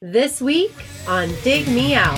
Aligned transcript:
This 0.00 0.40
week 0.40 0.70
on 1.08 1.28
Dig 1.42 1.66
Me 1.66 1.96
Out. 1.96 2.14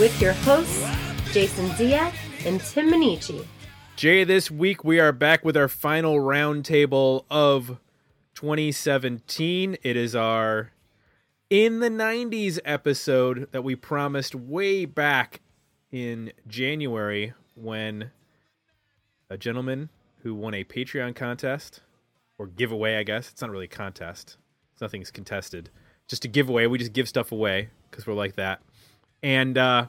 With 0.00 0.18
your 0.22 0.32
hosts, 0.32 0.82
Jason 1.34 1.68
Ziak 1.72 2.14
and 2.46 2.62
Tim 2.62 2.90
Minichi. 2.90 3.44
Jay, 3.96 4.24
this 4.24 4.50
week 4.50 4.82
we 4.84 4.98
are 4.98 5.12
back 5.12 5.44
with 5.44 5.54
our 5.54 5.68
final 5.68 6.14
roundtable 6.14 7.26
of 7.30 7.76
2017. 8.42 9.76
It 9.84 9.96
is 9.96 10.16
our 10.16 10.72
in 11.48 11.78
the 11.78 11.88
90s 11.88 12.58
episode 12.64 13.46
that 13.52 13.62
we 13.62 13.76
promised 13.76 14.34
way 14.34 14.84
back 14.84 15.42
in 15.92 16.32
January 16.48 17.34
when 17.54 18.10
a 19.30 19.38
gentleman 19.38 19.90
who 20.24 20.34
won 20.34 20.54
a 20.54 20.64
Patreon 20.64 21.14
contest 21.14 21.82
or 22.36 22.48
giveaway, 22.48 22.96
I 22.96 23.04
guess. 23.04 23.30
It's 23.30 23.40
not 23.40 23.50
really 23.52 23.66
a 23.66 23.68
contest. 23.68 24.38
Nothing's 24.80 25.12
contested. 25.12 25.70
Just 26.08 26.24
a 26.24 26.28
giveaway. 26.28 26.66
We 26.66 26.78
just 26.78 26.92
give 26.92 27.08
stuff 27.08 27.30
away 27.30 27.68
because 27.92 28.08
we're 28.08 28.14
like 28.14 28.34
that. 28.34 28.60
And 29.22 29.56
uh, 29.56 29.86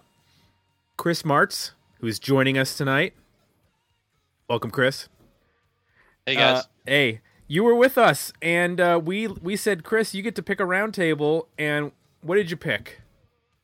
Chris 0.95 1.23
Martz, 1.23 1.71
who's 2.01 2.19
joining 2.19 2.59
us 2.59 2.77
tonight. 2.77 3.15
Welcome, 4.47 4.69
Chris. 4.69 5.09
Hey 6.27 6.35
guys. 6.35 6.57
Uh, 6.59 6.63
hey, 6.85 7.21
you 7.47 7.63
were 7.63 7.75
with 7.75 7.97
us, 7.97 8.31
and 8.41 8.79
uh, 8.79 8.99
we 9.03 9.27
we 9.27 9.55
said, 9.55 9.83
Chris, 9.83 10.13
you 10.13 10.21
get 10.21 10.35
to 10.35 10.43
pick 10.43 10.59
a 10.59 10.63
roundtable, 10.63 11.47
and 11.57 11.91
what 12.21 12.35
did 12.35 12.49
you 12.49 12.57
pick? 12.57 13.01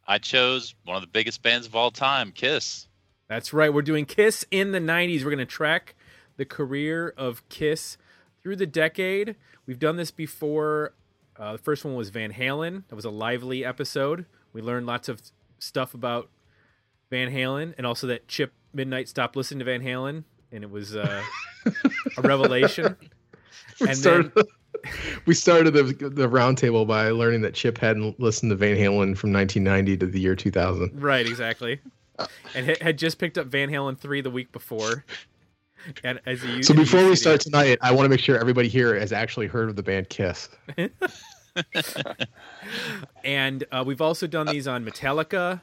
I 0.07 0.17
chose 0.17 0.75
one 0.85 0.95
of 0.95 1.01
the 1.01 1.07
biggest 1.07 1.41
bands 1.41 1.67
of 1.67 1.75
all 1.75 1.91
time, 1.91 2.31
Kiss. 2.31 2.87
That's 3.27 3.53
right. 3.53 3.71
We're 3.73 3.83
doing 3.83 4.05
Kiss 4.05 4.45
in 4.51 4.71
the 4.71 4.79
'90s. 4.79 5.23
We're 5.23 5.31
going 5.31 5.37
to 5.39 5.45
track 5.45 5.95
the 6.37 6.45
career 6.45 7.13
of 7.17 7.47
Kiss 7.49 7.97
through 8.41 8.55
the 8.55 8.65
decade. 8.65 9.35
We've 9.65 9.79
done 9.79 9.97
this 9.97 10.11
before. 10.11 10.93
Uh, 11.37 11.53
the 11.53 11.57
first 11.57 11.85
one 11.85 11.95
was 11.95 12.09
Van 12.09 12.33
Halen. 12.33 12.83
That 12.89 12.95
was 12.95 13.05
a 13.05 13.09
lively 13.09 13.63
episode. 13.63 14.25
We 14.51 14.61
learned 14.61 14.87
lots 14.87 15.07
of 15.07 15.21
stuff 15.59 15.93
about 15.93 16.29
Van 17.09 17.31
Halen, 17.31 17.75
and 17.77 17.87
also 17.87 18.07
that 18.07 18.27
Chip 18.27 18.53
Midnight 18.73 19.07
stopped 19.07 19.35
listening 19.35 19.59
to 19.59 19.65
Van 19.65 19.81
Halen, 19.81 20.23
and 20.51 20.63
it 20.63 20.69
was 20.69 20.95
uh, 20.95 21.21
a 22.17 22.21
revelation. 22.21 22.97
We 23.79 23.89
And 23.89 23.97
started, 23.97 24.31
we 25.25 25.33
started 25.33 25.71
the 25.73 25.83
the 25.83 26.29
roundtable 26.29 26.87
by 26.87 27.09
learning 27.09 27.41
that 27.41 27.53
Chip 27.53 27.77
hadn't 27.77 28.19
listened 28.19 28.51
to 28.51 28.55
Van 28.55 28.75
Halen 28.75 29.17
from 29.17 29.33
1990 29.33 29.97
to 29.97 30.05
the 30.05 30.19
year 30.19 30.35
2000. 30.35 31.01
Right, 31.01 31.27
exactly. 31.27 31.79
And 32.53 32.65
ha- 32.65 32.77
had 32.81 32.97
just 32.97 33.17
picked 33.17 33.37
up 33.37 33.47
Van 33.47 33.69
Halen 33.69 33.97
three 33.97 34.21
the 34.21 34.29
week 34.29 34.51
before. 34.51 35.05
And 36.03 36.19
as 36.25 36.41
So 36.65 36.73
before 36.73 37.07
we 37.07 37.15
start 37.15 37.39
tonight, 37.41 37.77
I 37.81 37.91
want 37.91 38.05
to 38.05 38.09
make 38.09 38.19
sure 38.19 38.37
everybody 38.37 38.67
here 38.67 38.99
has 38.99 39.13
actually 39.13 39.47
heard 39.47 39.69
of 39.69 39.75
the 39.75 39.83
band 39.83 40.09
Kiss. 40.09 40.49
and 43.23 43.63
uh, 43.71 43.83
we've 43.85 44.01
also 44.01 44.27
done 44.27 44.47
these 44.47 44.67
on 44.67 44.83
Metallica, 44.85 45.61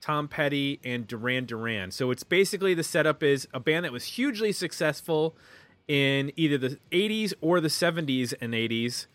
Tom 0.00 0.28
Petty, 0.28 0.80
and 0.84 1.06
Duran 1.06 1.46
Duran. 1.46 1.90
So 1.90 2.10
it's 2.10 2.22
basically 2.22 2.74
the 2.74 2.84
setup 2.84 3.22
is 3.22 3.48
a 3.52 3.60
band 3.60 3.84
that 3.84 3.92
was 3.92 4.04
hugely 4.04 4.52
successful 4.52 5.36
in 5.88 6.32
either 6.36 6.58
the 6.58 6.78
80s 6.90 7.32
or 7.40 7.60
the 7.60 7.68
70s 7.68 8.34
and 8.40 8.52
80s. 8.54 9.06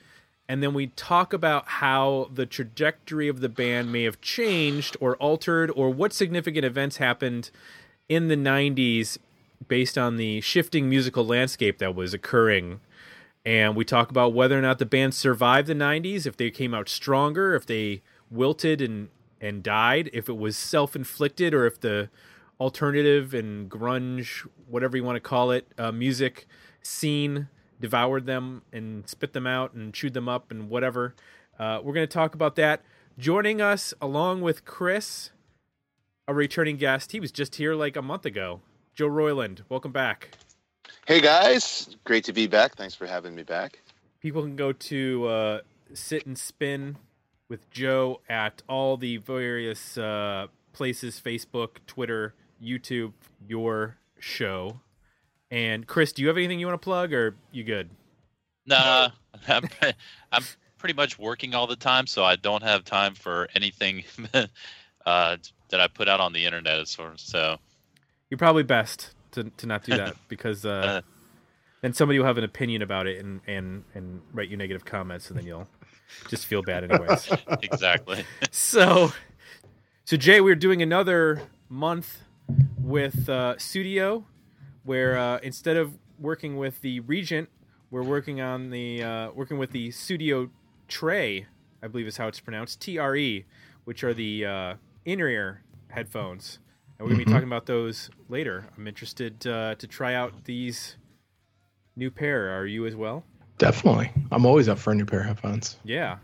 And 0.48 0.62
then 0.62 0.74
we 0.74 0.88
talk 0.88 1.32
about 1.34 1.68
how 1.68 2.30
the 2.34 2.46
trajectory 2.46 3.28
of 3.28 3.40
the 3.40 3.50
band 3.50 3.92
may 3.92 4.04
have 4.04 4.20
changed 4.22 4.98
or 5.00 5.16
altered, 5.18 5.72
or 5.76 5.90
what 5.90 6.12
significant 6.12 6.66
events 6.66 6.98
happened 6.98 7.52
in 8.10 8.28
the 8.28 8.36
90s 8.36 9.18
based 9.68 9.98
on 9.98 10.18
the 10.18 10.42
shifting 10.42 10.90
musical 10.90 11.26
landscape 11.26 11.78
that 11.78 11.96
was 11.96 12.14
occurring 12.14 12.82
and 13.46 13.76
we 13.76 13.84
talk 13.84 14.10
about 14.10 14.34
whether 14.34 14.58
or 14.58 14.62
not 14.62 14.80
the 14.80 14.86
band 14.86 15.14
survived 15.14 15.68
the 15.68 15.74
90s 15.74 16.26
if 16.26 16.38
they 16.38 16.50
came 16.50 16.74
out 16.74 16.90
stronger 16.90 17.56
if 17.56 17.66
they 17.66 18.02
wilted 18.30 18.82
and 18.82 19.10
and 19.40 19.64
died 19.64 20.10
if 20.14 20.30
it 20.30 20.38
was 20.38 20.56
self-inflicted 20.56 21.54
or 21.54 21.66
if 21.66 21.80
the 21.80 22.10
alternative 22.62 23.34
and 23.34 23.70
grunge 23.72 24.48
whatever 24.68 24.96
you 24.96 25.04
want 25.04 25.16
to 25.16 25.20
call 25.20 25.50
it 25.50 25.68
uh, 25.80 25.92
music 25.92 26.46
scene 26.84 27.48
devoured 27.80 28.28
them 28.28 28.62
and 28.72 29.10
spit 29.10 29.34
them 29.34 29.48
out 29.48 29.74
and 29.74 29.96
chewed 29.96 30.14
them 30.14 30.30
up 30.30 30.52
and 30.52 30.70
whatever. 30.70 31.16
Uh, 31.58 31.80
we're 31.82 31.94
going 31.94 32.08
to 32.08 32.14
talk 32.14 32.36
about 32.36 32.56
that. 32.56 32.84
Joining 33.18 33.60
us 33.62 33.96
along 34.00 34.42
with 34.42 34.64
chris 34.64 35.32
a 36.28 36.34
returning 36.36 36.78
guest. 36.78 37.12
He 37.14 37.20
was 37.20 37.32
just 37.32 37.56
here 37.56 37.74
like 37.74 37.96
a 37.96 38.02
month 38.04 38.26
ago. 38.28 38.62
Joe 38.94 39.08
royland 39.08 39.64
welcome 39.68 39.92
back. 39.92 40.30
Hey 41.08 41.20
guys, 41.20 41.96
great 42.04 42.24
to 42.26 42.34
be 42.34 42.46
back. 42.46 42.76
Thanks 42.76 42.94
for 42.94 43.08
having 43.08 43.34
me 43.34 43.42
back. 43.42 43.82
people 44.20 44.44
can 44.44 44.56
go 44.56 44.72
to 44.72 45.26
uh, 45.26 45.60
sit 45.94 46.28
and 46.28 46.38
spin 46.38 46.98
with 47.50 47.70
joe 47.72 48.22
at 48.30 48.62
all 48.70 48.98
the 48.98 49.18
various 49.18 49.98
uh, 49.98 50.46
places 50.74 51.20
facebook 51.20 51.78
twitter 51.88 52.34
youtube 52.62 53.14
your 53.48 53.98
show 54.20 54.80
and 55.50 55.88
chris 55.88 56.12
do 56.12 56.22
you 56.22 56.28
have 56.28 56.38
anything 56.38 56.60
you 56.60 56.68
want 56.68 56.80
to 56.80 56.84
plug 56.84 57.14
or 57.14 57.36
you 57.52 57.64
good 57.64 57.90
Nah, 58.66 59.10
I'm, 59.48 59.64
I'm 60.32 60.44
pretty 60.78 60.94
much 60.94 61.18
working 61.18 61.56
all 61.56 61.66
the 61.68 61.76
time, 61.76 62.06
so 62.06 62.24
I 62.24 62.36
don't 62.36 62.64
have 62.64 62.86
time 62.86 63.16
for 63.16 63.48
anything 63.56 64.04
uh, 64.34 65.38
that 65.70 65.80
I 65.80 65.88
put 65.88 66.08
out 66.08 66.20
on 66.20 66.32
the 66.32 66.46
internet. 66.46 66.88
So 66.88 67.58
you're 68.30 68.38
probably 68.38 68.64
best 68.64 69.16
to, 69.32 69.46
to 69.58 69.66
not 69.66 69.84
do 69.84 69.98
that 69.98 70.16
because 70.28 70.64
uh, 70.66 70.70
Uh. 70.70 71.02
then 71.82 71.94
somebody 71.94 72.20
will 72.20 72.28
have 72.28 72.38
an 72.38 72.44
opinion 72.44 72.82
about 72.84 73.08
it 73.08 73.20
and, 73.24 73.42
and, 73.48 73.84
and 73.96 74.22
write 74.32 74.50
you 74.50 74.58
negative 74.58 74.86
comments 74.86 75.30
and 75.30 75.40
then 75.40 75.46
you'll 75.48 75.68
just 76.28 76.46
feel 76.46 76.62
bad 76.62 76.84
anyways 76.84 77.30
exactly. 77.64 78.24
so 78.52 79.12
so 80.04 80.18
jay 80.18 80.42
we're 80.42 80.56
doing 80.56 80.82
another 80.82 81.42
month 81.70 82.20
with 82.80 83.30
uh, 83.30 83.58
studio 83.58 84.26
where 84.84 85.18
uh, 85.18 85.40
instead 85.44 85.78
of 85.78 85.98
working 86.20 86.58
with 86.58 86.82
the 86.82 87.00
regent 87.02 87.50
we're 87.90 88.04
working 88.04 88.40
on 88.42 88.70
the 88.70 89.04
uh, 89.04 89.32
working 89.34 89.58
with 89.58 89.72
the 89.72 89.90
Sudio 89.90 90.50
Tre 90.88 91.46
i 91.84 91.88
believe 91.88 92.08
is 92.08 92.18
how 92.18 92.28
it's 92.28 92.40
pronounced 92.40 92.82
tre 92.82 93.46
which 93.86 94.04
are 94.04 94.14
the 94.14 94.46
uh, 94.46 94.74
in-ear 95.06 95.64
headphones 95.90 96.60
and 97.00 97.08
we're 97.08 97.14
going 97.16 97.20
to 97.20 97.26
be 97.26 97.30
Mhm. 97.32 97.34
talking 97.36 97.48
about 97.50 97.66
those 97.66 98.10
later 98.30 98.66
i'm 98.78 98.88
interested 98.88 99.46
uh, 99.48 99.76
to 99.76 99.88
try 99.88 100.14
out 100.14 100.46
these 100.46 100.96
new 101.96 102.12
pair 102.12 102.50
are 102.58 102.66
you 102.66 102.86
as 102.86 102.96
well 102.96 103.24
Definitely. 103.58 104.12
I'm 104.32 104.44
always 104.48 104.68
up 104.68 104.80
for 104.80 104.92
a 104.92 104.96
new 104.96 105.06
pair 105.06 105.20
of 105.20 105.28
headphones. 105.28 105.78
yeah. 105.84 106.18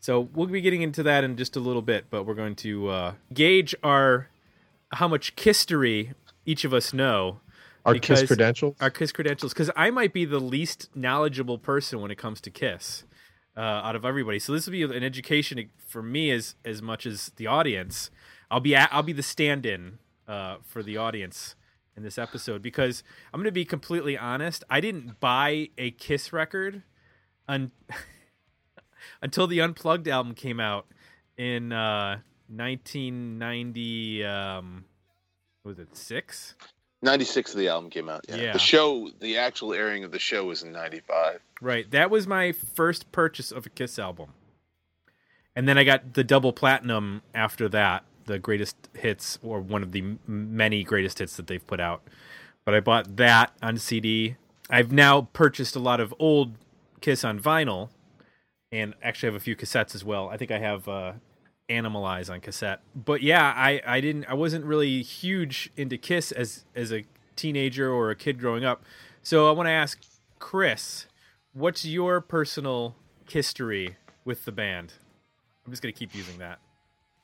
So 0.00 0.22
we'll 0.34 0.48
be 0.48 0.60
getting 0.60 0.82
into 0.82 1.04
that 1.04 1.22
in 1.22 1.36
just 1.36 1.54
a 1.54 1.60
little 1.60 1.80
bit, 1.82 2.06
but 2.10 2.24
we're 2.24 2.34
going 2.34 2.56
to 2.56 2.88
uh, 2.88 3.12
gauge 3.32 3.72
our 3.84 4.26
how 4.92 5.08
much 5.08 5.36
kistery 5.36 6.14
each 6.44 6.64
of 6.64 6.74
us 6.74 6.92
know, 6.92 7.40
Our 7.84 7.94
Kiss 7.94 8.24
credentials. 8.26 8.76
our 8.80 8.90
Kiss 8.90 9.12
credentials, 9.12 9.52
because 9.52 9.70
I 9.76 9.90
might 9.90 10.12
be 10.12 10.24
the 10.24 10.40
least 10.40 10.88
knowledgeable 10.94 11.58
person 11.58 12.00
when 12.00 12.10
it 12.10 12.18
comes 12.18 12.40
to 12.42 12.50
Kiss 12.50 13.04
uh, 13.56 13.60
out 13.60 13.96
of 13.96 14.04
everybody. 14.04 14.38
So 14.38 14.52
this 14.52 14.66
will 14.66 14.72
be 14.72 14.82
an 14.82 15.02
education 15.02 15.70
for 15.86 16.02
me 16.02 16.30
as 16.30 16.54
as 16.64 16.82
much 16.82 17.06
as 17.06 17.32
the 17.36 17.46
audience. 17.46 18.10
I'll 18.50 18.60
be 18.60 18.74
at, 18.74 18.88
I'll 18.92 19.02
be 19.02 19.12
the 19.12 19.22
stand-in 19.22 19.98
uh, 20.28 20.56
for 20.64 20.82
the 20.82 20.96
audience 20.96 21.54
in 21.96 22.02
this 22.02 22.18
episode 22.18 22.62
because 22.62 23.02
I'm 23.32 23.38
going 23.38 23.44
to 23.46 23.52
be 23.52 23.64
completely 23.64 24.16
honest. 24.16 24.64
I 24.68 24.80
didn't 24.80 25.20
buy 25.20 25.68
a 25.78 25.90
Kiss 25.92 26.32
record 26.32 26.82
un- 27.48 27.70
until 29.22 29.46
the 29.46 29.60
Unplugged 29.60 30.08
album 30.08 30.34
came 30.34 30.60
out 30.60 30.86
in 31.36 31.72
uh, 31.72 32.18
1990. 32.54 34.24
Um, 34.24 34.84
what 35.62 35.70
was 35.70 35.78
it 35.78 35.96
six? 35.96 36.54
96 37.02 37.52
of 37.52 37.58
the 37.58 37.68
album 37.68 37.90
came 37.90 38.08
out. 38.08 38.24
Yeah. 38.28 38.36
Yeah. 38.36 38.52
The 38.52 38.58
show, 38.58 39.10
the 39.20 39.36
actual 39.38 39.74
airing 39.74 40.04
of 40.04 40.12
the 40.12 40.18
show 40.18 40.44
was 40.44 40.62
in 40.62 40.72
95. 40.72 41.40
Right. 41.60 41.90
That 41.90 42.10
was 42.10 42.26
my 42.26 42.52
first 42.52 43.10
purchase 43.12 43.50
of 43.50 43.66
a 43.66 43.68
Kiss 43.70 43.98
album. 43.98 44.34
And 45.54 45.68
then 45.68 45.76
I 45.76 45.84
got 45.84 46.14
the 46.14 46.24
double 46.24 46.52
platinum 46.52 47.22
after 47.34 47.68
that, 47.70 48.04
the 48.24 48.38
greatest 48.38 48.76
hits, 48.94 49.38
or 49.42 49.60
one 49.60 49.82
of 49.82 49.92
the 49.92 50.16
many 50.26 50.82
greatest 50.84 51.18
hits 51.18 51.36
that 51.36 51.46
they've 51.46 51.66
put 51.66 51.80
out. 51.80 52.02
But 52.64 52.74
I 52.74 52.80
bought 52.80 53.16
that 53.16 53.52
on 53.60 53.76
CD. 53.76 54.36
I've 54.70 54.92
now 54.92 55.28
purchased 55.32 55.76
a 55.76 55.80
lot 55.80 56.00
of 56.00 56.14
old 56.18 56.54
Kiss 57.00 57.24
on 57.24 57.40
vinyl, 57.40 57.90
and 58.70 58.94
actually 59.02 59.26
have 59.26 59.34
a 59.34 59.40
few 59.40 59.56
cassettes 59.56 59.94
as 59.94 60.04
well. 60.04 60.28
I 60.28 60.36
think 60.36 60.50
I 60.50 60.58
have 60.58 60.88
uh, 60.88 61.12
Animalize 61.72 62.30
on 62.30 62.40
cassette. 62.40 62.80
But 62.94 63.22
yeah, 63.22 63.52
I, 63.56 63.80
I 63.86 64.00
didn't 64.00 64.26
I 64.26 64.34
wasn't 64.34 64.64
really 64.64 65.02
huge 65.02 65.70
into 65.76 65.96
Kiss 65.96 66.32
as 66.32 66.64
as 66.74 66.92
a 66.92 67.04
teenager 67.36 67.90
or 67.90 68.10
a 68.10 68.16
kid 68.16 68.38
growing 68.38 68.64
up. 68.64 68.84
So 69.22 69.48
I 69.48 69.52
want 69.52 69.66
to 69.66 69.72
ask 69.72 70.00
Chris, 70.38 71.06
what's 71.52 71.84
your 71.84 72.20
personal 72.20 72.96
history 73.28 73.96
with 74.24 74.44
the 74.44 74.52
band? 74.52 74.94
I'm 75.64 75.72
just 75.72 75.82
gonna 75.82 75.92
keep 75.92 76.14
using 76.14 76.38
that. 76.38 76.58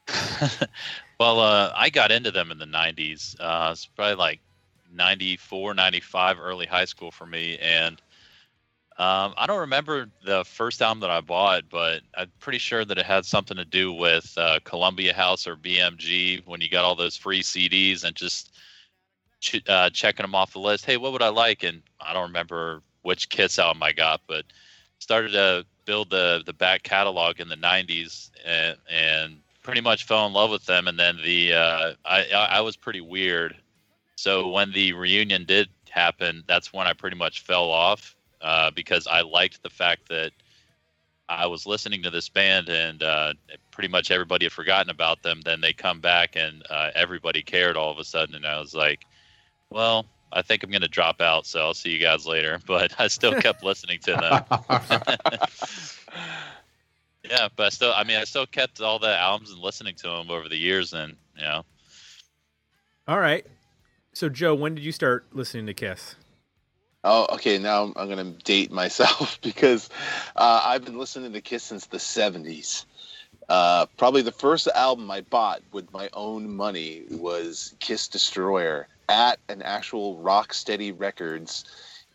well, 1.21 1.41
uh, 1.41 1.73
I 1.75 1.91
got 1.91 2.11
into 2.11 2.31
them 2.31 2.51
in 2.51 2.59
the 2.59 2.67
90s. 2.67 3.37
Uh, 3.39 3.71
it's 3.73 3.87
probably 3.87 4.15
like 4.15 4.41
94, 4.93 5.75
95, 5.75 6.39
early 6.41 6.67
high 6.67 6.85
school 6.85 7.11
for 7.11 7.27
me. 7.27 7.59
And 7.59 8.01
um, 8.99 9.33
I 9.37 9.47
don't 9.47 9.61
remember 9.61 10.11
the 10.25 10.45
first 10.45 10.83
album 10.83 11.01
that 11.01 11.11
I 11.11 11.21
bought, 11.21 11.65
but 11.71 12.01
I'm 12.17 12.33
pretty 12.41 12.59
sure 12.59 12.85
that 12.85 12.99
it 12.99 13.07
had 13.07 13.25
something 13.25 13.57
to 13.57 13.65
do 13.65 13.93
with 13.93 14.37
uh, 14.37 14.59
Columbia 14.65 15.15
House 15.15 15.47
or 15.47 15.55
BMG 15.55 16.45
when 16.47 16.61
you 16.61 16.69
got 16.69 16.85
all 16.85 16.97
those 16.97 17.17
free 17.17 17.41
CDs 17.41 18.03
and 18.03 18.17
just 18.17 18.57
ch- 19.39 19.63
uh, 19.69 19.91
checking 19.91 20.25
them 20.25 20.35
off 20.35 20.53
the 20.53 20.59
list. 20.59 20.85
Hey, 20.85 20.97
what 20.97 21.13
would 21.13 21.23
I 21.23 21.29
like? 21.29 21.63
And 21.63 21.81
I 22.01 22.13
don't 22.13 22.27
remember 22.27 22.83
which 23.03 23.29
Kiss 23.29 23.61
album 23.61 23.85
I 23.85 23.93
got, 23.93 24.21
but 24.27 24.45
started 24.99 25.31
to 25.31 25.65
build 25.85 26.11
the 26.11 26.43
the 26.45 26.53
back 26.53 26.83
catalog 26.83 27.39
in 27.39 27.49
the 27.49 27.57
90s 27.57 28.31
and, 28.45 28.77
and 28.91 29.37
pretty 29.63 29.81
much 29.81 30.07
fell 30.07 30.27
in 30.27 30.33
love 30.33 30.51
with 30.51 30.67
them. 30.67 30.89
And 30.89 30.99
then 30.99 31.19
the 31.25 31.53
uh, 31.53 31.93
I 32.05 32.25
I 32.33 32.61
was 32.63 32.75
pretty 32.75 33.01
weird, 33.01 33.57
so 34.17 34.49
when 34.49 34.73
the 34.73 34.93
reunion 34.93 35.45
did 35.45 35.69
happen, 35.89 36.43
that's 36.49 36.73
when 36.73 36.89
I 36.89 36.95
pretty 36.95 37.17
much 37.17 37.43
fell 37.43 37.71
off 37.71 38.17
uh, 38.41 38.71
because 38.71 39.07
I 39.07 39.23
liked 39.23 39.63
the 39.63 39.71
fact 39.71 40.09
that 40.09 40.33
I 41.29 41.47
was 41.47 41.67
listening 41.67 42.03
to 42.05 42.11
this 42.11 42.29
band 42.29 42.69
and 42.69 43.03
uh, 43.03 43.35
pretty 43.71 43.89
much 43.89 44.11
everybody 44.11 44.47
had 44.47 44.53
forgotten 44.53 44.91
about 44.91 45.23
them. 45.23 45.41
Then 45.45 45.61
they 45.61 45.73
come 45.73 46.01
back 46.01 46.37
and 46.37 46.63
uh, 46.71 46.91
everybody 46.95 47.43
cared 47.43 47.77
all 47.77 47.91
of 47.91 47.99
a 47.99 48.05
sudden, 48.05 48.35
and 48.35 48.47
I 48.47 48.61
was 48.61 48.75
like, 48.75 49.05
well. 49.71 50.07
I 50.31 50.43
think 50.43 50.63
I'm 50.63 50.69
going 50.69 50.83
to 50.83 50.89
drop 50.89 51.23
out, 51.23 51.47
so 51.47 51.61
I'll 51.61 51.73
see 51.73 51.89
you 51.89 51.99
guys 51.99 52.27
later. 52.27 52.59
But 52.67 53.01
I 53.01 53.09
still 53.09 53.33
kept 53.41 53.65
listening 53.65 53.99
to 54.01 54.13
them. 54.13 54.45
yeah, 57.31 57.49
but 57.57 57.65
I 57.65 57.69
still, 57.71 57.95
I 57.95 58.05
mean, 58.05 58.19
I 58.19 58.25
still 58.25 58.45
kept 58.45 58.83
all 58.83 58.99
the 58.99 59.19
albums 59.19 59.51
and 59.51 59.61
listening 59.61 59.95
to 59.97 60.09
them 60.09 60.31
over 60.31 60.51
the 60.51 60.59
years, 60.59 60.93
and 60.93 61.17
you 61.35 61.45
know. 61.45 61.65
All 63.07 63.19
right. 63.19 63.47
So, 64.13 64.29
Joe, 64.29 64.55
when 64.55 64.75
did 64.75 64.85
you 64.85 64.93
start 64.93 65.27
listening 65.33 65.67
to 65.67 65.75
Kiss? 65.75 66.17
Oh, 67.05 67.27
okay. 67.35 67.59
Now 67.59 67.85
I'm 67.97 68.09
going 68.09 68.17
to 68.17 68.45
date 68.45 68.73
myself 68.73 69.39
because 69.43 69.89
uh, 70.37 70.63
I've 70.65 70.85
been 70.85 70.99
listening 70.99 71.33
to 71.33 71.41
Kiss 71.41 71.63
since 71.63 71.87
the 71.87 71.99
'70s. 71.99 72.85
Uh, 73.49 73.87
probably 73.97 74.23
the 74.23 74.33
first 74.33 74.69
album 74.69 75.11
I 75.11 75.23
bought 75.23 75.63
with 75.73 75.91
my 75.93 76.11
own 76.13 76.55
money 76.55 77.05
was 77.11 77.75
Kiss 77.81 78.09
Destroyer 78.09 78.89
at 79.09 79.39
an 79.49 79.63
actual 79.63 80.19
Rocksteady 80.19 80.93
Records 80.95 81.65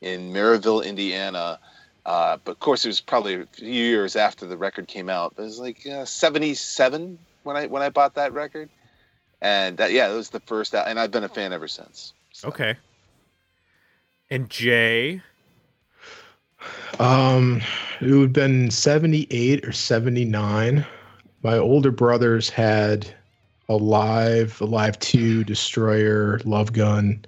in 0.01 0.31
Merrillville, 0.31 0.85
Indiana. 0.85 1.59
Uh, 2.05 2.37
but 2.43 2.51
of 2.51 2.59
course, 2.59 2.85
it 2.85 2.89
was 2.89 3.01
probably 3.01 3.35
a 3.35 3.45
few 3.47 3.67
years 3.67 4.15
after 4.15 4.45
the 4.45 4.57
record 4.57 4.87
came 4.87 5.09
out. 5.09 5.33
It 5.37 5.41
was 5.41 5.59
like 5.59 5.87
uh, 5.87 6.05
'77 6.05 7.17
when 7.43 7.55
I 7.55 7.67
when 7.67 7.81
I 7.81 7.89
bought 7.89 8.15
that 8.15 8.33
record, 8.33 8.69
and 9.41 9.77
that, 9.77 9.91
yeah, 9.91 10.11
it 10.11 10.15
was 10.15 10.29
the 10.29 10.41
first. 10.41 10.75
And 10.75 10.99
I've 10.99 11.11
been 11.11 11.23
a 11.23 11.29
fan 11.29 11.53
ever 11.53 11.67
since. 11.67 12.13
So. 12.31 12.49
Okay. 12.49 12.75
And 14.33 14.49
Jay. 14.49 15.21
Um, 16.99 17.61
it 18.01 18.07
would 18.07 18.21
have 18.21 18.33
been 18.33 18.71
78 18.71 19.63
or 19.63 19.71
79. 19.71 20.83
My 21.43 21.57
older 21.59 21.91
brothers 21.91 22.49
had 22.49 23.13
Alive, 23.69 24.59
live 24.59 24.97
2, 24.97 25.43
Destroyer, 25.43 26.39
Love 26.45 26.73
Gun. 26.73 27.23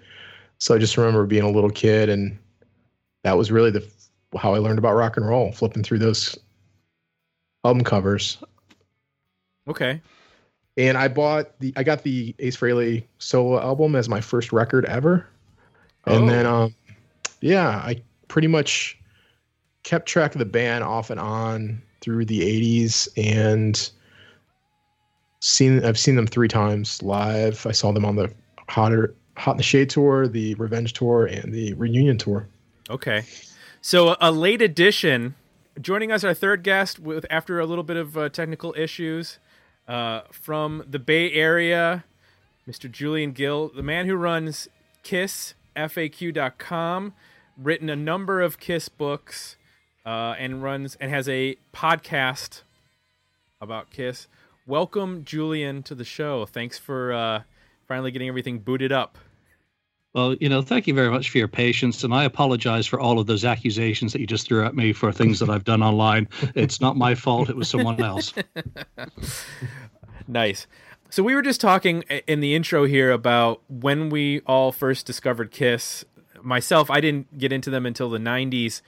So 0.57 0.73
I 0.73 0.79
just 0.79 0.97
remember 0.97 1.27
being 1.27 1.43
a 1.43 1.51
little 1.51 1.69
kid 1.69 2.09
and 2.09 2.35
that 3.21 3.37
was 3.37 3.51
really 3.51 3.69
the 3.69 3.87
how 4.35 4.55
I 4.55 4.57
learned 4.57 4.79
about 4.79 4.95
rock 4.95 5.15
and 5.15 5.27
roll, 5.27 5.51
flipping 5.51 5.83
through 5.83 5.99
those 5.99 6.35
album 7.63 7.83
covers. 7.83 8.39
Okay. 9.67 10.01
And 10.75 10.97
I 10.97 11.07
bought 11.07 11.59
the 11.59 11.71
I 11.75 11.83
got 11.83 12.01
the 12.01 12.33
Ace 12.39 12.57
Frehley 12.57 13.03
solo 13.19 13.61
album 13.61 13.95
as 13.95 14.09
my 14.09 14.21
first 14.21 14.51
record 14.51 14.85
ever. 14.85 15.27
And 16.07 16.23
oh. 16.23 16.27
then 16.27 16.45
um 16.47 16.75
yeah, 17.45 17.69
I 17.69 18.01
pretty 18.27 18.47
much 18.47 18.97
kept 19.83 20.07
track 20.07 20.33
of 20.33 20.39
the 20.39 20.45
band 20.45 20.83
off 20.83 21.09
and 21.09 21.19
on 21.19 21.81
through 22.01 22.25
the 22.25 22.41
80s 22.41 23.07
and 23.17 23.89
seen 25.39 25.83
I've 25.85 25.99
seen 25.99 26.15
them 26.15 26.27
3 26.27 26.47
times 26.47 27.03
live. 27.03 27.65
I 27.67 27.71
saw 27.71 27.91
them 27.91 28.05
on 28.05 28.15
the 28.15 28.33
Hotter 28.67 29.13
Hot 29.37 29.51
in 29.51 29.57
the 29.57 29.63
Shade 29.63 29.89
tour, 29.89 30.27
the 30.27 30.55
Revenge 30.55 30.93
tour 30.93 31.25
and 31.25 31.53
the 31.53 31.73
Reunion 31.73 32.17
tour. 32.17 32.47
Okay. 32.89 33.23
So 33.81 34.15
a 34.19 34.31
late 34.31 34.61
edition. 34.61 35.35
Joining 35.79 36.11
us, 36.11 36.23
our 36.23 36.33
third 36.33 36.63
guest, 36.63 36.99
with 36.99 37.25
after 37.29 37.59
a 37.59 37.65
little 37.65 37.83
bit 37.83 37.97
of 37.97 38.17
uh, 38.17 38.29
technical 38.29 38.73
issues, 38.77 39.39
uh, 39.87 40.21
from 40.31 40.83
the 40.89 40.99
Bay 40.99 41.31
Area, 41.31 42.05
Mr. 42.67 42.89
Julian 42.89 43.33
Gill, 43.33 43.71
the 43.75 43.83
man 43.83 44.07
who 44.07 44.15
runs 44.15 44.67
KissFAQ.com, 45.03 47.13
written 47.57 47.89
a 47.89 47.95
number 47.95 48.41
of 48.41 48.59
Kiss 48.59 48.89
books, 48.89 49.57
uh, 50.05 50.35
and 50.37 50.61
runs 50.61 50.95
and 50.99 51.09
has 51.11 51.27
a 51.27 51.55
podcast 51.73 52.61
about 53.59 53.89
Kiss. 53.89 54.27
Welcome, 54.67 55.23
Julian, 55.25 55.83
to 55.83 55.95
the 55.95 56.03
show. 56.03 56.45
Thanks 56.45 56.77
for 56.77 57.13
uh, 57.13 57.43
finally 57.87 58.11
getting 58.11 58.27
everything 58.27 58.59
booted 58.59 58.91
up. 58.91 59.17
Well, 60.13 60.33
you 60.35 60.47
know, 60.47 60.61
thank 60.61 60.87
you 60.87 60.93
very 60.93 61.11
much 61.11 61.29
for 61.29 61.37
your 61.39 61.49
patience. 61.49 62.03
And 62.03 62.13
I 62.13 62.23
apologize 62.23 62.87
for 62.87 62.99
all 62.99 63.19
of 63.19 63.27
those 63.27 63.43
accusations 63.43 64.13
that 64.13 64.21
you 64.21 64.27
just 64.27 64.47
threw 64.47 64.65
at 64.65 64.73
me 64.73 64.93
for 64.93 65.11
things 65.11 65.39
that 65.39 65.49
I've 65.49 65.65
done 65.65 65.83
online. 65.83 66.29
It's 66.55 66.79
not 66.79 66.95
my 66.95 67.15
fault, 67.15 67.49
it 67.49 67.57
was 67.57 67.67
someone 67.67 68.01
else. 68.01 68.33
nice. 70.27 70.67
So 71.09 71.21
we 71.21 71.35
were 71.35 71.41
just 71.41 71.59
talking 71.59 72.03
in 72.27 72.39
the 72.39 72.55
intro 72.55 72.85
here 72.85 73.11
about 73.11 73.61
when 73.67 74.09
we 74.09 74.39
all 74.47 74.71
first 74.71 75.05
discovered 75.05 75.51
Kiss. 75.51 76.05
Myself, 76.45 76.89
I 76.91 77.01
didn't 77.01 77.37
get 77.37 77.51
into 77.51 77.69
them 77.69 77.85
until 77.85 78.09
the 78.09 78.19
90s. 78.19 78.81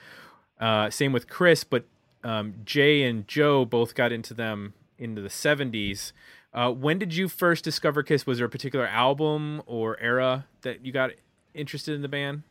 Uh, 0.60 0.90
same 0.90 1.12
with 1.12 1.28
Chris, 1.28 1.64
but 1.64 1.86
um, 2.24 2.56
Jay 2.66 3.04
and 3.04 3.28
Joe 3.28 3.66
both 3.66 3.96
got 3.96 4.12
into 4.12 4.34
them 4.34 4.74
into 4.98 5.22
the 5.22 5.30
70s. 5.30 6.12
Uh, 6.54 6.72
when 6.72 6.98
did 6.98 7.16
you 7.16 7.28
first 7.28 7.64
discover 7.64 8.04
Kiss? 8.04 8.26
Was 8.26 8.38
there 8.38 8.48
a 8.48 8.50
particular 8.50 8.88
album 8.88 9.62
or 9.66 10.00
era 10.00 10.46
that 10.62 10.86
you 10.86 10.92
got 10.92 11.12
interested 11.54 11.94
in 11.94 12.02
the 12.02 12.08
band? 12.08 12.44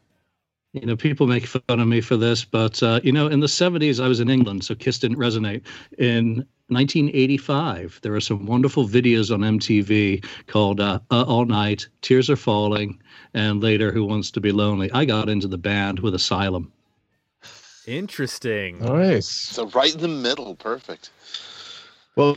You 0.73 0.87
know, 0.87 0.97
people 0.97 1.27
make 1.27 1.47
fun 1.47 1.63
of 1.69 1.89
me 1.89 2.01
for 2.01 2.17
this, 2.17 2.45
but 2.45 2.83
uh, 2.83 3.01
you 3.03 3.11
know, 3.11 3.29
in 3.29 3.41
the 3.41 3.47
'70s, 3.47 4.03
I 4.03 4.09
was 4.09 4.21
in 4.21 4.29
England, 4.29 4.63
so 4.65 4.75
Kiss 4.75 4.99
didn't 4.99 5.17
resonate. 5.17 5.63
In 5.97 6.47
1985, 6.69 8.01
there 8.03 8.15
are 8.15 8.21
some 8.21 8.45
wonderful 8.45 8.89
videos 8.89 9.33
on 9.33 9.41
MTV 9.41 10.25
called 10.49 10.81
uh, 10.81 10.99
uh, 11.13 11.23
"All 11.23 11.45
Night," 11.45 11.87
"Tears 12.03 12.29
Are 12.29 12.35
Falling," 12.35 13.01
and 13.35 13.63
later 13.63 13.93
"Who 13.93 14.05
Wants 14.05 14.33
to 14.33 14.41
Be 14.41 14.51
Lonely." 14.51 14.91
I 14.91 15.05
got 15.05 15.29
into 15.29 15.47
the 15.47 15.59
band 15.59 16.01
with 16.01 16.15
Asylum. 16.15 16.73
Interesting. 17.87 18.81
Nice. 18.81 19.29
So 19.29 19.69
right 19.69 19.95
in 19.95 20.01
the 20.01 20.09
middle, 20.09 20.57
perfect. 20.57 21.11
Well, 22.17 22.37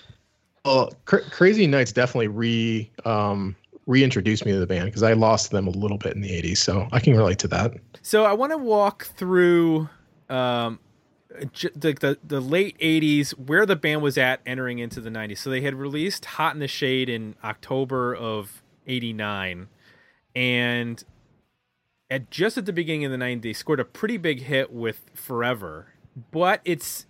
well, 0.64 0.94
Cra- 1.06 1.28
Crazy 1.32 1.66
Nights 1.66 1.92
definitely 1.92 2.28
re 2.28 2.92
um, 3.06 3.56
reintroduced 3.88 4.46
me 4.46 4.52
to 4.52 4.60
the 4.60 4.68
band 4.68 4.86
because 4.86 5.02
I 5.02 5.14
lost 5.14 5.50
them 5.50 5.66
a 5.66 5.72
little 5.72 5.98
bit 5.98 6.14
in 6.14 6.22
the 6.22 6.30
'80s, 6.30 6.58
so 6.58 6.88
I 6.92 7.00
can 7.00 7.18
relate 7.18 7.40
to 7.40 7.48
that. 7.48 7.74
So 8.04 8.26
I 8.26 8.34
want 8.34 8.52
to 8.52 8.60
walk 8.60 9.06
through 9.06 9.90
um, 10.30 10.78
the, 11.40 11.94
the 11.94 12.18
the 12.26 12.40
late 12.40 12.78
'80s, 12.80 13.32
where 13.32 13.66
the 13.66 13.76
band 13.76 14.02
was 14.02 14.18
at 14.18 14.42
entering 14.46 14.80
into 14.80 15.02
the 15.02 15.10
'90s. 15.10 15.40
So 15.40 15.50
they 15.50 15.62
had 15.62 15.76
released 15.76 16.26
"Hot 16.26 16.54
in 16.54 16.60
the 16.60 16.68
Shade" 16.68 17.10
in 17.10 17.36
October 17.44 18.16
of 18.16 18.62
'89, 18.88 19.68
and 20.36 21.04
at 22.10 22.30
just 22.30 22.58
at 22.58 22.66
the 22.66 22.74
beginning 22.74 23.06
of 23.06 23.12
the 23.12 23.18
'90s, 23.18 23.42
they 23.42 23.54
scored 23.54 23.80
a 23.80 23.86
pretty 23.86 24.18
big 24.18 24.44
hit 24.44 24.72
with 24.72 25.06
"Forever." 25.14 25.94
But 26.32 26.62
it's 26.66 27.06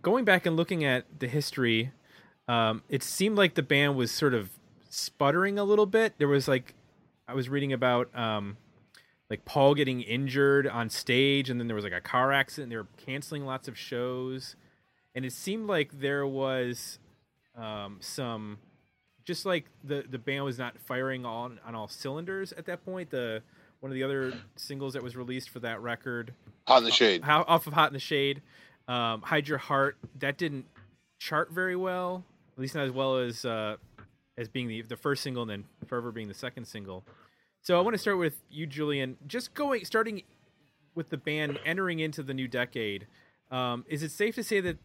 going 0.00 0.24
back 0.24 0.46
and 0.46 0.56
looking 0.56 0.84
at 0.84 1.04
the 1.18 1.26
history 1.26 1.92
um, 2.48 2.82
it 2.88 3.02
seemed 3.02 3.36
like 3.36 3.54
the 3.54 3.62
band 3.62 3.96
was 3.96 4.10
sort 4.10 4.34
of 4.34 4.50
sputtering 4.88 5.58
a 5.58 5.64
little 5.64 5.86
bit. 5.86 6.14
There 6.18 6.28
was 6.28 6.48
like, 6.48 6.74
I 7.28 7.34
was 7.34 7.48
reading 7.48 7.72
about 7.72 8.14
um, 8.16 8.56
like 9.32 9.46
Paul 9.46 9.74
getting 9.74 10.02
injured 10.02 10.66
on 10.66 10.90
stage, 10.90 11.48
and 11.48 11.58
then 11.58 11.66
there 11.66 11.74
was 11.74 11.84
like 11.84 11.94
a 11.94 12.02
car 12.02 12.32
accident. 12.32 12.68
They 12.68 12.76
were 12.76 12.86
canceling 12.98 13.46
lots 13.46 13.66
of 13.66 13.78
shows, 13.78 14.56
and 15.14 15.24
it 15.24 15.32
seemed 15.32 15.68
like 15.68 16.00
there 16.00 16.26
was 16.26 16.98
um, 17.56 17.96
some, 18.00 18.58
just 19.24 19.46
like 19.46 19.64
the 19.82 20.04
the 20.06 20.18
band 20.18 20.44
was 20.44 20.58
not 20.58 20.78
firing 20.78 21.24
on 21.24 21.58
on 21.64 21.74
all 21.74 21.88
cylinders 21.88 22.52
at 22.52 22.66
that 22.66 22.84
point. 22.84 23.08
The 23.08 23.42
one 23.80 23.90
of 23.90 23.94
the 23.94 24.02
other 24.02 24.34
singles 24.56 24.92
that 24.92 25.02
was 25.02 25.16
released 25.16 25.48
for 25.48 25.60
that 25.60 25.80
record, 25.80 26.34
Hot 26.66 26.78
in 26.78 26.84
the 26.84 26.90
Shade, 26.90 27.24
uh, 27.26 27.42
off 27.48 27.66
of 27.66 27.72
Hot 27.72 27.88
in 27.88 27.94
the 27.94 28.00
Shade, 28.00 28.42
um, 28.86 29.22
Hide 29.22 29.48
Your 29.48 29.56
Heart, 29.56 29.96
that 30.18 30.36
didn't 30.36 30.66
chart 31.18 31.50
very 31.50 31.74
well 31.74 32.22
at 32.52 32.60
least 32.60 32.74
not 32.74 32.84
as 32.84 32.92
well 32.92 33.16
as 33.16 33.44
uh, 33.44 33.76
as 34.36 34.48
being 34.48 34.68
the 34.68 34.82
the 34.82 34.96
first 34.96 35.22
single, 35.22 35.42
and 35.42 35.50
then 35.50 35.64
Forever 35.86 36.12
being 36.12 36.28
the 36.28 36.34
second 36.34 36.66
single. 36.66 37.04
So 37.62 37.78
I 37.78 37.80
want 37.80 37.94
to 37.94 37.98
start 37.98 38.18
with 38.18 38.42
you, 38.50 38.66
Julian. 38.66 39.16
Just 39.26 39.54
going, 39.54 39.84
starting 39.84 40.22
with 40.94 41.10
the 41.10 41.16
band 41.16 41.60
entering 41.64 42.00
into 42.00 42.22
the 42.22 42.34
new 42.34 42.48
decade. 42.48 43.06
Um, 43.50 43.84
is 43.88 44.02
it 44.02 44.10
safe 44.10 44.34
to 44.34 44.44
say 44.44 44.60
that 44.60 44.78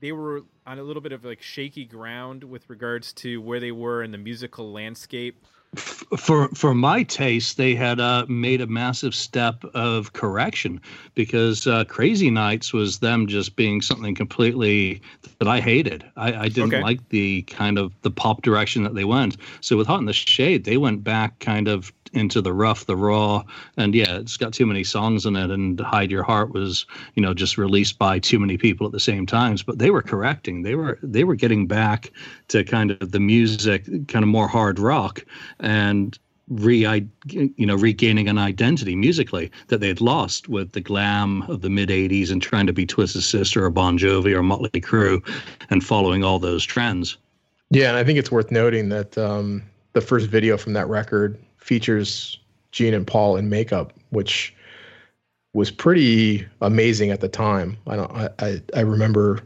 they 0.00 0.12
were 0.12 0.42
on 0.66 0.78
a 0.78 0.82
little 0.82 1.02
bit 1.02 1.12
of 1.12 1.24
like 1.24 1.42
shaky 1.42 1.84
ground 1.84 2.44
with 2.44 2.68
regards 2.70 3.12
to 3.12 3.40
where 3.40 3.60
they 3.60 3.72
were 3.72 4.02
in 4.02 4.12
the 4.12 4.18
musical 4.18 4.72
landscape. 4.72 5.44
For 5.74 6.48
for 6.54 6.74
my 6.74 7.02
taste, 7.02 7.58
they 7.58 7.74
had 7.74 8.00
uh, 8.00 8.24
made 8.26 8.62
a 8.62 8.66
massive 8.66 9.14
step 9.14 9.62
of 9.74 10.14
correction 10.14 10.80
because 11.14 11.66
uh, 11.66 11.84
Crazy 11.84 12.30
Nights 12.30 12.72
was 12.72 13.00
them 13.00 13.26
just 13.26 13.54
being 13.54 13.82
something 13.82 14.14
completely 14.14 15.02
that 15.38 15.46
I 15.46 15.60
hated. 15.60 16.04
I, 16.16 16.32
I 16.44 16.48
didn't 16.48 16.72
Okay. 16.72 16.82
like 16.82 17.06
the 17.10 17.42
kind 17.42 17.78
of 17.78 17.92
the 18.00 18.10
pop 18.10 18.40
direction 18.42 18.82
that 18.84 18.94
they 18.94 19.04
went. 19.04 19.36
So 19.60 19.76
with 19.76 19.86
Hot 19.86 20.00
in 20.00 20.06
the 20.06 20.14
Shade, 20.14 20.64
they 20.64 20.78
went 20.78 21.04
back 21.04 21.38
kind 21.40 21.68
of 21.68 21.92
into 22.14 22.40
the 22.40 22.54
rough, 22.54 22.86
the 22.86 22.96
raw, 22.96 23.44
and 23.76 23.94
yeah, 23.94 24.16
it's 24.16 24.38
got 24.38 24.54
too 24.54 24.64
many 24.64 24.82
songs 24.82 25.26
in 25.26 25.36
it. 25.36 25.50
And 25.50 25.78
Hide 25.78 26.10
Your 26.10 26.22
Heart 26.22 26.54
was, 26.54 26.86
you 27.14 27.22
know, 27.22 27.34
just 27.34 27.58
released 27.58 27.98
by 27.98 28.18
too 28.18 28.38
many 28.38 28.56
people 28.56 28.86
at 28.86 28.92
the 28.92 29.00
same 29.00 29.26
times. 29.26 29.62
But 29.62 29.78
they 29.78 29.90
were 29.90 30.00
correcting. 30.00 30.62
They 30.62 30.74
were 30.74 30.98
they 31.02 31.24
were 31.24 31.34
getting 31.34 31.66
back 31.66 32.10
to 32.48 32.64
kind 32.64 32.92
of 32.92 33.12
the 33.12 33.20
music, 33.20 33.84
kind 34.08 34.22
of 34.22 34.28
more 34.30 34.48
hard 34.48 34.78
rock, 34.78 35.22
and 35.60 36.18
re 36.48 37.08
you 37.26 37.66
know 37.66 37.76
regaining 37.76 38.28
an 38.28 38.38
identity 38.38 38.96
musically 38.96 39.50
that 39.68 39.80
they'd 39.80 40.00
lost 40.00 40.48
with 40.48 40.72
the 40.72 40.80
glam 40.80 41.42
of 41.42 41.60
the 41.60 41.70
mid 41.70 41.90
80s 41.90 42.30
and 42.30 42.40
trying 42.40 42.66
to 42.66 42.72
be 42.72 42.86
Twisted 42.86 43.22
Sister 43.22 43.64
or 43.64 43.70
Bon 43.70 43.98
Jovi 43.98 44.34
or 44.34 44.42
Motley 44.42 44.80
Crue 44.80 45.22
and 45.70 45.84
following 45.84 46.24
all 46.24 46.38
those 46.38 46.64
trends. 46.64 47.18
Yeah, 47.70 47.88
and 47.88 47.98
I 47.98 48.04
think 48.04 48.18
it's 48.18 48.30
worth 48.30 48.50
noting 48.50 48.88
that 48.88 49.18
um, 49.18 49.62
the 49.92 50.00
first 50.00 50.28
video 50.28 50.56
from 50.56 50.72
that 50.72 50.88
record 50.88 51.38
features 51.58 52.38
Gene 52.72 52.94
and 52.94 53.06
Paul 53.06 53.36
in 53.36 53.50
makeup, 53.50 53.92
which 54.10 54.54
was 55.52 55.70
pretty 55.70 56.46
amazing 56.62 57.10
at 57.10 57.20
the 57.20 57.28
time. 57.28 57.76
I 57.86 57.96
don't. 57.96 58.10
I 58.12 58.30
I, 58.38 58.62
I 58.74 58.80
remember 58.80 59.42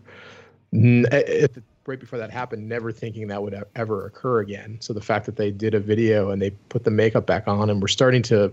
at 0.73 1.53
the, 1.55 1.63
right 1.87 1.99
before 1.99 2.19
that 2.19 2.31
happened, 2.31 2.69
never 2.69 2.93
thinking 2.93 3.27
that 3.29 3.43
would 3.43 3.63
ever 3.75 4.07
occur 4.07 4.41
again. 4.41 4.79
So 4.81 4.93
the 4.93 5.01
fact 5.01 5.27
that 5.27 5.37
they 5.37 5.51
did 5.51 5.75
a 5.75 5.81
video 5.81 6.31
and 6.31 6.41
they 6.41 6.51
put 6.51 6.85
the 6.85 6.91
makeup 6.91 7.27
back 7.27 7.49
on 7.49 7.71
and 7.71 7.81
we're 7.81 7.89
starting 7.89 8.23
to 8.25 8.53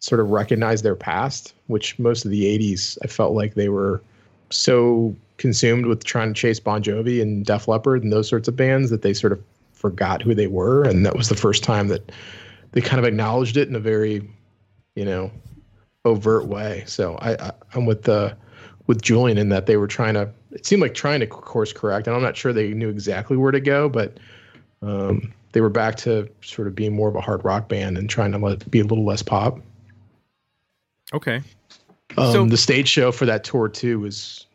sort 0.00 0.20
of 0.20 0.30
recognize 0.30 0.82
their 0.82 0.94
past, 0.94 1.54
which 1.66 1.98
most 1.98 2.24
of 2.24 2.30
the 2.30 2.44
'80s 2.44 2.98
I 3.02 3.06
felt 3.06 3.34
like 3.34 3.54
they 3.54 3.68
were 3.68 4.02
so 4.50 5.14
consumed 5.36 5.86
with 5.86 6.04
trying 6.04 6.32
to 6.32 6.40
chase 6.40 6.60
Bon 6.60 6.82
Jovi 6.82 7.22
and 7.22 7.44
Def 7.44 7.68
Leppard 7.68 8.02
and 8.02 8.12
those 8.12 8.28
sorts 8.28 8.48
of 8.48 8.56
bands 8.56 8.90
that 8.90 9.02
they 9.02 9.14
sort 9.14 9.32
of 9.32 9.42
forgot 9.72 10.22
who 10.22 10.34
they 10.34 10.46
were, 10.46 10.82
and 10.84 11.06
that 11.06 11.16
was 11.16 11.28
the 11.28 11.36
first 11.36 11.62
time 11.62 11.88
that 11.88 12.10
they 12.72 12.80
kind 12.80 12.98
of 12.98 13.04
acknowledged 13.04 13.56
it 13.56 13.68
in 13.68 13.74
a 13.74 13.80
very, 13.80 14.28
you 14.94 15.04
know, 15.04 15.30
overt 16.04 16.46
way. 16.46 16.84
So 16.86 17.16
I, 17.16 17.32
I 17.48 17.52
I'm 17.74 17.86
with 17.86 18.02
the 18.02 18.36
with 18.86 19.02
Julian 19.02 19.38
in 19.38 19.48
that 19.50 19.66
they 19.66 19.76
were 19.76 19.86
trying 19.86 20.14
to. 20.14 20.30
It 20.52 20.64
seemed 20.66 20.82
like 20.82 20.94
trying 20.94 21.20
to 21.20 21.26
course 21.26 21.72
correct, 21.72 22.06
and 22.06 22.16
I'm 22.16 22.22
not 22.22 22.36
sure 22.36 22.52
they 22.52 22.72
knew 22.72 22.88
exactly 22.88 23.36
where 23.36 23.52
to 23.52 23.60
go, 23.60 23.88
but 23.88 24.18
um, 24.82 25.32
they 25.52 25.60
were 25.60 25.68
back 25.68 25.96
to 25.96 26.28
sort 26.42 26.68
of 26.68 26.74
being 26.74 26.94
more 26.94 27.08
of 27.08 27.16
a 27.16 27.20
hard 27.20 27.44
rock 27.44 27.68
band 27.68 27.98
and 27.98 28.08
trying 28.08 28.32
to 28.32 28.38
let, 28.38 28.70
be 28.70 28.80
a 28.80 28.84
little 28.84 29.04
less 29.04 29.22
pop. 29.22 29.60
Okay. 31.12 31.42
Um, 32.16 32.32
So- 32.32 32.46
the 32.46 32.56
stage 32.56 32.88
show 32.88 33.12
for 33.12 33.26
that 33.26 33.44
tour 33.44 33.68
too 33.68 34.00
was 34.00 34.46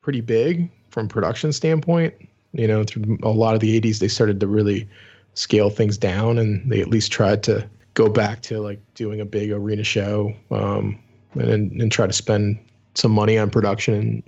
pretty 0.00 0.20
big 0.20 0.70
from 0.90 1.08
production 1.08 1.52
standpoint. 1.52 2.14
You 2.52 2.68
know, 2.68 2.84
through 2.84 3.18
a 3.22 3.30
lot 3.30 3.54
of 3.54 3.60
the 3.60 3.80
'80s, 3.80 3.98
they 3.98 4.08
started 4.08 4.38
to 4.40 4.46
really 4.46 4.88
scale 5.34 5.70
things 5.70 5.98
down, 5.98 6.38
and 6.38 6.70
they 6.70 6.80
at 6.80 6.88
least 6.88 7.10
tried 7.10 7.42
to 7.44 7.68
go 7.94 8.08
back 8.08 8.42
to 8.42 8.60
like 8.60 8.80
doing 8.94 9.20
a 9.20 9.24
big 9.24 9.50
arena 9.50 9.82
show, 9.82 10.32
um, 10.52 10.96
and 11.34 11.72
and 11.80 11.90
try 11.90 12.06
to 12.06 12.12
spend 12.12 12.58
some 12.94 13.10
money 13.10 13.36
on 13.36 13.50
production 13.50 14.22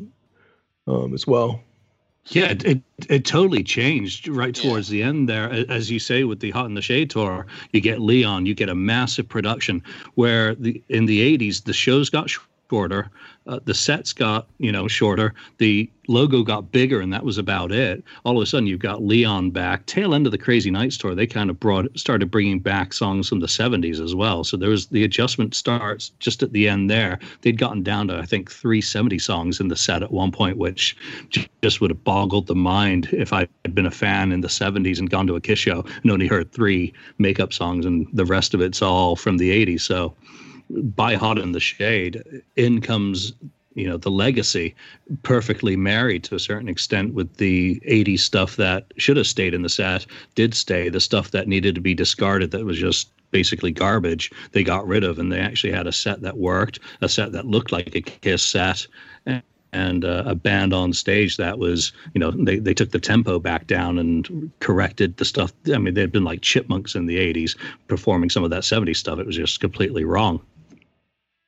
um, 0.87 1.15
as 1.15 1.27
well. 1.27 1.61
Yeah, 2.29 2.47
it, 2.47 2.65
it 2.65 2.83
it 3.09 3.25
totally 3.25 3.63
changed 3.63 4.27
right 4.27 4.57
Yeah. 4.57 4.63
towards 4.65 4.89
the 4.89 5.03
end 5.03 5.29
there. 5.29 5.49
As 5.71 5.91
you 5.91 6.01
say 6.01 6.25
with 6.25 6.41
the 6.41 6.51
Hot 6.51 6.67
in 6.67 6.75
the 6.75 6.83
Shade 6.83 7.09
tour, 7.11 7.47
you 7.73 7.81
get 7.81 8.01
Leon, 8.01 8.47
you 8.47 8.55
get 8.55 8.69
a 8.69 8.75
massive 8.75 9.29
production 9.29 9.83
where 10.17 10.55
the 10.57 10.83
in 10.89 11.07
the 11.07 11.39
80s 11.39 11.65
the 11.65 11.73
shows 11.73 12.11
got 12.11 12.29
shorter, 12.69 13.11
uh, 13.47 13.61
the 13.65 13.75
sets 13.75 14.13
got, 14.13 14.49
you 14.59 14.73
know, 14.73 14.89
shorter, 14.89 15.35
the 15.59 15.91
logo 16.09 16.43
got 16.43 16.71
bigger 16.73 17.01
and 17.01 17.13
that 17.13 17.25
was 17.25 17.39
about 17.39 17.73
it. 17.73 18.03
All 18.25 18.37
of 18.37 18.43
a 18.43 18.47
sudden 18.47 18.67
you've 18.67 18.81
got 18.81 19.03
Leon 19.03 19.51
back. 19.51 19.87
Tail 19.87 20.15
end 20.15 20.27
of 20.27 20.33
the 20.33 20.39
Crazy 20.39 20.71
Nights 20.71 20.97
tour, 20.97 21.15
they 21.15 21.27
kind 21.27 21.51
of 21.51 21.59
brought 21.59 21.87
started 21.99 22.31
bringing 22.31 22.61
back 22.61 22.93
songs 22.93 23.29
from 23.29 23.41
the 23.41 23.47
70s 23.47 24.01
as 24.01 24.15
well. 24.15 24.45
So 24.45 24.57
there 24.57 24.71
was 24.71 24.87
the 24.87 25.05
adjustment 25.05 25.55
starts 25.55 26.11
just 26.21 26.43
at 26.43 26.53
the 26.53 26.69
end 26.69 26.91
there. 26.91 27.19
They'd 27.43 27.59
gotten 27.59 27.83
down 27.83 28.09
to 28.09 28.19
I 28.19 28.27
think 28.27 28.51
370 28.51 29.19
songs 29.19 29.61
in 29.61 29.69
the 29.69 29.77
set 29.77 30.03
at 30.03 30.13
one 30.13 30.33
point, 30.33 30.59
which 30.59 30.97
just 31.63 31.81
would 31.81 31.91
have 31.91 32.05
boggled 32.05 32.47
the 32.47 32.55
mind 32.55 33.09
if 33.13 33.33
I 33.33 33.49
had 33.65 33.75
been 33.75 33.87
a 33.87 33.91
fan 33.91 34.33
in 34.33 34.41
the 34.41 34.49
70s 34.49 34.99
and 34.99 35.11
gone 35.11 35.27
to 35.27 35.37
a 35.37 35.41
Kiss 35.41 35.59
show 35.59 35.85
and 36.03 36.11
only 36.11 36.27
heard 36.27 36.53
three 36.53 36.93
makeup 37.19 37.53
songs 37.53 37.87
and 37.87 38.07
the 38.13 38.25
rest 38.25 38.55
of 38.55 38.61
it's 38.61 38.83
all 38.83 39.17
from 39.17 39.39
the 39.39 39.67
80s. 39.67 39.83
So 39.83 40.15
by 40.71 41.15
Hot 41.15 41.39
in 41.39 41.53
the 41.53 41.61
Shade, 41.61 42.23
in 42.57 42.81
comes 42.81 43.33
you 43.77 43.87
know 43.87 43.99
the 43.99 44.11
legacy 44.11 44.75
perfectly 45.23 45.77
married 45.77 46.25
to 46.25 46.35
a 46.35 46.41
certain 46.41 46.69
extent 46.69 47.15
with 47.15 47.37
the 47.37 47.79
80s 47.87 48.21
stuff 48.21 48.57
that 48.57 48.87
should 48.97 49.19
have 49.19 49.27
stayed 49.27 49.55
in 49.55 49.63
the 49.63 49.69
set 49.69 50.07
did 50.35 50.55
stay 50.55 50.89
the 50.89 50.99
stuff 50.99 51.31
that 51.31 51.47
needed 51.47 51.75
to 51.75 51.81
be 51.81 51.95
discarded 51.95 52.51
that 52.51 52.65
was 52.65 52.79
just 52.79 53.11
basically 53.33 53.71
garbage 53.71 54.33
they 54.53 54.65
got 54.65 54.87
rid 54.87 55.05
of 55.05 55.19
and 55.19 55.31
they 55.31 55.39
actually 55.41 55.73
had 55.73 55.87
a 55.87 55.93
set 55.93 56.23
that 56.23 56.39
worked 56.39 56.79
a 57.03 57.09
set 57.09 57.33
that 57.33 57.47
looked 57.47 57.71
like 57.71 57.95
a 57.95 58.01
kiss 58.01 58.43
set 58.43 58.87
and- 59.27 59.43
and 59.73 60.07
uh, 60.07 60.23
a 60.25 60.35
band 60.35 60.73
on 60.73 60.93
stage 60.93 61.37
that 61.37 61.59
was 61.59 61.93
you 62.15 62.19
know 62.19 62.31
they, 62.31 62.59
they 62.59 62.73
took 62.73 62.93
the 62.93 63.01
tempo 63.01 63.39
back 63.39 63.67
down 63.67 63.99
and 63.99 64.51
corrected 64.61 65.17
the 65.19 65.25
stuff. 65.25 65.53
I 65.75 65.77
mean 65.77 65.93
they'd 65.93 66.13
been 66.13 66.25
like 66.25 66.41
chipmunks 66.41 66.95
in 66.95 67.05
the 67.05 67.19
80s 67.19 67.59
performing 67.89 68.31
some 68.31 68.45
of 68.45 68.51
that 68.51 68.63
70s 68.63 68.97
stuff. 68.97 69.19
It 69.19 69.27
was 69.27 69.37
just 69.37 69.61
completely 69.61 70.05
wrong 70.05 70.41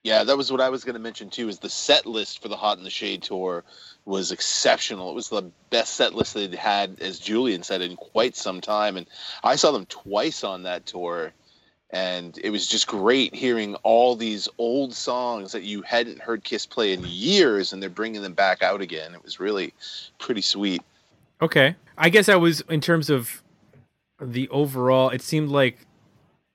Yeah, 0.04 0.24
that 0.24 0.36
was 0.36 0.50
what 0.50 0.60
I 0.60 0.68
was 0.68 0.84
going 0.84 0.94
to 0.94 1.00
mention 1.00 1.28
too. 1.28 1.48
Is 1.48 1.58
the 1.58 1.68
set 1.68 2.06
list 2.06 2.40
for 2.40 2.48
the 2.48 2.56
Hot 2.56 2.78
in 2.78 2.84
the 2.84 2.90
Shade 2.90 3.22
tour 3.22 3.64
was 4.04 4.32
exceptional. 4.32 5.10
It 5.10 5.14
was 5.14 5.28
the 5.28 5.50
best 5.70 5.94
set 5.94 6.14
list 6.14 6.34
they'd 6.34 6.54
had, 6.54 6.96
as 7.00 7.18
Julian 7.18 7.62
said, 7.62 7.82
in 7.82 7.96
quite 7.96 8.36
some 8.36 8.60
time. 8.60 8.96
And 8.96 9.06
I 9.44 9.56
saw 9.56 9.70
them 9.70 9.86
twice 9.86 10.44
on 10.44 10.62
that 10.62 10.86
tour, 10.86 11.32
and 11.90 12.38
it 12.42 12.50
was 12.50 12.66
just 12.66 12.86
great 12.86 13.34
hearing 13.34 13.74
all 13.76 14.16
these 14.16 14.48
old 14.56 14.94
songs 14.94 15.52
that 15.52 15.62
you 15.64 15.82
hadn't 15.82 16.20
heard 16.20 16.44
Kiss 16.44 16.64
play 16.64 16.92
in 16.92 17.04
years, 17.04 17.72
and 17.72 17.82
they're 17.82 17.90
bringing 17.90 18.22
them 18.22 18.34
back 18.34 18.62
out 18.62 18.80
again. 18.80 19.14
It 19.14 19.22
was 19.22 19.40
really 19.40 19.74
pretty 20.18 20.42
sweet. 20.42 20.82
Okay. 21.42 21.76
I 21.98 22.08
guess 22.08 22.28
I 22.28 22.36
was 22.36 22.62
in 22.62 22.80
terms 22.80 23.10
of 23.10 23.42
the 24.20 24.48
overall. 24.48 25.10
It 25.10 25.22
seemed 25.22 25.50
like 25.50 25.78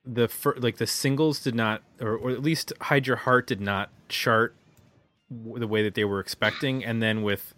the 0.06 0.28
fir- 0.28 0.56
like 0.58 0.76
the 0.76 0.86
singles 0.86 1.40
did 1.40 1.54
not, 1.54 1.82
or, 2.00 2.16
or 2.16 2.30
at 2.30 2.42
least 2.42 2.72
Hide 2.82 3.06
Your 3.06 3.16
Heart 3.16 3.46
did 3.46 3.60
not 3.60 3.90
chart 4.08 4.54
w- 5.30 5.58
the 5.58 5.66
way 5.66 5.82
that 5.82 5.94
they 5.94 6.04
were 6.04 6.20
expecting. 6.20 6.84
And 6.84 7.02
then 7.02 7.22
with, 7.22 7.54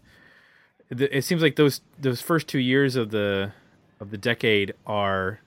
the, 0.89 1.15
it 1.17 1.23
seems 1.23 1.43
like 1.43 1.57
those 1.57 1.81
those 1.99 2.21
first 2.21 2.49
two 2.49 2.59
years 2.59 2.97
of 2.97 3.11
the 3.11 3.53
of 4.01 4.11
the 4.11 4.19
decade 4.19 4.75
are, 4.87 5.41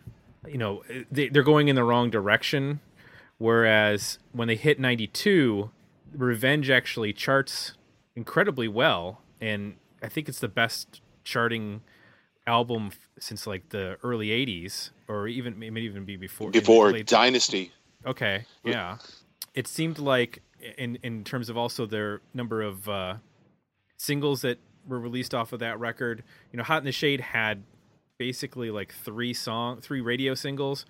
you 0.48 0.58
know, 0.58 0.84
they, 1.12 1.30
they're 1.30 1.44
going 1.44 1.68
in 1.68 1.76
the 1.76 1.84
wrong 1.84 2.10
direction. 2.10 2.80
Whereas 3.38 4.20
when 4.34 4.50
they 4.50 4.56
hit 4.56 4.80
'92, 4.80 5.70
Revenge 6.14 6.70
actually 6.70 7.14
charts 7.14 7.74
incredibly 8.16 8.68
well, 8.68 9.22
and 9.40 9.76
I 10.04 10.10
think 10.10 10.28
it's 10.28 10.40
the 10.40 10.50
best 10.50 11.00
charting 11.24 11.82
album 12.50 12.88
f- 12.88 12.98
since 13.20 13.46
like 13.46 13.70
the 13.70 13.98
early 14.04 14.28
80s 14.30 14.90
or 15.08 15.28
even 15.28 15.62
it 15.62 15.72
may 15.72 15.82
even 15.82 16.04
be 16.04 16.16
before 16.18 16.50
Before 16.50 16.92
late- 16.92 17.06
Dynasty, 17.08 17.72
okay 18.06 18.46
yeah. 18.64 18.98
It 19.54 19.68
seemed 19.68 20.00
like 20.00 20.42
in 20.78 20.98
in 21.04 21.24
terms 21.24 21.50
of 21.50 21.58
also 21.58 21.86
their 21.86 22.22
number 22.34 22.62
of 22.62 22.90
uh 22.90 23.16
singles 23.98 24.42
that 24.42 24.58
were 24.88 25.00
released 25.00 25.34
off 25.36 25.54
of 25.54 25.60
that 25.60 25.80
record 25.80 26.24
you 26.52 26.58
know 26.58 26.64
hot 26.64 26.80
in 26.80 26.86
the 26.86 26.92
shade 26.92 27.22
had 27.22 27.64
basically 28.18 28.72
like 28.72 28.94
three 28.94 29.34
song 29.34 29.80
three 29.82 30.02
radio 30.02 30.34
singles 30.34 30.86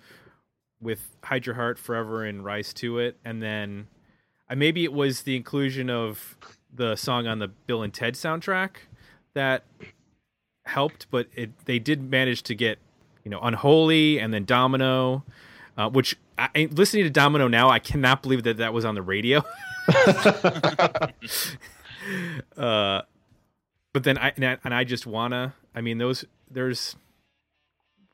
with 0.80 1.00
hide 1.24 1.44
your 1.46 1.54
heart 1.56 1.78
forever 1.78 2.24
and 2.24 2.44
rise 2.44 2.72
to 2.72 2.98
it 2.98 3.16
and 3.24 3.42
then 3.42 3.86
uh, 4.48 4.54
maybe 4.54 4.82
it 4.84 4.92
was 4.92 5.22
the 5.22 5.36
inclusion 5.36 5.90
of 5.90 6.36
the 6.72 6.96
song 6.96 7.26
on 7.26 7.38
the 7.38 7.48
bill 7.66 7.82
and 7.82 7.92
ted 7.92 8.14
soundtrack 8.14 8.70
that 9.34 9.64
helped 10.70 11.06
but 11.10 11.26
it 11.34 11.50
they 11.66 11.78
did 11.78 12.10
manage 12.10 12.42
to 12.42 12.54
get 12.54 12.78
you 13.24 13.30
know 13.30 13.40
unholy 13.40 14.18
and 14.18 14.32
then 14.32 14.44
domino 14.44 15.24
uh, 15.76 15.88
which 15.88 16.16
I, 16.38 16.68
listening 16.70 17.04
to 17.04 17.10
domino 17.10 17.48
now 17.48 17.68
i 17.68 17.78
cannot 17.78 18.22
believe 18.22 18.42
that 18.44 18.56
that 18.58 18.72
was 18.72 18.84
on 18.84 18.94
the 18.94 19.02
radio. 19.02 19.42
Uh 22.56 23.02
but 23.92 24.04
then 24.04 24.16
i 24.16 24.32
and 24.34 24.44
I, 24.44 24.58
and 24.64 24.74
I 24.74 24.84
just 24.84 25.06
wanna 25.06 25.54
i 25.74 25.82
mean 25.82 25.98
those 25.98 26.24
there's 26.50 26.96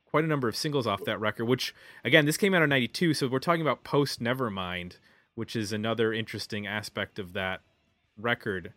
quite 0.06 0.24
a 0.24 0.26
number 0.26 0.48
of 0.48 0.56
singles 0.56 0.88
off 0.88 1.04
that 1.04 1.20
record 1.20 1.44
which 1.44 1.72
again 2.04 2.26
this 2.26 2.36
came 2.36 2.52
out 2.52 2.62
in 2.62 2.68
92 2.68 3.14
so 3.14 3.28
we're 3.28 3.38
talking 3.38 3.62
about 3.62 3.84
post 3.84 4.20
nevermind 4.20 4.96
which 5.36 5.54
is 5.54 5.72
another 5.72 6.12
interesting 6.12 6.66
aspect 6.66 7.18
of 7.20 7.32
that 7.34 7.60
record. 8.16 8.72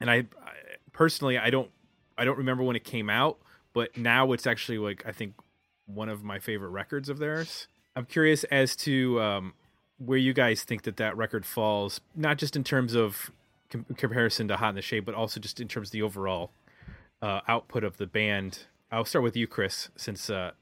And 0.00 0.10
I, 0.10 0.16
I 0.16 0.52
personally, 0.92 1.38
I 1.38 1.50
don't 1.50 1.70
I 2.16 2.24
don't 2.24 2.38
remember 2.38 2.62
when 2.62 2.76
it 2.76 2.84
came 2.84 3.10
out, 3.10 3.38
but 3.72 3.96
now 3.96 4.32
it's 4.32 4.46
actually 4.46 4.78
like 4.78 5.02
I 5.06 5.12
think 5.12 5.34
one 5.86 6.08
of 6.08 6.22
my 6.24 6.38
favorite 6.38 6.70
records 6.70 7.08
of 7.08 7.18
theirs. 7.18 7.66
I'm 7.96 8.06
curious 8.06 8.44
as 8.44 8.74
to 8.76 9.20
um, 9.20 9.54
where 9.98 10.18
you 10.18 10.32
guys 10.32 10.62
think 10.64 10.82
that 10.82 10.96
that 10.96 11.16
record 11.16 11.46
falls, 11.46 12.00
not 12.16 12.38
just 12.38 12.56
in 12.56 12.64
terms 12.64 12.94
of 12.94 13.30
com- 13.70 13.86
comparison 13.96 14.48
to 14.48 14.56
Hot 14.56 14.70
in 14.70 14.74
the 14.74 14.82
Shade, 14.82 15.04
but 15.04 15.14
also 15.14 15.40
just 15.40 15.60
in 15.60 15.68
terms 15.68 15.88
of 15.88 15.92
the 15.92 16.02
overall 16.02 16.50
uh, 17.22 17.40
output 17.46 17.84
of 17.84 17.96
the 17.96 18.06
band. 18.06 18.60
I'll 18.90 19.04
start 19.04 19.22
with 19.22 19.36
you, 19.36 19.46
Chris, 19.46 19.88
since 19.96 20.30
uh, 20.30 20.52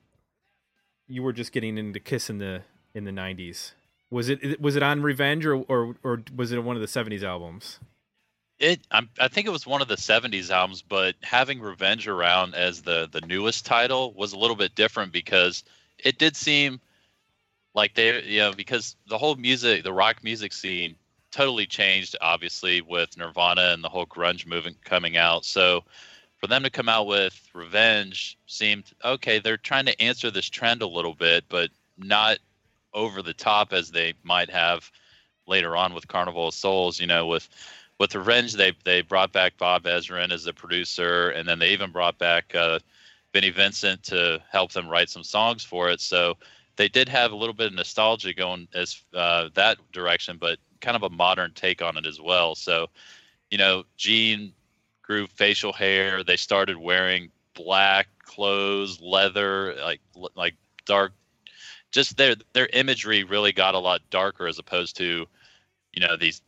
you 1.06 1.22
were 1.22 1.32
just 1.32 1.52
getting 1.52 1.78
into 1.78 2.00
Kiss 2.00 2.30
in 2.30 2.38
the 2.38 2.62
in 2.94 3.04
the 3.04 3.10
'90s. 3.10 3.72
Was 4.10 4.28
it 4.28 4.60
was 4.60 4.76
it 4.76 4.82
on 4.82 5.02
Revenge 5.02 5.46
or 5.46 5.56
or, 5.68 5.96
or 6.02 6.22
was 6.34 6.52
it 6.52 6.62
one 6.62 6.76
of 6.76 6.82
the 6.82 6.88
'70s 6.88 7.22
albums? 7.22 7.78
It, 8.62 8.80
I'm, 8.92 9.08
I 9.18 9.26
think 9.26 9.48
it 9.48 9.50
was 9.50 9.66
one 9.66 9.82
of 9.82 9.88
the 9.88 9.96
'70s 9.96 10.50
albums, 10.50 10.82
but 10.82 11.16
having 11.22 11.60
Revenge 11.60 12.06
around 12.06 12.54
as 12.54 12.80
the 12.80 13.08
the 13.10 13.20
newest 13.22 13.66
title 13.66 14.12
was 14.14 14.32
a 14.32 14.38
little 14.38 14.54
bit 14.54 14.76
different 14.76 15.12
because 15.12 15.64
it 15.98 16.16
did 16.16 16.36
seem 16.36 16.80
like 17.74 17.94
they, 17.94 18.22
you 18.22 18.38
know, 18.38 18.52
because 18.52 18.94
the 19.08 19.18
whole 19.18 19.34
music, 19.34 19.82
the 19.82 19.92
rock 19.92 20.22
music 20.22 20.52
scene, 20.52 20.94
totally 21.32 21.66
changed, 21.66 22.14
obviously, 22.20 22.80
with 22.82 23.16
Nirvana 23.16 23.72
and 23.72 23.82
the 23.82 23.88
whole 23.88 24.06
grunge 24.06 24.46
movement 24.46 24.76
coming 24.84 25.16
out. 25.16 25.44
So 25.44 25.82
for 26.38 26.46
them 26.46 26.62
to 26.62 26.70
come 26.70 26.88
out 26.88 27.08
with 27.08 27.34
Revenge 27.54 28.38
seemed 28.46 28.84
okay. 29.04 29.40
They're 29.40 29.56
trying 29.56 29.86
to 29.86 30.00
answer 30.00 30.30
this 30.30 30.48
trend 30.48 30.82
a 30.82 30.86
little 30.86 31.14
bit, 31.14 31.44
but 31.48 31.70
not 31.98 32.38
over 32.94 33.22
the 33.22 33.34
top 33.34 33.72
as 33.72 33.90
they 33.90 34.14
might 34.22 34.50
have 34.50 34.88
later 35.48 35.76
on 35.76 35.94
with 35.94 36.06
Carnival 36.06 36.46
of 36.46 36.54
Souls. 36.54 37.00
You 37.00 37.08
know, 37.08 37.26
with 37.26 37.48
with 37.98 38.14
Revenge, 38.14 38.54
they 38.54 38.72
they 38.84 39.02
brought 39.02 39.32
back 39.32 39.56
Bob 39.58 39.84
Ezrin 39.84 40.32
as 40.32 40.44
the 40.44 40.52
producer, 40.52 41.30
and 41.30 41.48
then 41.48 41.58
they 41.58 41.70
even 41.70 41.92
brought 41.92 42.18
back 42.18 42.54
uh, 42.54 42.78
Vinnie 43.32 43.50
Vincent 43.50 44.02
to 44.04 44.42
help 44.50 44.72
them 44.72 44.88
write 44.88 45.10
some 45.10 45.24
songs 45.24 45.64
for 45.64 45.90
it. 45.90 46.00
So 46.00 46.36
they 46.76 46.88
did 46.88 47.08
have 47.08 47.32
a 47.32 47.36
little 47.36 47.54
bit 47.54 47.68
of 47.68 47.74
nostalgia 47.74 48.34
going 48.34 48.68
as 48.74 49.02
uh, 49.14 49.48
that 49.54 49.78
direction, 49.92 50.38
but 50.38 50.58
kind 50.80 50.96
of 50.96 51.02
a 51.02 51.10
modern 51.10 51.52
take 51.54 51.82
on 51.82 51.96
it 51.96 52.06
as 52.06 52.20
well. 52.20 52.54
So, 52.54 52.88
you 53.50 53.58
know, 53.58 53.84
Gene 53.96 54.52
grew 55.02 55.26
facial 55.26 55.72
hair. 55.72 56.24
They 56.24 56.36
started 56.36 56.76
wearing 56.76 57.30
black 57.54 58.08
clothes, 58.24 59.00
leather, 59.00 59.74
like 59.80 60.00
like 60.34 60.54
dark. 60.86 61.12
Just 61.90 62.16
their 62.16 62.34
their 62.52 62.68
imagery 62.72 63.24
really 63.24 63.52
got 63.52 63.74
a 63.74 63.78
lot 63.78 64.00
darker 64.10 64.46
as 64.46 64.58
opposed 64.58 64.96
to, 64.96 65.26
you 65.92 66.00
know, 66.00 66.16
these, 66.16 66.40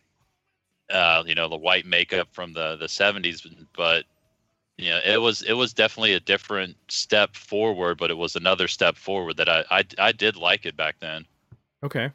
uh, 0.91 1.23
you 1.26 1.35
know, 1.35 1.49
the 1.49 1.57
white 1.57 1.87
makeup 1.87 2.29
from 2.33 2.53
the 2.53 2.76
the 2.76 2.88
seventies. 2.88 3.47
But 3.76 4.05
you 4.76 4.91
know, 4.91 5.00
it 5.05 5.21
was 5.21 5.43
it 5.43 5.55
was 5.55 5.73
definitely 5.73 6.14
a 6.14 6.21
different 6.21 6.76
step 6.88 7.35
forward, 7.37 7.99
but 7.99 8.11
it 8.11 8.17
was 8.17 8.37
another 8.37 8.69
step 8.69 8.97
forward 8.97 9.37
that 9.37 9.49
I 9.49 9.64
I, 9.71 9.85
I 9.99 10.12
did 10.12 10.37
like 10.37 10.67
it 10.67 10.76
back 10.76 10.97
then. 11.00 11.26
Okay, 11.83 12.11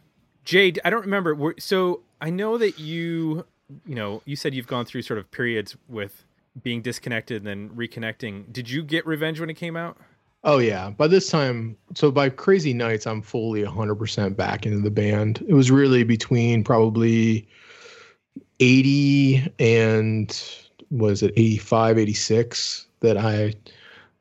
Jade, 0.45 0.79
I 0.83 0.89
don't 0.89 1.01
remember. 1.01 1.55
So 1.59 2.01
I 2.21 2.29
know 2.29 2.57
that 2.57 2.79
you 2.79 3.45
you 3.85 3.95
know 3.95 4.21
you 4.25 4.35
said 4.35 4.53
you've 4.53 4.67
gone 4.67 4.85
through 4.85 5.03
sort 5.03 5.19
of 5.19 5.29
periods 5.31 5.75
with 5.87 6.23
being 6.63 6.81
disconnected 6.81 7.45
and 7.45 7.47
then 7.47 7.69
reconnecting. 7.69 8.51
Did 8.51 8.69
you 8.69 8.83
get 8.83 9.05
Revenge 9.05 9.39
when 9.39 9.49
it 9.49 9.55
came 9.55 9.75
out? 9.75 9.97
Oh 10.43 10.57
yeah. 10.57 10.89
By 10.91 11.07
this 11.07 11.29
time, 11.29 11.77
so 11.95 12.11
by 12.11 12.29
Crazy 12.29 12.73
Nights, 12.73 13.05
I'm 13.05 13.21
fully 13.21 13.63
100% 13.63 14.35
back 14.35 14.65
into 14.65 14.79
the 14.79 14.91
band. 14.91 15.43
It 15.47 15.53
was 15.53 15.69
really 15.69 16.03
between 16.03 16.63
probably 16.63 17.47
80 18.59 19.53
and 19.59 20.43
was 20.91 21.23
it 21.23 21.33
85 21.35 21.97
86 21.97 22.87
that 23.01 23.17
i 23.17 23.53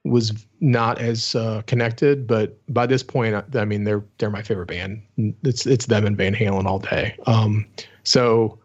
was 0.05 0.47
not 0.61 0.99
as 0.99 1.35
uh, 1.35 1.63
connected 1.67 2.27
but 2.27 2.57
by 2.73 2.87
this 2.87 3.03
point 3.03 3.35
I, 3.35 3.43
I, 3.59 3.65
mean 3.65 3.85
they're 3.85 4.05
they're 4.19 4.31
my 4.31 4.43
favorite 4.43 4.67
band. 4.67 5.03
It's 5.43 5.67
it's 5.67 5.87
them 5.87 6.07
and 6.07 6.17
van 6.17 6.35
halen 6.35 6.67
all 6.67 6.79
day. 6.79 7.17
Um, 7.27 7.67
so 8.05 8.59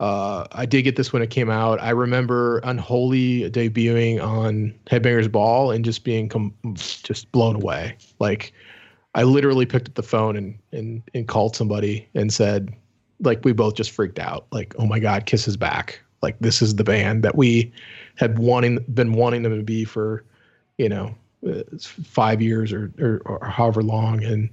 uh, 0.00 0.46
i 0.52 0.66
did 0.66 0.82
get 0.82 0.96
this 0.96 1.12
when 1.12 1.22
it 1.22 1.30
came 1.30 1.50
out. 1.50 1.80
I 1.80 1.90
remember 1.90 2.58
unholy 2.64 3.50
debuting 3.50 4.22
on 4.22 4.74
headbangers 4.86 5.30
ball 5.30 5.70
and 5.70 5.84
just 5.84 6.04
being 6.04 6.28
com- 6.28 6.54
just 6.74 7.30
blown 7.32 7.56
away. 7.56 7.96
Like 8.18 8.52
i 9.14 9.22
literally 9.22 9.66
picked 9.66 9.88
up 9.88 9.94
the 9.94 10.02
phone 10.02 10.36
and 10.36 10.58
and 10.72 11.02
and 11.14 11.28
called 11.28 11.56
somebody 11.56 12.08
and 12.14 12.32
said 12.32 12.74
like 13.20 13.44
we 13.44 13.52
both 13.52 13.74
just 13.74 13.90
freaked 13.90 14.18
out. 14.18 14.46
Like 14.52 14.74
oh 14.78 14.86
my 14.86 14.98
god 14.98 15.26
kiss 15.26 15.48
is 15.48 15.56
back. 15.56 16.00
Like 16.22 16.36
this 16.40 16.62
is 16.62 16.76
the 16.76 16.84
band 16.84 17.22
that 17.22 17.36
we 17.36 17.72
had 18.16 18.38
wanting 18.38 18.78
been 18.94 19.12
wanting 19.12 19.42
them 19.42 19.56
to 19.56 19.64
be 19.64 19.84
for 19.84 20.24
you 20.78 20.88
know 20.88 21.14
uh, 21.48 21.62
five 21.78 22.40
years 22.40 22.72
or, 22.72 22.92
or, 22.98 23.20
or 23.26 23.44
however 23.46 23.82
long 23.82 24.24
and 24.24 24.48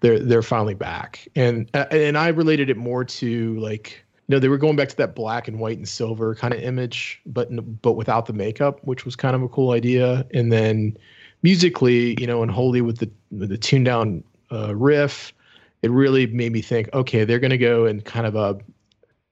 they're 0.00 0.18
they're 0.18 0.42
finally 0.42 0.74
back. 0.74 1.26
And 1.34 1.68
uh, 1.74 1.86
and 1.90 2.18
I 2.18 2.28
related 2.28 2.70
it 2.70 2.76
more 2.76 3.04
to 3.04 3.58
like 3.58 4.04
you 4.28 4.34
know 4.34 4.38
they 4.38 4.48
were 4.48 4.58
going 4.58 4.76
back 4.76 4.88
to 4.90 4.96
that 4.96 5.14
black 5.14 5.48
and 5.48 5.58
white 5.58 5.78
and 5.78 5.88
silver 5.88 6.34
kind 6.34 6.52
of 6.52 6.60
image 6.60 7.20
but 7.26 7.48
but 7.82 7.92
without 7.92 8.26
the 8.26 8.32
makeup 8.32 8.80
which 8.84 9.04
was 9.04 9.16
kind 9.16 9.34
of 9.34 9.42
a 9.42 9.48
cool 9.48 9.72
idea. 9.72 10.26
And 10.32 10.52
then 10.52 10.96
musically 11.42 12.20
you 12.20 12.26
know 12.26 12.42
and 12.42 12.50
Unholy 12.50 12.80
with 12.80 12.98
the 12.98 13.10
with 13.30 13.48
the 13.48 13.58
tuned 13.58 13.86
down 13.86 14.22
uh, 14.52 14.74
riff 14.74 15.32
it 15.82 15.90
really 15.90 16.26
made 16.26 16.52
me 16.52 16.60
think 16.60 16.88
okay 16.92 17.24
they're 17.24 17.38
going 17.38 17.50
to 17.50 17.58
go 17.58 17.86
and 17.86 18.04
kind 18.04 18.26
of 18.26 18.36
uh, 18.36 18.54
a 18.54 18.58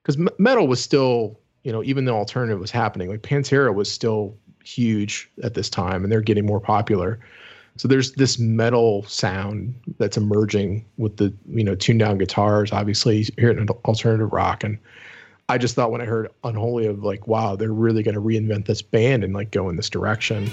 because 0.02 0.16
metal 0.38 0.68
was 0.68 0.82
still 0.82 1.38
you 1.66 1.72
know, 1.72 1.82
even 1.82 2.04
though 2.04 2.14
alternative 2.14 2.60
was 2.60 2.70
happening, 2.70 3.08
like 3.08 3.22
Pantera 3.22 3.74
was 3.74 3.90
still 3.90 4.36
huge 4.64 5.28
at 5.42 5.54
this 5.54 5.68
time 5.68 6.04
and 6.04 6.12
they're 6.12 6.20
getting 6.20 6.46
more 6.46 6.60
popular. 6.60 7.18
So 7.76 7.88
there's 7.88 8.12
this 8.12 8.38
metal 8.38 9.02
sound 9.02 9.74
that's 9.98 10.16
emerging 10.16 10.84
with 10.96 11.16
the, 11.16 11.34
you 11.48 11.64
know, 11.64 11.74
tuned 11.74 11.98
down 11.98 12.18
guitars, 12.18 12.70
obviously 12.70 13.26
hearing 13.36 13.68
alternative 13.84 14.32
rock. 14.32 14.62
And 14.62 14.78
I 15.48 15.58
just 15.58 15.74
thought 15.74 15.90
when 15.90 16.00
I 16.00 16.04
heard 16.04 16.30
Unholy 16.44 16.86
of 16.86 17.02
like, 17.02 17.26
wow, 17.26 17.56
they're 17.56 17.72
really 17.72 18.04
going 18.04 18.14
to 18.14 18.20
reinvent 18.20 18.66
this 18.66 18.80
band 18.80 19.24
and 19.24 19.34
like 19.34 19.50
go 19.50 19.68
in 19.68 19.74
this 19.74 19.90
direction. 19.90 20.48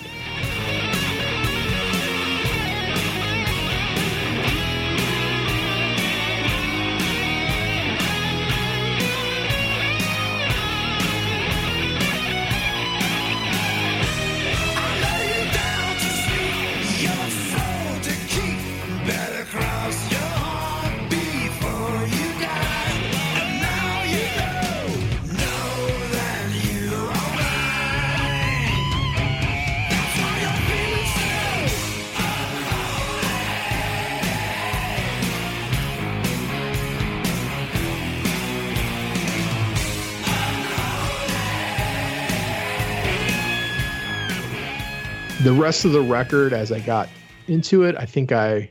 Rest 45.63 45.85
of 45.85 45.93
the 45.93 46.01
record 46.01 46.51
as 46.51 46.73
I 46.73 46.81
got 46.81 47.07
into 47.47 47.83
it, 47.83 47.95
I 47.97 48.05
think 48.05 48.33
I 48.33 48.69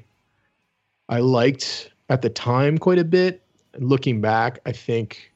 I 1.09 1.21
liked 1.21 1.91
at 2.11 2.21
the 2.21 2.29
time 2.29 2.77
quite 2.77 2.99
a 2.99 3.05
bit. 3.05 3.43
Looking 3.79 4.21
back, 4.21 4.59
I 4.67 4.73
think 4.73 5.33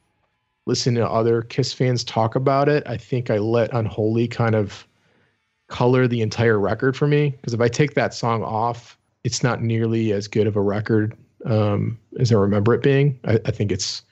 listening 0.67 0.95
to 0.97 1.09
other 1.09 1.41
Kiss 1.41 1.73
fans 1.73 2.03
talk 2.03 2.35
about 2.35 2.69
it, 2.69 2.83
I 2.85 2.95
think 2.95 3.31
I 3.31 3.39
let 3.39 3.73
Unholy 3.73 4.27
kind 4.27 4.53
of 4.53 4.85
color 5.67 6.07
the 6.07 6.21
entire 6.21 6.59
record 6.59 6.95
for 6.95 7.07
me. 7.07 7.31
Because 7.31 7.55
if 7.55 7.61
I 7.61 7.69
take 7.69 7.95
that 7.95 8.13
song 8.13 8.43
off, 8.43 8.95
it's 9.23 9.41
not 9.41 9.63
nearly 9.63 10.13
as 10.13 10.27
good 10.27 10.45
of 10.45 10.57
a 10.57 10.61
record 10.61 11.17
um, 11.45 11.97
as 12.19 12.31
I 12.31 12.35
remember 12.35 12.75
it 12.75 12.83
being. 12.83 13.19
I, 13.25 13.39
I 13.45 13.51
think 13.51 13.71
it's 13.71 14.03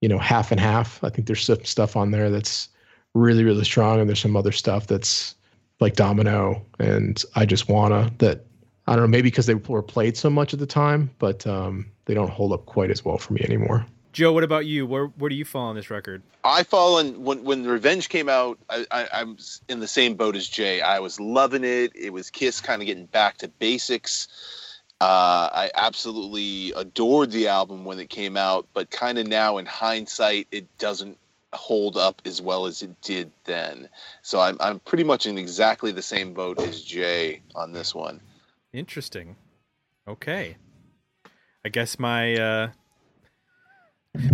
you 0.00 0.08
know 0.08 0.18
half 0.18 0.50
and 0.50 0.58
half. 0.58 1.04
I 1.04 1.10
think 1.10 1.28
there's 1.28 1.44
some 1.44 1.64
stuff 1.64 1.94
on 1.94 2.10
there 2.10 2.28
that's 2.28 2.70
really 3.14 3.44
really 3.44 3.64
strong, 3.64 4.00
and 4.00 4.08
there's 4.08 4.18
some 4.18 4.36
other 4.36 4.50
stuff 4.50 4.88
that's 4.88 5.35
like 5.80 5.94
Domino 5.94 6.64
and 6.78 7.22
I 7.34 7.46
Just 7.46 7.68
Wanna 7.68 8.10
that 8.18 8.44
I 8.86 8.92
don't 8.92 9.02
know, 9.02 9.08
maybe 9.08 9.30
because 9.30 9.46
they 9.46 9.54
were 9.54 9.82
played 9.82 10.16
so 10.16 10.30
much 10.30 10.52
at 10.52 10.60
the 10.60 10.66
time, 10.66 11.10
but 11.18 11.46
um, 11.46 11.86
they 12.04 12.14
don't 12.14 12.30
hold 12.30 12.52
up 12.52 12.66
quite 12.66 12.90
as 12.90 13.04
well 13.04 13.18
for 13.18 13.32
me 13.32 13.40
anymore. 13.42 13.84
Joe, 14.12 14.32
what 14.32 14.44
about 14.44 14.64
you? 14.64 14.86
Where 14.86 15.06
where 15.18 15.28
do 15.28 15.34
you 15.34 15.44
fall 15.44 15.66
on 15.66 15.76
this 15.76 15.90
record? 15.90 16.22
I 16.42 16.62
fall 16.62 16.98
in 16.98 17.22
when 17.22 17.44
when 17.44 17.66
Revenge 17.66 18.08
came 18.08 18.30
out. 18.30 18.58
I, 18.70 18.86
I, 18.90 19.08
I'm 19.12 19.36
in 19.68 19.80
the 19.80 19.88
same 19.88 20.14
boat 20.14 20.36
as 20.36 20.48
Jay. 20.48 20.80
I 20.80 21.00
was 21.00 21.20
loving 21.20 21.64
it. 21.64 21.92
It 21.94 22.14
was 22.14 22.30
Kiss 22.30 22.60
kind 22.60 22.80
of 22.80 22.86
getting 22.86 23.06
back 23.06 23.36
to 23.38 23.48
basics. 23.48 24.28
Uh, 25.02 25.50
I 25.52 25.70
absolutely 25.74 26.72
adored 26.74 27.30
the 27.30 27.48
album 27.48 27.84
when 27.84 27.98
it 28.00 28.08
came 28.08 28.38
out, 28.38 28.66
but 28.72 28.90
kind 28.90 29.18
of 29.18 29.26
now 29.26 29.58
in 29.58 29.66
hindsight, 29.66 30.46
it 30.50 30.78
doesn't 30.78 31.18
hold 31.56 31.96
up 31.96 32.22
as 32.24 32.40
well 32.40 32.66
as 32.66 32.82
it 32.82 33.00
did 33.02 33.30
then. 33.44 33.88
So 34.22 34.40
I'm 34.40 34.56
I'm 34.60 34.78
pretty 34.80 35.04
much 35.04 35.26
in 35.26 35.38
exactly 35.38 35.92
the 35.92 36.02
same 36.02 36.32
boat 36.32 36.60
as 36.60 36.82
Jay 36.82 37.42
on 37.54 37.72
this 37.72 37.94
one. 37.94 38.20
Interesting. 38.72 39.36
Okay. 40.06 40.56
I 41.64 41.68
guess 41.68 41.98
my 41.98 42.34
uh, 42.36 42.68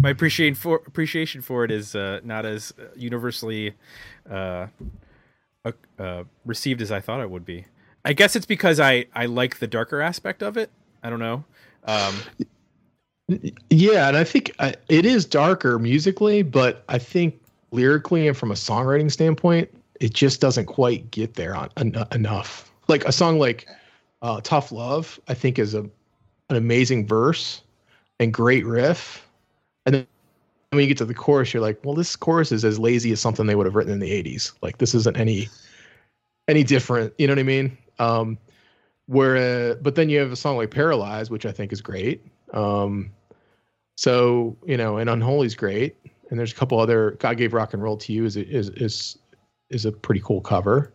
my 0.00 0.10
appreciation 0.10 0.54
for 0.54 0.82
appreciation 0.86 1.40
for 1.40 1.64
it 1.64 1.70
is 1.70 1.94
uh, 1.94 2.20
not 2.24 2.44
as 2.44 2.74
universally 2.96 3.74
uh, 4.30 4.66
uh, 5.64 5.72
uh, 5.98 6.24
received 6.44 6.82
as 6.82 6.92
I 6.92 7.00
thought 7.00 7.20
it 7.20 7.30
would 7.30 7.44
be. 7.44 7.66
I 8.04 8.12
guess 8.12 8.36
it's 8.36 8.46
because 8.46 8.80
I 8.80 9.06
I 9.14 9.26
like 9.26 9.58
the 9.58 9.66
darker 9.66 10.00
aspect 10.00 10.42
of 10.42 10.56
it. 10.56 10.70
I 11.02 11.10
don't 11.10 11.20
know. 11.20 11.44
Um, 11.84 12.14
Yeah, 13.70 14.08
and 14.08 14.16
I 14.16 14.24
think 14.24 14.52
I, 14.58 14.74
it 14.88 15.06
is 15.06 15.24
darker 15.24 15.78
musically, 15.78 16.42
but 16.42 16.84
I 16.88 16.98
think 16.98 17.40
lyrically 17.70 18.28
and 18.28 18.36
from 18.36 18.50
a 18.50 18.54
songwriting 18.54 19.10
standpoint, 19.10 19.70
it 20.00 20.12
just 20.12 20.40
doesn't 20.40 20.66
quite 20.66 21.10
get 21.10 21.34
there 21.34 21.54
on 21.54 21.70
en- 21.76 22.06
enough. 22.12 22.70
Like 22.88 23.04
a 23.04 23.12
song 23.12 23.38
like 23.38 23.68
uh, 24.22 24.40
"Tough 24.42 24.72
Love," 24.72 25.20
I 25.28 25.34
think 25.34 25.58
is 25.58 25.74
a 25.74 25.80
an 26.50 26.56
amazing 26.56 27.06
verse 27.06 27.62
and 28.18 28.34
great 28.34 28.66
riff, 28.66 29.26
and 29.86 29.94
then 29.94 30.06
when 30.70 30.82
you 30.82 30.88
get 30.88 30.98
to 30.98 31.04
the 31.04 31.14
chorus, 31.14 31.54
you're 31.54 31.62
like, 31.62 31.78
well, 31.84 31.94
this 31.94 32.16
chorus 32.16 32.50
is 32.50 32.64
as 32.64 32.78
lazy 32.78 33.12
as 33.12 33.20
something 33.20 33.46
they 33.46 33.54
would 33.54 33.66
have 33.66 33.74
written 33.74 33.92
in 33.92 34.00
the 34.00 34.10
'80s. 34.10 34.52
Like 34.62 34.78
this 34.78 34.94
isn't 34.94 35.16
any 35.16 35.48
any 36.48 36.64
different. 36.64 37.14
You 37.18 37.28
know 37.28 37.32
what 37.32 37.40
I 37.40 37.44
mean? 37.44 37.78
Um, 37.98 38.38
where, 39.06 39.36
uh, 39.36 39.74
but 39.76 39.94
then 39.94 40.08
you 40.08 40.18
have 40.18 40.32
a 40.32 40.36
song 40.36 40.56
like 40.56 40.70
"Paralyzed," 40.70 41.30
which 41.30 41.46
I 41.46 41.52
think 41.52 41.72
is 41.72 41.80
great. 41.80 42.22
Um, 42.52 43.10
so 43.96 44.56
you 44.66 44.76
know, 44.76 44.96
and 44.96 45.08
Unholy's 45.08 45.54
great, 45.54 45.96
and 46.30 46.38
there's 46.38 46.52
a 46.52 46.54
couple 46.54 46.78
other. 46.78 47.12
God 47.12 47.36
gave 47.36 47.52
rock 47.52 47.74
and 47.74 47.82
roll 47.82 47.96
to 47.98 48.12
you 48.12 48.24
is 48.24 48.36
is 48.36 48.70
is 48.70 49.18
is 49.70 49.84
a 49.84 49.92
pretty 49.92 50.20
cool 50.24 50.40
cover. 50.40 50.92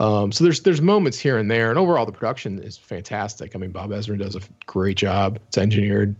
Um, 0.00 0.32
so 0.32 0.44
there's 0.44 0.60
there's 0.60 0.80
moments 0.80 1.18
here 1.18 1.36
and 1.36 1.50
there, 1.50 1.70
and 1.70 1.78
overall 1.78 2.06
the 2.06 2.12
production 2.12 2.62
is 2.62 2.78
fantastic. 2.78 3.54
I 3.54 3.58
mean, 3.58 3.70
Bob 3.70 3.90
Ezrin 3.90 4.18
does 4.18 4.36
a 4.36 4.40
great 4.66 4.96
job. 4.96 5.38
It's 5.48 5.58
engineered 5.58 6.16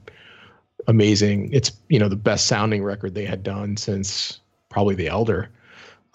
amazing. 0.86 1.50
It's 1.52 1.72
you 1.88 1.98
know 1.98 2.08
the 2.08 2.16
best 2.16 2.46
sounding 2.46 2.82
record 2.82 3.14
they 3.14 3.24
had 3.24 3.42
done 3.42 3.76
since 3.76 4.40
probably 4.68 4.94
The 4.94 5.08
Elder, 5.08 5.48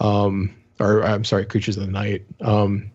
um, 0.00 0.54
or 0.78 1.02
I'm 1.02 1.24
sorry, 1.24 1.44
Creatures 1.44 1.76
of 1.76 1.84
the 1.84 1.92
Night. 1.92 2.24
Um, 2.40 2.90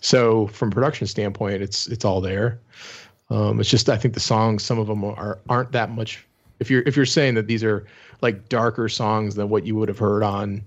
so 0.00 0.48
from 0.48 0.70
production 0.70 1.06
standpoint, 1.06 1.62
it's 1.62 1.86
it's 1.86 2.04
all 2.04 2.20
there. 2.20 2.60
Um, 3.30 3.60
it's 3.60 3.68
just 3.68 3.88
I 3.88 3.96
think 3.96 4.14
the 4.14 4.20
songs, 4.20 4.64
some 4.64 4.78
of 4.78 4.86
them 4.86 5.04
are 5.04 5.38
aren't 5.48 5.72
that 5.72 5.90
much. 5.90 6.24
If 6.60 6.70
you're 6.70 6.82
if 6.86 6.96
you're 6.96 7.06
saying 7.06 7.34
that 7.34 7.46
these 7.46 7.64
are 7.64 7.86
like 8.22 8.48
darker 8.48 8.88
songs 8.88 9.34
than 9.34 9.48
what 9.48 9.66
you 9.66 9.74
would 9.76 9.88
have 9.88 9.98
heard 9.98 10.22
on, 10.22 10.62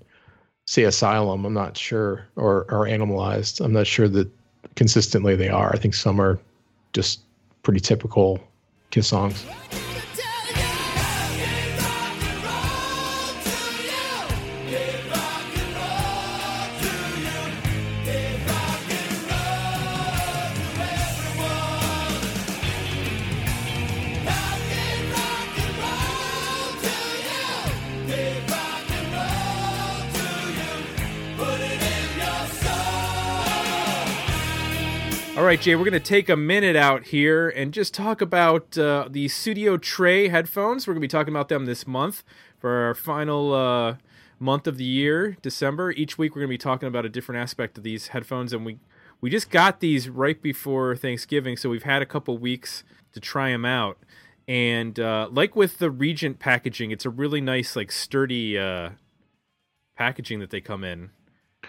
say, 0.65 0.83
Asylum, 0.83 1.45
I'm 1.45 1.53
not 1.53 1.77
sure, 1.77 2.27
or 2.35 2.65
or 2.69 2.85
Animalized, 2.85 3.63
I'm 3.63 3.73
not 3.73 3.87
sure 3.87 4.07
that 4.09 4.29
consistently 4.75 5.35
they 5.35 5.49
are. 5.49 5.71
I 5.73 5.77
think 5.77 5.93
some 5.93 6.19
are 6.19 6.39
just 6.93 7.21
pretty 7.63 7.79
typical 7.79 8.39
Kiss 8.91 9.07
songs. 9.07 9.45
Right, 35.59 35.65
Jay, 35.65 35.75
we're 35.75 35.83
going 35.83 35.91
to 35.91 35.99
take 35.99 36.29
a 36.29 36.37
minute 36.37 36.77
out 36.77 37.07
here 37.07 37.49
and 37.49 37.73
just 37.73 37.93
talk 37.93 38.21
about 38.21 38.77
uh, 38.77 39.09
the 39.09 39.25
Sudio 39.25 39.79
Tre 39.81 40.29
headphones. 40.29 40.87
We're 40.87 40.93
going 40.93 41.01
to 41.01 41.07
be 41.07 41.11
talking 41.11 41.33
about 41.33 41.49
them 41.49 41.65
this 41.65 41.85
month 41.85 42.23
for 42.57 42.71
our 42.85 42.95
final 42.95 43.53
uh, 43.53 43.95
month 44.39 44.67
of 44.67 44.77
the 44.77 44.85
year, 44.85 45.35
December. 45.41 45.91
Each 45.91 46.17
week, 46.17 46.31
we're 46.33 46.41
going 46.41 46.47
to 46.47 46.53
be 46.53 46.57
talking 46.57 46.87
about 46.87 47.05
a 47.05 47.09
different 47.09 47.41
aspect 47.41 47.77
of 47.77 47.83
these 47.83 48.07
headphones, 48.07 48.53
and 48.53 48.65
we 48.65 48.79
we 49.19 49.29
just 49.29 49.49
got 49.49 49.81
these 49.81 50.07
right 50.07 50.41
before 50.41 50.95
Thanksgiving, 50.95 51.57
so 51.57 51.69
we've 51.69 51.83
had 51.83 52.01
a 52.01 52.05
couple 52.05 52.37
weeks 52.37 52.85
to 53.11 53.19
try 53.19 53.51
them 53.51 53.65
out. 53.65 53.97
And 54.47 54.97
uh, 54.97 55.27
like 55.29 55.57
with 55.57 55.79
the 55.79 55.91
Regent 55.91 56.39
packaging, 56.39 56.91
it's 56.91 57.05
a 57.05 57.09
really 57.09 57.41
nice, 57.41 57.75
like 57.75 57.91
sturdy 57.91 58.57
uh, 58.57 58.91
packaging 59.97 60.39
that 60.39 60.51
they 60.51 60.61
come 60.61 60.85
in 60.85 61.09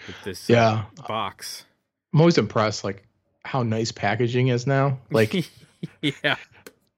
with 0.07 0.23
this 0.23 0.49
uh, 0.49 0.53
Yeah. 0.53 0.85
box. 1.09 1.65
I'm 2.15 2.21
always 2.21 2.39
impressed, 2.39 2.85
like 2.85 3.05
how 3.45 3.63
nice 3.63 3.93
packaging 3.93 4.49
is 4.49 4.67
now. 4.67 4.99
Like 5.11 5.35
yeah. 6.03 6.37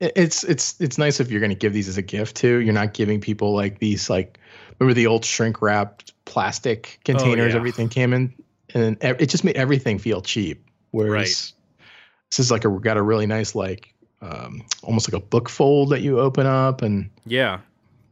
it's 0.01 0.45
it's 0.45 0.81
it's 0.81 0.99
nice 0.99 1.21
if 1.21 1.31
you're 1.31 1.41
going 1.41 1.51
to 1.51 1.57
give 1.57 1.73
these 1.73 1.89
as 1.89 1.97
a 1.97 2.03
gift 2.03 2.37
too. 2.37 2.59
You're 2.59 2.75
not 2.75 2.95
giving 2.95 3.21
people 3.21 3.55
like 3.55 3.79
these 3.79 4.11
like 4.11 4.39
remember 4.79 4.95
the 4.95 5.07
old 5.07 5.25
shrink 5.25 5.63
wrapped 5.63 6.13
plastic 6.25 7.01
containers 7.05 7.53
yeah. 7.53 7.59
everything 7.59 7.89
came 7.89 8.13
in, 8.13 8.35
and 8.75 8.97
it 9.03 9.27
just 9.27 9.45
made 9.45 9.57
everything 9.57 9.99
feel 9.99 10.21
cheap. 10.21 10.69
Whereas 10.91 11.53
this 12.31 12.39
is 12.39 12.51
like 12.51 12.65
a 12.65 12.71
got 12.71 12.97
a 12.97 13.03
really 13.03 13.27
nice 13.27 13.55
like 13.55 13.95
um, 14.23 14.63
almost 14.83 15.13
like 15.13 15.21
a 15.21 15.25
book 15.25 15.49
fold 15.49 15.91
that 15.91 16.01
you 16.01 16.21
open 16.21 16.47
up 16.47 16.83
and 16.83 17.11
Yeah. 17.27 17.61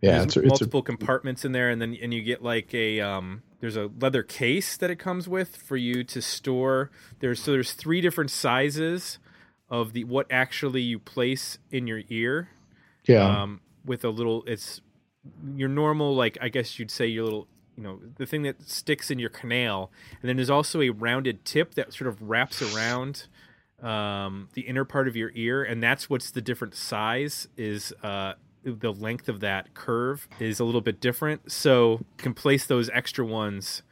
Yeah, 0.00 0.22
it's, 0.22 0.36
a- 0.36 0.40
it's 0.40 0.46
a, 0.46 0.48
multiple 0.48 0.82
compartments 0.82 1.44
in 1.44 1.52
there, 1.52 1.70
and 1.70 1.80
then 1.80 1.96
and 2.00 2.12
you 2.14 2.22
get 2.22 2.42
like 2.42 2.72
a 2.74 3.00
um, 3.00 3.42
there's 3.60 3.76
a 3.76 3.90
leather 4.00 4.22
case 4.22 4.76
that 4.76 4.90
it 4.90 4.96
comes 4.98 5.28
with 5.28 5.56
for 5.56 5.76
you 5.76 6.02
to 6.04 6.22
store. 6.22 6.90
There's 7.20 7.40
so 7.42 7.52
there's 7.52 7.72
three 7.72 8.00
different 8.00 8.30
sizes 8.30 9.18
of 9.68 9.92
the 9.92 10.04
what 10.04 10.26
actually 10.30 10.82
you 10.82 10.98
place 10.98 11.58
in 11.70 11.86
your 11.86 12.02
ear. 12.08 12.48
yeah 13.06 13.42
Um, 13.42 13.60
with 13.84 14.04
a 14.04 14.10
little, 14.10 14.42
it's 14.46 14.80
your 15.54 15.68
normal 15.68 16.14
like 16.14 16.38
I 16.40 16.48
guess 16.48 16.78
you'd 16.78 16.90
say 16.90 17.06
your 17.06 17.24
little 17.24 17.46
you 17.76 17.82
know 17.82 18.00
the 18.16 18.26
thing 18.26 18.42
that 18.42 18.68
sticks 18.68 19.10
in 19.10 19.18
your 19.18 19.30
canal, 19.30 19.90
and 20.22 20.28
then 20.28 20.36
there's 20.36 20.50
also 20.50 20.80
a 20.80 20.90
rounded 20.90 21.44
tip 21.44 21.74
that 21.74 21.92
sort 21.92 22.08
of 22.08 22.20
wraps 22.22 22.62
around 22.62 23.26
um, 23.82 24.48
the 24.54 24.62
inner 24.62 24.84
part 24.84 25.08
of 25.08 25.16
your 25.16 25.30
ear, 25.34 25.62
and 25.62 25.82
that's 25.82 26.08
what's 26.10 26.30
the 26.30 26.40
different 26.40 26.74
size 26.74 27.48
is. 27.56 27.92
Uh, 28.02 28.32
the 28.64 28.92
length 28.92 29.28
of 29.28 29.40
that 29.40 29.74
curve 29.74 30.28
is 30.38 30.60
a 30.60 30.64
little 30.64 30.80
bit 30.80 31.00
different, 31.00 31.50
so 31.50 31.92
you 32.00 32.04
can 32.18 32.34
place 32.34 32.66
those 32.66 32.90
extra 32.90 33.24
ones 33.24 33.82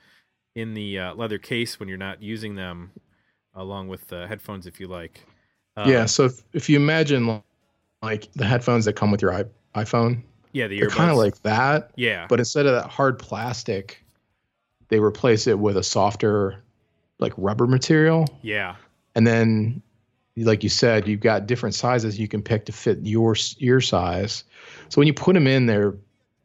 in 0.55 0.75
the 0.75 0.99
uh, 0.99 1.15
leather 1.15 1.39
case 1.39 1.79
when 1.79 1.89
you're 1.89 1.99
not 1.99 2.23
using 2.23 2.55
them, 2.55 2.91
along 3.55 3.89
with 3.89 4.09
the 4.09 4.27
headphones 4.27 4.67
if 4.67 4.81
you 4.81 4.89
like. 4.89 5.25
Um, 5.77 5.91
yeah. 5.91 6.05
So 6.07 6.25
if, 6.25 6.43
if 6.53 6.69
you 6.69 6.77
imagine 6.77 7.43
like 8.03 8.33
the 8.33 8.45
headphones 8.45 8.85
that 8.87 8.95
come 8.95 9.11
with 9.11 9.23
your 9.23 9.33
i- 9.33 9.45
iPhone, 9.75 10.23
yeah, 10.53 10.67
the 10.67 10.81
they're 10.81 10.89
kind 10.89 11.11
of 11.11 11.17
like 11.17 11.41
that, 11.43 11.91
yeah, 11.97 12.27
but 12.29 12.39
instead 12.41 12.67
of 12.67 12.73
that 12.73 12.89
hard 12.89 13.19
plastic, 13.19 14.03
they 14.89 14.99
replace 14.99 15.47
it 15.47 15.59
with 15.59 15.77
a 15.77 15.83
softer, 15.83 16.63
like 17.19 17.33
rubber 17.37 17.67
material. 17.67 18.27
yeah, 18.43 18.77
And 19.15 19.27
then, 19.27 19.83
like 20.45 20.63
you 20.63 20.69
said, 20.69 21.09
you've 21.09 21.21
got 21.21 21.47
different 21.47 21.75
sizes 21.75 22.19
you 22.19 22.29
can 22.29 22.43
pick 22.43 22.67
to 22.67 22.73
fit 22.73 22.99
your 23.03 23.37
your 23.59 23.81
size. 23.81 24.45
So 24.89 25.01
when 25.01 25.07
you 25.07 25.15
put 25.15 25.35
them 25.35 25.47
in 25.47 25.67
there, 25.67 25.95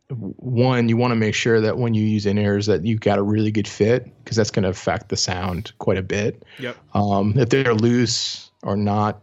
one, 0.10 0.90
you 0.90 0.98
want 0.98 1.12
to 1.12 1.16
make 1.16 1.36
sure 1.36 1.62
that 1.62 1.78
when 1.78 1.94
you 1.94 2.04
use 2.04 2.26
in 2.26 2.38
ears 2.38 2.66
that 2.68 2.86
you've 2.86 3.00
got 3.00 3.20
a 3.20 3.24
really 3.24 3.52
good 3.52 3.68
fit 3.68 4.06
because 4.24 4.38
that's 4.38 4.52
going 4.52 4.64
to 4.64 4.70
affect 4.70 5.10
the 5.10 5.18
sound 5.18 5.72
quite 5.80 5.98
a 5.98 6.04
bit. 6.04 6.44
Yep. 6.60 6.78
Um, 6.94 7.34
if 7.38 7.50
they're 7.50 7.74
loose 7.74 8.52
or 8.64 8.76
not, 8.76 9.22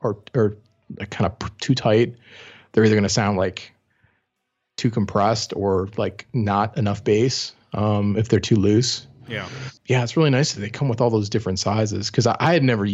or 0.00 0.18
or 0.34 0.56
kind 1.10 1.30
of 1.30 1.58
too 1.58 1.74
tight, 1.74 2.14
they're 2.72 2.84
either 2.84 2.94
going 2.94 3.02
to 3.04 3.08
sound 3.08 3.38
like 3.38 3.72
too 4.76 4.90
compressed 4.90 5.52
or 5.54 5.88
like 5.96 6.26
not 6.32 6.76
enough 6.76 7.04
bass. 7.04 7.52
Um, 7.74 8.16
if 8.16 8.28
they're 8.28 8.40
too 8.40 8.56
loose, 8.56 9.06
yeah. 9.28 9.48
yeah, 9.86 10.02
it's 10.02 10.16
really 10.16 10.30
nice 10.30 10.52
that 10.52 10.60
they 10.60 10.70
come 10.70 10.88
with 10.88 11.00
all 11.00 11.10
those 11.10 11.30
different 11.30 11.58
sizes 11.58 12.10
because 12.10 12.26
I, 12.26 12.36
I 12.38 12.52
had 12.52 12.62
never 12.62 12.86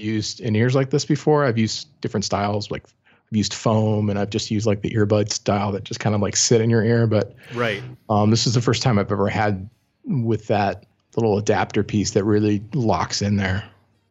used 0.00 0.40
in 0.40 0.56
ears 0.56 0.74
like 0.74 0.90
this 0.90 1.04
before. 1.04 1.44
I've 1.44 1.58
used 1.58 1.88
different 2.00 2.24
styles, 2.24 2.70
like 2.70 2.84
I've 3.06 3.36
used 3.36 3.54
foam, 3.54 4.10
and 4.10 4.18
I've 4.18 4.30
just 4.30 4.50
used 4.50 4.66
like 4.66 4.82
the 4.82 4.90
earbud 4.90 5.30
style 5.30 5.72
that 5.72 5.84
just 5.84 6.00
kind 6.00 6.14
of 6.14 6.20
like 6.20 6.36
sit 6.36 6.60
in 6.60 6.70
your 6.70 6.82
ear. 6.84 7.06
But 7.06 7.34
Right. 7.54 7.82
um, 8.08 8.30
this 8.30 8.46
is 8.46 8.54
the 8.54 8.60
first 8.60 8.82
time 8.82 8.98
I've 8.98 9.12
ever 9.12 9.28
had 9.28 9.68
with 10.04 10.46
that 10.48 10.86
little 11.16 11.38
adapter 11.38 11.82
piece 11.82 12.12
that 12.12 12.24
really 12.24 12.62
locks 12.74 13.20
in 13.22 13.36
there. 13.36 13.64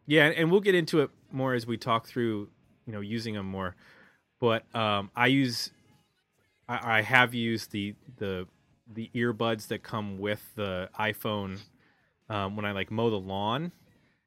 Yeah, 0.06 0.26
and- 0.26 0.50
we'll 0.50 0.60
get 0.60 0.74
into 0.74 1.00
it 1.00 1.10
more 1.32 1.54
as 1.54 1.66
we 1.66 1.76
talk 1.76 2.06
through, 2.06 2.48
you 2.86 2.92
know, 2.92 3.00
using 3.00 3.34
them 3.34 3.46
more. 3.46 3.74
But 4.40 4.64
um, 4.74 5.10
I 5.14 5.26
use, 5.26 5.70
I, 6.68 6.98
I 6.98 7.02
have 7.02 7.34
used 7.34 7.72
the 7.72 7.94
the 8.16 8.46
the 8.92 9.08
earbuds 9.14 9.68
that 9.68 9.82
come 9.84 10.18
with 10.18 10.42
the 10.56 10.88
iPhone 10.98 11.58
um, 12.28 12.56
when 12.56 12.64
I 12.64 12.72
like 12.72 12.90
mow 12.90 13.08
the 13.10 13.20
lawn. 13.20 13.70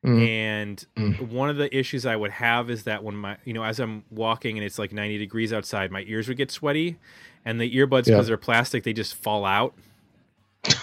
Mm. 0.04 0.28
And 0.28 0.86
Mm. 0.98 1.22
one 1.30 1.50
of 1.50 1.56
the 1.58 1.74
issues 1.76 2.06
I 2.06 2.16
would 2.16 2.32
have 2.32 2.70
is 2.70 2.84
that 2.84 3.04
when 3.04 3.16
my, 3.16 3.38
you 3.46 3.54
know, 3.54 3.64
as 3.64 3.80
I'm 3.80 4.04
walking 4.12 4.58
and 4.58 4.66
it's 4.66 4.78
like 4.78 4.92
90 4.92 5.18
degrees 5.18 5.54
outside, 5.54 5.92
my 5.92 6.04
ears 6.08 6.28
would 6.28 6.38
get 6.38 6.52
sweaty, 6.52 6.98
and 7.46 7.60
the 7.60 7.74
earbuds 7.76 8.06
because 8.06 8.10
Yeah. 8.10 8.22
they're 8.24 8.38
plastic, 8.38 8.84
they 8.84 8.94
just 8.94 9.16
fall 9.16 9.46
out. 9.46 9.74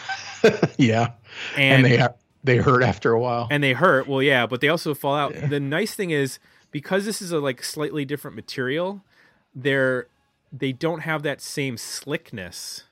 yeah, 0.79 1.13
and, 1.57 1.85
and, 1.87 1.87
they 1.87 2.07
they 2.45 2.57
hurt 2.57 2.83
after 2.83 3.13
a 3.13 3.21
while. 3.21 3.47
and 3.51 3.63
they 3.63 3.73
hurt. 3.73 4.07
Well, 4.09 4.23
yeah, 4.23 4.47
but 4.47 4.61
they 4.61 4.69
also 4.69 4.95
fall 4.95 5.15
out. 5.15 5.35
Yeah. 5.35 5.47
The 5.47 5.61
nice 5.61 5.95
thing 5.95 6.11
is 6.11 6.39
because 6.71 7.05
this 7.05 7.21
is 7.21 7.33
a 7.33 7.39
like 7.39 7.63
slightly 7.63 8.05
different 8.05 8.35
material, 8.37 9.03
they're 9.55 10.07
they 10.53 10.73
don't 10.73 11.01
have 11.01 11.23
that 11.23 11.41
same 11.41 11.77
slickness. 11.77 12.85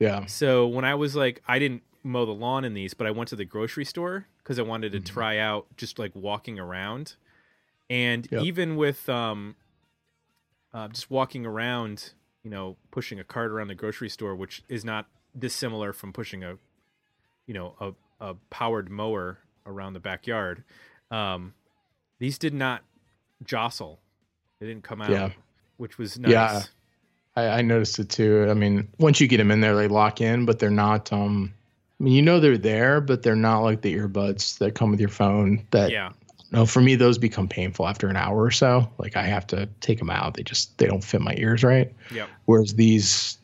yeah, 0.00 0.26
So 0.26 0.66
when 0.66 0.84
I 0.84 0.94
was 0.96 1.14
like, 1.14 1.40
I 1.46 1.58
didn't 1.60 1.82
mow 2.02 2.24
the 2.26 2.32
lawn 2.32 2.64
in 2.64 2.74
these, 2.74 2.94
but 2.94 3.06
I 3.06 3.10
went 3.12 3.28
to 3.28 3.36
the 3.36 3.44
grocery 3.44 3.84
store 3.84 4.26
because 4.46 4.60
I 4.60 4.62
wanted 4.62 4.92
to 4.92 5.00
Mhm. 5.00 5.04
try 5.06 5.38
out 5.38 5.66
just 5.76 5.98
like 5.98 6.14
walking 6.14 6.56
around, 6.60 7.16
and 7.90 8.28
Yep. 8.30 8.42
even 8.44 8.76
with 8.76 9.08
um, 9.08 9.56
uh, 10.72 10.86
just 10.86 11.10
walking 11.10 11.44
around, 11.44 12.12
you 12.44 12.50
know, 12.50 12.76
pushing 12.92 13.18
a 13.18 13.24
cart 13.24 13.50
around 13.50 13.66
the 13.66 13.74
grocery 13.74 14.08
store, 14.08 14.36
which 14.36 14.62
is 14.68 14.84
not 14.84 15.08
dissimilar 15.36 15.92
from 15.92 16.12
pushing 16.12 16.44
a, 16.44 16.58
you 17.46 17.54
know, 17.54 17.74
a, 17.80 18.24
a 18.24 18.34
powered 18.50 18.88
mower 18.88 19.38
around 19.66 19.94
the 19.94 20.00
backyard. 20.00 20.62
Um, 21.10 21.54
these 22.20 22.38
did 22.38 22.54
not 22.54 22.84
jostle; 23.42 23.98
they 24.60 24.66
didn't 24.68 24.84
come 24.84 25.02
out, 25.02 25.10
Yeah. 25.10 25.30
which 25.76 25.98
was 25.98 26.20
nice. 26.20 26.30
Yeah. 26.30 26.62
I, 27.34 27.58
I 27.58 27.62
noticed 27.62 27.98
it 27.98 28.10
too. 28.10 28.46
I 28.48 28.54
mean, 28.54 28.88
once 28.98 29.20
you 29.20 29.26
get 29.26 29.38
them 29.38 29.50
in 29.50 29.60
there, 29.60 29.74
they 29.74 29.88
lock 29.88 30.20
in, 30.20 30.46
but 30.46 30.60
they're 30.60 30.70
not. 30.70 31.12
Um, 31.12 31.52
I 31.98 32.04
mean, 32.04 32.12
you 32.12 32.22
know 32.22 32.40
they're 32.40 32.58
there, 32.58 33.00
but 33.00 33.22
they're 33.22 33.34
not 33.34 33.60
like 33.60 33.80
the 33.80 33.94
earbuds 33.94 34.58
that 34.58 34.74
come 34.74 34.90
with 34.90 35.00
your 35.00 35.08
phone. 35.08 35.66
That 35.70 35.90
yeah. 35.90 36.12
no, 36.52 36.66
for 36.66 36.80
me, 36.80 36.94
those 36.94 37.16
become 37.16 37.48
painful 37.48 37.88
after 37.88 38.08
an 38.08 38.16
hour 38.16 38.42
or 38.42 38.50
so. 38.50 38.90
Like 38.98 39.16
I 39.16 39.22
have 39.22 39.46
to 39.48 39.66
take 39.80 39.98
them 39.98 40.10
out. 40.10 40.34
They 40.34 40.42
just 40.42 40.76
they 40.78 40.86
don't 40.86 41.02
fit 41.02 41.22
my 41.22 41.34
ears 41.38 41.64
right. 41.64 41.92
Yep. 42.12 42.28
Whereas 42.44 42.74
these 42.74 43.38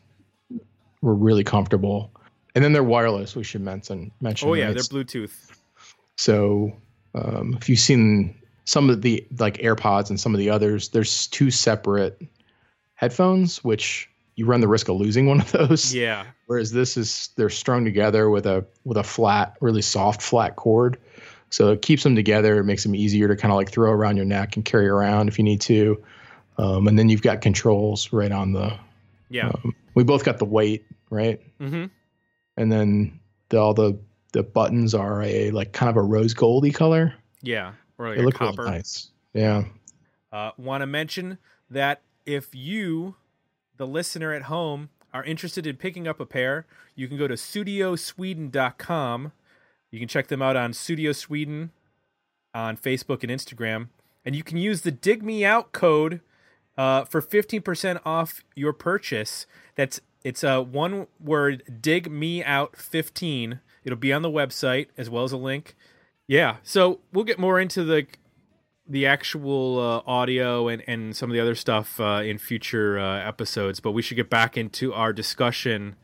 were 1.01 1.15
really 1.15 1.43
comfortable, 1.43 2.11
and 2.53 2.63
then 2.63 2.73
they're 2.73 2.83
wireless. 2.83 3.35
We 3.35 3.43
should 3.43 3.61
mention 3.61 4.11
mention. 4.21 4.49
Oh 4.49 4.53
yeah, 4.53 4.67
right? 4.67 4.75
they're 4.75 4.83
Bluetooth. 4.83 5.51
So 6.17 6.73
um, 7.15 7.55
if 7.59 7.67
you've 7.67 7.79
seen 7.79 8.35
some 8.65 8.89
of 8.89 9.01
the 9.01 9.25
like 9.39 9.57
AirPods 9.57 10.09
and 10.09 10.19
some 10.19 10.35
of 10.35 10.39
the 10.39 10.51
others, 10.51 10.89
there's 10.89 11.25
two 11.27 11.49
separate 11.49 12.21
headphones, 12.93 13.63
which 13.63 14.09
you 14.35 14.45
run 14.45 14.61
the 14.61 14.67
risk 14.67 14.89
of 14.89 14.97
losing 14.97 15.27
one 15.27 15.41
of 15.41 15.51
those. 15.51 15.93
Yeah. 16.03 16.25
Whereas 16.47 16.71
this 16.71 16.97
is 16.97 17.29
they're 17.35 17.49
strung 17.49 17.85
together 17.85 18.29
with 18.29 18.45
a 18.45 18.65
with 18.83 18.97
a 18.97 19.03
flat, 19.03 19.55
really 19.61 19.81
soft 19.81 20.21
flat 20.21 20.55
cord. 20.55 20.97
So 21.49 21.71
it 21.71 21.81
keeps 21.81 22.03
them 22.03 22.15
together. 22.15 22.59
It 22.59 22.63
makes 22.63 22.83
them 22.83 22.95
easier 22.95 23.27
to 23.27 23.35
kind 23.35 23.51
of 23.51 23.57
like 23.57 23.71
throw 23.71 23.91
around 23.91 24.17
your 24.17 24.25
neck 24.25 24.55
and 24.55 24.65
carry 24.65 24.87
around 24.87 25.27
if 25.27 25.37
you 25.37 25.43
need 25.43 25.61
to. 25.61 26.03
Um, 26.57 26.87
and 26.87 26.97
then 26.97 27.09
you've 27.09 27.21
got 27.21 27.41
controls 27.41 28.11
right 28.11 28.31
on 28.31 28.53
the. 28.53 28.77
Yeah. 29.29 29.47
Um, 29.49 29.75
we 29.95 30.03
both 30.03 30.23
got 30.23 30.39
the 30.39 30.45
weight 30.45 30.85
right, 31.09 31.41
mm-hmm. 31.59 31.85
and 32.57 32.71
then 32.71 33.19
the, 33.49 33.57
all 33.57 33.73
the 33.73 33.97
the 34.33 34.43
buttons 34.43 34.93
are 34.93 35.23
a 35.23 35.51
like 35.51 35.71
kind 35.71 35.89
of 35.89 35.95
a 35.95 36.01
rose 36.01 36.33
goldy 36.33 36.71
color. 36.71 37.13
Yeah. 37.41 37.73
Or 37.97 38.09
like 38.09 38.17
They 38.17 38.23
look 38.23 38.39
really 38.39 38.55
copper. 38.55 38.69
nice. 38.69 39.11
Yeah. 39.33 39.65
Uh, 40.31 40.51
Want 40.57 40.81
to 40.81 40.87
mention 40.87 41.37
that 41.69 42.01
if 42.25 42.53
you, 42.53 43.15
the 43.77 43.87
listener 43.87 44.33
at 44.33 44.43
home, 44.43 44.89
are 45.13 45.23
interested 45.23 45.67
in 45.67 45.77
picking 45.77 46.07
up 46.07 46.19
a 46.19 46.25
pair, 46.25 46.65
you 46.95 47.07
can 47.07 47.17
go 47.17 47.27
to 47.27 47.35
sudiosweden.com. 47.35 49.31
You 49.91 49.99
can 49.99 50.07
check 50.07 50.27
them 50.27 50.41
out 50.41 50.55
on 50.55 50.71
Sudio 50.71 51.15
Sweden 51.15 51.71
on 52.53 52.77
Facebook 52.77 53.21
and 53.23 53.31
Instagram. 53.31 53.89
And 54.25 54.35
you 54.35 54.43
can 54.43 54.57
use 54.57 54.81
the 54.81 54.91
Dig 54.91 55.23
Me 55.23 55.45
Out 55.45 55.71
code 55.71 56.21
uh, 56.77 57.05
for 57.05 57.21
15% 57.21 57.99
off 58.05 58.43
your 58.55 58.73
purchase. 58.73 59.45
That's 59.75 60.01
it's 60.23 60.43
a 60.43 60.61
one 60.61 61.07
word 61.21 61.81
dig 61.81 62.09
me 62.09 62.43
out 62.43 62.77
15. 62.77 63.59
It'll 63.83 63.97
be 63.97 64.13
on 64.13 64.21
the 64.21 64.29
website 64.29 64.87
as 64.97 65.09
well 65.09 65.25
as 65.25 65.33
a 65.33 65.37
link. 65.37 65.75
Yeah, 66.27 66.57
so 66.63 67.01
we'll 67.11 67.25
get 67.25 67.37
more 67.37 67.59
into 67.59 67.83
the 67.83 68.07
the 68.87 69.05
actual 69.05 69.79
uh, 69.79 70.09
audio 70.09 70.67
and, 70.67 70.83
and 70.87 71.15
some 71.15 71.29
of 71.29 71.33
the 71.33 71.39
other 71.39 71.55
stuff 71.55 71.99
uh, 71.99 72.21
in 72.23 72.37
future 72.37 72.99
uh, 72.99 73.19
episodes, 73.27 73.79
but 73.79 73.91
we 73.91 74.01
should 74.01 74.15
get 74.15 74.29
back 74.29 74.57
into 74.57 74.93
our 74.93 75.13
discussion 75.13 75.95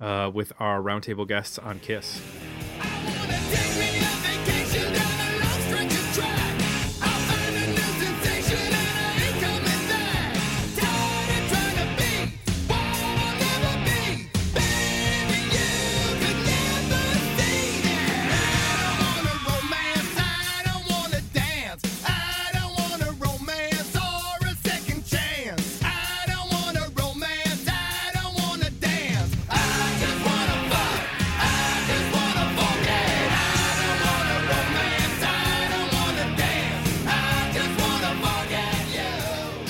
uh, 0.00 0.30
with 0.32 0.52
our 0.58 0.80
roundtable 0.80 1.26
guests 1.26 1.58
on 1.58 1.78
Kiss. 1.78 2.22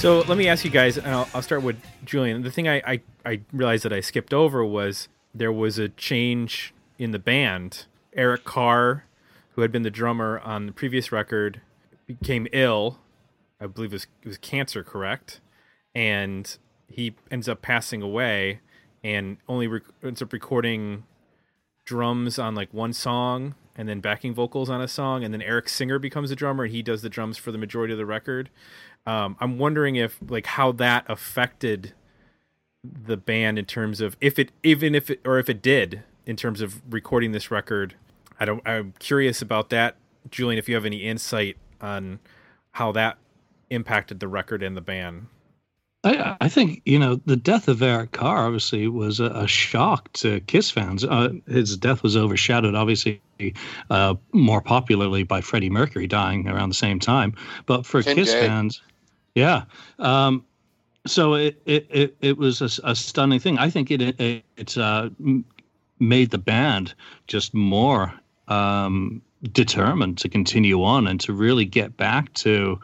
So 0.07 0.21
let 0.21 0.39
me 0.39 0.47
ask 0.47 0.65
you 0.65 0.71
guys, 0.71 0.99
and 0.99 1.09
I'll, 1.09 1.29
I'll 1.35 1.43
start 1.43 1.65
with 1.65 1.83
Julian. 2.05 2.43
The 2.43 2.51
thing 2.53 2.69
I, 2.69 2.77
I, 2.87 3.01
I 3.25 3.41
realized 3.53 3.85
that 3.85 3.93
I 3.93 3.99
skipped 3.99 4.33
over 4.33 4.65
was 4.65 5.09
there 5.35 5.51
was 5.51 5.81
a 5.81 5.89
change 5.89 6.73
in 6.97 7.11
the 7.11 7.19
band. 7.19 7.87
Eric 8.13 8.45
Carr, 8.45 9.03
who 9.55 9.63
had 9.63 9.73
been 9.73 9.83
the 9.83 9.91
drummer 9.91 10.39
on 10.45 10.67
the 10.67 10.73
previous 10.73 11.11
record, 11.11 11.61
became 12.07 12.47
ill. 12.53 13.01
I 13.61 13.67
believe 13.67 13.91
it 13.91 13.97
was, 13.97 14.07
it 14.23 14.29
was 14.29 14.39
cancer, 14.39 14.85
correct? 14.85 15.41
And 15.93 16.57
he 16.87 17.17
ends 17.33 17.49
up 17.49 17.61
passing 17.61 18.01
away 18.01 18.61
and 19.03 19.39
only 19.49 19.69
ends 20.05 20.23
up 20.23 20.33
recording 20.33 21.03
drums 21.85 22.39
on 22.39 22.55
like 22.55 22.73
one 22.73 22.93
song 22.93 23.57
and 23.77 23.89
then 23.89 24.01
backing 24.01 24.35
vocals 24.35 24.69
on 24.71 24.81
a 24.81 24.89
song. 24.89 25.23
And 25.23 25.33
then 25.33 25.43
Eric 25.43 25.69
Singer 25.69 25.99
becomes 25.99 26.31
a 26.31 26.37
drummer 26.37 26.65
and 26.65 26.73
he 26.73 26.83
does 26.83 27.03
the 27.03 27.09
drums 27.09 27.37
for 27.37 27.53
the 27.53 27.59
majority 27.59 27.93
of 27.93 27.99
the 27.99 28.07
record. 28.07 28.51
Um, 29.07 29.37
I'm 29.39 29.59
wondering 29.59 29.97
if 29.97 30.19
like 30.29 30.47
how 30.47 30.73
that 30.73 31.05
affected 31.09 31.93
the 32.83 33.17
band 33.17 33.59
in 33.59 33.65
terms 33.65 34.01
of 34.01 34.17
if 34.21 34.39
it 34.39 34.51
even 34.63 34.95
if 34.95 35.11
it 35.11 35.21
or 35.25 35.39
if 35.39 35.49
it 35.49 35.63
did 35.63 36.03
in 36.25 36.37
terms 36.37 36.61
of 36.61 36.83
recording 36.93 37.33
this 37.33 37.51
record. 37.51 37.95
I 38.39 38.45
don't. 38.45 38.67
I'm 38.67 38.95
curious 38.99 39.41
about 39.41 39.71
that, 39.71 39.97
Julian. 40.31 40.59
If 40.59 40.69
you 40.69 40.75
have 40.75 40.85
any 40.85 41.05
insight 41.05 41.57
on 41.81 42.19
how 42.73 42.93
that 42.93 43.19
impacted 43.71 44.21
the 44.21 44.29
record 44.29 44.63
and 44.63 44.77
the 44.77 44.81
band. 44.81 45.27
I, 46.05 46.37
I 46.41 46.49
think 46.49 46.83
you 46.85 46.99
know 46.99 47.21
the 47.25 47.37
death 47.37 47.69
of 47.69 47.83
Eric 47.83 48.13
Carr 48.13 48.47
obviously 48.47 48.87
was 48.89 49.21
a, 49.21 49.27
a 49.27 49.47
shock 49.47 50.13
to 50.15 50.41
Kiss 50.41 50.71
fans. 50.71 51.05
Uh, 51.05 51.31
his 51.49 51.77
death 51.77 52.03
was 52.03 52.17
overshadowed, 52.17 52.75
obviously, 52.75 53.21
uh, 53.91 54.15
more 54.33 54.61
popularly 54.61 55.23
by 55.23 55.41
Freddie 55.41 55.71
Mercury 55.71 56.07
dying 56.07 56.49
around 56.49 56.69
the 56.69 56.75
same 56.75 56.99
time. 56.99 57.35
But 57.67 57.87
for 57.87 58.03
Kiss 58.03 58.33
fans, 58.33 58.83
yeah. 59.35 59.65
Um, 59.99 60.45
so 61.07 61.35
it, 61.35 61.61
it, 61.67 61.87
it, 61.91 62.17
it 62.21 62.39
was 62.39 62.61
a, 62.61 62.91
a 62.91 62.95
stunning 62.95 63.41
thing. 63.41 63.59
I 63.59 63.71
think 63.71 63.91
it 63.91 64.03
it 64.21 64.45
it's 64.57 64.77
uh, 64.77 65.11
made 65.99 66.31
the 66.31 66.39
band 66.39 66.95
just 67.27 67.55
more 67.55 68.13
um, 68.49 69.23
determined 69.53 70.19
to 70.19 70.29
continue 70.29 70.83
on 70.83 71.07
and 71.07 71.21
to 71.21 71.33
really 71.33 71.65
get 71.65 71.97
back 71.97 72.33
to 72.35 72.81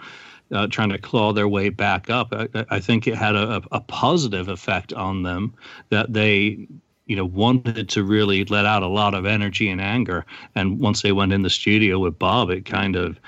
uh, 0.53 0.67
trying 0.67 0.91
to 0.91 0.99
claw 0.99 1.33
their 1.33 1.49
way 1.49 1.69
back 1.71 2.11
up. 2.11 2.33
I, 2.33 2.49
I 2.71 2.81
think 2.81 3.07
it 3.07 3.15
had 3.15 3.35
a, 3.35 3.63
a 3.73 3.81
positive 3.81 4.49
effect 4.49 4.93
on 4.93 5.23
them 5.23 5.55
that 5.89 6.13
they, 6.13 6.67
you 7.13 7.17
know, 7.17 7.27
wanted 7.27 7.91
to 7.91 8.03
really 8.03 8.43
let 8.47 8.65
out 8.65 8.83
a 8.83 8.87
lot 8.87 9.13
of 9.13 9.27
energy 9.27 9.69
and 9.69 9.83
anger. 9.83 10.25
And 10.55 10.81
once 10.81 11.03
they 11.03 11.13
went 11.13 11.35
in 11.35 11.43
the 11.43 11.51
studio 11.51 11.99
with 11.99 12.19
Bob, 12.19 12.49
it 12.49 12.65
kind 12.65 12.97
of 12.97 13.21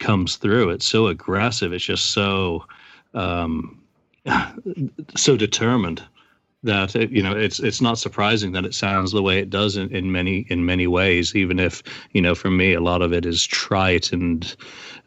comes 0.00 0.34
through. 0.34 0.70
It's 0.70 0.84
so 0.84 1.06
aggressive. 1.06 1.72
It's 1.72 1.84
just 1.84 2.10
so, 2.10 2.64
um, 3.14 3.80
so 5.16 5.36
determined 5.36 6.02
that 6.64 6.96
it, 6.96 7.12
you 7.12 7.22
know 7.22 7.36
it's 7.36 7.60
it's 7.60 7.80
not 7.80 7.96
surprising 7.96 8.50
that 8.50 8.64
it 8.64 8.74
sounds 8.74 9.12
the 9.12 9.22
way 9.22 9.38
it 9.38 9.50
does 9.50 9.76
in, 9.76 9.88
in 9.94 10.10
many 10.10 10.44
in 10.48 10.66
many 10.66 10.88
ways 10.88 11.36
even 11.36 11.60
if 11.60 11.84
you 12.10 12.20
know 12.20 12.34
for 12.34 12.50
me 12.50 12.74
a 12.74 12.80
lot 12.80 13.00
of 13.00 13.12
it 13.12 13.24
is 13.24 13.46
trite 13.46 14.12
and 14.12 14.56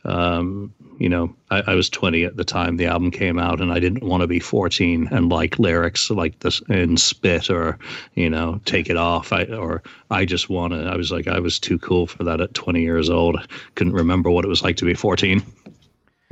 um 0.06 0.74
you 0.99 1.10
know 1.10 1.34
I, 1.49 1.63
I 1.67 1.75
was 1.75 1.89
20 1.89 2.23
at 2.23 2.38
the 2.38 2.43
time 2.43 2.77
the 2.77 2.86
album 2.86 3.12
came 3.12 3.39
out 3.39 3.62
and 3.62 3.71
i 3.71 3.80
didn't 3.80 4.04
want 4.04 4.21
to 4.21 4.27
be 4.27 4.39
14 4.39 5.10
and 5.12 5.30
like 5.30 5.60
lyrics 5.60 6.10
like 6.10 6.39
this 6.39 6.62
in 6.69 6.97
spit 6.97 7.49
or 7.49 7.77
you 8.15 8.30
know 8.30 8.60
take 8.65 8.89
it 8.89 8.97
off. 8.97 9.34
I, 9.34 9.45
or 9.45 9.84
i 10.10 10.25
just 10.25 10.49
want 10.49 10.73
to 10.73 10.82
i 10.82 10.95
was 10.95 11.12
like 11.12 11.27
i 11.27 11.39
was 11.39 11.60
too 11.60 11.80
cool 11.80 12.08
for 12.08 12.23
that 12.23 12.41
at 12.41 12.54
20 12.54 12.82
years 12.82 13.10
old. 13.10 13.38
Couldn't 13.75 13.93
remember 13.93 14.30
what 14.30 14.45
it 14.45 14.49
was 14.49 14.63
like 14.63 14.77
to 14.77 14.86
be 14.86 14.93
14 14.93 15.43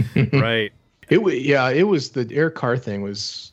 right. 0.33 0.71
It 1.09 1.23
wa 1.23 1.31
yeah, 1.31 1.69
it 1.69 1.83
was 1.83 2.11
the 2.11 2.27
Eric 2.31 2.55
Carr 2.55 2.77
thing 2.77 3.01
was 3.01 3.51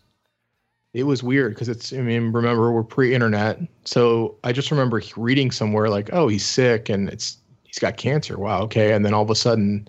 it 0.92 1.05
was 1.05 1.23
weird 1.23 1.55
because 1.55 1.69
it's 1.69 1.92
i 1.92 1.99
mean 1.99 2.33
remember 2.33 2.71
we're 2.73 2.83
pre-internet. 2.83 3.61
So 3.85 4.37
i 4.45 4.53
just 4.53 4.71
remember 4.71 5.03
reading 5.16 5.51
somewhere 5.51 5.88
like 5.88 6.11
oh 6.12 6.29
he's 6.29 6.45
sick 6.45 6.88
and 6.88 7.09
it's 7.09 7.38
he's 7.64 7.79
got 7.79 7.97
cancer. 7.97 8.38
Wow 8.38 8.62
okay. 8.62 8.92
And 8.92 9.05
then 9.05 9.14
all 9.14 9.23
of 9.23 9.31
a 9.31 9.35
sudden 9.35 9.88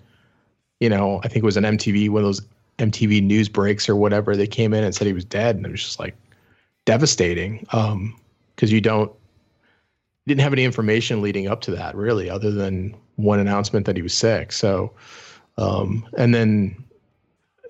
you 0.80 0.88
know 0.88 1.20
i 1.24 1.28
think 1.28 1.42
it 1.42 1.46
was 1.46 1.56
an 1.56 1.64
mtv 1.64 2.08
one 2.08 2.22
of 2.22 2.26
those 2.26 2.42
mtv 2.78 3.22
news 3.22 3.48
breaks 3.48 3.88
or 3.88 3.96
whatever 3.96 4.36
they 4.36 4.46
came 4.46 4.72
in 4.72 4.84
and 4.84 4.94
said 4.94 5.06
he 5.06 5.12
was 5.12 5.24
dead 5.24 5.56
and 5.56 5.66
it 5.66 5.70
was 5.70 5.82
just 5.82 5.98
like 5.98 6.16
devastating 6.84 7.66
um 7.72 8.18
because 8.54 8.72
you 8.72 8.80
don't 8.80 9.12
you 10.24 10.34
didn't 10.34 10.42
have 10.42 10.52
any 10.52 10.64
information 10.64 11.22
leading 11.22 11.48
up 11.48 11.60
to 11.62 11.70
that 11.70 11.94
really 11.94 12.28
other 12.28 12.50
than 12.50 12.94
one 13.16 13.40
announcement 13.40 13.86
that 13.86 13.96
he 13.96 14.02
was 14.02 14.14
sick. 14.14 14.52
So 14.52 14.92
um 15.56 16.06
and 16.16 16.34
then 16.34 16.84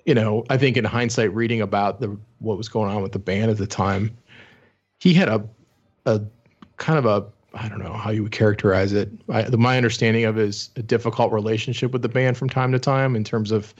you 0.05 0.15
know, 0.15 0.43
I 0.49 0.57
think 0.57 0.75
in 0.75 0.85
hindsight, 0.85 1.33
reading 1.35 1.61
about 1.61 1.99
the 1.99 2.17
what 2.39 2.57
was 2.57 2.67
going 2.67 2.89
on 2.89 3.03
with 3.03 3.11
the 3.11 3.19
band 3.19 3.51
at 3.51 3.57
the 3.57 3.67
time, 3.67 4.17
he 4.99 5.13
had 5.13 5.29
a 5.29 5.47
a 6.05 6.21
kind 6.77 6.97
of 6.97 7.05
a 7.05 7.25
I 7.53 7.67
don't 7.67 7.79
know 7.79 7.93
how 7.93 8.11
you 8.11 8.23
would 8.23 8.31
characterize 8.31 8.93
it. 8.93 9.09
I, 9.29 9.43
the, 9.43 9.57
my 9.57 9.77
understanding 9.77 10.25
of 10.25 10.37
is 10.37 10.69
a 10.75 10.83
difficult 10.83 11.31
relationship 11.31 11.91
with 11.91 12.01
the 12.01 12.09
band 12.09 12.37
from 12.37 12.49
time 12.49 12.71
to 12.71 12.79
time 12.79 13.15
in 13.15 13.23
terms 13.23 13.51
of 13.51 13.73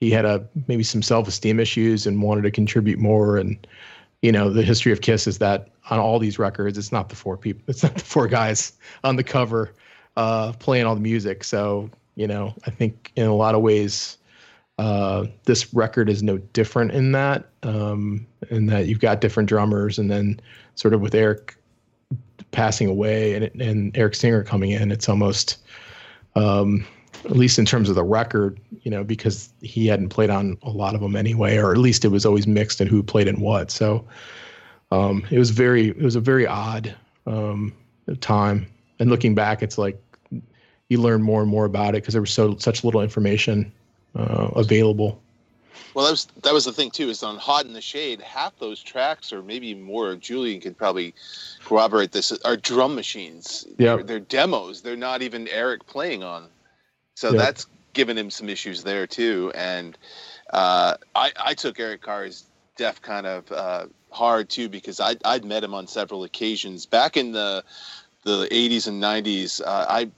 he 0.00 0.10
had 0.10 0.24
a 0.24 0.46
maybe 0.66 0.82
some 0.82 1.02
self 1.02 1.28
esteem 1.28 1.60
issues 1.60 2.06
and 2.06 2.22
wanted 2.22 2.42
to 2.42 2.50
contribute 2.50 2.98
more. 2.98 3.36
And 3.36 3.66
you 4.22 4.32
know, 4.32 4.50
the 4.50 4.62
history 4.62 4.92
of 4.92 5.00
Kiss 5.00 5.26
is 5.26 5.38
that 5.38 5.68
on 5.90 5.98
all 5.98 6.18
these 6.18 6.38
records, 6.38 6.78
it's 6.78 6.92
not 6.92 7.08
the 7.08 7.16
four 7.16 7.36
people, 7.36 7.62
it's 7.68 7.82
not 7.82 7.94
the 7.94 8.04
four 8.04 8.26
guys 8.28 8.72
on 9.04 9.16
the 9.16 9.24
cover 9.24 9.72
uh, 10.16 10.52
playing 10.54 10.86
all 10.86 10.94
the 10.94 11.00
music. 11.00 11.44
So 11.44 11.90
you 12.14 12.26
know, 12.26 12.54
I 12.66 12.70
think 12.70 13.12
in 13.16 13.26
a 13.26 13.34
lot 13.34 13.54
of 13.54 13.62
ways 13.62 14.18
uh, 14.78 15.26
this 15.44 15.72
record 15.74 16.08
is 16.08 16.22
no 16.22 16.38
different 16.38 16.92
in 16.92 17.12
that, 17.12 17.48
um, 17.62 18.26
in 18.50 18.66
that 18.66 18.86
you've 18.86 19.00
got 19.00 19.20
different 19.20 19.48
drummers, 19.48 19.98
and 19.98 20.10
then 20.10 20.40
sort 20.74 20.94
of 20.94 21.00
with 21.00 21.14
Eric 21.14 21.56
passing 22.52 22.88
away 22.88 23.34
and 23.34 23.60
and 23.60 23.96
Eric 23.96 24.14
Singer 24.14 24.44
coming 24.44 24.70
in, 24.70 24.92
it's 24.92 25.08
almost, 25.08 25.58
um, 26.36 26.86
at 27.24 27.32
least 27.32 27.58
in 27.58 27.64
terms 27.64 27.88
of 27.88 27.96
the 27.96 28.04
record, 28.04 28.60
you 28.82 28.90
know, 28.90 29.02
because 29.02 29.52
he 29.60 29.86
hadn't 29.86 30.10
played 30.10 30.30
on 30.30 30.56
a 30.62 30.70
lot 30.70 30.94
of 30.94 31.00
them 31.00 31.16
anyway, 31.16 31.56
or 31.56 31.72
at 31.72 31.78
least 31.78 32.04
it 32.04 32.08
was 32.08 32.24
always 32.24 32.46
mixed 32.46 32.80
in 32.80 32.86
who 32.86 33.02
played 33.02 33.26
in 33.26 33.40
what. 33.40 33.70
So 33.70 34.06
um, 34.90 35.24
it 35.30 35.38
was 35.38 35.50
very, 35.50 35.88
it 35.88 36.02
was 36.02 36.16
a 36.16 36.20
very 36.20 36.46
odd 36.46 36.94
um, 37.26 37.72
time. 38.20 38.66
And 38.98 39.10
looking 39.10 39.34
back, 39.34 39.62
it's 39.62 39.78
like 39.78 40.00
you 40.88 41.00
learn 41.00 41.22
more 41.22 41.40
and 41.40 41.50
more 41.50 41.64
about 41.64 41.90
it 41.90 42.02
because 42.02 42.12
there 42.12 42.20
was 42.20 42.30
so 42.30 42.56
such 42.58 42.84
little 42.84 43.00
information 43.00 43.72
uh, 44.14 44.50
available. 44.54 45.20
Well, 45.94 46.04
that 46.06 46.10
was 46.10 46.26
that 46.42 46.52
was 46.52 46.64
the 46.64 46.72
thing 46.72 46.90
too. 46.90 47.08
Is 47.10 47.22
on 47.22 47.36
"Hot 47.36 47.66
in 47.66 47.72
the 47.72 47.80
Shade," 47.80 48.20
half 48.20 48.58
those 48.58 48.82
tracks, 48.82 49.32
or 49.32 49.42
maybe 49.42 49.74
more. 49.74 50.16
Julian 50.16 50.60
could 50.60 50.76
probably 50.76 51.14
corroborate 51.64 52.12
this. 52.12 52.32
Are 52.44 52.56
drum 52.56 52.94
machines? 52.94 53.66
Yeah, 53.78 53.96
they're, 53.96 54.04
they're, 54.04 54.20
demos. 54.20 54.80
They're 54.82 54.96
not 54.96 55.22
even 55.22 55.48
Eric 55.48 55.86
playing 55.86 56.22
on. 56.22 56.48
So 57.14 57.32
Yep. 57.32 57.38
that's 57.38 57.66
given 57.92 58.16
him 58.16 58.30
some 58.30 58.48
issues 58.48 58.82
there 58.82 59.06
too. 59.06 59.52
And 59.54 59.96
uh, 60.50 60.96
I 61.14 61.32
I 61.38 61.54
took 61.54 61.78
Eric 61.78 62.02
Carr's 62.02 62.44
death 62.76 63.02
kind 63.02 63.26
of 63.26 63.52
uh, 63.52 63.86
hard 64.10 64.48
too 64.48 64.68
because 64.68 64.98
I 64.98 65.16
I'd 65.24 65.44
met 65.44 65.62
him 65.62 65.74
on 65.74 65.86
several 65.86 66.24
occasions 66.24 66.86
back 66.86 67.16
in 67.16 67.32
the 67.32 67.64
the 68.24 68.46
80s 68.50 68.86
and 68.86 69.02
90s. 69.02 69.60
Uh, 69.60 69.86
I 69.88 70.10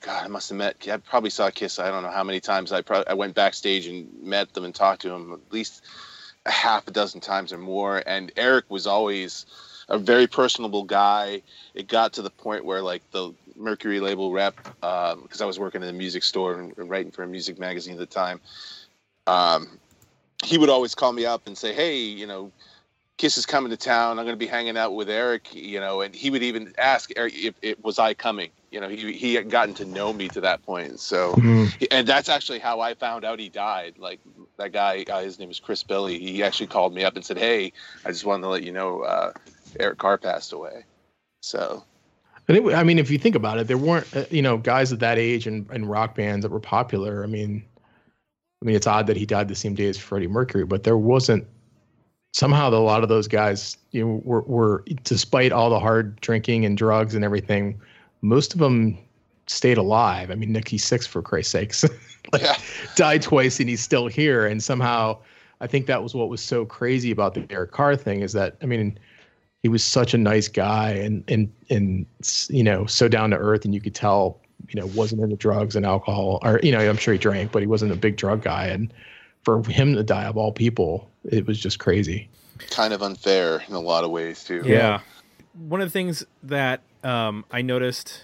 God, 0.00 0.24
I 0.24 0.28
must 0.28 0.48
have 0.48 0.58
met. 0.58 0.76
I 0.90 0.96
probably 0.96 1.30
saw 1.30 1.50
Kiss. 1.50 1.78
I 1.78 1.90
don't 1.90 2.02
know 2.02 2.10
how 2.10 2.24
many 2.24 2.40
times 2.40 2.72
I 2.72 2.82
pro- 2.82 3.04
I 3.06 3.14
went 3.14 3.34
backstage 3.34 3.86
and 3.86 4.10
met 4.22 4.52
them 4.52 4.64
and 4.64 4.74
talked 4.74 5.02
to 5.02 5.08
them 5.08 5.32
at 5.32 5.52
least 5.52 5.82
a 6.44 6.50
half 6.50 6.88
a 6.88 6.90
dozen 6.90 7.20
times 7.20 7.52
or 7.52 7.58
more. 7.58 8.02
And 8.06 8.32
Eric 8.36 8.64
was 8.68 8.86
always 8.86 9.46
a 9.88 9.98
very 9.98 10.26
personable 10.26 10.84
guy. 10.84 11.42
It 11.74 11.86
got 11.86 12.12
to 12.14 12.22
the 12.22 12.30
point 12.30 12.64
where 12.64 12.82
like 12.82 13.02
the 13.12 13.32
Mercury 13.56 14.00
label 14.00 14.32
rep, 14.32 14.54
because 14.80 15.40
I 15.40 15.46
was 15.46 15.58
working 15.58 15.82
in 15.82 15.88
a 15.88 15.92
music 15.92 16.24
store 16.24 16.58
and, 16.58 16.76
and 16.76 16.90
writing 16.90 17.12
for 17.12 17.22
a 17.22 17.28
music 17.28 17.58
magazine 17.58 17.94
at 17.94 18.00
the 18.00 18.06
time. 18.06 18.40
Um, 19.26 19.78
he 20.44 20.58
would 20.58 20.68
always 20.68 20.94
call 20.94 21.12
me 21.12 21.24
up 21.24 21.46
and 21.46 21.56
say, 21.56 21.72
"Hey, 21.72 21.98
you 21.98 22.26
know, 22.26 22.50
Kiss 23.18 23.38
is 23.38 23.46
coming 23.46 23.70
to 23.70 23.76
town. 23.76 24.18
I'm 24.18 24.24
going 24.24 24.36
to 24.36 24.44
be 24.44 24.48
hanging 24.48 24.76
out 24.76 24.94
with 24.94 25.08
Eric, 25.08 25.54
you 25.54 25.78
know." 25.78 26.00
And 26.00 26.14
he 26.14 26.30
would 26.30 26.42
even 26.42 26.74
ask 26.76 27.10
Eric 27.16 27.34
if 27.36 27.54
it 27.62 27.84
was 27.84 28.00
I 28.00 28.14
coming. 28.14 28.50
You 28.72 28.80
know, 28.80 28.88
he 28.88 29.12
he 29.12 29.34
had 29.34 29.50
gotten 29.50 29.74
to 29.74 29.84
know 29.84 30.12
me 30.14 30.28
to 30.28 30.40
that 30.40 30.62
point. 30.64 30.98
So, 30.98 31.34
Mhm. 31.34 31.86
and 31.90 32.08
that's 32.08 32.30
actually 32.30 32.58
how 32.58 32.80
I 32.80 32.94
found 32.94 33.22
out 33.24 33.38
he 33.38 33.50
died. 33.50 33.98
Like 33.98 34.18
that 34.56 34.72
guy, 34.72 35.04
uh, 35.10 35.20
his 35.20 35.38
name 35.38 35.50
is 35.50 35.60
Chris 35.60 35.82
Billy. 35.82 36.18
He 36.18 36.42
actually 36.42 36.68
called 36.68 36.94
me 36.94 37.04
up 37.04 37.14
and 37.14 37.24
said, 37.24 37.36
"Hey, 37.36 37.72
I 38.06 38.08
just 38.08 38.24
wanted 38.24 38.42
to 38.44 38.48
let 38.48 38.62
you 38.62 38.72
know 38.72 39.02
uh, 39.02 39.32
Eric 39.78 39.98
Carr 39.98 40.16
passed 40.16 40.54
away." 40.54 40.84
So, 41.42 41.84
And 42.48 42.56
it, 42.56 42.74
I 42.74 42.82
mean, 42.82 42.98
if 42.98 43.10
you 43.10 43.18
think 43.18 43.34
about 43.34 43.58
it, 43.58 43.66
there 43.66 43.76
weren't 43.76 44.06
uh, 44.16 44.24
you 44.30 44.40
know 44.40 44.56
guys 44.56 44.90
at 44.90 45.00
that 45.00 45.18
age 45.18 45.46
and 45.46 45.70
in, 45.70 45.84
rock 45.84 46.14
bands 46.14 46.42
that 46.42 46.50
were 46.50 46.60
popular. 46.60 47.22
I 47.22 47.26
mean, 47.26 47.62
I 48.62 48.64
mean, 48.64 48.74
it's 48.74 48.86
odd 48.86 49.06
that 49.08 49.18
he 49.18 49.26
died 49.26 49.48
the 49.48 49.54
same 49.54 49.74
day 49.74 49.88
as 49.88 49.98
Freddie 49.98 50.28
Mercury, 50.28 50.64
but 50.64 50.84
there 50.84 50.96
wasn't 50.96 51.46
somehow 52.32 52.70
a 52.70 52.76
lot 52.76 53.02
of 53.02 53.10
those 53.10 53.28
guys 53.28 53.76
you 53.90 54.02
know 54.02 54.22
were, 54.24 54.40
were 54.42 54.84
despite 55.04 55.52
all 55.52 55.68
the 55.68 55.78
hard 55.78 56.18
drinking 56.22 56.64
and 56.64 56.78
drugs 56.78 57.14
and 57.14 57.22
everything, 57.24 57.78
most 58.22 58.54
of 58.54 58.60
them 58.60 58.96
stayed 59.46 59.76
alive. 59.76 60.30
I 60.30 60.34
mean, 60.34 60.52
Nikki 60.52 60.78
Sixx 60.78 61.06
for 61.06 61.20
Christ's 61.20 61.52
sakes, 61.52 61.84
like 62.32 62.42
yeah, 62.42 62.56
died 62.96 63.22
twice 63.22 63.60
and 63.60 63.68
he's 63.68 63.82
still 63.82 64.06
here. 64.06 64.46
And 64.46 64.62
somehow, 64.62 65.18
I 65.60 65.66
think 65.66 65.86
that 65.86 66.02
was 66.02 66.14
what 66.14 66.28
was 66.28 66.40
so 66.40 66.64
crazy 66.64 67.10
about 67.10 67.34
the 67.34 67.46
Eric 67.50 67.72
Carr 67.72 67.96
thing 67.96 68.22
is 68.22 68.32
that 68.32 68.56
I 68.62 68.66
mean, 68.66 68.98
he 69.62 69.68
was 69.68 69.84
such 69.84 70.14
a 70.14 70.18
nice 70.18 70.48
guy 70.48 70.90
and 70.90 71.22
and 71.28 71.52
and 71.68 72.06
you 72.48 72.64
know 72.64 72.86
so 72.86 73.08
down 73.08 73.30
to 73.30 73.36
earth, 73.36 73.64
and 73.64 73.74
you 73.74 73.80
could 73.80 73.94
tell 73.94 74.40
you 74.68 74.80
know 74.80 74.86
wasn't 74.86 75.20
into 75.20 75.36
drugs 75.36 75.76
and 75.76 75.84
alcohol, 75.84 76.38
or 76.42 76.60
you 76.62 76.72
know 76.72 76.78
I'm 76.78 76.96
sure 76.96 77.12
he 77.12 77.18
drank, 77.18 77.52
but 77.52 77.62
he 77.62 77.66
wasn't 77.66 77.92
a 77.92 77.96
big 77.96 78.16
drug 78.16 78.42
guy. 78.42 78.66
And 78.66 78.92
for 79.42 79.62
him 79.64 79.94
to 79.94 80.04
die 80.04 80.24
of 80.24 80.36
all 80.36 80.52
people, 80.52 81.10
it 81.24 81.46
was 81.46 81.58
just 81.58 81.78
crazy. 81.78 82.28
kind 82.70 82.92
of 82.92 83.02
unfair 83.02 83.62
in 83.68 83.74
a 83.74 83.80
lot 83.80 84.04
of 84.04 84.10
ways 84.10 84.44
too. 84.44 84.62
Yeah. 84.64 85.00
One 85.54 85.80
of 85.80 85.88
the 85.88 85.92
things 85.92 86.24
that 86.44 86.80
um, 87.02 87.44
I 87.50 87.62
noticed 87.62 88.22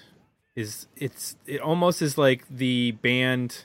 is 0.54 0.86
it's 0.96 1.36
it 1.46 1.60
almost 1.60 2.02
is 2.02 2.18
like 2.18 2.44
the 2.48 2.92
band, 2.92 3.64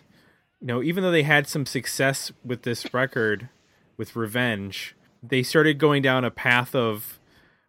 you 0.61 0.67
know, 0.67 0.83
even 0.83 1.03
though 1.03 1.11
they 1.11 1.23
had 1.23 1.47
some 1.47 1.65
success 1.65 2.31
with 2.45 2.61
this 2.63 2.93
record, 2.93 3.49
with 3.97 4.15
Revenge, 4.15 4.95
they 5.21 5.43
started 5.43 5.77
going 5.77 6.01
down 6.01 6.23
a 6.23 6.31
path 6.31 6.75
of 6.75 7.19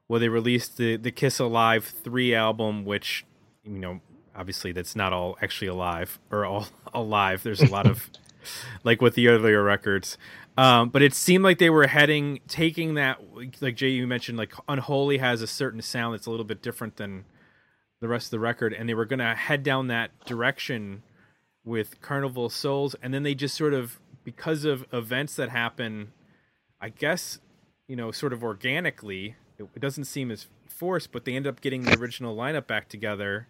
well, 0.08 0.20
they 0.20 0.28
released 0.28 0.76
the 0.76 0.96
the 0.96 1.10
Kiss 1.10 1.38
Alive 1.38 1.84
three 1.84 2.34
album, 2.34 2.84
which 2.84 3.24
you 3.64 3.78
know, 3.78 4.00
obviously 4.36 4.72
that's 4.72 4.94
not 4.94 5.12
all 5.12 5.38
actually 5.40 5.68
alive 5.68 6.18
or 6.30 6.44
all 6.44 6.66
alive. 6.94 7.42
There's 7.42 7.62
a 7.62 7.70
lot 7.70 7.86
of 7.86 8.10
like 8.84 9.00
with 9.00 9.14
the 9.14 9.28
earlier 9.28 9.62
records. 9.62 10.18
Um, 10.56 10.90
but 10.90 11.02
it 11.02 11.14
seemed 11.14 11.42
like 11.42 11.58
they 11.58 11.70
were 11.70 11.88
heading, 11.88 12.40
taking 12.46 12.94
that, 12.94 13.20
like 13.60 13.74
Jay, 13.74 13.88
you 13.88 14.06
mentioned, 14.06 14.38
like 14.38 14.52
Unholy 14.68 15.18
has 15.18 15.42
a 15.42 15.48
certain 15.48 15.82
sound 15.82 16.14
that's 16.14 16.26
a 16.26 16.30
little 16.30 16.44
bit 16.44 16.62
different 16.62 16.96
than 16.96 17.24
the 18.04 18.08
rest 18.08 18.26
of 18.26 18.32
the 18.32 18.38
record, 18.38 18.74
and 18.74 18.86
they 18.86 18.92
were 18.92 19.06
going 19.06 19.18
to 19.18 19.34
head 19.34 19.62
down 19.62 19.86
that 19.86 20.10
direction 20.26 21.02
with 21.64 22.02
Carnival 22.02 22.50
Souls, 22.50 22.94
and 23.02 23.14
then 23.14 23.22
they 23.22 23.34
just 23.34 23.56
sort 23.56 23.72
of, 23.72 23.98
because 24.24 24.66
of 24.66 24.84
events 24.92 25.36
that 25.36 25.48
happen, 25.48 26.12
I 26.82 26.90
guess, 26.90 27.38
you 27.88 27.96
know, 27.96 28.10
sort 28.10 28.34
of 28.34 28.44
organically, 28.44 29.36
it, 29.56 29.62
it 29.74 29.80
doesn't 29.80 30.04
seem 30.04 30.30
as 30.30 30.48
forced, 30.68 31.12
but 31.12 31.24
they 31.24 31.34
end 31.34 31.46
up 31.46 31.62
getting 31.62 31.84
the 31.84 31.98
original 31.98 32.36
lineup 32.36 32.66
back 32.66 32.90
together 32.90 33.48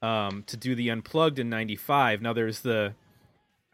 um, 0.00 0.42
to 0.46 0.56
do 0.56 0.74
the 0.74 0.88
Unplugged 0.88 1.38
in 1.38 1.50
'95. 1.50 2.22
Now 2.22 2.32
there's 2.32 2.60
the 2.60 2.94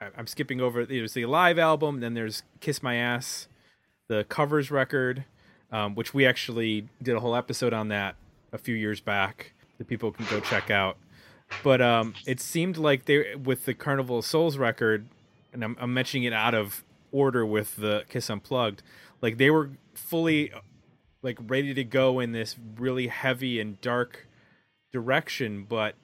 I'm 0.01 0.27
skipping 0.27 0.61
over. 0.61 0.85
There's 0.85 1.13
the 1.13 1.27
live 1.27 1.61
album, 1.61 2.01
then 2.01 2.15
there's 2.15 2.43
"Kiss 2.59 2.83
My 2.83 2.97
Ass," 2.97 3.47
the 4.09 4.25
covers 4.25 4.73
record, 4.73 5.27
um, 5.71 5.95
which 5.95 6.13
we 6.13 6.27
actually 6.27 6.89
did 7.01 7.15
a 7.15 7.21
whole 7.21 7.37
episode 7.37 7.73
on 7.73 7.87
that 7.89 8.17
a 8.53 8.59
few 8.59 8.75
years 8.75 9.01
back 9.01 9.53
that 9.79 9.89
people 9.89 10.13
can 10.13 10.27
go 10.27 10.41
check 10.41 10.71
out. 10.71 10.97
But 11.63 11.81
um, 11.81 12.15
it 12.27 12.41
seemed 12.41 12.77
like 12.77 13.07
they 13.07 13.35
with 13.35 13.65
the 13.65 13.75
Carnival 13.75 14.19
of 14.19 14.25
Souls 14.27 14.59
record, 14.59 15.07
and 15.53 15.65
I'm, 15.65 15.77
I'm 15.81 15.95
mentioning 15.95 16.25
it 16.25 16.33
out 16.33 16.55
of 16.55 16.85
order 17.11 17.47
with 17.47 17.77
the 17.77 18.05
Kiss 18.09 18.29
Unplugged, 18.29 18.83
like 19.23 19.39
they 19.39 19.51
were 19.51 19.71
fully 19.95 20.53
like 21.23 21.39
ready 21.47 21.75
to 21.75 21.85
go 21.85 22.21
in 22.21 22.33
this 22.33 22.57
really 22.77 23.09
heavy 23.09 23.59
and 23.61 23.81
dark 23.81 24.27
direction, 24.93 25.65
but 25.69 25.95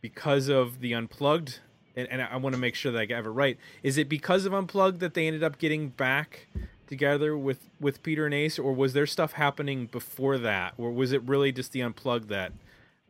because 0.00 0.48
of 0.48 0.80
the 0.80 0.94
unplugged 0.94 1.58
and, 1.96 2.08
and 2.08 2.22
I 2.22 2.36
want 2.36 2.54
to 2.54 2.60
make 2.60 2.76
sure 2.76 2.92
that 2.92 3.10
I 3.10 3.14
have 3.14 3.26
it 3.26 3.30
right. 3.30 3.58
Is 3.82 3.98
it 3.98 4.08
because 4.08 4.44
of 4.44 4.54
Unplugged 4.54 5.00
that 5.00 5.14
they 5.14 5.26
ended 5.26 5.42
up 5.42 5.58
getting 5.58 5.88
back 5.88 6.46
together 6.86 7.36
with 7.36 7.68
with 7.80 8.02
Peter 8.02 8.24
and 8.24 8.34
Ace, 8.34 8.58
or 8.58 8.72
was 8.72 8.92
there 8.92 9.06
stuff 9.06 9.32
happening 9.32 9.86
before 9.86 10.38
that, 10.38 10.74
or 10.78 10.92
was 10.92 11.12
it 11.12 11.22
really 11.22 11.50
just 11.50 11.72
the 11.72 11.82
Unplugged 11.82 12.28
that 12.28 12.52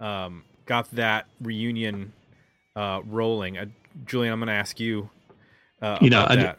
um, 0.01 0.45
got 0.67 0.91
that 0.93 1.27
reunion 1.41 2.13
uh, 2.77 3.01
rolling? 3.07 3.59
Uh, 3.59 3.67
Julian, 4.07 4.33
I'm 4.33 4.41
going 4.41 4.49
to 4.49 4.53
ask 4.53 4.79
you. 4.79 5.09
Uh, 5.81 5.99
You 6.01 6.11
know, 6.11 6.23
I-. 6.23 6.55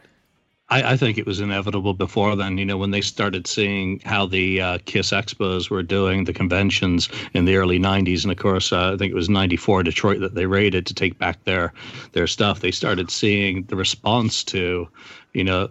I, 0.72 0.94
I, 0.94 0.98
think 0.98 1.18
it 1.18 1.26
was 1.26 1.40
inevitable 1.40 1.94
before 1.94 2.36
then. 2.36 2.58
You 2.58 2.66
know, 2.66 2.78
when 2.78 2.92
they 2.92 3.02
started 3.02 3.48
seeing 3.48 4.00
how 4.06 4.26
the 4.26 4.62
uh, 4.62 4.78
Kiss 4.86 5.12
Expos 5.12 5.70
were 5.70 5.84
doing 5.84 6.26
the 6.26 6.34
conventions 6.34 7.10
in 7.34 7.46
the 7.46 7.56
early 7.56 7.80
'90s, 7.80 8.24
and 8.24 8.32
of 8.32 8.38
course, 8.38 8.72
uh, 8.72 8.94
I 8.94 8.98
think 8.98 9.12
it 9.12 9.16
was 9.16 9.30
'94 9.30 9.84
Detroit 9.84 10.20
that 10.20 10.36
they 10.36 10.46
raided 10.46 10.86
to 10.86 10.94
take 10.94 11.18
back 11.18 11.44
their 11.44 11.74
their 12.12 12.28
stuff. 12.28 12.60
They 12.60 12.72
started 12.72 13.10
seeing 13.10 13.64
the 13.64 13.76
response 13.76 14.44
to, 14.46 14.88
you 15.34 15.44
know, 15.44 15.70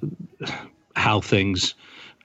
how 0.97 1.21
things 1.21 1.75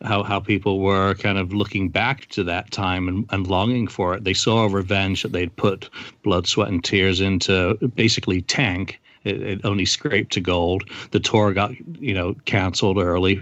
how 0.04 0.24
how 0.24 0.40
people 0.40 0.80
were 0.80 1.14
kind 1.16 1.38
of 1.38 1.54
looking 1.54 1.90
back 1.90 2.28
to 2.28 2.44
that 2.44 2.72
time 2.72 3.08
and, 3.08 3.26
and 3.32 3.48
longing 3.48 3.88
for 3.88 4.16
it. 4.16 4.24
They 4.24 4.34
saw 4.34 4.66
a 4.66 4.70
revenge 4.70 5.24
that 5.24 5.32
they'd 5.32 5.56
put 5.56 5.90
blood, 6.24 6.48
sweat, 6.48 6.70
and 6.70 6.84
tears 6.84 7.22
into 7.22 7.76
basically 7.96 8.42
tank. 8.42 9.00
It, 9.24 9.42
it 9.42 9.62
only 9.66 9.86
scraped 9.86 10.34
to 10.34 10.42
gold. 10.42 10.84
The 11.12 11.20
tour 11.20 11.54
got 11.54 11.72
you 12.00 12.14
know 12.14 12.36
canceled 12.46 12.98
early. 12.98 13.42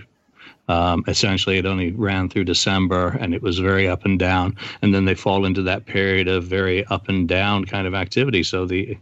Um, 0.67 1.03
essentially, 1.07 1.57
it 1.57 1.65
only 1.65 1.91
ran 1.91 2.29
through 2.29 2.45
December, 2.45 3.17
and 3.19 3.33
it 3.33 3.41
was 3.41 3.59
very 3.59 3.89
up 3.89 4.05
and 4.05 4.17
down. 4.17 4.55
And 4.81 4.93
then 4.93 5.05
they 5.05 5.15
fall 5.15 5.43
into 5.43 5.61
that 5.63 5.85
period 5.85 6.27
of 6.27 6.45
very 6.45 6.85
up 6.85 7.09
and 7.09 7.27
down 7.27 7.65
kind 7.65 7.87
of 7.87 7.93
activity. 7.93 8.43
So 8.43 8.65
the 8.65 8.97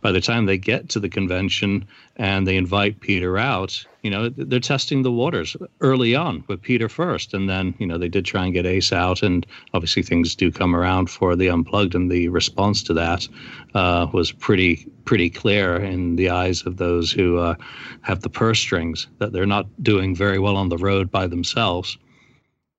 by 0.00 0.12
the 0.12 0.20
time 0.20 0.46
they 0.46 0.58
get 0.58 0.88
to 0.90 1.00
the 1.00 1.08
convention 1.08 1.86
and 2.18 2.48
they 2.48 2.56
invite 2.56 2.98
Peter 3.00 3.38
out, 3.38 3.84
you 4.02 4.10
know, 4.10 4.28
they're 4.28 4.58
testing 4.58 5.02
the 5.02 5.12
waters 5.12 5.56
early 5.80 6.16
on 6.16 6.42
with 6.48 6.60
Peter 6.60 6.88
first. 6.88 7.32
And 7.32 7.48
then, 7.48 7.74
you 7.78 7.86
know, 7.86 7.96
they 7.96 8.08
did 8.08 8.24
try 8.24 8.44
and 8.44 8.52
get 8.52 8.66
Ace 8.66 8.92
out. 8.92 9.22
And 9.22 9.46
obviously 9.72 10.02
things 10.02 10.34
do 10.34 10.50
come 10.50 10.74
around 10.74 11.10
for 11.10 11.36
the 11.36 11.48
Unplugged. 11.48 11.94
And 11.94 12.10
the 12.10 12.28
response 12.28 12.82
to 12.84 12.94
that 12.94 13.28
uh, 13.74 14.08
was 14.12 14.32
pretty, 14.32 14.90
pretty 15.04 15.30
clear 15.30 15.76
in 15.76 16.16
the 16.16 16.28
eyes 16.28 16.66
of 16.66 16.78
those 16.78 17.12
who 17.12 17.38
uh, 17.38 17.54
have 18.02 18.22
the 18.22 18.30
purse 18.30 18.58
strings 18.58 19.06
that 19.18 19.32
they're 19.32 19.46
not 19.46 19.66
doing 19.82 20.14
very 20.14 20.40
well 20.40 20.56
on 20.56 20.70
the 20.70 20.78
road 20.78 21.12
by 21.12 21.28
themselves. 21.28 21.98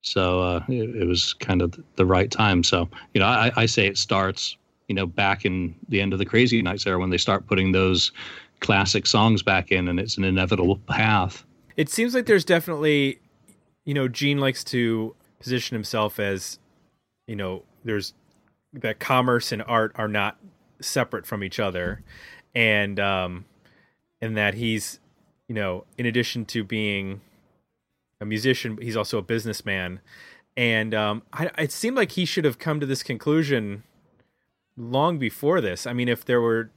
So 0.02 0.40
uh, 0.40 0.64
it, 0.68 0.96
it, 0.96 1.06
was 1.06 1.34
kind 1.34 1.62
of 1.62 1.78
the 1.96 2.06
right 2.06 2.30
time. 2.30 2.62
So, 2.62 2.88
you 3.14 3.20
know, 3.20 3.26
I, 3.26 3.52
I 3.56 3.66
say 3.66 3.86
it 3.86 3.98
starts 3.98 4.56
you 4.88 4.94
know, 4.94 5.06
back 5.06 5.44
in 5.44 5.72
the 5.88 6.00
end 6.00 6.12
of 6.12 6.18
the 6.18 6.24
Crazy 6.24 6.60
Nights 6.62 6.84
era 6.84 6.98
when 6.98 7.10
they 7.10 7.16
start 7.16 7.46
putting 7.46 7.70
those 7.70 8.10
classic 8.60 9.06
songs 9.06 9.42
back 9.42 9.72
in, 9.72 9.88
and 9.88 9.98
it's 9.98 10.16
an 10.16 10.24
inevitable 10.24 10.76
path. 10.86 11.44
It 11.76 11.88
seems 11.88 12.14
like 12.14 12.26
there's 12.26 12.44
definitely, 12.44 13.20
you 13.84 13.94
know, 13.94 14.06
Gene 14.06 14.38
likes 14.38 14.62
to 14.64 15.14
position 15.38 15.74
himself 15.74 16.20
as, 16.20 16.58
you 17.26 17.36
know, 17.36 17.62
there's 17.84 18.14
that 18.72 19.00
commerce 19.00 19.50
and 19.52 19.62
art 19.62 19.92
are 19.96 20.08
not 20.08 20.38
separate 20.80 21.26
from 21.26 21.42
each 21.42 21.58
other, 21.58 22.02
and 22.54 23.00
um, 23.00 23.44
and 24.20 24.36
that 24.36 24.54
he's, 24.54 25.00
you 25.48 25.54
know, 25.54 25.84
in 25.96 26.06
addition 26.06 26.44
to 26.46 26.62
being 26.62 27.20
a 28.20 28.26
musician, 28.26 28.78
he's 28.80 28.96
also 28.96 29.18
a 29.18 29.22
businessman, 29.22 30.00
and 30.56 30.94
um, 30.94 31.22
I, 31.32 31.50
it 31.58 31.72
seemed 31.72 31.96
like 31.96 32.12
he 32.12 32.24
should 32.24 32.44
have 32.44 32.58
come 32.58 32.80
to 32.80 32.86
this 32.86 33.02
conclusion 33.02 33.82
long 34.76 35.18
before 35.18 35.60
this. 35.60 35.86
I 35.86 35.92
mean, 35.92 36.08
if 36.08 36.24
there 36.24 36.40
were, 36.40 36.70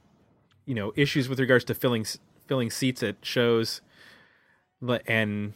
you 0.66 0.74
know, 0.74 0.92
issues 0.96 1.28
with 1.28 1.40
regards 1.40 1.64
to 1.64 1.74
filling 1.74 2.06
filling 2.46 2.70
seats 2.70 3.02
at 3.02 3.16
shows, 3.22 3.80
and 5.06 5.52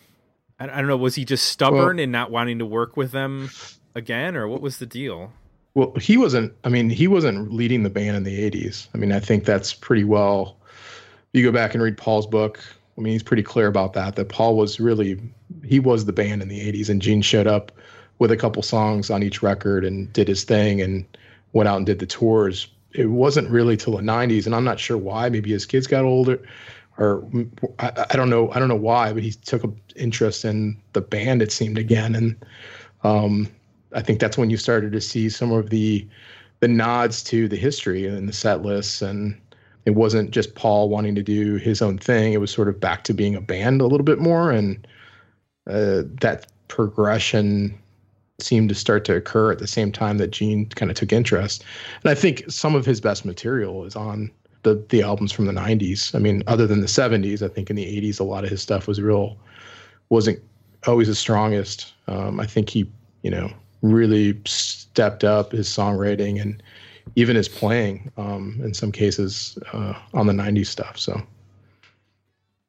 I, 0.58 0.66
don't 0.66 0.86
know, 0.86 0.96
was 0.96 1.14
he 1.14 1.24
just 1.24 1.46
stubborn 1.46 1.96
well, 1.96 2.02
and 2.02 2.12
not 2.12 2.30
wanting 2.30 2.58
to 2.58 2.66
work 2.66 2.96
with 2.96 3.12
them 3.12 3.50
again, 3.94 4.36
or 4.36 4.48
what 4.48 4.60
was 4.60 4.78
the 4.78 4.86
deal? 4.86 5.32
Well, 5.74 5.92
he 5.94 6.16
wasn't. 6.16 6.52
I 6.64 6.68
mean, 6.68 6.90
he 6.90 7.06
wasn't 7.06 7.52
leading 7.52 7.82
the 7.82 7.90
band 7.90 8.16
in 8.16 8.24
the 8.24 8.50
'80s. 8.50 8.88
I 8.94 8.98
mean, 8.98 9.12
I 9.12 9.20
think 9.20 9.44
that's 9.44 9.72
pretty 9.72 10.04
well. 10.04 10.56
You 11.32 11.44
go 11.44 11.52
back 11.52 11.74
and 11.74 11.82
read 11.82 11.96
Paul's 11.96 12.26
book. 12.26 12.60
I 12.96 13.00
mean, 13.00 13.12
he's 13.12 13.22
pretty 13.22 13.44
clear 13.44 13.68
about 13.68 13.92
that. 13.92 14.16
That 14.16 14.28
Paul 14.28 14.56
was 14.56 14.80
really 14.80 15.20
he 15.64 15.78
was 15.78 16.04
the 16.04 16.12
band 16.12 16.42
in 16.42 16.48
the 16.48 16.60
'80s, 16.72 16.88
and 16.88 17.00
Gene 17.00 17.22
showed 17.22 17.46
up 17.46 17.70
with 18.18 18.32
a 18.32 18.36
couple 18.36 18.62
songs 18.62 19.10
on 19.10 19.22
each 19.22 19.42
record 19.42 19.84
and 19.84 20.12
did 20.12 20.26
his 20.26 20.42
thing 20.42 20.80
and 20.82 21.04
went 21.52 21.68
out 21.68 21.76
and 21.76 21.86
did 21.86 22.00
the 22.00 22.06
tours. 22.06 22.68
It 22.92 23.06
wasn't 23.06 23.50
really 23.50 23.76
till 23.76 23.96
the 23.96 24.02
90s, 24.02 24.46
and 24.46 24.54
I'm 24.54 24.64
not 24.64 24.80
sure 24.80 24.96
why. 24.96 25.28
Maybe 25.28 25.50
his 25.50 25.66
kids 25.66 25.86
got 25.86 26.04
older, 26.04 26.40
or 26.96 27.28
I, 27.78 28.06
I 28.10 28.16
don't 28.16 28.30
know. 28.30 28.50
I 28.52 28.58
don't 28.58 28.68
know 28.68 28.76
why, 28.76 29.12
but 29.12 29.22
he 29.22 29.32
took 29.32 29.64
an 29.64 29.78
interest 29.96 30.44
in 30.44 30.76
the 30.94 31.00
band. 31.00 31.42
It 31.42 31.52
seemed 31.52 31.78
again, 31.78 32.14
and 32.14 32.36
um, 33.04 33.48
I 33.94 34.02
think 34.02 34.20
that's 34.20 34.38
when 34.38 34.50
you 34.50 34.56
started 34.56 34.92
to 34.92 35.00
see 35.00 35.28
some 35.28 35.52
of 35.52 35.70
the 35.70 36.06
the 36.60 36.68
nods 36.68 37.22
to 37.24 37.46
the 37.46 37.56
history 37.56 38.06
and 38.06 38.28
the 38.28 38.32
set 38.32 38.62
lists 38.62 39.00
and 39.00 39.40
it 39.88 39.94
wasn't 39.94 40.32
just 40.32 40.54
Paul 40.54 40.90
wanting 40.90 41.14
to 41.14 41.22
do 41.22 41.54
his 41.56 41.80
own 41.80 41.96
thing. 41.96 42.34
It 42.34 42.40
was 42.40 42.50
sort 42.50 42.68
of 42.68 42.78
back 42.78 43.04
to 43.04 43.14
being 43.14 43.34
a 43.34 43.40
band 43.40 43.80
a 43.80 43.86
little 43.86 44.04
bit 44.04 44.18
more, 44.18 44.50
and 44.50 44.86
uh, 45.66 46.02
that 46.20 46.46
progression 46.68 47.78
seemed 48.40 48.68
to 48.68 48.74
start 48.74 49.04
to 49.04 49.16
occur 49.16 49.50
at 49.50 49.58
the 49.58 49.66
same 49.66 49.90
time 49.90 50.18
that 50.18 50.30
Gene 50.30 50.66
kind 50.66 50.90
of 50.90 50.96
took 50.96 51.12
interest. 51.12 51.64
And 52.02 52.10
I 52.10 52.14
think 52.14 52.44
some 52.48 52.74
of 52.74 52.86
his 52.86 53.00
best 53.00 53.24
material 53.24 53.84
is 53.84 53.96
on 53.96 54.30
the 54.62 54.84
the 54.90 55.02
albums 55.02 55.32
from 55.32 55.46
the 55.46 55.52
90s. 55.52 56.14
I 56.14 56.18
mean, 56.18 56.42
other 56.46 56.66
than 56.66 56.80
the 56.80 56.86
70s, 56.86 57.42
I 57.42 57.48
think 57.48 57.68
in 57.68 57.76
the 57.76 57.84
80s 57.84 58.20
a 58.20 58.24
lot 58.24 58.44
of 58.44 58.50
his 58.50 58.62
stuff 58.62 58.86
was 58.86 59.00
real 59.00 59.36
wasn't 60.08 60.40
always 60.86 61.08
the 61.08 61.14
strongest. 61.14 61.92
Um, 62.06 62.38
I 62.38 62.46
think 62.46 62.70
he, 62.70 62.90
you 63.22 63.30
know, 63.30 63.50
really 63.82 64.40
stepped 64.46 65.24
up 65.24 65.52
his 65.52 65.68
songwriting 65.68 66.40
and 66.40 66.62
even 67.16 67.36
his 67.36 67.48
playing 67.48 68.10
um, 68.16 68.60
in 68.62 68.72
some 68.72 68.92
cases 68.92 69.58
uh, 69.72 69.94
on 70.14 70.26
the 70.26 70.32
90s 70.32 70.66
stuff. 70.66 70.98
So 70.98 71.20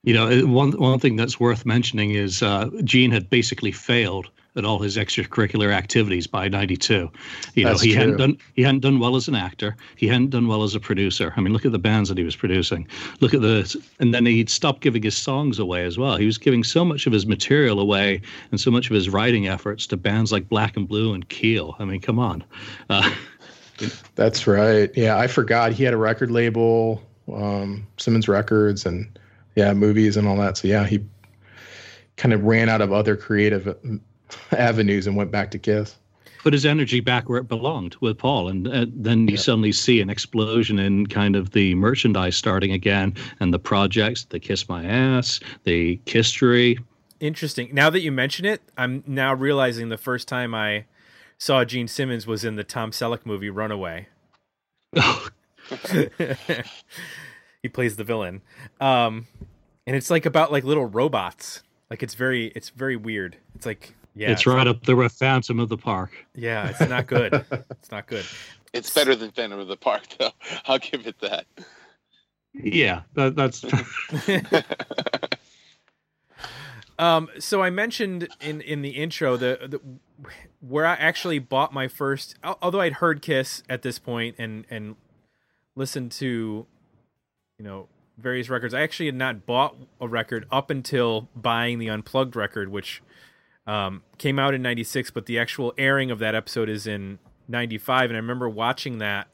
you 0.03 0.13
know, 0.13 0.47
one 0.47 0.71
one 0.71 0.99
thing 0.99 1.15
that's 1.15 1.39
worth 1.39 1.65
mentioning 1.65 2.11
is 2.11 2.41
uh, 2.41 2.69
Gene 2.83 3.11
had 3.11 3.29
basically 3.29 3.71
failed 3.71 4.29
at 4.55 4.65
all 4.65 4.79
his 4.79 4.97
extracurricular 4.97 5.71
activities 5.71 6.27
by 6.27 6.47
92 6.47 7.09
you 7.53 7.63
know 7.63 7.69
That's 7.69 7.81
he 7.81 7.91
true. 7.91 7.99
hadn't 7.99 8.17
done 8.17 8.37
he 8.55 8.63
hadn't 8.63 8.81
done 8.81 8.99
well 8.99 9.15
as 9.15 9.27
an 9.27 9.35
actor. 9.35 9.75
He 9.95 10.07
hadn't 10.07 10.31
done 10.31 10.47
well 10.47 10.63
as 10.63 10.75
a 10.75 10.79
producer. 10.79 11.33
I 11.37 11.41
mean 11.41 11.53
look 11.53 11.65
at 11.65 11.71
the 11.71 11.79
bands 11.79 12.09
that 12.09 12.17
he 12.17 12.23
was 12.23 12.35
producing. 12.35 12.87
Look 13.19 13.33
at 13.33 13.41
the 13.41 13.83
and 13.99 14.13
then 14.13 14.25
he'd 14.25 14.49
stopped 14.49 14.81
giving 14.81 15.03
his 15.03 15.15
songs 15.15 15.59
away 15.59 15.85
as 15.85 15.97
well. 15.97 16.17
He 16.17 16.25
was 16.25 16.37
giving 16.37 16.63
so 16.63 16.83
much 16.83 17.05
of 17.07 17.13
his 17.13 17.25
material 17.25 17.79
away 17.79 18.21
and 18.51 18.59
so 18.59 18.71
much 18.71 18.89
of 18.89 18.93
his 18.93 19.09
writing 19.09 19.47
efforts 19.47 19.87
to 19.87 19.97
bands 19.97 20.31
like 20.31 20.49
black 20.49 20.75
and 20.75 20.87
blue 20.87 21.13
and 21.13 21.27
keel. 21.29 21.75
I 21.79 21.85
mean 21.85 22.01
come 22.01 22.19
on. 22.19 22.43
Uh, 22.89 23.09
That's 24.15 24.45
right. 24.47 24.89
Yeah, 24.95 25.17
I 25.17 25.27
forgot. 25.27 25.71
He 25.71 25.83
had 25.83 25.93
a 25.93 25.97
record 25.97 26.31
label, 26.31 27.01
um, 27.33 27.87
Simmons 27.97 28.27
Records, 28.27 28.85
and 28.85 29.17
yeah, 29.55 29.73
movies 29.73 30.17
and 30.17 30.27
all 30.27 30.35
that. 30.37 30.57
So 30.57 30.67
yeah, 30.67 30.85
he 30.85 30.99
kind 32.17 32.33
of 32.33 32.43
ran 32.43 32.67
out 32.67 32.81
of 32.81 32.91
other 32.91 33.15
creative 33.15 33.77
avenues 34.51 35.07
and 35.07 35.15
went 35.15 35.31
back 35.31 35.51
to 35.51 35.59
Kiss. 35.59 35.95
Put 36.39 36.53
his 36.53 36.65
energy 36.65 37.01
back 37.01 37.27
where 37.27 37.39
it 37.39 37.49
belonged 37.49 37.97
with 37.99 38.17
Paul, 38.17 38.47
and 38.47 38.67
uh, 38.67 38.85
then 38.89 39.27
you 39.27 39.33
yeah. 39.33 39.41
suddenly 39.41 39.73
see 39.73 39.99
an 39.99 40.09
explosion 40.09 40.79
in 40.79 41.07
kind 41.07 41.35
of 41.35 41.51
the 41.51 41.75
merchandise 41.75 42.37
starting 42.37 42.71
again, 42.71 43.13
and 43.41 43.53
the 43.53 43.59
projects, 43.59 44.23
the 44.25 44.39
Kiss 44.39 44.69
My 44.69 44.85
Ass, 44.85 45.41
the 45.65 45.97
Kisstory. 46.05 46.79
Interesting. 47.19 47.71
Now 47.73 47.89
that 47.89 47.99
you 47.99 48.13
mention 48.13 48.45
it, 48.45 48.61
I'm 48.77 49.03
now 49.05 49.33
realizing 49.33 49.89
the 49.89 49.97
first 49.97 50.29
time 50.29 50.55
I 50.55 50.85
saw 51.37 51.65
Gene 51.65 51.89
Simmons 51.89 52.25
was 52.25 52.45
in 52.45 52.55
the 52.55 52.63
Tom 52.63 52.91
Selleck 52.91 53.25
movie 53.25 53.49
Runaway. 53.49 54.07
he 57.61 57.69
plays 57.69 57.97
the 57.97 58.03
villain, 58.05 58.41
um, 58.79 59.27
and 59.85 59.95
it's 59.95 60.09
like 60.09 60.25
about 60.25 60.51
like 60.53 60.63
little 60.63 60.85
robots. 60.85 61.63
Like 61.89 62.01
it's 62.01 62.13
very, 62.13 62.47
it's 62.55 62.69
very 62.69 62.95
weird. 62.95 63.37
It's 63.55 63.65
like 63.65 63.95
yeah, 64.19 64.31
it's, 64.31 64.41
it's 64.41 64.47
right 64.47 64.65
not, 64.65 64.67
up 64.67 64.85
there 64.85 64.97
with 64.97 65.13
Phantom 65.13 65.61
of 65.61 65.69
the 65.69 65.77
Park. 65.77 66.11
Yeah, 66.35 66.67
it's 66.67 66.81
not 66.81 67.07
good. 67.07 67.33
it's 67.71 67.89
not 67.89 68.05
good. 68.05 68.25
It's 68.73 68.93
better 68.93 69.15
than 69.15 69.31
Phantom 69.31 69.59
of 69.59 69.69
the 69.69 69.77
Park, 69.77 70.03
though. 70.19 70.31
I'll 70.65 70.77
give 70.77 71.07
it 71.07 71.21
that. 71.21 71.45
Yeah, 72.53 73.03
that, 73.13 73.37
that's. 73.37 73.63
um. 76.99 77.29
So 77.39 77.63
I 77.63 77.69
mentioned 77.69 78.27
in 78.41 78.59
in 78.59 78.81
the 78.81 78.89
intro 78.89 79.37
the, 79.37 79.57
the 79.61 79.79
where 80.59 80.85
I 80.85 80.95
actually 80.95 81.39
bought 81.39 81.73
my 81.73 81.87
first. 81.87 82.35
Although 82.43 82.81
I'd 82.81 82.93
heard 82.93 83.21
Kiss 83.21 83.63
at 83.69 83.83
this 83.83 83.99
point 83.99 84.35
and 84.37 84.65
and 84.69 84.97
listened 85.77 86.11
to, 86.11 86.65
you 87.57 87.63
know, 87.63 87.87
various 88.17 88.49
records. 88.49 88.73
I 88.73 88.81
actually 88.81 89.05
had 89.05 89.15
not 89.15 89.45
bought 89.45 89.77
a 90.01 90.09
record 90.09 90.45
up 90.51 90.69
until 90.69 91.29
buying 91.37 91.79
the 91.79 91.89
unplugged 91.89 92.35
record, 92.35 92.67
which 92.67 93.01
um, 93.69 94.03
came 94.17 94.39
out 94.39 94.53
in 94.53 94.61
96 94.61 95.11
but 95.11 95.25
the 95.25 95.37
actual 95.37 95.73
airing 95.77 96.11
of 96.11 96.19
that 96.19 96.35
episode 96.35 96.69
is 96.69 96.87
in 96.87 97.19
95 97.47 98.09
and 98.09 98.17
i 98.17 98.19
remember 98.19 98.49
watching 98.49 98.97
that. 98.99 99.27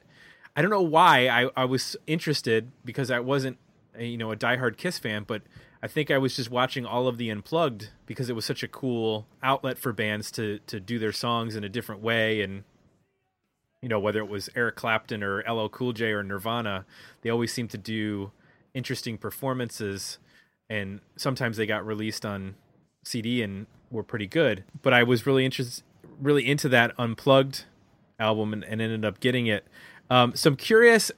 I 0.58 0.62
don't 0.62 0.72
know 0.72 0.82
why. 0.82 1.28
I, 1.28 1.50
I 1.56 1.66
was 1.66 1.96
interested 2.08 2.72
because 2.84 3.12
i 3.12 3.20
wasn't 3.20 3.58
you 4.00 4.18
know 4.18 4.32
a 4.32 4.36
diehard 4.36 4.76
kiss 4.78 5.00
fan 5.00 5.24
but 5.26 5.42
i 5.82 5.88
think 5.88 6.12
i 6.12 6.18
was 6.18 6.36
just 6.36 6.52
watching 6.52 6.86
all 6.86 7.08
of 7.08 7.18
the 7.18 7.30
unplugged 7.30 7.90
because 8.06 8.30
it 8.30 8.36
was 8.36 8.44
such 8.44 8.62
a 8.62 8.68
cool 8.68 9.26
outlet 9.42 9.78
for 9.78 9.94
bands 9.94 10.32
to 10.32 10.60
to 10.68 10.80
do 10.80 11.00
their 11.00 11.14
songs 11.14 11.56
in 11.56 11.64
a 11.64 11.70
different 11.70 12.02
way. 12.02 12.42
And 12.42 12.64
you 13.82 13.90
know 13.90 14.00
whether 14.00 14.20
it 14.20 14.28
was 14.28 14.50
eric 14.56 14.76
clapton 14.76 15.24
or 15.24 15.44
ll 15.48 15.70
cool 15.70 15.94
j 15.94 16.12
or 16.12 16.24
nirvana 16.24 16.86
they 17.22 17.30
always 17.30 17.54
seemed 17.54 17.70
to 17.70 17.78
do 17.78 18.32
interesting 18.76 19.18
performances. 19.18 20.20
And 20.70 21.00
sometimes 21.16 21.58
they 21.58 21.66
got 21.66 21.86
released 21.86 22.26
on 22.26 22.56
CD 23.06 23.42
and 23.42 23.68
were 23.92 24.04
pretty 24.04 24.28
good. 24.28 24.64
But 24.82 24.94
I 24.94 25.04
was 25.04 25.26
really 25.26 25.46
interested, 25.46 25.84
really 26.20 26.48
into 26.48 26.70
that 26.70 26.94
unplugged 26.98 27.66
album, 28.20 28.54
and, 28.54 28.64
and 28.64 28.82
ended 28.82 29.06
up 29.06 29.20
getting 29.20 29.48
it. 29.48 29.66
Um, 30.10 30.36
so 30.36 30.52
I'm 30.52 30.56
curious, 30.56 31.12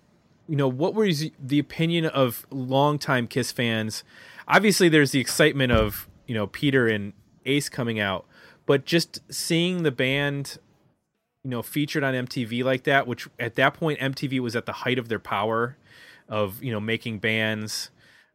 you 0.48 0.56
know, 0.56 0.68
what 0.68 0.94
was 0.94 1.26
the 1.40 1.60
opinion 1.60 2.06
of 2.06 2.46
longtime 2.50 3.28
Kiss 3.28 3.52
fans? 3.52 4.04
Obviously, 4.48 4.90
there's 4.90 5.12
the 5.12 5.20
excitement 5.20 5.72
of 5.72 6.08
you 6.26 6.36
know 6.36 6.48
Peter 6.48 6.88
and 6.88 7.14
Ace 7.46 7.70
coming 7.70 8.00
out, 8.00 8.26
but 8.66 8.86
just 8.86 9.22
seeing 9.32 9.84
the 9.84 9.92
band, 9.92 10.58
you 11.44 11.50
know, 11.50 11.62
featured 11.62 12.04
on 12.04 12.14
MTV 12.14 12.64
like 12.64 12.84
that, 12.84 13.08
which 13.08 13.28
at 13.40 13.56
that 13.56 13.74
point 13.74 14.00
MTV 14.00 14.40
was 14.40 14.56
at 14.56 14.66
the 14.66 14.72
height 14.72 15.00
of 15.00 15.10
their 15.10 15.20
power, 15.20 15.78
of 16.30 16.64
you 16.64 16.72
know 16.72 16.80
making 16.80 17.20
bands, 17.20 17.90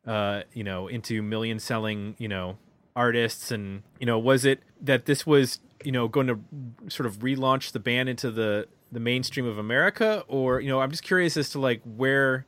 uh, 0.07 0.43
you 0.53 0.65
know, 0.65 0.89
into 0.89 1.23
million 1.23 1.59
selling, 1.59 2.15
you 2.19 2.29
know, 2.29 2.59
artists, 2.95 3.51
and 3.51 3.83
you 3.99 4.07
know, 4.07 4.19
was 4.19 4.45
it 4.45 4.61
that 4.81 5.07
this 5.07 5.27
was 5.27 5.61
you 5.85 5.93
know 5.93 6.09
going 6.09 6.27
to 6.27 6.41
sort 6.89 7.07
of 7.07 7.21
relaunch 7.21 7.73
the 7.73 7.81
band 7.81 8.09
into 8.09 8.31
the 8.31 8.67
the 8.91 9.01
mainstream 9.01 9.47
of 9.47 9.59
America, 9.59 10.25
or 10.29 10.61
you 10.61 10.69
know, 10.69 10.81
I'm 10.81 10.91
just 10.91 11.03
curious 11.03 11.37
as 11.37 11.51
to 11.51 11.61
like 11.61 11.81
where 11.85 12.47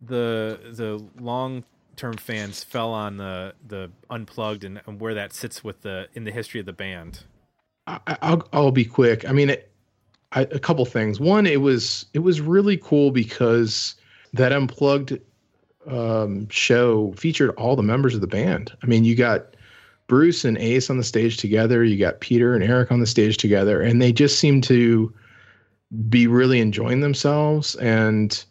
the 0.00 0.58
the 0.72 1.04
long 1.22 1.64
term 1.96 2.14
fans 2.14 2.64
fell 2.64 2.92
on 2.92 3.18
the 3.18 3.54
the 3.68 3.90
unplugged 4.08 4.64
and, 4.64 4.80
and, 4.86 5.00
where 5.00 5.14
that 5.14 5.32
sits 5.32 5.62
with 5.62 5.82
the 5.82 6.08
in 6.14 6.24
the 6.24 6.32
history 6.32 6.60
of 6.60 6.66
the 6.66 6.72
band. 6.72 7.24
I, 7.86 8.00
will 8.22 8.48
I'll 8.52 8.70
be 8.70 8.84
quick. 8.84 9.28
I 9.28 9.32
mean, 9.32 9.50
it, 9.50 9.70
I, 10.32 10.42
a 10.42 10.58
couple 10.58 10.84
things. 10.86 11.20
One, 11.20 11.46
it 11.46 11.60
was 11.60 12.06
it 12.14 12.20
was 12.20 12.40
really 12.40 12.76
cool 12.76 13.10
because 13.10 13.96
that 14.32 14.52
unplugged 14.52 15.18
um, 15.90 16.48
show 16.48 17.12
featured 17.12 17.50
all 17.50 17.76
the 17.76 17.82
members 17.82 18.14
of 18.14 18.20
the 18.20 18.26
band. 18.26 18.72
I 18.82 18.86
mean, 18.86 19.04
you 19.04 19.14
got 19.14 19.54
Bruce 20.06 20.44
and 20.44 20.58
Ace 20.58 20.90
on 20.90 20.96
the 20.96 21.04
stage 21.04 21.36
together. 21.36 21.84
You 21.84 21.96
got 21.96 22.20
Peter 22.20 22.54
and 22.54 22.64
Eric 22.64 22.90
on 22.90 23.00
the 23.00 23.06
stage 23.06 23.36
together, 23.36 23.80
and 23.80 24.02
they 24.02 24.12
just 24.12 24.38
seemed 24.38 24.64
to 24.64 25.12
be 26.08 26.26
really 26.26 26.60
enjoying 26.60 27.00
themselves. 27.00 27.76
And 27.76 28.44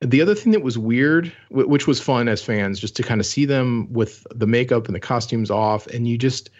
the 0.00 0.20
other 0.20 0.34
thing 0.34 0.52
that 0.52 0.62
was 0.62 0.78
weird, 0.78 1.32
which 1.50 1.86
was 1.86 2.00
fun 2.00 2.28
as 2.28 2.42
fans, 2.42 2.80
just 2.80 2.96
to 2.96 3.02
kind 3.02 3.20
of 3.20 3.26
see 3.26 3.44
them 3.44 3.92
with 3.92 4.26
the 4.34 4.46
makeup 4.46 4.86
and 4.86 4.94
the 4.94 5.00
costumes 5.00 5.50
off, 5.50 5.86
and 5.88 6.08
you 6.08 6.18
just 6.18 6.50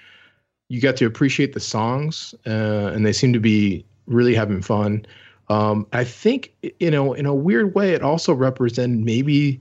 you 0.68 0.80
got 0.80 0.96
to 0.96 1.06
appreciate 1.06 1.52
the 1.52 1.60
songs, 1.60 2.34
uh, 2.46 2.92
and 2.94 3.04
they 3.04 3.12
seem 3.12 3.32
to 3.32 3.40
be 3.40 3.84
really 4.06 4.34
having 4.34 4.62
fun. 4.62 5.04
Um, 5.48 5.86
I 5.92 6.04
think 6.04 6.54
you 6.80 6.90
know, 6.90 7.12
in 7.12 7.26
a 7.26 7.34
weird 7.34 7.74
way, 7.74 7.92
it 7.92 8.02
also 8.02 8.32
represented 8.32 9.04
maybe 9.04 9.60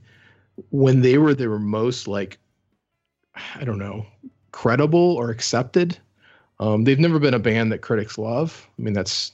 when 0.69 1.01
they 1.01 1.17
were 1.17 1.33
they 1.33 1.47
were 1.47 1.59
most 1.59 2.07
like, 2.07 2.37
I 3.55 3.63
don't 3.63 3.79
know, 3.79 4.05
credible 4.51 5.15
or 5.15 5.29
accepted. 5.29 5.97
Um, 6.59 6.83
they've 6.83 6.99
never 6.99 7.19
been 7.19 7.33
a 7.33 7.39
band 7.39 7.71
that 7.71 7.79
critics 7.79 8.17
love. 8.17 8.67
I 8.77 8.81
mean, 8.81 8.93
that's 8.93 9.31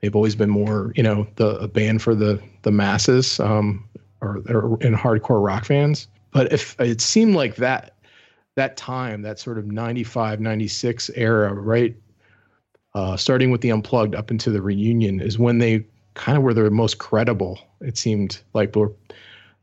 they've 0.00 0.16
always 0.16 0.34
been 0.34 0.50
more, 0.50 0.92
you 0.96 1.02
know, 1.02 1.26
the 1.36 1.56
a 1.58 1.68
band 1.68 2.02
for 2.02 2.14
the 2.14 2.42
the 2.62 2.72
masses, 2.72 3.38
um, 3.40 3.88
or, 4.20 4.42
or 4.48 4.82
in 4.82 4.94
hardcore 4.94 5.44
rock 5.44 5.64
fans. 5.64 6.08
But 6.32 6.52
if 6.52 6.78
it 6.80 7.00
seemed 7.00 7.34
like 7.34 7.56
that 7.56 7.94
that 8.56 8.76
time, 8.76 9.22
that 9.22 9.38
sort 9.38 9.58
of 9.58 9.66
95, 9.66 10.40
96 10.40 11.10
era, 11.14 11.52
right? 11.52 11.94
Uh, 12.94 13.16
starting 13.16 13.50
with 13.50 13.60
the 13.60 13.70
unplugged 13.70 14.14
up 14.14 14.30
into 14.30 14.50
the 14.50 14.62
reunion 14.62 15.20
is 15.20 15.38
when 15.38 15.58
they 15.58 15.84
kind 16.14 16.38
of 16.38 16.42
were 16.42 16.54
the 16.54 16.70
most 16.70 16.98
credible. 16.98 17.60
It 17.82 17.98
seemed 17.98 18.40
like, 18.54 18.72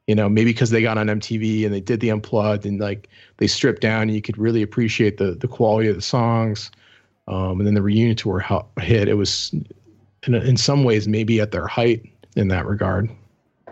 you 0.07 0.15
know, 0.15 0.27
maybe 0.27 0.51
because 0.51 0.69
they 0.69 0.81
got 0.81 0.97
on 0.97 1.07
MTV 1.07 1.65
and 1.65 1.73
they 1.73 1.79
did 1.79 1.99
the 1.99 2.11
unplugged 2.11 2.65
and 2.65 2.79
like 2.79 3.09
they 3.37 3.47
stripped 3.47 3.81
down 3.81 4.03
and 4.03 4.15
you 4.15 4.21
could 4.21 4.37
really 4.37 4.61
appreciate 4.61 5.17
the 5.17 5.35
the 5.35 5.47
quality 5.47 5.87
of 5.87 5.95
the 5.95 6.01
songs. 6.01 6.71
Um, 7.27 7.59
and 7.59 7.65
then 7.65 7.73
the 7.73 7.81
reunion 7.81 8.17
tour 8.17 8.43
hit. 8.79 9.07
It 9.07 9.13
was 9.13 9.53
in, 10.27 10.35
in 10.35 10.57
some 10.57 10.83
ways 10.83 11.07
maybe 11.07 11.39
at 11.39 11.51
their 11.51 11.67
height 11.67 12.05
in 12.35 12.49
that 12.49 12.65
regard. 12.65 13.09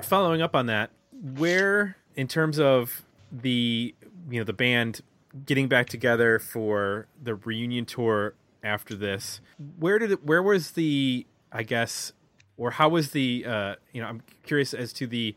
Following 0.01 0.41
up 0.41 0.55
on 0.55 0.67
that, 0.67 0.91
where 1.37 1.97
in 2.15 2.27
terms 2.27 2.59
of 2.59 3.03
the 3.31 3.93
you 4.29 4.39
know 4.39 4.45
the 4.45 4.53
band 4.53 5.01
getting 5.45 5.67
back 5.67 5.87
together 5.87 6.39
for 6.39 7.07
the 7.21 7.35
reunion 7.35 7.85
tour 7.85 8.35
after 8.63 8.95
this, 8.95 9.41
where 9.79 9.99
did 9.99 10.11
it, 10.11 10.25
where 10.25 10.41
was 10.41 10.71
the 10.71 11.25
I 11.51 11.63
guess 11.63 12.13
or 12.55 12.71
how 12.71 12.87
was 12.87 13.11
the 13.11 13.43
uh, 13.45 13.75
you 13.91 14.01
know 14.01 14.07
I'm 14.07 14.21
curious 14.43 14.73
as 14.73 14.93
to 14.93 15.07
the 15.07 15.35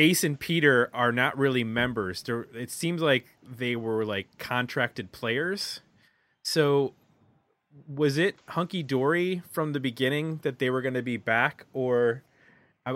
Ace 0.00 0.24
and 0.24 0.40
Peter 0.40 0.88
are 0.94 1.12
not 1.12 1.36
really 1.36 1.62
members. 1.62 2.22
They're, 2.22 2.46
it 2.54 2.70
seems 2.70 3.02
like 3.02 3.26
they 3.42 3.76
were 3.76 4.02
like 4.04 4.38
contracted 4.38 5.12
players. 5.12 5.80
So 6.42 6.94
was 7.86 8.16
it 8.16 8.36
hunky 8.48 8.82
dory 8.82 9.42
from 9.50 9.74
the 9.74 9.80
beginning 9.80 10.40
that 10.42 10.58
they 10.58 10.70
were 10.70 10.80
going 10.80 10.94
to 10.94 11.02
be 11.02 11.18
back, 11.18 11.66
or 11.74 12.22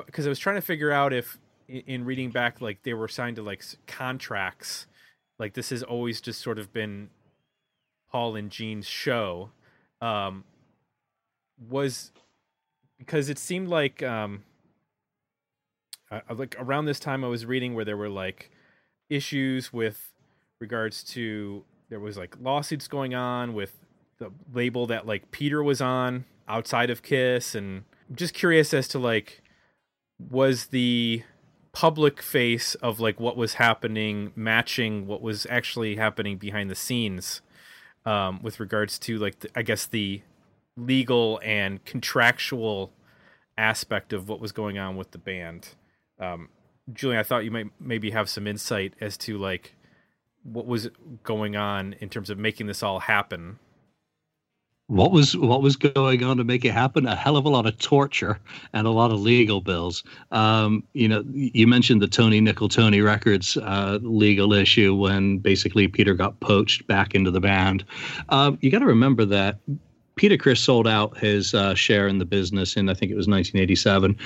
because 0.06 0.24
I, 0.24 0.28
I, 0.28 0.30
was 0.30 0.38
trying 0.38 0.56
to 0.56 0.62
figure 0.62 0.90
out 0.90 1.12
if 1.12 1.38
in 1.68 2.06
reading 2.06 2.30
back 2.30 2.62
like 2.62 2.82
they 2.84 2.94
were 2.94 3.08
signed 3.08 3.36
to 3.36 3.42
like 3.42 3.62
contracts, 3.86 4.86
like 5.38 5.52
this 5.52 5.68
has 5.68 5.82
always 5.82 6.22
just 6.22 6.40
sort 6.40 6.58
of 6.58 6.72
been 6.72 7.10
Paul 8.10 8.34
and 8.34 8.50
Gene's 8.50 8.86
show. 8.86 9.50
Um, 10.00 10.44
was 11.68 12.12
because 12.98 13.28
it 13.28 13.38
seemed 13.38 13.68
like 13.68 14.02
um, 14.02 14.42
I, 16.10 16.32
like 16.32 16.56
around 16.58 16.84
this 16.84 17.00
time 17.00 17.24
I 17.24 17.28
was 17.28 17.46
reading 17.46 17.74
where 17.74 17.84
there 17.84 17.96
were 17.96 18.08
like 18.08 18.50
issues 19.08 19.72
with 19.72 20.12
regards 20.60 21.02
to 21.04 21.64
there 21.88 22.00
was 22.00 22.16
like 22.16 22.36
lawsuits 22.40 22.88
going 22.88 23.14
on 23.14 23.54
with 23.54 23.78
the 24.18 24.30
label 24.52 24.86
that 24.86 25.06
like 25.06 25.30
Peter 25.30 25.62
was 25.62 25.80
on 25.80 26.24
outside 26.48 26.90
of 26.90 27.02
Kiss, 27.02 27.54
and 27.54 27.84
I'm 28.08 28.16
just 28.16 28.34
curious 28.34 28.72
as 28.72 28.88
to 28.88 28.98
like 28.98 29.42
was 30.18 30.66
the 30.66 31.22
public 31.72 32.22
face 32.22 32.76
of 32.76 33.00
like 33.00 33.18
what 33.18 33.36
was 33.36 33.54
happening 33.54 34.30
matching 34.36 35.08
what 35.08 35.20
was 35.20 35.44
actually 35.50 35.96
happening 35.96 36.38
behind 36.38 36.70
the 36.70 36.74
scenes 36.74 37.42
um, 38.06 38.40
with 38.42 38.60
regards 38.60 38.96
to 38.96 39.18
like 39.18 39.40
the, 39.40 39.50
I 39.56 39.62
guess 39.62 39.86
the 39.86 40.22
legal 40.76 41.40
and 41.42 41.84
contractual 41.84 42.92
aspect 43.58 44.12
of 44.12 44.28
what 44.28 44.40
was 44.40 44.52
going 44.52 44.78
on 44.78 44.96
with 44.96 45.10
the 45.12 45.18
band. 45.18 45.70
Um, 46.24 46.48
Julian, 46.92 47.20
I 47.20 47.22
thought 47.22 47.44
you 47.44 47.50
might 47.50 47.70
maybe 47.80 48.10
have 48.10 48.28
some 48.28 48.46
insight 48.46 48.94
as 49.00 49.16
to 49.18 49.38
like 49.38 49.74
what 50.42 50.66
was 50.66 50.88
going 51.22 51.56
on 51.56 51.94
in 52.00 52.08
terms 52.08 52.30
of 52.30 52.38
making 52.38 52.66
this 52.66 52.82
all 52.82 53.00
happen 53.00 53.58
what 54.88 55.12
was 55.12 55.36
what 55.36 55.62
was 55.62 55.76
going 55.76 56.22
on 56.22 56.36
to 56.36 56.44
make 56.44 56.64
it 56.64 56.72
happen? 56.72 57.06
A 57.06 57.16
hell 57.16 57.36
of 57.36 57.46
a 57.46 57.48
lot 57.48 57.66
of 57.66 57.78
torture 57.78 58.38
and 58.74 58.86
a 58.86 58.90
lot 58.90 59.10
of 59.10 59.20
legal 59.20 59.60
bills. 59.60 60.04
Um, 60.30 60.82
you 60.92 61.08
know, 61.08 61.24
you 61.32 61.66
mentioned 61.66 62.02
the 62.02 62.06
Tony 62.06 62.40
Nicole 62.40 62.68
Tony 62.68 63.00
Records 63.00 63.56
uh, 63.56 63.98
legal 64.02 64.52
issue 64.52 64.94
when 64.94 65.38
basically 65.38 65.88
Peter 65.88 66.12
got 66.12 66.38
poached 66.40 66.86
back 66.86 67.14
into 67.14 67.30
the 67.30 67.40
band. 67.40 67.84
Um, 68.28 68.58
you 68.60 68.70
got 68.70 68.80
to 68.80 68.86
remember 68.86 69.24
that 69.24 69.58
Peter 70.16 70.36
Criss 70.36 70.60
sold 70.60 70.86
out 70.86 71.16
his 71.16 71.54
uh, 71.54 71.74
share 71.74 72.06
in 72.06 72.18
the 72.18 72.26
business 72.26 72.76
in 72.76 72.90
I 72.90 72.94
think 72.94 73.10
it 73.10 73.16
was 73.16 73.26
1987. 73.26 74.16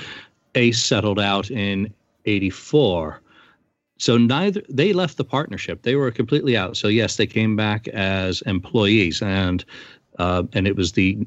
Ace 0.55 0.81
settled 0.81 1.19
out 1.19 1.51
in 1.51 1.93
84. 2.25 3.21
So 3.97 4.17
neither 4.17 4.61
they 4.69 4.93
left 4.93 5.17
the 5.17 5.25
partnership. 5.25 5.81
They 5.81 5.95
were 5.95 6.09
completely 6.11 6.55
out. 6.55 6.77
So 6.77 6.87
yes, 6.87 7.17
they 7.17 7.27
came 7.27 7.55
back 7.55 7.87
as 7.89 8.41
employees 8.43 9.21
and 9.21 9.63
uh, 10.17 10.43
and 10.53 10.67
it 10.67 10.75
was 10.75 10.93
the 10.93 11.17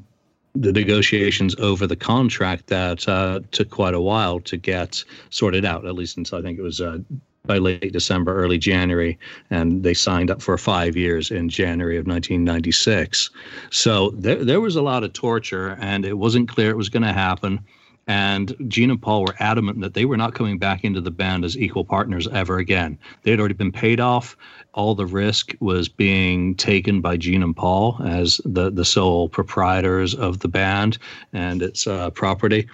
the 0.55 0.71
negotiations 0.71 1.55
over 1.55 1.87
the 1.87 1.95
contract 1.95 2.67
that 2.67 3.07
uh, 3.07 3.39
took 3.51 3.69
quite 3.71 3.95
a 3.95 4.01
while 4.01 4.39
to 4.41 4.57
get 4.57 5.03
sorted 5.29 5.65
out. 5.65 5.85
At 5.85 5.95
least 5.95 6.17
until 6.17 6.39
I 6.39 6.41
think 6.41 6.59
it 6.59 6.61
was 6.61 6.81
uh, 6.81 6.99
by 7.45 7.57
late 7.57 7.91
December, 7.91 8.35
early 8.35 8.57
January, 8.57 9.19
and 9.49 9.83
they 9.83 9.93
signed 9.93 10.31
up 10.31 10.41
for 10.41 10.57
five 10.57 10.95
years 10.95 11.29
in 11.29 11.49
January 11.49 11.97
of 11.97 12.07
1996. 12.07 13.29
So 13.69 14.11
there 14.11 14.43
there 14.43 14.61
was 14.61 14.75
a 14.75 14.81
lot 14.81 15.03
of 15.03 15.13
torture, 15.13 15.77
and 15.79 16.05
it 16.05 16.17
wasn't 16.17 16.49
clear 16.49 16.69
it 16.69 16.77
was 16.77 16.89
going 16.89 17.03
to 17.03 17.13
happen. 17.13 17.59
And 18.07 18.55
Gene 18.67 18.91
and 18.91 19.01
Paul 19.01 19.21
were 19.21 19.35
adamant 19.39 19.79
that 19.81 19.93
they 19.93 20.05
were 20.05 20.17
not 20.17 20.33
coming 20.33 20.57
back 20.57 20.83
into 20.83 20.99
the 20.99 21.11
band 21.11 21.45
as 21.45 21.57
equal 21.57 21.85
partners 21.85 22.27
ever 22.29 22.57
again. 22.57 22.97
They 23.23 23.31
had 23.31 23.39
already 23.39 23.53
been 23.53 23.71
paid 23.71 23.99
off. 23.99 24.35
All 24.73 24.93
the 24.93 25.05
risk 25.05 25.53
was 25.59 25.87
being 25.87 26.55
taken 26.55 26.99
by 26.99 27.15
Gene 27.17 27.43
and 27.43 27.55
Paul 27.55 28.01
as 28.05 28.41
the, 28.43 28.69
the 28.69 28.83
sole 28.83 29.29
proprietors 29.29 30.13
of 30.15 30.39
the 30.39 30.47
band 30.49 30.97
and 31.31 31.61
its 31.61 31.87
uh, 31.87 32.09
property. 32.09 32.67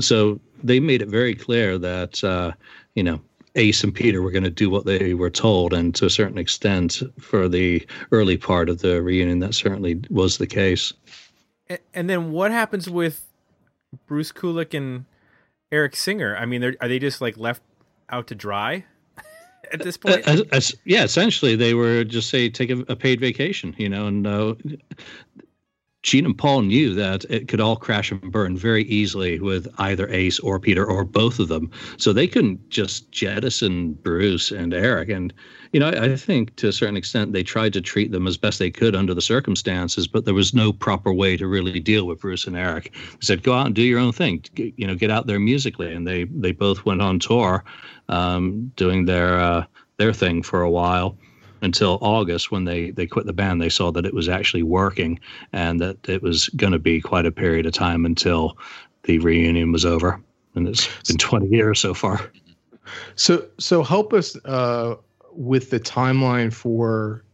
So 0.00 0.38
they 0.62 0.80
made 0.80 1.00
it 1.00 1.08
very 1.08 1.34
clear 1.34 1.78
that, 1.78 2.22
uh, 2.22 2.52
you 2.94 3.02
know, 3.02 3.20
Ace 3.54 3.84
and 3.84 3.94
Peter 3.94 4.20
were 4.20 4.32
going 4.32 4.44
to 4.44 4.50
do 4.50 4.68
what 4.68 4.84
they 4.84 5.14
were 5.14 5.30
told. 5.30 5.72
And 5.72 5.94
to 5.94 6.06
a 6.06 6.10
certain 6.10 6.38
extent, 6.38 7.02
for 7.20 7.48
the 7.48 7.86
early 8.10 8.36
part 8.36 8.68
of 8.68 8.80
the 8.80 9.00
reunion, 9.00 9.38
that 9.38 9.54
certainly 9.54 10.02
was 10.10 10.38
the 10.38 10.46
case. 10.46 10.92
And 11.94 12.10
then 12.10 12.32
what 12.32 12.50
happens 12.50 12.90
with 12.90 13.24
Bruce 14.06 14.32
Kulick 14.32 14.74
and 14.74 15.04
Eric 15.72 15.96
Singer? 15.96 16.36
I 16.36 16.46
mean, 16.46 16.62
are 16.62 16.88
they 16.88 16.98
just 16.98 17.20
like 17.20 17.36
left 17.36 17.62
out 18.10 18.26
to 18.28 18.34
dry? 18.34 18.84
at 19.72 19.82
this 19.82 19.96
point? 19.96 20.26
As, 20.52 20.74
yeah, 20.84 21.04
essentially 21.04 21.56
they 21.56 21.74
were 21.74 22.04
just 22.04 22.30
say 22.30 22.48
take 22.48 22.70
a, 22.70 22.78
a 22.88 22.96
paid 22.96 23.20
vacation, 23.20 23.74
you 23.78 23.88
know, 23.88 24.06
and 24.06 24.26
uh, 24.26 24.54
Gene 26.04 26.26
and 26.26 26.36
Paul 26.36 26.62
knew 26.62 26.94
that 26.94 27.24
it 27.30 27.48
could 27.48 27.62
all 27.62 27.76
crash 27.76 28.12
and 28.12 28.30
burn 28.30 28.58
very 28.58 28.84
easily 28.84 29.40
with 29.40 29.66
either 29.78 30.06
Ace 30.10 30.38
or 30.38 30.60
Peter 30.60 30.84
or 30.84 31.02
both 31.02 31.38
of 31.38 31.48
them. 31.48 31.70
So 31.96 32.12
they 32.12 32.28
couldn't 32.28 32.68
just 32.68 33.10
jettison 33.10 33.94
Bruce 33.94 34.50
and 34.50 34.74
Eric. 34.74 35.08
And, 35.08 35.32
you 35.72 35.80
know, 35.80 35.88
I, 35.88 36.12
I 36.12 36.16
think 36.16 36.54
to 36.56 36.68
a 36.68 36.72
certain 36.72 36.98
extent 36.98 37.32
they 37.32 37.42
tried 37.42 37.72
to 37.72 37.80
treat 37.80 38.12
them 38.12 38.26
as 38.26 38.36
best 38.36 38.58
they 38.58 38.70
could 38.70 38.94
under 38.94 39.14
the 39.14 39.22
circumstances, 39.22 40.06
but 40.06 40.26
there 40.26 40.34
was 40.34 40.52
no 40.52 40.74
proper 40.74 41.10
way 41.10 41.38
to 41.38 41.46
really 41.46 41.80
deal 41.80 42.06
with 42.06 42.20
Bruce 42.20 42.46
and 42.46 42.56
Eric. 42.56 42.92
They 42.92 43.18
said, 43.22 43.42
go 43.42 43.54
out 43.54 43.66
and 43.66 43.74
do 43.74 43.82
your 43.82 43.98
own 43.98 44.12
thing, 44.12 44.44
you 44.56 44.86
know, 44.86 44.94
get 44.94 45.10
out 45.10 45.26
there 45.26 45.40
musically. 45.40 45.90
And 45.90 46.06
they, 46.06 46.24
they 46.24 46.52
both 46.52 46.84
went 46.84 47.00
on 47.00 47.18
tour 47.18 47.64
um, 48.10 48.70
doing 48.76 49.06
their, 49.06 49.40
uh, 49.40 49.64
their 49.96 50.12
thing 50.12 50.42
for 50.42 50.60
a 50.60 50.70
while 50.70 51.16
until 51.64 51.98
August 52.02 52.52
when 52.52 52.64
they 52.64 52.90
they 52.90 53.06
quit 53.06 53.26
the 53.26 53.32
band. 53.32 53.60
They 53.60 53.68
saw 53.68 53.90
that 53.92 54.04
it 54.04 54.14
was 54.14 54.28
actually 54.28 54.62
working 54.62 55.18
and 55.52 55.80
that 55.80 56.08
it 56.08 56.22
was 56.22 56.48
going 56.50 56.72
to 56.72 56.78
be 56.78 57.00
quite 57.00 57.26
a 57.26 57.32
period 57.32 57.66
of 57.66 57.72
time 57.72 58.04
until 58.04 58.56
the 59.04 59.18
reunion 59.18 59.72
was 59.72 59.84
over. 59.84 60.20
And 60.54 60.68
it's 60.68 60.86
been 61.08 61.16
20 61.16 61.48
years 61.48 61.80
so 61.80 61.94
far. 61.94 62.30
So 63.16 63.48
so 63.58 63.82
help 63.82 64.12
us 64.12 64.36
uh, 64.44 64.96
with 65.32 65.70
the 65.70 65.80
timeline 65.80 66.52
for 66.52 67.24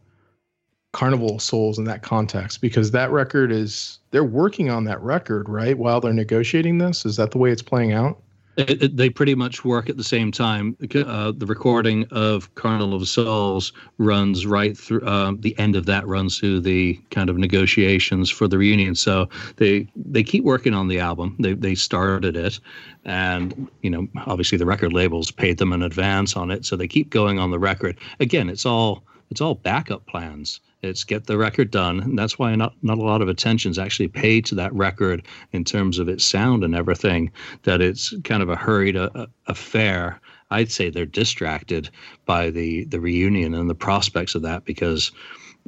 Carnival 0.93 1.39
Souls 1.39 1.77
in 1.77 1.83
that 1.85 2.01
context 2.01 2.61
because 2.61 2.91
that 2.91 3.11
record 3.11 3.51
is 3.51 3.99
they're 4.11 4.23
working 4.23 4.69
on 4.69 4.85
that 4.85 5.01
record 5.01 5.49
right 5.49 5.77
while 5.77 6.01
they're 6.01 6.13
negotiating 6.13 6.77
this. 6.77 7.05
Is 7.05 7.17
that 7.17 7.31
the 7.31 7.37
way 7.37 7.51
it's 7.51 7.61
playing 7.61 7.91
out? 7.91 8.21
It, 8.57 8.83
it, 8.83 8.97
they 8.97 9.09
pretty 9.09 9.33
much 9.33 9.63
work 9.63 9.89
at 9.89 9.95
the 9.95 10.03
same 10.03 10.31
time. 10.31 10.75
Uh, 10.93 11.31
the 11.31 11.45
recording 11.45 12.05
of 12.11 12.53
Carnival 12.55 12.93
of 12.93 13.07
Souls 13.07 13.71
runs 13.97 14.45
right 14.45 14.77
through 14.77 15.01
uh, 15.01 15.33
the 15.39 15.57
end 15.57 15.77
of 15.77 15.85
that 15.85 16.05
runs 16.05 16.37
through 16.37 16.59
the 16.59 16.99
kind 17.11 17.29
of 17.29 17.37
negotiations 17.37 18.29
for 18.29 18.49
the 18.49 18.57
reunion. 18.57 18.95
So 18.95 19.29
they 19.55 19.87
they 19.95 20.23
keep 20.23 20.43
working 20.43 20.73
on 20.73 20.89
the 20.89 20.99
album. 20.99 21.37
They 21.39 21.53
they 21.53 21.75
started 21.75 22.35
it, 22.35 22.59
and 23.05 23.69
you 23.83 23.89
know 23.89 24.07
obviously 24.25 24.57
the 24.57 24.65
record 24.65 24.91
labels 24.91 25.31
paid 25.31 25.57
them 25.57 25.71
in 25.71 25.81
advance 25.81 26.35
on 26.35 26.51
it. 26.51 26.65
So 26.65 26.75
they 26.75 26.87
keep 26.87 27.09
going 27.09 27.39
on 27.39 27.51
the 27.51 27.59
record. 27.59 27.97
Again, 28.19 28.49
it's 28.49 28.65
all 28.65 29.03
it's 29.29 29.39
all 29.39 29.55
backup 29.55 30.05
plans. 30.07 30.59
It's 30.83 31.03
get 31.03 31.27
the 31.27 31.37
record 31.37 31.71
done. 31.71 31.99
And 31.99 32.17
that's 32.17 32.39
why 32.39 32.55
not, 32.55 32.73
not 32.81 32.97
a 32.97 33.03
lot 33.03 33.21
of 33.21 33.29
attention 33.29 33.71
is 33.71 33.79
actually 33.79 34.07
paid 34.07 34.45
to 34.45 34.55
that 34.55 34.73
record 34.73 35.25
in 35.51 35.63
terms 35.63 35.99
of 35.99 36.09
its 36.09 36.23
sound 36.23 36.63
and 36.63 36.75
everything, 36.75 37.31
that 37.63 37.81
it's 37.81 38.13
kind 38.23 38.41
of 38.41 38.49
a 38.49 38.55
hurried 38.55 38.97
uh, 38.97 39.27
affair. 39.47 40.19
I'd 40.49 40.71
say 40.71 40.89
they're 40.89 41.05
distracted 41.05 41.89
by 42.25 42.49
the, 42.49 42.85
the 42.85 42.99
reunion 42.99 43.53
and 43.53 43.69
the 43.69 43.75
prospects 43.75 44.35
of 44.35 44.41
that 44.41 44.65
because, 44.65 45.11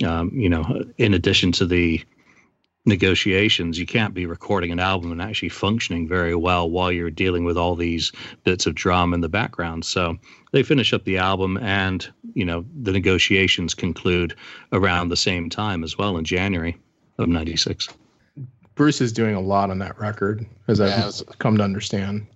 um, 0.06 0.32
you 0.34 0.50
know, 0.50 0.84
in 0.98 1.14
addition 1.14 1.52
to 1.54 1.66
the 1.66 2.04
negotiations, 2.86 3.80
you 3.80 3.86
can't 3.86 4.14
be 4.14 4.26
recording 4.26 4.72
an 4.72 4.80
album 4.80 5.12
and 5.12 5.22
actually 5.22 5.50
functioning 5.50 6.08
very 6.08 6.36
well 6.36 6.70
while 6.70 6.92
you're 6.92 7.10
dealing 7.10 7.46
with 7.46 7.58
all 7.58 7.76
these 7.76 8.12
bits 8.44 8.66
of 8.66 8.76
drama 8.76 9.16
in 9.16 9.22
the 9.22 9.30
background. 9.30 9.86
So 9.86 10.18
they 10.52 10.64
finish 10.64 10.94
up 10.94 11.04
the 11.06 11.18
album, 11.18 11.58
and 11.58 12.08
you 12.34 12.46
know 12.46 12.66
the 12.82 12.92
negotiations 12.92 13.74
conclude 13.74 14.36
around 14.72 15.10
the 15.10 15.18
same 15.18 15.50
time 15.50 15.84
as 15.84 15.98
well 15.98 16.18
in 16.18 16.26
January 16.26 16.78
of 17.18 17.28
'96. 17.28 17.90
Bruce 18.76 19.02
is 19.02 19.14
doing 19.14 19.36
a 19.36 19.42
lot 19.42 19.70
on 19.70 19.80
that 19.80 19.98
record, 20.00 20.46
as 20.68 20.80
yeah, 20.80 21.08
I've 21.08 21.40
come 21.40 21.58
to 21.58 21.64
understand. 21.64 22.28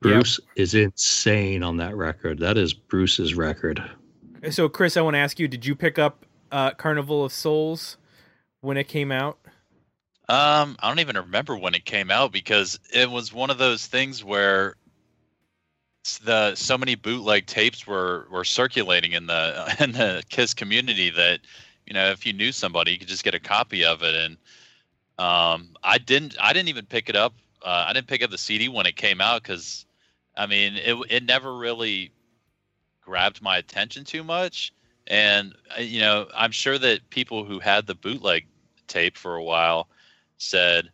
Bruce 0.00 0.40
yep. 0.42 0.48
is 0.56 0.74
insane 0.74 1.62
on 1.62 1.76
that 1.76 1.96
record. 1.96 2.40
That 2.40 2.58
is 2.58 2.74
Bruce's 2.74 3.34
record. 3.34 3.82
So, 4.50 4.68
Chris, 4.68 4.96
I 4.96 5.00
want 5.02 5.14
to 5.14 5.18
ask 5.18 5.38
you: 5.38 5.46
Did 5.46 5.64
you 5.64 5.76
pick 5.76 5.98
up 5.98 6.26
uh, 6.50 6.72
Carnival 6.72 7.24
of 7.24 7.32
Souls 7.32 7.98
when 8.60 8.76
it 8.76 8.88
came 8.88 9.12
out? 9.12 9.38
Um, 10.28 10.76
I 10.80 10.88
don't 10.88 11.00
even 11.00 11.16
remember 11.16 11.56
when 11.56 11.74
it 11.74 11.84
came 11.84 12.10
out 12.10 12.32
because 12.32 12.78
it 12.92 13.10
was 13.10 13.32
one 13.32 13.50
of 13.50 13.58
those 13.58 13.86
things 13.86 14.22
where 14.22 14.76
the 16.24 16.54
so 16.54 16.76
many 16.76 16.94
bootleg 16.94 17.46
tapes 17.46 17.86
were 17.86 18.26
were 18.30 18.44
circulating 18.44 19.12
in 19.12 19.26
the 19.26 19.76
in 19.80 19.92
the 19.92 20.22
Kiss 20.28 20.54
community 20.54 21.10
that 21.10 21.40
you 21.86 21.94
know 21.94 22.10
if 22.10 22.24
you 22.26 22.32
knew 22.32 22.52
somebody 22.52 22.92
you 22.92 22.98
could 22.98 23.08
just 23.08 23.24
get 23.24 23.34
a 23.34 23.40
copy 23.40 23.84
of 23.84 24.02
it. 24.02 24.14
And 24.14 24.36
um, 25.18 25.70
I 25.82 25.98
didn't 25.98 26.36
I 26.40 26.52
didn't 26.52 26.68
even 26.68 26.86
pick 26.86 27.08
it 27.08 27.16
up. 27.16 27.34
Uh, 27.64 27.86
I 27.88 27.92
didn't 27.92 28.08
pick 28.08 28.22
up 28.22 28.30
the 28.30 28.38
CD 28.38 28.68
when 28.68 28.86
it 28.86 28.96
came 28.96 29.20
out 29.20 29.42
because 29.42 29.86
I 30.36 30.46
mean 30.46 30.76
it 30.76 30.96
it 31.10 31.24
never 31.24 31.56
really 31.56 32.12
grabbed 33.02 33.42
my 33.42 33.58
attention 33.58 34.04
too 34.04 34.24
much. 34.24 34.72
And 35.08 35.54
uh, 35.76 35.82
you 35.82 36.00
know 36.00 36.28
I'm 36.34 36.52
sure 36.52 36.78
that 36.78 37.10
people 37.10 37.44
who 37.44 37.58
had 37.58 37.86
the 37.86 37.94
bootleg 37.94 38.46
tape 38.86 39.16
for 39.16 39.36
a 39.36 39.42
while 39.42 39.88
said 40.42 40.90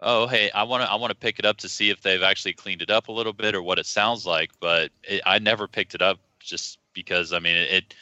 oh 0.00 0.26
hey 0.26 0.50
i 0.52 0.62
want 0.62 0.82
to 0.82 0.90
i 0.90 0.94
want 0.94 1.10
to 1.10 1.16
pick 1.16 1.38
it 1.38 1.44
up 1.44 1.56
to 1.56 1.68
see 1.68 1.90
if 1.90 2.00
they've 2.00 2.22
actually 2.22 2.52
cleaned 2.52 2.82
it 2.82 2.90
up 2.90 3.08
a 3.08 3.12
little 3.12 3.32
bit 3.32 3.54
or 3.54 3.62
what 3.62 3.78
it 3.78 3.86
sounds 3.86 4.24
like 4.26 4.50
but 4.60 4.90
it, 5.04 5.20
i 5.26 5.38
never 5.38 5.68
picked 5.68 5.94
it 5.94 6.02
up 6.02 6.18
just 6.38 6.78
because 6.94 7.32
i 7.32 7.38
mean 7.38 7.56
it, 7.56 7.70
it 7.70 7.94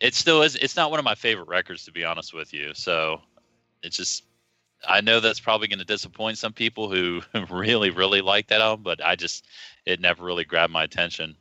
it 0.00 0.14
still 0.14 0.42
is 0.42 0.54
it's 0.56 0.76
not 0.76 0.90
one 0.90 0.98
of 0.98 1.04
my 1.04 1.14
favorite 1.14 1.48
records 1.48 1.84
to 1.84 1.92
be 1.92 2.04
honest 2.04 2.34
with 2.34 2.52
you. 2.52 2.72
So 2.74 3.20
it's 3.82 3.96
just 3.96 4.24
i 4.86 5.00
know 5.00 5.18
that's 5.18 5.40
probably 5.40 5.66
going 5.66 5.78
to 5.78 5.84
disappoint 5.84 6.36
some 6.36 6.52
people 6.52 6.90
who 6.90 7.22
really 7.50 7.90
really 7.90 8.20
like 8.20 8.48
that 8.48 8.60
album 8.60 8.82
but 8.82 9.02
i 9.04 9.16
just 9.16 9.46
it 9.86 10.00
never 10.00 10.24
really 10.24 10.44
grabbed 10.44 10.72
my 10.72 10.84
attention. 10.84 11.36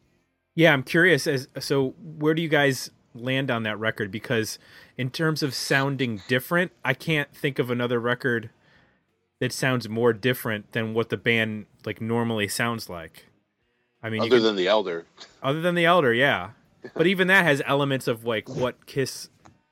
Yeah 0.56 0.74
i'm 0.74 0.84
curious 0.84 1.28
as 1.28 1.48
so 1.60 1.94
where 2.00 2.34
do 2.34 2.42
you 2.42 2.50
guys 2.50 2.90
land 3.16 3.52
on 3.52 3.62
that 3.62 3.78
record? 3.78 4.10
Because 4.10 4.58
in 4.98 5.12
terms 5.12 5.44
of 5.44 5.54
sounding 5.54 6.22
different 6.28 6.72
i 6.86 6.94
can't 6.94 7.36
think 7.36 7.60
of 7.60 7.70
another 7.70 8.00
record 8.00 8.50
that 9.40 9.52
sounds 9.52 9.90
more 9.90 10.14
different 10.14 10.72
than 10.72 10.94
what 10.94 11.10
the 11.10 11.18
band 11.18 11.66
like 11.86 12.02
normally 12.02 12.48
sounds 12.48 12.90
like. 12.90 13.28
I 14.02 14.10
mean, 14.10 14.22
other 14.22 14.40
than 14.40 14.56
the 14.56 14.68
Elder. 14.68 15.06
Other 15.42 15.62
than 15.62 15.76
the 15.76 15.86
Elder, 15.86 16.14
yeah. 16.14 16.52
But 16.94 17.08
even 17.08 17.28
that 17.28 17.46
has 17.46 17.62
elements 17.66 18.08
of 18.08 18.26
like 18.26 18.50
what 18.50 18.86
Kiss 18.86 19.30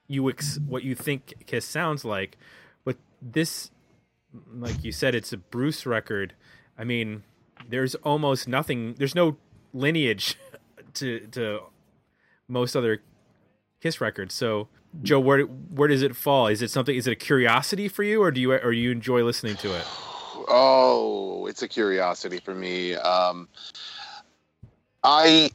you 0.07 0.29
ex- 0.29 0.59
what 0.67 0.83
you 0.83 0.95
think 0.95 1.33
Kiss 1.45 1.65
sounds 1.65 2.05
like. 2.05 2.37
But 2.83 2.97
this, 3.21 3.71
like 4.53 4.83
you 4.83 4.91
said, 4.91 5.15
it's 5.15 5.33
a 5.33 5.37
Bruce 5.37 5.85
record. 5.85 6.33
I 6.77 6.83
mean, 6.83 7.23
there's 7.67 7.95
almost 7.95 8.47
nothing. 8.47 8.95
There's 8.97 9.15
no 9.15 9.37
lineage 9.73 10.37
to 10.95 11.19
to 11.27 11.59
most 12.47 12.75
other 12.75 13.01
Kiss 13.81 13.99
records. 13.99 14.33
So 14.33 14.69
Joe, 15.03 15.19
where 15.19 15.41
where 15.41 15.87
does 15.87 16.01
it 16.01 16.15
fall? 16.15 16.47
Is 16.47 16.61
it 16.61 16.69
something? 16.69 16.95
Is 16.95 17.07
it 17.07 17.11
a 17.11 17.15
curiosity 17.15 17.87
for 17.87 18.03
you, 18.03 18.21
or 18.21 18.31
do 18.31 18.41
you 18.41 18.53
or 18.53 18.71
you 18.71 18.91
enjoy 18.91 19.23
listening 19.23 19.55
to 19.57 19.75
it? 19.75 19.85
Oh, 20.47 21.47
it's 21.47 21.61
a 21.61 21.67
curiosity 21.67 22.39
for 22.39 22.53
me. 22.53 22.95
Um, 22.95 23.47
I 25.03 25.51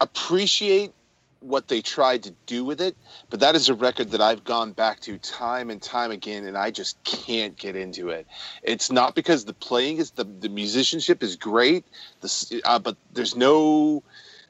appreciate 0.00 0.92
what 1.40 1.68
they 1.68 1.80
tried 1.80 2.22
to 2.22 2.32
do 2.46 2.64
with 2.64 2.80
it, 2.80 2.96
but 3.30 3.40
that 3.40 3.54
is 3.54 3.68
a 3.68 3.74
record 3.74 4.10
that 4.10 4.20
I've 4.20 4.44
gone 4.44 4.72
back 4.72 5.00
to 5.00 5.18
time 5.18 5.70
and 5.70 5.82
time 5.82 6.10
again, 6.10 6.46
and 6.46 6.56
I 6.56 6.70
just 6.70 7.02
can't 7.04 7.56
get 7.56 7.76
into 7.76 8.10
it. 8.10 8.26
It's 8.62 8.90
not 8.90 9.14
because 9.14 9.44
the 9.44 9.54
playing 9.54 9.98
is 9.98 10.12
the 10.12 10.24
the 10.24 10.48
musicianship 10.48 11.22
is 11.22 11.36
great, 11.36 11.84
the, 12.20 12.62
uh, 12.64 12.78
but 12.78 12.96
there's 13.12 13.36
no 13.36 14.02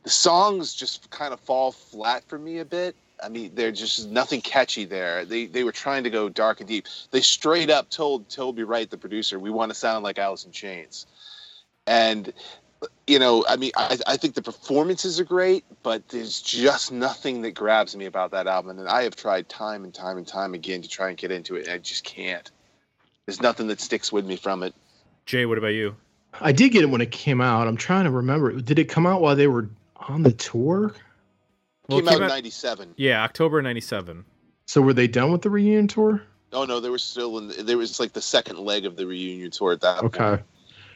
the 0.05 0.11
songs 0.11 0.75
just 0.75 1.11
kind 1.11 1.33
of 1.33 1.41
fall 1.41 1.73
flat 1.73 2.25
for 2.29 2.39
me 2.39 2.59
a 2.59 2.65
bit. 2.65 2.97
I 3.23 3.29
mean, 3.29 3.53
there's 3.55 3.79
just 3.79 4.11
nothing 4.11 4.41
catchy 4.41 4.85
there. 4.85 5.25
They 5.25 5.47
they 5.47 5.65
were 5.65 5.73
trying 5.73 6.05
to 6.05 6.11
go 6.11 6.29
dark 6.29 6.61
and 6.61 6.69
deep. 6.69 6.87
They 7.11 7.21
straight 7.21 7.71
up 7.71 7.91
told 7.91 8.29
Toby 8.29 8.65
Wright, 8.65 8.91
the 8.91 8.99
producer, 8.99 9.39
we 9.39 9.51
want 9.51 9.71
to 9.71 9.75
sound 9.75 10.05
like 10.05 10.19
Alice 10.19 10.45
in 10.45 10.53
Chains. 10.53 11.07
And 11.87 12.33
you 13.07 13.19
know, 13.19 13.45
I 13.49 13.57
mean, 13.57 13.73
I, 13.77 13.99
I 14.07 14.17
think 14.17 14.35
the 14.35 14.43
performances 14.43 15.21
are 15.21 15.25
great, 15.25 15.65
but 15.83 16.09
there's 16.09 16.41
just 16.41 16.91
nothing 16.91 17.43
that 17.43 17.53
grabs 17.53 17.97
me 17.97 18.07
about 18.07 18.33
that 18.33 18.47
album. 18.47 18.79
And 18.79 18.89
I 18.89 19.05
have 19.05 19.15
tried 19.15 19.49
time 19.49 19.85
and 19.85 19.95
time 19.95 20.19
and 20.19 20.27
time 20.27 20.55
again 20.55 20.83
to 20.83 20.89
try 20.89 21.09
and 21.09 21.17
get 21.17 21.31
into 21.31 21.57
it, 21.57 21.67
and 21.67 21.75
I 21.75 21.79
just 21.79 22.05
can't. 22.05 22.51
There's 23.27 23.41
nothing 23.41 23.69
that 23.69 23.81
sticks 23.81 24.11
with 24.11 24.27
me 24.27 24.37
from 24.37 24.63
it. 24.63 24.75
Jay, 25.27 25.47
what 25.47 25.59
about 25.59 25.69
you? 25.69 25.95
I 26.41 26.53
did 26.53 26.73
get 26.73 26.83
it 26.83 26.91
when 26.91 27.01
it 27.01 27.13
came 27.13 27.41
out. 27.41 27.69
I'm 27.69 27.77
trying 27.77 28.05
to 28.05 28.11
remember. 28.11 28.53
Did 28.61 28.79
it 28.79 28.87
come 28.87 29.07
out 29.07 29.21
while 29.21 29.37
they 29.37 29.47
were 29.47 29.69
on 29.97 30.23
the 30.23 30.33
tour? 30.33 30.95
Well, 31.93 32.01
came, 32.01 32.09
came 32.09 32.23
out 32.23 32.23
in 32.23 32.29
'97. 32.29 32.95
Yeah, 32.97 33.23
October 33.23 33.63
'97. 33.63 34.25
So 34.67 34.81
were 34.81 34.93
they 34.93 35.09
done 35.09 35.33
with 35.33 35.43
the 35.43 35.51
reunion 35.51 35.89
tour? 35.89 36.23
Oh 36.53 36.65
no, 36.65 36.81
they 36.81 36.91
were 36.91 36.99
still 36.99 37.39
in. 37.39 37.67
There 37.67 37.79
was 37.79 37.99
like 37.99 38.13
the 38.13 38.23
second 38.23 38.59
leg 38.59 38.85
of 38.85 38.97
the 38.97 39.07
reunion 39.07 39.51
tour 39.51 39.73
at 39.73 39.81
that. 39.81 40.03
Okay. 40.05 40.19
Point. 40.19 40.43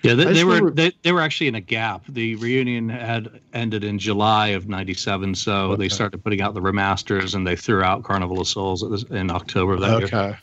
Yeah, 0.02 0.14
they, 0.14 0.32
they 0.32 0.44
were 0.44 0.70
they, 0.70 0.92
they 1.02 1.12
were 1.12 1.20
actually 1.20 1.48
in 1.48 1.54
a 1.54 1.60
gap. 1.60 2.04
The 2.08 2.36
reunion 2.36 2.88
had 2.88 3.40
ended 3.52 3.82
in 3.82 3.98
July 3.98 4.48
of 4.48 4.68
'97, 4.68 5.34
so 5.34 5.72
okay. 5.72 5.82
they 5.82 5.88
started 5.88 6.22
putting 6.22 6.40
out 6.40 6.54
the 6.54 6.60
remasters, 6.60 7.34
and 7.34 7.46
they 7.46 7.56
threw 7.56 7.82
out 7.82 8.04
Carnival 8.04 8.40
of 8.40 8.46
Souls 8.46 9.04
in 9.10 9.30
October 9.30 9.74
of 9.74 9.80
that 9.80 10.02
okay. 10.02 10.16
year. 10.16 10.24
Okay. 10.24 10.38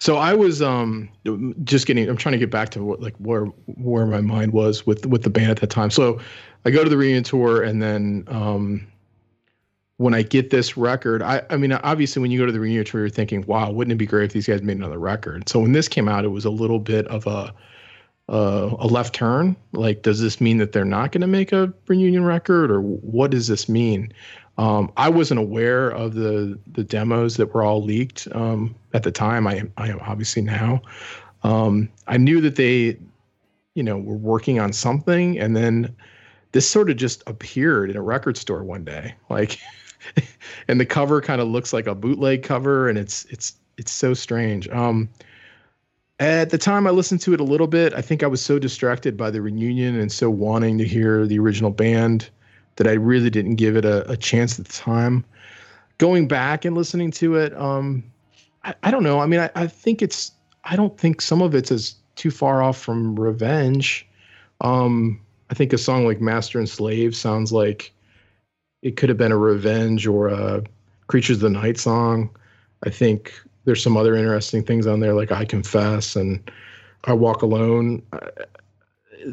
So 0.00 0.16
I 0.16 0.34
was 0.34 0.60
um 0.60 1.08
just 1.64 1.86
getting. 1.86 2.08
I'm 2.08 2.16
trying 2.16 2.34
to 2.34 2.38
get 2.38 2.50
back 2.50 2.68
to 2.70 2.84
what 2.84 3.00
like 3.00 3.16
where 3.16 3.46
where 3.66 4.06
my 4.06 4.20
mind 4.20 4.52
was 4.52 4.86
with 4.86 5.06
with 5.06 5.22
the 5.22 5.30
band 5.30 5.50
at 5.50 5.60
that 5.60 5.70
time. 5.70 5.90
So 5.90 6.20
I 6.64 6.70
go 6.70 6.84
to 6.84 6.90
the 6.90 6.96
reunion 6.96 7.24
tour, 7.24 7.62
and 7.62 7.82
then 7.82 8.24
um 8.28 8.86
when 9.96 10.14
I 10.14 10.22
get 10.22 10.50
this 10.50 10.76
record, 10.76 11.22
I, 11.22 11.42
I 11.50 11.56
mean, 11.56 11.72
obviously, 11.72 12.20
when 12.20 12.30
you 12.30 12.38
go 12.38 12.46
to 12.46 12.52
the 12.52 12.60
reunion 12.60 12.84
tour, 12.84 13.02
you're 13.02 13.10
thinking, 13.10 13.44
wow, 13.46 13.70
wouldn't 13.70 13.92
it 13.92 13.96
be 13.96 14.06
great 14.06 14.24
if 14.24 14.32
these 14.32 14.46
guys 14.46 14.62
made 14.62 14.76
another 14.76 14.98
record? 14.98 15.48
So 15.48 15.60
when 15.60 15.72
this 15.72 15.88
came 15.88 16.08
out, 16.08 16.24
it 16.24 16.28
was 16.28 16.44
a 16.44 16.50
little 16.50 16.80
bit 16.80 17.06
of 17.08 17.26
a 17.26 17.54
uh, 18.28 18.74
a 18.78 18.86
left 18.86 19.14
turn. 19.14 19.54
Like, 19.72 20.02
does 20.02 20.20
this 20.20 20.40
mean 20.40 20.58
that 20.58 20.72
they're 20.72 20.84
not 20.84 21.12
going 21.12 21.20
to 21.20 21.26
make 21.26 21.52
a 21.52 21.72
reunion 21.86 22.24
record, 22.24 22.70
or 22.70 22.80
what 22.80 23.30
does 23.30 23.48
this 23.48 23.68
mean? 23.68 24.12
Um, 24.56 24.92
I 24.96 25.08
wasn't 25.08 25.40
aware 25.40 25.90
of 25.90 26.14
the 26.14 26.58
the 26.72 26.84
demos 26.84 27.36
that 27.36 27.52
were 27.54 27.62
all 27.62 27.82
leaked 27.82 28.26
um, 28.32 28.74
at 28.94 29.02
the 29.02 29.12
time. 29.12 29.46
I 29.46 29.64
I 29.76 29.88
am 29.88 30.00
obviously 30.00 30.42
now. 30.42 30.80
Um, 31.42 31.90
I 32.06 32.16
knew 32.16 32.40
that 32.40 32.56
they, 32.56 32.96
you 33.74 33.82
know, 33.82 33.98
were 33.98 34.16
working 34.16 34.58
on 34.58 34.72
something, 34.72 35.38
and 35.38 35.54
then 35.54 35.94
this 36.52 36.68
sort 36.68 36.88
of 36.88 36.96
just 36.96 37.22
appeared 37.26 37.90
in 37.90 37.96
a 37.96 38.02
record 38.02 38.36
store 38.36 38.64
one 38.64 38.84
day, 38.84 39.14
like. 39.28 39.60
and 40.68 40.80
the 40.80 40.86
cover 40.86 41.20
kind 41.20 41.40
of 41.40 41.48
looks 41.48 41.72
like 41.72 41.86
a 41.86 41.94
bootleg 41.94 42.42
cover, 42.42 42.88
and 42.88 42.98
it's 42.98 43.24
it's 43.26 43.54
it's 43.76 43.92
so 43.92 44.14
strange. 44.14 44.68
Um, 44.68 45.08
at 46.20 46.50
the 46.50 46.58
time, 46.58 46.86
I 46.86 46.90
listened 46.90 47.20
to 47.22 47.34
it 47.34 47.40
a 47.40 47.44
little 47.44 47.66
bit. 47.66 47.92
I 47.92 48.00
think 48.00 48.22
I 48.22 48.26
was 48.26 48.40
so 48.40 48.58
distracted 48.58 49.16
by 49.16 49.30
the 49.30 49.42
reunion 49.42 49.98
and 49.98 50.12
so 50.12 50.30
wanting 50.30 50.78
to 50.78 50.84
hear 50.84 51.26
the 51.26 51.38
original 51.38 51.70
band 51.70 52.30
that 52.76 52.86
I 52.86 52.92
really 52.92 53.30
didn't 53.30 53.56
give 53.56 53.76
it 53.76 53.84
a, 53.84 54.08
a 54.10 54.16
chance 54.16 54.58
at 54.58 54.66
the 54.66 54.72
time. 54.72 55.24
Going 55.98 56.28
back 56.28 56.64
and 56.64 56.76
listening 56.76 57.10
to 57.12 57.36
it, 57.36 57.56
um, 57.56 58.04
I, 58.64 58.74
I, 58.84 58.90
don't 58.90 59.02
know. 59.02 59.20
I 59.20 59.26
mean, 59.26 59.40
I, 59.40 59.50
I, 59.54 59.66
think 59.66 60.02
it's. 60.02 60.32
I 60.64 60.76
don't 60.76 60.98
think 60.98 61.20
some 61.20 61.42
of 61.42 61.54
it's 61.54 61.70
as 61.70 61.94
too 62.16 62.30
far 62.30 62.62
off 62.62 62.78
from 62.78 63.18
Revenge. 63.18 64.06
Um, 64.60 65.20
I 65.50 65.54
think 65.54 65.72
a 65.72 65.78
song 65.78 66.06
like 66.06 66.20
Master 66.20 66.58
and 66.58 66.68
Slave 66.68 67.14
sounds 67.14 67.52
like 67.52 67.92
it 68.84 68.96
could 68.96 69.08
have 69.08 69.18
been 69.18 69.32
a 69.32 69.36
Revenge 69.36 70.06
or 70.06 70.28
a 70.28 70.62
Creatures 71.08 71.38
of 71.38 71.40
the 71.40 71.50
Night 71.50 71.78
song. 71.78 72.30
I 72.84 72.90
think 72.90 73.32
there's 73.64 73.82
some 73.82 73.96
other 73.96 74.14
interesting 74.14 74.62
things 74.62 74.86
on 74.86 75.00
there 75.00 75.14
like 75.14 75.32
I 75.32 75.46
Confess 75.46 76.14
and 76.14 76.50
I 77.04 77.14
Walk 77.14 77.42
Alone. 77.42 78.02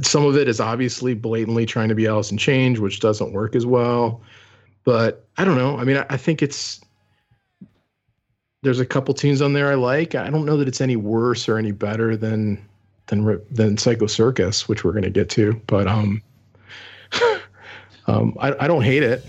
Some 0.01 0.25
of 0.25 0.37
it 0.37 0.47
is 0.47 0.61
obviously 0.61 1.13
blatantly 1.13 1.65
trying 1.65 1.89
to 1.89 1.95
be 1.95 2.07
Alice 2.07 2.31
in 2.31 2.37
Chains, 2.37 2.79
which 2.79 3.01
doesn't 3.01 3.33
work 3.33 3.53
as 3.55 3.65
well. 3.65 4.21
But 4.85 5.25
I 5.37 5.43
don't 5.43 5.57
know. 5.57 5.77
I 5.77 5.83
mean, 5.83 5.97
I, 5.97 6.05
I 6.09 6.17
think 6.17 6.41
it's 6.41 6.79
there's 8.63 8.79
a 8.79 8.85
couple 8.85 9.13
tunes 9.13 9.41
on 9.41 9.51
there 9.51 9.69
I 9.69 9.75
like. 9.75 10.15
I 10.15 10.29
don't 10.29 10.45
know 10.45 10.55
that 10.57 10.67
it's 10.67 10.81
any 10.81 10.95
worse 10.95 11.49
or 11.49 11.57
any 11.57 11.71
better 11.71 12.15
than 12.15 12.65
than 13.07 13.41
than 13.51 13.77
Psycho 13.77 14.07
Circus, 14.07 14.69
which 14.69 14.85
we're 14.85 14.93
going 14.93 15.03
to 15.03 15.09
get 15.09 15.29
to. 15.31 15.61
But 15.67 15.87
um, 15.87 16.21
um, 18.07 18.35
I, 18.39 18.53
I 18.63 18.67
don't 18.67 18.83
hate 18.83 19.03
it. 19.03 19.23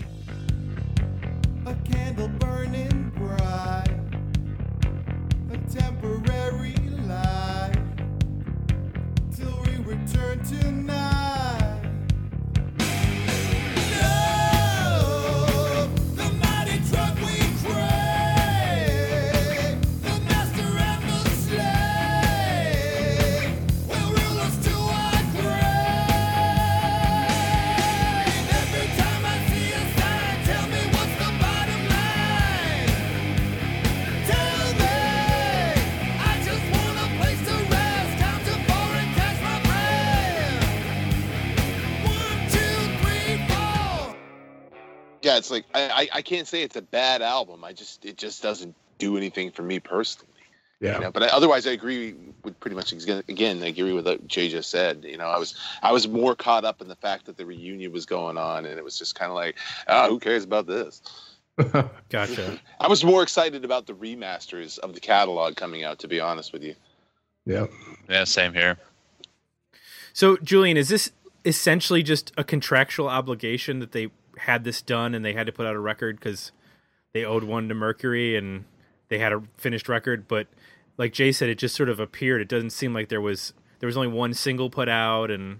Like 45.53 45.65
I, 45.73 46.09
I 46.11 46.21
can't 46.21 46.47
say 46.47 46.63
it's 46.63 46.75
a 46.75 46.81
bad 46.81 47.21
album. 47.21 47.63
I 47.63 47.71
just 47.71 48.05
it 48.05 48.17
just 48.17 48.43
doesn't 48.43 48.75
do 48.97 49.15
anything 49.15 49.51
for 49.51 49.61
me 49.61 49.79
personally. 49.79 50.27
Yeah. 50.79 50.95
You 50.95 51.01
know, 51.05 51.11
but 51.11 51.23
I, 51.23 51.27
otherwise, 51.27 51.65
I 51.65 51.71
agree 51.71 52.13
with 52.43 52.59
pretty 52.59 52.75
much 52.75 52.91
again. 52.91 53.63
I 53.63 53.67
agree 53.67 53.93
with 53.93 54.05
what 54.05 54.27
Jay 54.27 54.49
just 54.49 54.69
said. 54.69 55.05
You 55.05 55.17
know, 55.17 55.27
I 55.27 55.37
was 55.37 55.55
I 55.81 55.93
was 55.93 56.09
more 56.09 56.35
caught 56.35 56.65
up 56.65 56.81
in 56.81 56.89
the 56.89 56.95
fact 56.97 57.27
that 57.27 57.37
the 57.37 57.45
reunion 57.45 57.93
was 57.93 58.05
going 58.05 58.37
on, 58.37 58.65
and 58.65 58.77
it 58.77 58.83
was 58.83 58.99
just 58.99 59.15
kind 59.15 59.29
of 59.29 59.35
like, 59.35 59.55
oh, 59.87 60.09
who 60.09 60.19
cares 60.19 60.43
about 60.43 60.67
this? 60.67 61.01
gotcha. 62.09 62.59
I 62.81 62.87
was 62.89 63.05
more 63.05 63.23
excited 63.23 63.63
about 63.63 63.85
the 63.87 63.93
remasters 63.93 64.77
of 64.79 64.93
the 64.93 64.99
catalog 64.99 65.55
coming 65.55 65.85
out. 65.85 65.99
To 65.99 66.09
be 66.09 66.19
honest 66.19 66.51
with 66.51 66.63
you. 66.63 66.75
Yeah. 67.45 67.67
Yeah. 68.09 68.25
Same 68.25 68.53
here. 68.53 68.77
So, 70.11 70.37
Julian, 70.37 70.77
is 70.77 70.89
this 70.89 71.11
essentially 71.45 72.03
just 72.03 72.31
a 72.37 72.43
contractual 72.43 73.07
obligation 73.07 73.79
that 73.79 73.91
they 73.91 74.09
had 74.37 74.63
this 74.63 74.81
done 74.81 75.13
and 75.13 75.23
they 75.23 75.33
had 75.33 75.47
to 75.47 75.51
put 75.51 75.65
out 75.65 75.75
a 75.75 75.79
record 75.79 76.19
because 76.19 76.51
they 77.13 77.23
owed 77.23 77.43
one 77.43 77.69
to 77.69 77.75
Mercury 77.75 78.35
and 78.35 78.65
they 79.09 79.19
had 79.19 79.33
a 79.33 79.43
finished 79.57 79.87
record. 79.89 80.27
But 80.27 80.47
like 80.97 81.13
Jay 81.13 81.31
said, 81.31 81.49
it 81.49 81.57
just 81.57 81.75
sort 81.75 81.89
of 81.89 81.99
appeared. 81.99 82.41
It 82.41 82.47
doesn't 82.47 82.71
seem 82.71 82.93
like 82.93 83.09
there 83.09 83.21
was 83.21 83.53
there 83.79 83.87
was 83.87 83.97
only 83.97 84.09
one 84.09 84.33
single 84.33 84.69
put 84.69 84.89
out 84.89 85.31
and 85.31 85.59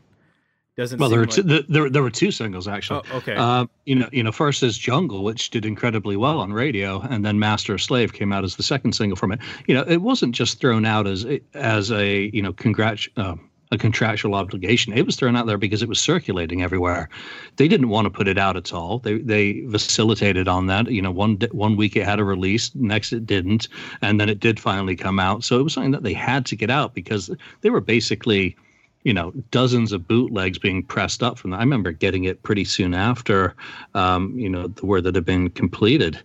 doesn't. 0.75 0.99
Well, 0.99 1.09
there 1.09 1.19
were 1.19 1.25
like... 1.25 1.35
two, 1.35 1.43
there 1.43 1.89
there 1.89 2.01
were 2.01 2.09
two 2.09 2.31
singles 2.31 2.67
actually. 2.67 3.01
Oh, 3.11 3.17
okay. 3.17 3.35
Uh, 3.35 3.67
you 3.85 3.95
know, 3.95 4.09
you 4.11 4.23
know, 4.23 4.31
first 4.31 4.63
is 4.63 4.77
Jungle, 4.77 5.23
which 5.23 5.49
did 5.49 5.65
incredibly 5.65 6.15
well 6.15 6.39
on 6.39 6.51
radio, 6.51 6.99
and 7.01 7.23
then 7.23 7.37
Master 7.39 7.77
Slave 7.77 8.13
came 8.13 8.33
out 8.33 8.43
as 8.43 8.55
the 8.55 8.63
second 8.63 8.93
single 8.93 9.15
from 9.15 9.31
it. 9.31 9.39
You 9.67 9.75
know, 9.75 9.83
it 9.83 9.97
wasn't 9.97 10.33
just 10.33 10.59
thrown 10.59 10.85
out 10.85 11.05
as 11.05 11.25
as 11.53 11.91
a 11.91 12.29
you 12.33 12.41
know 12.41 12.53
congrat. 12.53 13.01
Uh, 13.15 13.35
a 13.73 13.77
contractual 13.77 14.35
obligation. 14.35 14.93
It 14.93 15.05
was 15.05 15.15
thrown 15.15 15.35
out 15.35 15.47
there 15.47 15.57
because 15.57 15.81
it 15.81 15.89
was 15.89 15.99
circulating 15.99 16.61
everywhere. 16.61 17.09
They 17.57 17.67
didn't 17.67 17.89
want 17.89 18.05
to 18.05 18.11
put 18.11 18.27
it 18.27 18.37
out 18.37 18.55
at 18.55 18.71
all. 18.71 18.99
They 18.99 19.17
they 19.17 19.65
facilitated 19.69 20.47
on 20.47 20.67
that. 20.67 20.89
You 20.89 21.01
know, 21.01 21.11
one 21.11 21.37
one 21.51 21.75
week 21.75 21.95
it 21.95 22.05
had 22.05 22.19
a 22.19 22.23
release, 22.23 22.71
next 22.75 23.11
it 23.11 23.25
didn't, 23.25 23.67
and 24.01 24.19
then 24.19 24.29
it 24.29 24.39
did 24.39 24.59
finally 24.59 24.95
come 24.95 25.19
out. 25.19 25.43
So 25.43 25.59
it 25.59 25.63
was 25.63 25.73
something 25.73 25.91
that 25.91 26.03
they 26.03 26.13
had 26.13 26.45
to 26.47 26.55
get 26.55 26.69
out 26.69 26.93
because 26.93 27.29
they 27.61 27.69
were 27.69 27.81
basically 27.81 28.55
you 29.03 29.13
know 29.13 29.31
dozens 29.51 29.91
of 29.91 30.07
bootlegs 30.07 30.57
being 30.57 30.83
pressed 30.83 31.23
up 31.23 31.37
from 31.37 31.51
that. 31.51 31.57
I 31.57 31.63
remember 31.63 31.91
getting 31.91 32.23
it 32.23 32.43
pretty 32.43 32.65
soon 32.65 32.93
after, 32.93 33.55
um, 33.95 34.37
you 34.37 34.49
know, 34.49 34.67
the 34.67 34.85
word 34.85 35.03
that 35.03 35.15
had 35.15 35.25
been 35.25 35.49
completed, 35.49 36.21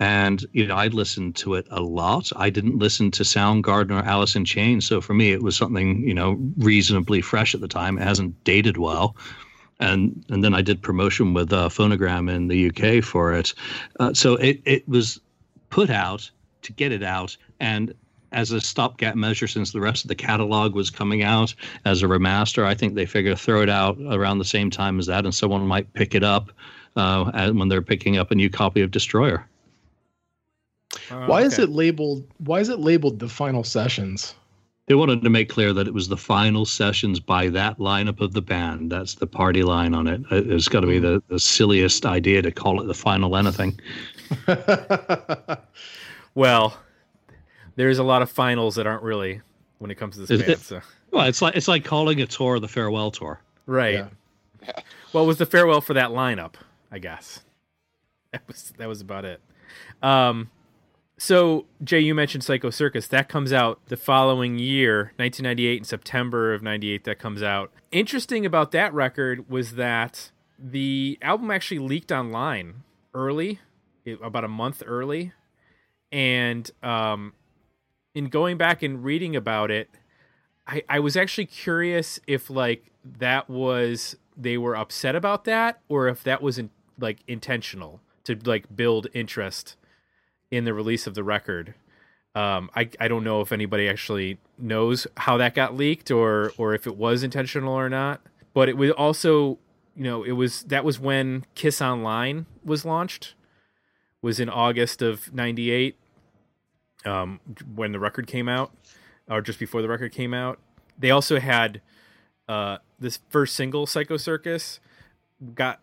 and 0.00 0.44
you 0.52 0.66
know, 0.66 0.74
I 0.74 0.88
listened 0.88 1.36
to 1.36 1.54
it 1.54 1.66
a 1.70 1.80
lot. 1.80 2.30
I 2.36 2.50
didn't 2.50 2.78
listen 2.78 3.10
to 3.12 3.22
Soundgarden 3.22 3.92
or 3.92 4.04
Alice 4.04 4.34
in 4.34 4.44
Chains, 4.44 4.86
so 4.86 5.00
for 5.00 5.14
me, 5.14 5.32
it 5.32 5.42
was 5.42 5.56
something 5.56 6.06
you 6.06 6.14
know 6.14 6.38
reasonably 6.56 7.20
fresh 7.20 7.54
at 7.54 7.60
the 7.60 7.68
time. 7.68 7.98
It 7.98 8.02
hasn't 8.02 8.42
dated 8.44 8.76
well, 8.76 9.16
and 9.78 10.24
and 10.28 10.42
then 10.42 10.54
I 10.54 10.62
did 10.62 10.82
promotion 10.82 11.34
with 11.34 11.52
uh, 11.52 11.68
Phonogram 11.68 12.32
in 12.32 12.48
the 12.48 12.68
UK 12.68 13.04
for 13.04 13.32
it. 13.32 13.54
Uh, 14.00 14.12
so 14.12 14.34
it 14.34 14.60
it 14.64 14.88
was 14.88 15.20
put 15.70 15.90
out 15.90 16.30
to 16.62 16.72
get 16.72 16.90
it 16.90 17.02
out, 17.02 17.36
and 17.60 17.94
as 18.32 18.50
a 18.50 18.60
stopgap 18.60 19.14
measure 19.14 19.46
since 19.46 19.70
the 19.70 19.80
rest 19.80 20.04
of 20.04 20.08
the 20.08 20.14
catalog 20.14 20.74
was 20.74 20.90
coming 20.90 21.22
out 21.22 21.54
as 21.84 22.02
a 22.02 22.06
remaster. 22.06 22.64
I 22.64 22.74
think 22.74 22.94
they 22.94 23.06
figure 23.06 23.36
throw 23.36 23.62
it 23.62 23.70
out 23.70 23.96
around 24.10 24.38
the 24.38 24.44
same 24.44 24.70
time 24.70 24.98
as 24.98 25.06
that, 25.06 25.24
and 25.24 25.32
someone 25.32 25.64
might 25.68 25.92
pick 25.94 26.16
it 26.16 26.24
up 26.24 26.50
uh, 26.96 27.52
when 27.52 27.68
they're 27.68 27.80
picking 27.80 28.18
up 28.18 28.32
a 28.32 28.34
new 28.34 28.50
copy 28.50 28.80
of 28.80 28.90
Destroyer. 28.90 29.46
Uh, 31.10 31.26
why 31.26 31.40
okay. 31.40 31.46
is 31.46 31.58
it 31.58 31.70
labeled? 31.70 32.26
Why 32.38 32.60
is 32.60 32.68
it 32.68 32.78
labeled 32.78 33.18
the 33.18 33.28
final 33.28 33.64
sessions? 33.64 34.34
They 34.86 34.94
wanted 34.94 35.22
to 35.22 35.30
make 35.30 35.48
clear 35.48 35.72
that 35.72 35.86
it 35.86 35.94
was 35.94 36.08
the 36.08 36.16
final 36.16 36.66
sessions 36.66 37.18
by 37.18 37.48
that 37.48 37.78
lineup 37.78 38.20
of 38.20 38.34
the 38.34 38.42
band. 38.42 38.92
That's 38.92 39.14
the 39.14 39.26
party 39.26 39.62
line 39.62 39.94
on 39.94 40.06
it. 40.06 40.20
It's 40.30 40.68
got 40.68 40.80
to 40.80 40.86
be 40.86 40.98
the, 40.98 41.22
the 41.28 41.38
silliest 41.38 42.04
idea 42.04 42.42
to 42.42 42.50
call 42.50 42.82
it 42.82 42.86
the 42.86 42.92
final 42.92 43.34
anything. 43.34 43.80
well, 46.34 46.78
there's 47.76 47.98
a 47.98 48.02
lot 48.02 48.20
of 48.20 48.30
finals 48.30 48.74
that 48.74 48.86
aren't 48.86 49.02
really 49.02 49.40
when 49.78 49.90
it 49.90 49.94
comes 49.94 50.16
to 50.16 50.20
this 50.20 50.30
is 50.30 50.40
band. 50.40 50.52
It, 50.52 50.60
so. 50.60 50.80
Well, 51.12 51.26
it's 51.26 51.40
like 51.40 51.56
it's 51.56 51.68
like 51.68 51.84
calling 51.84 52.20
a 52.20 52.26
tour 52.26 52.60
the 52.60 52.68
farewell 52.68 53.10
tour. 53.10 53.40
Right. 53.66 53.94
Yeah. 53.94 54.08
Well, 55.12 55.22
it 55.22 55.26
was 55.28 55.38
the 55.38 55.46
farewell 55.46 55.80
for 55.80 55.94
that 55.94 56.10
lineup, 56.10 56.54
I 56.90 56.98
guess. 56.98 57.40
That 58.32 58.42
was 58.48 58.72
that 58.78 58.88
was 58.88 59.00
about 59.00 59.24
it. 59.24 59.40
Um, 60.02 60.50
so, 61.16 61.66
Jay, 61.82 62.00
you 62.00 62.14
mentioned 62.14 62.42
Psycho 62.42 62.70
Circus. 62.70 63.06
That 63.08 63.28
comes 63.28 63.52
out 63.52 63.80
the 63.86 63.96
following 63.96 64.58
year, 64.58 65.12
1998, 65.16 65.78
in 65.78 65.84
September 65.84 66.52
of 66.52 66.62
98, 66.62 67.04
that 67.04 67.18
comes 67.18 67.42
out. 67.42 67.72
Interesting 67.92 68.44
about 68.44 68.72
that 68.72 68.92
record 68.92 69.48
was 69.48 69.72
that 69.74 70.32
the 70.58 71.18
album 71.22 71.50
actually 71.50 71.78
leaked 71.78 72.10
online 72.10 72.82
early, 73.14 73.60
about 74.22 74.44
a 74.44 74.48
month 74.48 74.82
early. 74.84 75.32
And 76.10 76.68
um, 76.82 77.34
in 78.14 78.26
going 78.26 78.56
back 78.56 78.82
and 78.82 79.04
reading 79.04 79.36
about 79.36 79.70
it, 79.70 79.90
I, 80.66 80.82
I 80.88 81.00
was 81.00 81.16
actually 81.16 81.46
curious 81.46 82.18
if, 82.26 82.50
like, 82.50 82.90
that 83.04 83.48
was 83.48 84.16
they 84.36 84.58
were 84.58 84.76
upset 84.76 85.14
about 85.14 85.44
that 85.44 85.80
or 85.88 86.08
if 86.08 86.24
that 86.24 86.42
was 86.42 86.58
in, 86.58 86.70
like 86.98 87.18
intentional 87.28 88.00
to 88.24 88.36
like 88.44 88.74
build 88.74 89.06
interest 89.14 89.76
in 90.50 90.64
the 90.64 90.74
release 90.74 91.06
of 91.06 91.14
the 91.14 91.24
record. 91.24 91.74
Um, 92.34 92.70
I 92.74 92.88
I 92.98 93.08
don't 93.08 93.24
know 93.24 93.40
if 93.40 93.52
anybody 93.52 93.88
actually 93.88 94.38
knows 94.58 95.06
how 95.16 95.36
that 95.36 95.54
got 95.54 95.76
leaked 95.76 96.10
or 96.10 96.52
or 96.58 96.74
if 96.74 96.86
it 96.86 96.96
was 96.96 97.22
intentional 97.22 97.74
or 97.74 97.88
not. 97.88 98.20
But 98.54 98.68
it 98.68 98.76
was 98.76 98.92
also, 98.92 99.58
you 99.96 100.04
know, 100.04 100.22
it 100.22 100.32
was 100.32 100.62
that 100.64 100.84
was 100.84 100.98
when 100.98 101.44
Kiss 101.54 101.82
Online 101.82 102.46
was 102.64 102.84
launched, 102.84 103.34
was 104.22 104.38
in 104.40 104.48
August 104.48 105.02
of 105.02 105.32
'98, 105.34 105.96
um, 107.04 107.40
when 107.74 107.92
the 107.92 107.98
record 107.98 108.26
came 108.26 108.48
out, 108.48 108.72
or 109.28 109.40
just 109.42 109.58
before 109.58 109.82
the 109.82 109.88
record 109.88 110.12
came 110.12 110.32
out. 110.32 110.58
They 110.96 111.10
also 111.10 111.40
had 111.40 111.80
uh, 112.48 112.78
this 112.98 113.18
first 113.28 113.56
single, 113.56 113.86
Psycho 113.86 114.16
Circus, 114.16 114.78
got 115.54 115.80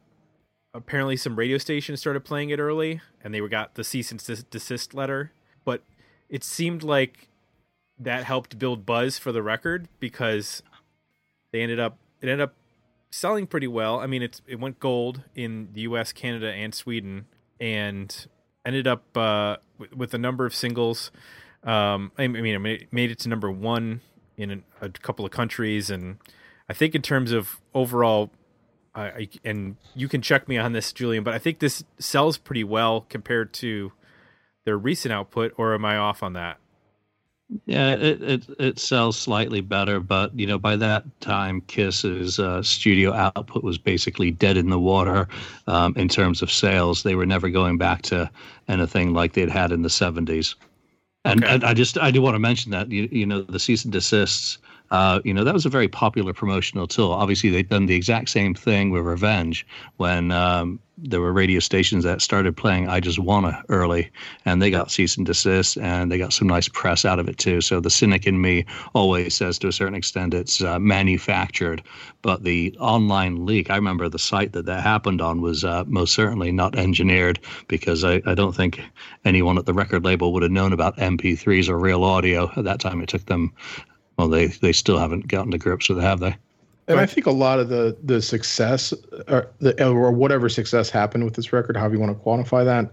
apparently 0.74 1.18
some 1.18 1.36
radio 1.36 1.58
stations 1.58 2.00
started 2.00 2.24
playing 2.24 2.50
it 2.50 2.60
early, 2.60 3.02
and 3.24 3.34
they 3.34 3.40
got 3.48 3.76
the 3.76 3.84
cease 3.84 4.12
and 4.12 4.20
desist 4.50 4.94
letter. 4.94 5.32
But 5.66 5.84
it 6.30 6.44
seemed 6.44 6.84
like 6.84 7.28
that 8.00 8.24
helped 8.24 8.58
build 8.58 8.86
buzz 8.86 9.18
for 9.18 9.32
the 9.32 9.44
record 9.44 9.88
because 10.00 10.64
they 11.52 11.62
ended 11.62 11.80
up 11.80 11.98
it 12.22 12.28
ended 12.28 12.42
up 12.42 12.56
selling 13.12 13.46
pretty 13.46 13.68
well. 13.68 14.00
I 14.00 14.08
mean, 14.08 14.22
it's 14.22 14.42
it 14.48 14.60
went 14.60 14.80
gold 14.80 15.24
in 15.36 15.70
the 15.74 15.82
U.S., 15.82 16.12
Canada, 16.14 16.52
and 16.52 16.74
Sweden, 16.74 17.26
and 17.60 18.28
ended 18.66 18.88
up 18.88 19.16
uh, 19.18 19.58
with, 19.96 20.14
a 20.14 20.18
number 20.18 20.46
of 20.46 20.56
singles. 20.56 21.12
Um, 21.64 22.12
I 22.18 22.28
mean, 22.28 22.66
it 22.66 22.92
made 22.92 23.12
it 23.12 23.20
to 23.20 23.30
number 23.30 23.52
one 23.52 24.02
in 24.38 24.64
a 24.82 24.90
couple 24.90 25.26
of 25.26 25.32
countries, 25.32 25.90
and 25.90 26.18
I 26.70 26.74
think 26.74 26.96
in 26.96 27.02
terms 27.02 27.32
of 27.32 27.60
overall, 27.74 28.32
I, 28.94 29.30
and 29.44 29.78
you 29.96 30.08
can 30.08 30.22
check 30.22 30.48
me 30.48 30.58
on 30.58 30.74
this, 30.74 30.92
Julian, 30.92 31.24
but 31.24 31.34
I 31.34 31.40
think 31.40 31.60
this 31.60 31.84
sells 31.98 32.38
pretty 32.38 32.64
well 32.64 33.06
compared 33.10 33.54
to 33.54 33.94
their 34.66 34.78
recent 34.78 35.14
output, 35.14 35.54
or 35.58 35.74
am 35.74 35.86
I 35.86 35.98
off 35.98 36.24
on 36.24 36.34
that? 36.34 36.58
Yeah, 37.66 37.96
it, 37.96 38.22
it 38.22 38.50
it 38.60 38.80
sells 38.80 39.18
slightly 39.18 39.60
better, 39.60 40.00
but 40.00 40.38
you 40.40 40.48
know 40.48 40.58
by 40.58 40.78
that 40.78 41.04
time, 41.20 41.62
Kiss's 41.68 42.40
uh, 42.40 42.64
studio 42.64 43.12
output 43.14 43.62
was 43.62 43.78
basically 43.78 44.32
dead 44.32 44.56
in 44.56 44.70
the 44.70 44.80
water 44.80 45.28
um, 45.68 45.94
in 45.98 46.08
terms 46.08 46.42
of 46.42 46.50
sales. 46.50 47.04
They 47.04 47.16
were 47.16 47.26
never 47.26 47.50
going 47.50 47.78
back 47.78 48.04
to 48.04 48.32
anything 48.70 49.14
like 49.14 49.34
they'd 49.34 49.50
had 49.50 49.74
in 49.74 49.82
the 49.82 49.90
'70s. 49.90 50.56
And, 51.26 51.44
okay. 51.44 51.56
and 51.56 51.64
I 51.66 51.74
just 51.74 51.98
I 51.98 52.10
do 52.10 52.22
want 52.22 52.36
to 52.36 52.40
mention 52.40 52.72
that 52.72 52.90
you 52.90 53.10
you 53.12 53.26
know 53.26 53.42
the 53.42 53.60
cease 53.60 53.84
and 53.84 53.92
desists 53.92 54.58
uh, 54.92 55.22
you 55.24 55.34
know, 55.34 55.46
that 55.46 55.54
was 55.54 55.66
a 55.66 55.70
very 55.70 55.88
popular 55.88 56.34
promotional 56.34 56.86
tool. 56.86 57.12
Obviously, 57.12 57.50
they'd 57.50 57.70
done 57.70 57.86
the 57.86 57.96
exact 57.96 58.30
same 58.30 58.54
thing 58.54 58.92
with 58.92 59.04
Revenge 59.04 59.66
when 59.98 60.32
um, 60.32 60.80
there 60.98 61.22
were 61.22 61.32
radio 61.32 61.60
stations 61.60 62.04
that 62.04 62.22
started 62.22 62.56
playing 62.58 62.90
I 62.90 63.00
Just 63.00 63.18
Wanna 63.18 63.64
early, 63.70 64.12
and 64.46 64.62
they 64.62 64.70
got 64.70 64.92
cease 64.92 65.16
and 65.16 65.26
desist, 65.26 65.78
and 65.78 66.12
they 66.12 66.18
got 66.18 66.34
some 66.34 66.48
nice 66.48 66.68
press 66.68 67.06
out 67.06 67.20
of 67.20 67.30
it 67.30 67.38
too. 67.38 67.62
So 67.62 67.80
the 67.80 67.90
cynic 67.90 68.28
in 68.28 68.42
me 68.42 68.66
always 68.94 69.34
says 69.34 69.58
to 69.60 69.70
a 69.70 69.72
certain 69.72 69.96
extent 69.96 70.34
it's 70.34 70.62
uh, 70.62 70.78
manufactured, 70.78 71.82
but 72.22 72.44
the 72.44 72.76
online 72.78 73.46
leak, 73.46 73.70
I 73.70 73.78
remember 73.78 74.10
the 74.10 74.20
site 74.20 74.52
that 74.52 74.66
that 74.66 74.84
happened 74.84 75.22
on 75.22 75.42
was 75.42 75.64
uh, 75.64 75.86
most 75.88 76.14
certainly 76.14 76.52
not 76.52 76.78
engineered 76.78 77.40
because 77.70 78.04
I, 78.04 78.22
I 78.26 78.36
don't 78.36 78.56
think 78.56 78.82
anyone 79.24 79.58
at 79.58 79.66
the 79.66 79.74
record 79.74 80.04
label 80.04 80.34
would 80.34 80.44
have 80.44 80.52
known 80.52 80.74
about 80.74 80.98
MP3s 80.98 81.70
or 81.70 81.80
real 81.80 82.04
audio. 82.04 82.52
At 82.58 82.66
that 82.66 82.82
time, 82.82 83.02
it 83.02 83.08
took 83.08 83.26
them 83.26 83.54
well, 84.18 84.28
they 84.28 84.48
they 84.48 84.72
still 84.72 84.98
haven't 84.98 85.28
gotten 85.28 85.52
to 85.52 85.58
grips 85.58 85.90
with 85.90 85.98
it, 85.98 86.02
have 86.02 86.20
they? 86.20 86.36
And 86.88 87.00
I 87.00 87.06
think 87.06 87.26
a 87.26 87.32
lot 87.32 87.60
of 87.60 87.70
the 87.70 87.98
the 88.04 88.22
success 88.22 88.94
or, 89.28 89.48
the, 89.60 89.88
or 89.88 90.12
whatever 90.12 90.50
success 90.50 90.90
happened 90.90 91.24
with 91.24 91.36
this 91.36 91.54
record, 91.54 91.78
however 91.78 91.96
you 91.96 92.02
want 92.02 92.18
to 92.18 92.24
quantify 92.24 92.66
that, 92.66 92.92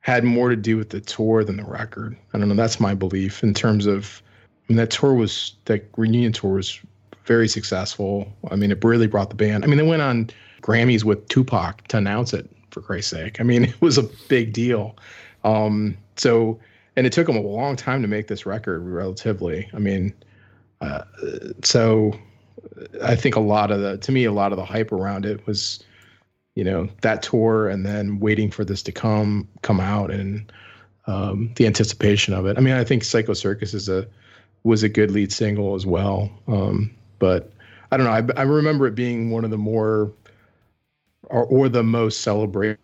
had 0.00 0.24
more 0.24 0.48
to 0.48 0.56
do 0.56 0.76
with 0.76 0.90
the 0.90 1.00
tour 1.00 1.44
than 1.44 1.56
the 1.56 1.64
record. 1.64 2.16
I 2.32 2.38
don't 2.38 2.48
know. 2.48 2.54
That's 2.54 2.80
my 2.80 2.94
belief 2.94 3.42
in 3.42 3.54
terms 3.54 3.86
of. 3.86 4.22
I 4.68 4.72
mean, 4.72 4.76
that 4.76 4.90
tour 4.90 5.14
was 5.14 5.54
that 5.64 5.88
reunion 5.96 6.32
tour 6.32 6.54
was 6.54 6.78
very 7.24 7.48
successful. 7.48 8.32
I 8.50 8.56
mean, 8.56 8.70
it 8.70 8.82
really 8.84 9.08
brought 9.08 9.30
the 9.30 9.36
band. 9.36 9.64
I 9.64 9.66
mean, 9.66 9.78
they 9.78 9.86
went 9.86 10.02
on 10.02 10.30
Grammys 10.62 11.04
with 11.04 11.28
Tupac 11.28 11.86
to 11.88 11.96
announce 11.96 12.32
it. 12.32 12.48
For 12.70 12.80
Christ's 12.80 13.10
sake, 13.10 13.40
I 13.40 13.42
mean, 13.42 13.64
it 13.74 13.80
was 13.80 13.98
a 13.98 14.04
big 14.28 14.52
deal. 14.52 14.96
Um, 15.42 15.96
so, 16.16 16.60
and 16.94 17.04
it 17.04 17.12
took 17.12 17.26
them 17.26 17.36
a 17.36 17.40
long 17.40 17.74
time 17.74 18.00
to 18.02 18.06
make 18.06 18.28
this 18.28 18.46
record. 18.46 18.86
Relatively, 18.86 19.68
I 19.74 19.80
mean, 19.80 20.14
so 21.62 22.12
I 23.02 23.16
think 23.16 23.36
a 23.36 23.40
lot 23.40 23.70
of 23.70 23.80
the, 23.80 23.98
to 23.98 24.12
me, 24.12 24.24
a 24.24 24.32
lot 24.32 24.52
of 24.52 24.56
the 24.56 24.64
hype 24.64 24.92
around 24.92 25.26
it 25.26 25.46
was, 25.46 25.82
you 26.54 26.64
know, 26.64 26.88
that 27.02 27.22
tour 27.22 27.68
and 27.68 27.84
then 27.84 28.18
waiting 28.20 28.50
for 28.50 28.64
this 28.64 28.82
to 28.84 28.92
come, 28.92 29.48
come 29.62 29.80
out 29.80 30.10
and 30.10 30.52
um, 31.06 31.52
the 31.56 31.66
anticipation 31.66 32.34
of 32.34 32.46
it. 32.46 32.56
I 32.56 32.60
mean, 32.60 32.74
I 32.74 32.84
think 32.84 33.04
Psycho 33.04 33.34
Circus 33.34 33.74
is 33.74 33.88
a, 33.88 34.06
was 34.62 34.82
a 34.82 34.88
good 34.88 35.10
lead 35.10 35.32
single 35.32 35.74
as 35.74 35.86
well. 35.86 36.30
Um, 36.46 36.94
but 37.18 37.52
I 37.90 37.96
don't 37.96 38.06
know. 38.06 38.34
I, 38.34 38.40
I 38.40 38.44
remember 38.44 38.86
it 38.86 38.94
being 38.94 39.30
one 39.30 39.44
of 39.44 39.50
the 39.50 39.58
more, 39.58 40.12
or, 41.24 41.44
or 41.44 41.68
the 41.68 41.82
most 41.82 42.20
celebrated 42.20 42.78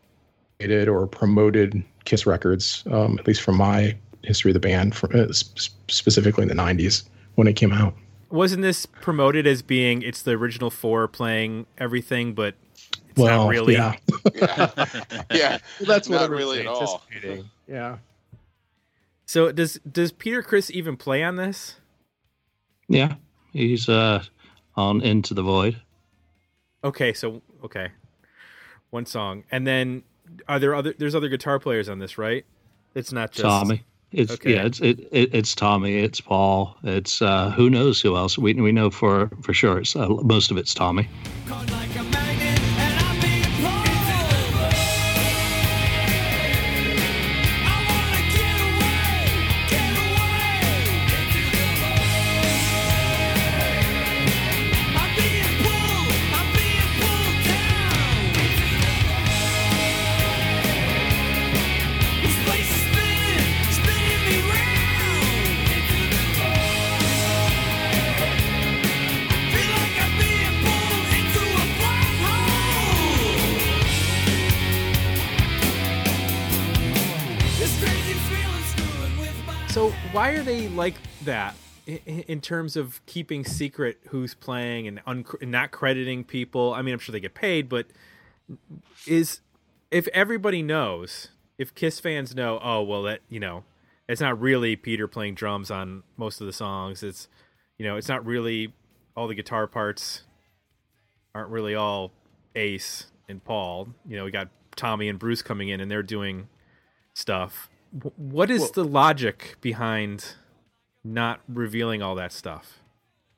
or 0.60 1.06
promoted 1.06 1.82
Kiss 2.04 2.26
records, 2.26 2.84
um, 2.90 3.18
at 3.18 3.26
least 3.26 3.42
from 3.42 3.56
my 3.56 3.96
history 4.22 4.50
of 4.50 4.54
the 4.54 4.60
band, 4.60 4.94
uh, 5.14 5.32
specifically 5.32 6.42
in 6.42 6.48
the 6.48 6.54
90s 6.54 7.04
when 7.36 7.46
it 7.46 7.54
came 7.54 7.72
out. 7.72 7.94
Wasn't 8.28 8.62
this 8.62 8.86
promoted 8.86 9.46
as 9.46 9.62
being 9.62 10.02
it's 10.02 10.22
the 10.22 10.32
original 10.32 10.70
four 10.70 11.06
playing 11.06 11.66
everything, 11.78 12.34
but 12.34 12.54
it's 13.10 13.16
well, 13.16 13.44
not 13.44 13.50
really? 13.50 13.74
Yeah, 13.74 13.94
yeah, 14.34 14.70
yeah. 15.30 15.58
Well, 15.78 15.86
that's 15.86 16.08
not 16.08 16.22
what 16.22 16.30
really 16.30 16.60
at 16.60 16.66
all. 16.66 17.02
Yeah. 17.68 17.98
So 19.26 19.52
does 19.52 19.78
does 19.90 20.12
Peter 20.12 20.42
Criss 20.42 20.70
even 20.72 20.96
play 20.96 21.22
on 21.22 21.36
this? 21.36 21.76
Yeah, 22.88 23.14
he's 23.52 23.88
uh 23.88 24.24
on 24.76 25.02
Into 25.02 25.34
the 25.34 25.42
Void. 25.42 25.80
Okay, 26.82 27.12
so 27.12 27.42
okay, 27.64 27.88
one 28.90 29.06
song, 29.06 29.44
and 29.50 29.66
then 29.66 30.02
are 30.48 30.58
there 30.58 30.74
other? 30.74 30.94
There's 30.96 31.14
other 31.14 31.28
guitar 31.28 31.58
players 31.58 31.88
on 31.88 32.00
this, 32.00 32.18
right? 32.18 32.44
It's 32.94 33.12
not 33.12 33.32
just 33.32 33.42
Tommy. 33.42 33.84
It's 34.12 34.32
okay. 34.32 34.54
yeah, 34.54 34.64
it's 34.64 34.80
it, 34.80 35.00
it, 35.10 35.34
it's 35.34 35.54
Tommy, 35.54 35.98
it's 35.98 36.20
Paul, 36.20 36.76
it's 36.84 37.20
uh, 37.20 37.50
who 37.50 37.68
knows 37.68 38.00
who 38.00 38.16
else. 38.16 38.38
We 38.38 38.54
we 38.54 38.72
know 38.72 38.90
for 38.90 39.30
for 39.42 39.52
sure. 39.52 39.78
It's 39.78 39.96
uh, 39.96 40.08
most 40.08 40.50
of 40.50 40.56
it's 40.56 40.74
Tommy. 40.74 41.08
That 81.26 81.54
in, 81.86 82.40
terms 82.40 82.76
of 82.76 83.04
keeping 83.06 83.44
secret 83.44 83.98
who's 84.08 84.34
playing 84.34 84.88
and, 84.88 85.00
un- 85.06 85.24
and 85.40 85.50
not 85.50 85.70
crediting 85.70 86.24
people? 86.24 86.74
I 86.74 86.82
mean, 86.82 86.94
I'm 86.94 86.98
sure 86.98 87.12
they 87.12 87.20
get 87.20 87.34
paid, 87.34 87.68
but 87.68 87.86
is 89.06 89.40
if 89.90 90.08
everybody 90.08 90.62
knows, 90.62 91.28
if 91.58 91.74
Kiss 91.74 92.00
fans 92.00 92.34
know, 92.34 92.58
oh 92.62 92.82
well, 92.82 93.02
that 93.02 93.20
you 93.28 93.40
know, 93.40 93.64
it's 94.08 94.20
not 94.20 94.40
really 94.40 94.76
Peter 94.76 95.06
playing 95.06 95.34
drums 95.34 95.70
on 95.70 96.02
most 96.16 96.40
of 96.40 96.46
the 96.46 96.52
songs. 96.52 97.02
It's 97.02 97.28
you 97.78 97.84
know, 97.84 97.96
it's 97.96 98.08
not 98.08 98.24
really 98.24 98.72
all 99.16 99.28
the 99.28 99.34
guitar 99.34 99.66
parts 99.66 100.22
aren't 101.34 101.50
really 101.50 101.74
all 101.74 102.12
Ace 102.54 103.06
and 103.28 103.44
Paul. 103.44 103.88
You 104.08 104.16
know, 104.16 104.24
we 104.24 104.30
got 104.30 104.48
Tommy 104.74 105.08
and 105.08 105.18
Bruce 105.18 105.42
coming 105.42 105.68
in 105.68 105.80
and 105.80 105.90
they're 105.90 106.02
doing 106.02 106.48
stuff 107.14 107.68
what 108.16 108.50
is 108.50 108.60
well, 108.60 108.70
the 108.74 108.84
logic 108.84 109.56
behind 109.60 110.34
not 111.12 111.40
revealing 111.48 112.02
all 112.02 112.14
that 112.16 112.32
stuff? 112.32 112.80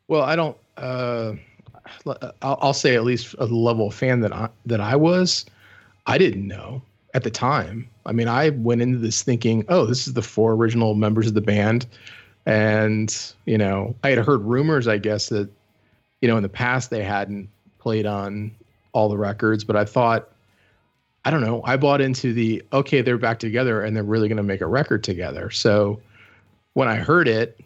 Well, 0.08 0.22
I 0.22 0.36
don't. 0.36 0.56
Uh, 0.76 1.34
I'll, 2.42 2.58
I'll, 2.60 2.74
say 2.74 2.94
at 2.94 3.04
least 3.04 3.34
a 3.38 3.46
level 3.46 3.88
of 3.88 3.94
fan 3.94 4.20
that 4.20 4.32
I 4.32 4.48
that 4.66 4.80
I 4.80 4.96
was, 4.96 5.46
I 6.06 6.18
didn't 6.18 6.46
know 6.46 6.82
at 7.14 7.24
the 7.24 7.30
time. 7.30 7.88
I 8.06 8.12
mean, 8.12 8.28
I 8.28 8.50
went 8.50 8.82
into 8.82 8.98
this 8.98 9.22
thinking, 9.22 9.64
oh, 9.68 9.86
this 9.86 10.06
is 10.06 10.14
the 10.14 10.22
four 10.22 10.52
original 10.52 10.94
members 10.94 11.26
of 11.26 11.34
the 11.34 11.40
band, 11.40 11.86
and 12.46 13.14
you 13.46 13.58
know, 13.58 13.94
I 14.02 14.10
had 14.10 14.18
heard 14.18 14.42
rumors, 14.42 14.88
I 14.88 14.98
guess 14.98 15.28
that, 15.28 15.48
you 16.20 16.28
know, 16.28 16.36
in 16.36 16.42
the 16.42 16.48
past 16.48 16.90
they 16.90 17.02
hadn't 17.02 17.48
played 17.78 18.06
on 18.06 18.54
all 18.92 19.08
the 19.08 19.18
records, 19.18 19.64
but 19.64 19.76
I 19.76 19.84
thought 19.84 20.30
I 21.24 21.30
don't 21.30 21.42
know. 21.42 21.62
I 21.64 21.76
bought 21.76 22.00
into 22.00 22.32
the 22.32 22.62
okay, 22.72 23.02
they're 23.02 23.18
back 23.18 23.38
together 23.38 23.82
and 23.82 23.94
they're 23.94 24.02
really 24.02 24.28
going 24.28 24.38
to 24.38 24.42
make 24.42 24.60
a 24.60 24.66
record 24.66 25.04
together. 25.04 25.50
So 25.50 26.00
when 26.78 26.86
I 26.86 26.94
heard 26.94 27.26
it, 27.26 27.58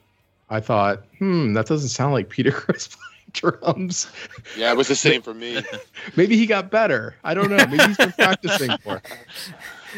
I 0.48 0.60
thought, 0.60 1.02
hmm, 1.18 1.52
that 1.52 1.66
doesn't 1.66 1.90
sound 1.90 2.14
like 2.14 2.30
Peter 2.30 2.50
Criss 2.50 2.88
playing 2.88 3.58
drums. 3.60 4.10
Yeah, 4.56 4.72
it 4.72 4.76
was 4.78 4.88
the 4.88 4.96
same 4.96 5.20
for 5.20 5.34
me. 5.34 5.62
Maybe 6.16 6.38
he 6.38 6.46
got 6.46 6.70
better. 6.70 7.14
I 7.22 7.34
don't 7.34 7.50
know. 7.50 7.58
Maybe 7.58 7.76
he's 7.84 7.98
been 7.98 8.12
practicing 8.12 8.70
more. 8.86 9.02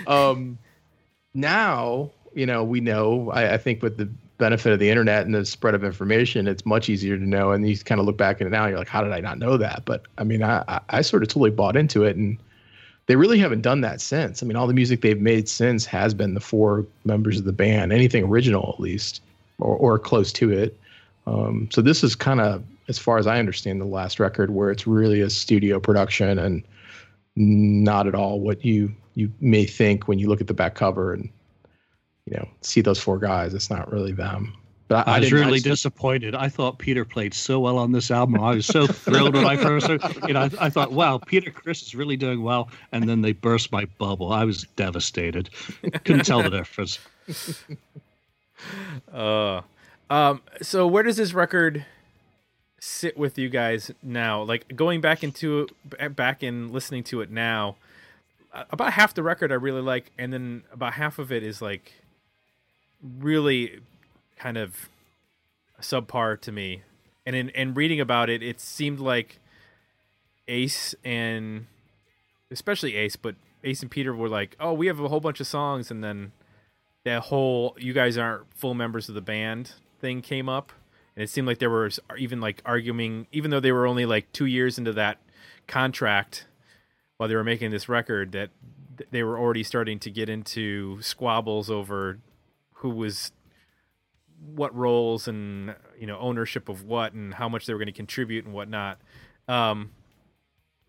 Um, 0.09 0.59
now, 1.33 2.11
you 2.35 2.45
know, 2.45 2.65
we 2.65 2.81
know. 2.81 3.31
I, 3.31 3.55
I 3.55 3.57
think 3.57 3.85
with 3.85 3.99
the 3.99 4.07
benefit 4.39 4.73
of 4.73 4.81
the 4.81 4.91
internet 4.91 5.25
and 5.25 5.33
the 5.33 5.45
spread 5.45 5.77
of 5.77 5.85
information, 5.85 6.49
it's 6.49 6.67
much 6.67 6.89
easier 6.89 7.17
to 7.17 7.25
know. 7.25 7.53
And 7.53 7.69
you 7.69 7.79
kind 7.79 8.01
of 8.01 8.07
look 8.07 8.17
back 8.17 8.41
at 8.41 8.49
it 8.49 8.51
now, 8.51 8.65
and 8.65 8.71
you're 8.71 8.81
like, 8.81 8.89
how 8.89 9.05
did 9.05 9.13
I 9.13 9.21
not 9.21 9.39
know 9.39 9.57
that? 9.59 9.85
But 9.85 10.03
I 10.19 10.25
mean, 10.25 10.43
I, 10.43 10.65
I, 10.67 10.81
I 10.89 11.03
sort 11.03 11.23
of 11.23 11.29
totally 11.29 11.53
bought 11.53 11.77
into 11.77 12.03
it, 12.03 12.17
and 12.17 12.37
they 13.07 13.17
really 13.17 13.39
haven't 13.39 13.63
done 13.63 13.83
that 13.83 14.01
since. 14.01 14.43
I 14.43 14.47
mean, 14.47 14.57
all 14.57 14.67
the 14.67 14.75
music 14.75 15.01
they've 15.01 15.21
made 15.21 15.49
since 15.49 15.85
has 15.87 16.15
been 16.15 16.35
the 16.35 16.41
four 16.41 16.87
members 17.05 17.39
of 17.39 17.45
the 17.45 17.53
band, 17.53 17.93
anything 17.93 18.25
original 18.25 18.73
at 18.75 18.81
least, 18.81 19.21
or, 19.59 19.77
or 19.77 19.99
close 19.99 20.33
to 20.35 20.51
it. 20.51 20.79
Um, 21.27 21.69
so 21.71 21.81
this 21.83 22.03
is 22.03 22.15
kind 22.15 22.41
of, 22.41 22.63
as 22.89 22.99
far 22.99 23.19
as 23.19 23.27
I 23.27 23.39
understand, 23.39 23.81
the 23.81 23.87
last 23.87 24.21
record 24.21 24.51
where 24.51 24.71
it's 24.71 24.87
really 24.87 25.21
a 25.21 25.31
studio 25.31 25.81
production 25.81 26.39
and 26.39 26.63
not 27.37 28.07
at 28.07 28.15
all 28.15 28.41
what 28.41 28.65
you 28.65 28.95
you 29.15 29.33
may 29.41 29.65
think 29.65 30.09
when 30.09 30.19
you 30.19 30.29
look 30.29 30.41
at 30.41 30.47
the 30.47 30.55
back 30.55 30.75
cover 30.75 31.13
and 31.13 31.29
you 32.27 32.37
know 32.37 32.49
see 32.61 32.81
those 32.81 32.99
four 32.99 33.19
guys. 33.19 33.55
It's 33.55 33.71
not 33.71 33.91
really 33.91 34.13
them. 34.13 34.55
But 34.87 35.09
I, 35.09 35.13
I, 35.17 35.21
was 35.21 35.29
didn't- 35.31 35.43
I 35.43 35.47
really 35.47 35.59
just- 35.61 35.83
disappointed. 35.83 36.35
I 36.35 36.49
thought 36.49 36.79
Peter 36.79 37.05
played 37.05 37.33
so 37.33 37.59
well 37.61 37.79
on 37.79 37.93
this 37.93 38.11
album. 38.11 38.41
I 38.41 38.55
was 38.55 38.67
so 38.67 38.87
thrilled 38.87 39.35
when 39.35 39.47
I 39.47 39.57
first 39.57 39.87
heard. 39.87 40.03
You 40.29 40.35
know, 40.35 40.41
I, 40.43 40.51
I 40.67 40.71
thought, 40.71 40.93
wow, 40.93 41.19
Peter 41.19 41.51
Criss 41.51 41.83
is 41.83 41.95
really 41.95 42.17
doing 42.17 42.43
well. 42.43 42.69
And 42.93 43.09
then 43.09 43.23
they 43.23 43.33
burst 43.33 43.73
my 43.73 43.87
bubble. 43.99 44.33
I 44.33 44.45
was 44.45 44.65
devastated. 44.77 45.49
Couldn't 46.05 46.27
tell 46.27 46.43
the 46.43 46.51
difference. 46.51 46.99
Uh, 49.13 49.61
um, 50.11 50.41
so 50.63 50.87
where 50.87 51.03
does 51.03 51.17
this 51.17 51.35
record 51.35 51.85
sit 52.81 53.17
with 53.19 53.37
you 53.37 53.49
guys 53.49 53.91
now? 54.03 54.43
Like 54.43 54.75
going 54.75 55.01
back 55.01 55.23
into 55.23 55.67
back 56.11 56.43
and 56.43 56.71
listening 56.71 57.03
to 57.05 57.21
it 57.21 57.31
now, 57.31 57.77
uh, 58.55 58.65
about 58.71 58.93
half 58.95 59.13
the 59.13 59.23
record 59.23 59.51
I 59.53 59.57
really 59.57 59.83
like, 59.83 60.13
and 60.19 60.33
then 60.33 60.63
about 60.73 60.95
half 60.95 61.19
of 61.19 61.31
it 61.33 61.43
is 61.43 61.61
like 61.61 61.93
really 63.19 63.81
kind 64.45 64.59
of 64.59 64.91
subpar 65.81 66.39
to 66.39 66.53
me. 66.53 66.83
And 67.25 67.35
in 67.35 67.49
and 67.51 67.75
reading 67.75 67.99
about 67.99 68.29
it, 68.29 68.43
it 68.43 68.61
seemed 68.61 69.01
like 69.01 69.41
Ace 70.49 70.95
and 71.03 71.67
especially 72.51 72.95
Ace, 72.95 73.17
but 73.17 73.37
Ace 73.65 73.81
and 73.81 73.91
Peter 73.91 74.15
were 74.15 74.29
like, 74.29 74.55
"Oh, 74.61 74.75
we 74.75 74.87
have 74.87 75.01
a 75.01 75.09
whole 75.09 75.21
bunch 75.21 75.41
of 75.41 75.47
songs," 75.47 75.91
and 75.91 76.05
then 76.05 76.33
that 77.05 77.23
whole 77.23 77.75
"you 77.79 77.95
guys 77.95 78.19
aren't 78.19 78.45
full 78.55 78.75
members 78.75 79.09
of 79.09 79.15
the 79.15 79.23
band" 79.23 79.73
thing 79.99 80.21
came 80.21 80.51
up, 80.51 80.73
and 81.17 81.23
it 81.23 81.31
seemed 81.31 81.47
like 81.47 81.59
there 81.59 81.71
was 81.71 81.99
even 82.19 82.43
like 82.43 82.61
arguing, 82.67 83.27
even 83.33 83.51
though 83.51 83.61
they 83.61 83.73
were 83.73 83.87
only 83.87 84.05
like 84.05 84.31
two 84.33 84.45
years 84.45 84.77
into 84.77 84.93
that 84.93 85.17
contract 85.67 86.47
while 87.17 87.31
they 87.31 87.35
were 87.35 87.45
making 87.45 87.71
this 87.71 87.89
record, 87.89 88.33
that 88.33 88.51
they 89.11 89.23
were 89.23 89.39
already 89.39 89.63
starting 89.63 89.99
to 90.01 90.11
get 90.11 90.29
into 90.29 91.01
squabbles 91.01 91.71
over 91.71 92.19
who 92.75 92.91
was 92.91 93.33
what 94.45 94.75
roles 94.75 95.29
and 95.29 95.75
you 95.99 96.07
know 96.07 96.19
ownership 96.19 96.69
of 96.69 96.85
what 96.85 97.13
and 97.13 97.35
how 97.35 97.49
much 97.49 97.67
they 97.67 97.73
were 97.73 97.79
going 97.79 97.87
to 97.87 97.93
contribute 97.93 98.45
and 98.45 98.55
whatnot. 98.55 98.99
Um, 99.49 99.91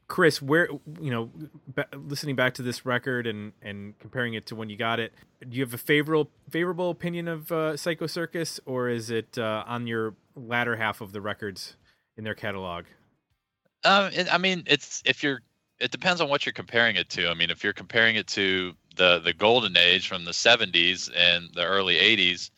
Chris, 0.08 0.42
where 0.42 0.70
you 1.02 1.12
know, 1.12 1.32
ba- 1.68 1.88
listening 1.94 2.36
back 2.36 2.54
to 2.56 2.62
this 2.62 2.86
record 2.86 3.26
and 3.26 3.54
and 3.62 3.98
comparing 4.00 4.36
it 4.36 4.46
to 4.48 4.56
when 4.56 4.70
you 4.70 4.78
got 4.78 5.00
it, 5.00 5.14
do 5.48 5.58
you 5.58 5.64
have 5.64 5.74
a 5.74 5.80
favorable 5.80 6.30
favorable 6.50 6.92
opinion 6.92 7.28
of 7.28 7.52
uh, 7.52 7.76
Psycho 7.76 8.06
Circus, 8.06 8.60
or 8.66 8.90
is 8.90 9.10
it 9.10 9.38
uh, 9.38 9.64
on 9.66 9.88
your 9.88 10.14
latter 10.36 10.76
half 10.76 11.02
of 11.02 11.12
the 11.12 11.22
records 11.22 11.76
in 12.18 12.24
their 12.24 12.36
catalog? 12.36 12.86
Um, 13.84 14.12
it, 14.14 14.32
I 14.34 14.38
mean, 14.38 14.64
it's 14.68 15.02
if 15.06 15.24
you're, 15.24 15.42
it 15.80 15.92
depends 15.92 16.22
on 16.22 16.30
what 16.30 16.46
you're 16.46 16.54
comparing 16.54 16.96
it 16.96 17.10
to. 17.10 17.30
I 17.30 17.34
mean, 17.34 17.50
if 17.50 17.64
you're 17.64 17.74
comparing 17.74 18.16
it 18.16 18.28
to 18.28 18.74
the 18.96 19.20
the 19.20 19.34
golden 19.34 19.76
age 19.76 20.08
from 20.08 20.26
the 20.26 20.32
70s 20.32 21.12
and 21.16 21.50
the 21.54 21.66
early 21.66 21.96
80s, 21.96 22.52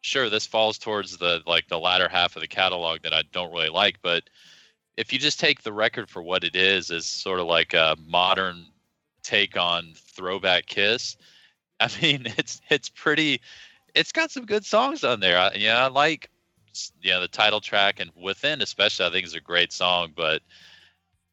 sure, 0.00 0.28
this 0.30 0.46
falls 0.46 0.78
towards 0.78 1.16
the 1.16 1.42
like 1.46 1.68
the 1.68 1.78
latter 1.78 2.08
half 2.08 2.36
of 2.36 2.42
the 2.42 2.48
catalog 2.48 3.02
that 3.02 3.12
I 3.12 3.22
don't 3.32 3.52
really 3.52 3.68
like. 3.68 3.98
But 4.02 4.24
if 4.96 5.12
you 5.12 5.18
just 5.18 5.40
take 5.40 5.62
the 5.62 5.72
record 5.72 6.08
for 6.08 6.22
what 6.22 6.44
it 6.44 6.56
is, 6.56 6.90
as 6.90 7.06
sort 7.06 7.40
of 7.40 7.46
like 7.46 7.74
a 7.74 7.96
modern 8.06 8.66
take 9.22 9.56
on 9.56 9.92
throwback 9.94 10.66
Kiss, 10.66 11.16
I 11.78 11.90
mean, 12.02 12.26
it's 12.38 12.60
it's 12.70 12.88
pretty. 12.88 13.40
It's 13.94 14.12
got 14.12 14.30
some 14.30 14.46
good 14.46 14.64
songs 14.64 15.02
on 15.02 15.18
there. 15.18 15.36
I, 15.36 15.52
yeah, 15.54 15.84
I 15.84 15.88
like 15.88 16.30
you 17.02 17.10
know 17.10 17.20
the 17.20 17.28
title 17.28 17.60
track 17.60 18.00
and 18.00 18.10
within 18.14 18.62
especially 18.62 19.06
i 19.06 19.10
think 19.10 19.26
is 19.26 19.34
a 19.34 19.40
great 19.40 19.72
song 19.72 20.12
but 20.14 20.42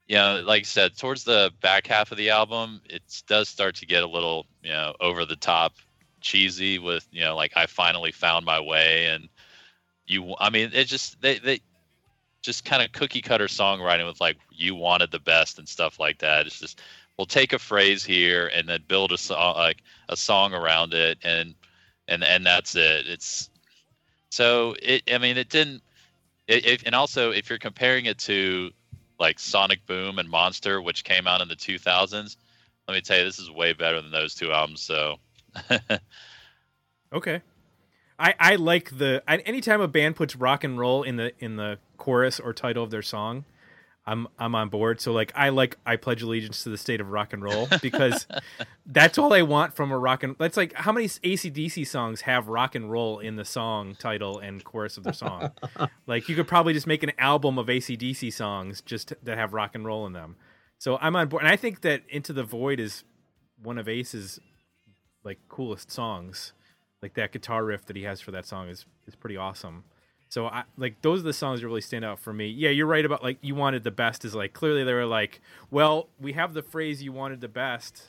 you 0.07 0.15
know 0.15 0.41
like 0.45 0.61
i 0.61 0.63
said 0.63 0.97
towards 0.97 1.23
the 1.23 1.51
back 1.61 1.87
half 1.87 2.11
of 2.11 2.17
the 2.17 2.29
album 2.29 2.81
it 2.89 3.03
does 3.27 3.47
start 3.47 3.75
to 3.75 3.85
get 3.85 4.03
a 4.03 4.07
little 4.07 4.45
you 4.63 4.71
know 4.71 4.93
over 4.99 5.25
the 5.25 5.35
top 5.35 5.73
cheesy 6.27 6.77
with 6.77 7.07
you 7.11 7.21
know 7.21 7.35
like 7.35 7.53
i 7.55 7.65
finally 7.65 8.11
found 8.11 8.45
my 8.45 8.59
way 8.59 9.05
and 9.07 9.29
you 10.05 10.35
i 10.39 10.49
mean 10.49 10.69
it 10.73 10.85
just 10.85 11.21
they 11.21 11.39
they 11.39 11.61
just 12.47 12.63
kind 12.63 12.81
of 12.81 12.91
cookie 12.93 13.21
cutter 13.21 13.47
songwriting 13.47 14.07
with 14.07 14.21
like 14.21 14.37
you 14.51 14.73
wanted 14.73 15.11
the 15.11 15.19
best 15.19 15.59
and 15.59 15.67
stuff 15.67 15.99
like 15.99 16.19
that. 16.19 16.47
It's 16.47 16.59
just 16.59 16.81
we'll 17.17 17.25
take 17.25 17.51
a 17.51 17.59
phrase 17.59 18.05
here 18.05 18.49
and 18.55 18.69
then 18.69 18.83
build 18.87 19.11
a 19.11 19.17
song 19.17 19.55
like 19.55 19.83
a 20.07 20.15
song 20.15 20.53
around 20.53 20.93
it 20.93 21.17
and 21.23 21.53
and 22.07 22.23
and 22.23 22.45
that's 22.45 22.75
it. 22.75 23.07
It's 23.07 23.49
so 24.29 24.75
it 24.81 25.03
i 25.13 25.17
mean 25.17 25.37
it 25.37 25.49
didn't 25.49 25.81
it, 26.47 26.65
it, 26.65 26.83
and 26.85 26.95
also 26.95 27.31
if 27.31 27.49
you're 27.49 27.59
comparing 27.59 28.05
it 28.05 28.17
to 28.17 28.71
like 29.19 29.39
sonic 29.39 29.85
boom 29.85 30.19
and 30.19 30.29
monster 30.29 30.81
which 30.81 31.03
came 31.03 31.27
out 31.27 31.41
in 31.41 31.47
the 31.47 31.55
2000s 31.55 32.37
let 32.87 32.93
me 32.93 33.01
tell 33.01 33.17
you 33.17 33.23
this 33.23 33.39
is 33.39 33.49
way 33.49 33.73
better 33.73 34.01
than 34.01 34.11
those 34.11 34.35
two 34.35 34.51
albums 34.51 34.81
so 34.81 35.15
Okay. 37.13 37.41
I, 38.19 38.33
I 38.39 38.55
like 38.55 38.97
the 38.97 39.23
I, 39.27 39.37
anytime 39.37 39.79
a 39.81 39.87
band 39.87 40.15
puts 40.15 40.35
rock 40.35 40.63
and 40.63 40.79
roll 40.79 41.03
in 41.03 41.17
the 41.17 41.33
in 41.39 41.55
the 41.55 41.77
chorus 41.97 42.39
or 42.39 42.51
title 42.51 42.83
of 42.83 42.89
their 42.89 43.03
song, 43.03 43.45
I'm 44.07 44.27
I'm 44.39 44.55
on 44.55 44.69
board. 44.69 44.99
So 44.99 45.13
like 45.13 45.31
I 45.35 45.49
like 45.49 45.77
I 45.85 45.97
pledge 45.97 46.23
allegiance 46.23 46.63
to 46.63 46.69
the 46.69 46.77
state 46.77 46.99
of 46.99 47.09
rock 47.09 47.33
and 47.33 47.43
roll 47.43 47.67
because 47.81 48.25
that's 48.87 49.17
all 49.19 49.33
I 49.33 49.43
want 49.43 49.75
from 49.75 49.91
a 49.91 49.99
rock 49.99 50.23
and 50.23 50.35
that's 50.39 50.57
like 50.57 50.73
how 50.73 50.91
many 50.91 51.07
ACDC 51.07 51.85
songs 51.85 52.21
have 52.21 52.47
rock 52.47 52.73
and 52.73 52.89
roll 52.89 53.19
in 53.19 53.35
the 53.35 53.45
song 53.45 53.95
title 53.99 54.39
and 54.39 54.63
chorus 54.63 54.97
of 54.97 55.03
their 55.03 55.13
song. 55.13 55.51
like 56.07 56.27
you 56.27 56.35
could 56.35 56.47
probably 56.47 56.73
just 56.73 56.87
make 56.87 57.03
an 57.03 57.11
album 57.19 57.59
of 57.59 57.67
ACDC 57.67 58.33
songs 58.33 58.81
just 58.81 59.13
that 59.23 59.37
have 59.37 59.53
rock 59.53 59.75
and 59.75 59.85
roll 59.85 60.07
in 60.07 60.13
them. 60.13 60.37
So 60.79 60.97
I'm 60.99 61.15
on 61.15 61.27
board 61.27 61.43
and 61.43 61.51
I 61.51 61.55
think 61.55 61.81
that 61.81 62.01
Into 62.09 62.33
the 62.33 62.43
Void 62.43 62.79
is 62.79 63.03
one 63.61 63.77
of 63.77 63.87
Ace's 63.87 64.39
like 65.27 65.39
coolest 65.49 65.91
songs 65.91 66.53
like 67.03 67.13
that 67.13 67.31
guitar 67.31 67.63
riff 67.63 67.85
that 67.85 67.95
he 67.95 68.03
has 68.03 68.19
for 68.21 68.31
that 68.31 68.45
song 68.47 68.69
is 68.69 68.85
is 69.07 69.15
pretty 69.15 69.37
awesome. 69.37 69.83
So 70.29 70.47
I 70.47 70.63
like 70.77 71.01
those 71.03 71.19
are 71.21 71.23
the 71.23 71.33
songs 71.33 71.61
that 71.61 71.67
really 71.67 71.81
stand 71.81 72.03
out 72.03 72.19
for 72.19 72.33
me. 72.33 72.47
Yeah, 72.47 72.69
you're 72.71 72.87
right 72.87 73.05
about 73.05 73.21
like 73.23 73.37
you 73.41 73.53
wanted 73.55 73.83
the 73.83 73.91
best 73.91 74.25
is 74.25 74.33
like 74.33 74.53
clearly 74.53 74.83
they 74.83 74.93
were 74.93 75.05
like, 75.05 75.39
well, 75.69 76.09
we 76.19 76.33
have 76.33 76.53
the 76.53 76.63
phrase 76.63 77.03
you 77.03 77.11
wanted 77.13 77.39
the 77.41 77.47
best. 77.47 78.01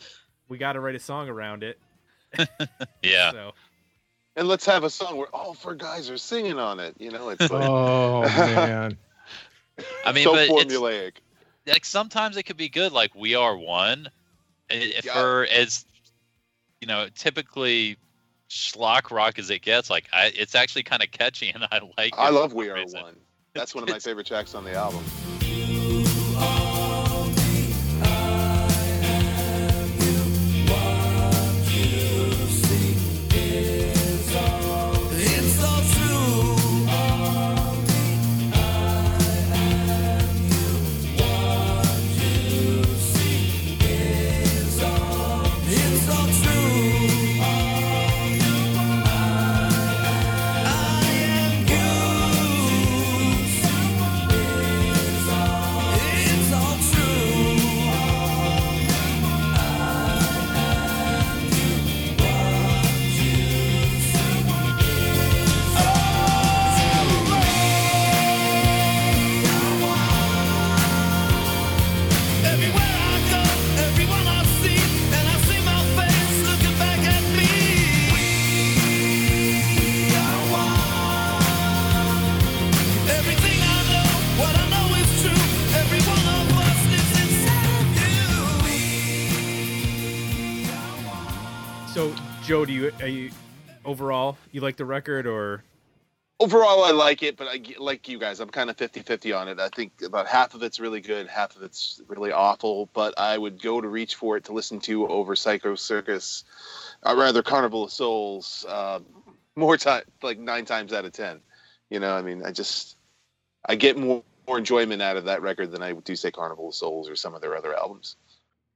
We 0.49 0.57
got 0.59 0.73
to 0.73 0.81
write 0.81 0.95
a 0.95 0.99
song 1.01 1.29
around 1.29 1.62
it. 1.62 1.79
yeah 3.03 3.31
So 3.33 3.53
And 4.37 4.49
let's 4.49 4.66
have 4.66 4.85
a 4.85 4.91
song 4.91 5.16
where 5.16 5.29
all 5.35 5.55
four 5.55 5.75
guys 5.75 6.11
are 6.11 6.19
singing 6.19 6.59
on 6.59 6.81
it. 6.81 6.95
You 6.99 7.11
know, 7.11 7.29
it's 7.29 7.41
like 7.51 7.62
Oh 7.69 8.23
man. 8.27 8.97
i 10.05 10.12
mean 10.12 10.25
so 10.25 10.33
but 10.33 10.49
it's, 10.49 10.75
formulaic. 10.75 11.12
like 11.66 11.85
sometimes 11.85 12.37
it 12.37 12.43
could 12.45 12.57
be 12.57 12.69
good 12.69 12.93
like 12.93 13.14
we 13.14 13.35
are 13.37 13.57
one 13.57 14.09
I- 14.71 14.93
Yeah. 15.05 15.12
for 15.14 15.47
as 15.47 15.85
you 16.81 16.87
know 16.87 17.09
typically 17.14 17.97
schlock 18.49 19.11
rock 19.11 19.39
as 19.39 19.51
it 19.51 19.61
gets 19.62 19.91
like 19.91 20.09
I, 20.12 20.33
it's 20.35 20.55
actually 20.55 20.83
kind 20.83 21.03
of 21.03 21.11
catchy 21.11 21.51
and 21.51 21.64
i 21.70 21.81
like 21.99 22.14
I 22.16 22.31
love 22.31 22.55
We 22.55 22.70
Are. 22.70 22.79
One. 22.87 23.16
That's 23.55 23.74
one 23.74 23.85
of 23.85 23.91
my 23.91 23.99
favorite 23.99 24.26
tracks 24.26 24.55
on 24.55 24.64
the 24.64 24.74
album. 24.74 25.05
Do 92.69 92.75
you, 92.75 92.93
you 93.07 93.31
overall 93.87 94.37
you 94.53 94.61
like 94.61 94.77
the 94.77 94.85
record 94.85 95.27
or? 95.27 95.64
Overall, 96.39 96.85
I 96.85 96.93
like 96.93 97.25
it, 97.25 97.37
but 97.37 97.49
I 97.49 97.61
like 97.79 98.09
you 98.09 98.19
guys. 98.19 98.39
I'm 98.39 98.51
kind 98.51 98.71
of 98.71 98.77
50-50 98.77 99.37
on 99.37 99.49
it. 99.49 99.59
I 99.59 99.69
think 99.71 99.91
about 100.05 100.29
half 100.29 100.55
of 100.55 100.62
it's 100.62 100.79
really 100.79 101.01
good, 101.01 101.27
half 101.27 101.57
of 101.57 101.62
it's 101.62 102.01
really 102.07 102.31
awful. 102.31 102.89
But 102.93 103.19
I 103.19 103.37
would 103.37 103.61
go 103.61 103.81
to 103.81 103.89
reach 103.89 104.14
for 104.14 104.37
it 104.37 104.45
to 104.45 104.53
listen 104.53 104.79
to 104.81 105.09
over 105.09 105.35
Psycho 105.35 105.75
Circus, 105.75 106.45
or 107.03 107.12
uh, 107.12 107.16
rather 107.16 107.43
Carnival 107.43 107.85
of 107.85 107.91
Souls, 107.91 108.64
uh, 108.69 109.01
more 109.57 109.77
time, 109.77 110.05
like 110.23 110.39
nine 110.39 110.64
times 110.64 110.93
out 110.93 111.05
of 111.05 111.12
ten. 111.12 111.41
You 111.91 111.99
know, 111.99 112.14
I 112.14 112.23
mean, 112.23 112.45
I 112.45 112.53
just 112.53 112.99
I 113.66 113.75
get 113.75 113.97
more 113.99 114.23
more 114.47 114.59
enjoyment 114.59 115.03
out 115.03 115.16
of 115.16 115.25
that 115.25 115.43
record 115.43 115.73
than 115.73 115.83
I 115.83 115.93
do 115.93 116.14
say 116.14 116.31
Carnival 116.31 116.69
of 116.69 116.75
Souls 116.75 117.09
or 117.09 117.16
some 117.16 117.35
of 117.35 117.41
their 117.41 117.57
other 117.57 117.77
albums. 117.77 118.14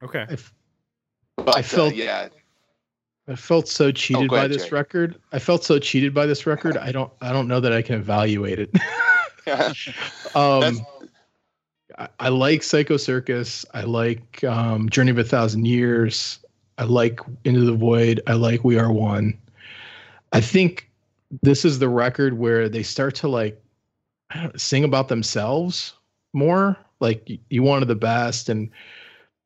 Okay. 0.02 0.26
But, 1.36 1.56
I 1.56 1.62
felt 1.62 1.92
uh, 1.92 1.96
yeah, 1.96 2.28
I 3.28 3.36
felt 3.36 3.68
so 3.68 3.92
cheated 3.92 4.28
go 4.28 4.36
by 4.36 4.38
ahead, 4.40 4.50
this 4.52 4.64
Jay. 4.64 4.70
record. 4.70 5.16
I 5.32 5.38
felt 5.38 5.64
so 5.64 5.78
cheated 5.78 6.12
by 6.12 6.26
this 6.26 6.46
record. 6.46 6.76
I 6.76 6.90
don't 6.92 7.12
I 7.20 7.32
don't 7.32 7.48
know 7.48 7.60
that 7.60 7.72
I 7.72 7.82
can 7.82 7.94
evaluate 7.96 8.58
it. 8.58 8.70
um 10.34 10.84
I, 11.98 12.08
I 12.18 12.28
like 12.30 12.62
Psycho 12.62 12.96
Circus. 12.96 13.64
I 13.74 13.82
like 13.82 14.42
um 14.44 14.88
Journey 14.88 15.10
of 15.12 15.18
a 15.18 15.24
Thousand 15.24 15.66
Years. 15.66 16.38
I 16.78 16.84
like 16.84 17.20
Into 17.44 17.60
the 17.60 17.74
Void. 17.74 18.20
I 18.26 18.32
like 18.32 18.64
We 18.64 18.78
Are 18.78 18.90
One. 18.92 19.38
I 20.32 20.40
think 20.40 20.90
this 21.42 21.64
is 21.64 21.78
the 21.78 21.88
record 21.88 22.38
where 22.38 22.68
they 22.68 22.82
start 22.82 23.14
to 23.16 23.28
like 23.28 23.62
know, 24.34 24.50
sing 24.56 24.84
about 24.84 25.08
themselves 25.08 25.94
more. 26.32 26.76
Like 27.00 27.28
you 27.50 27.62
wanted 27.62 27.86
the 27.86 27.94
best, 27.96 28.48
and 28.48 28.70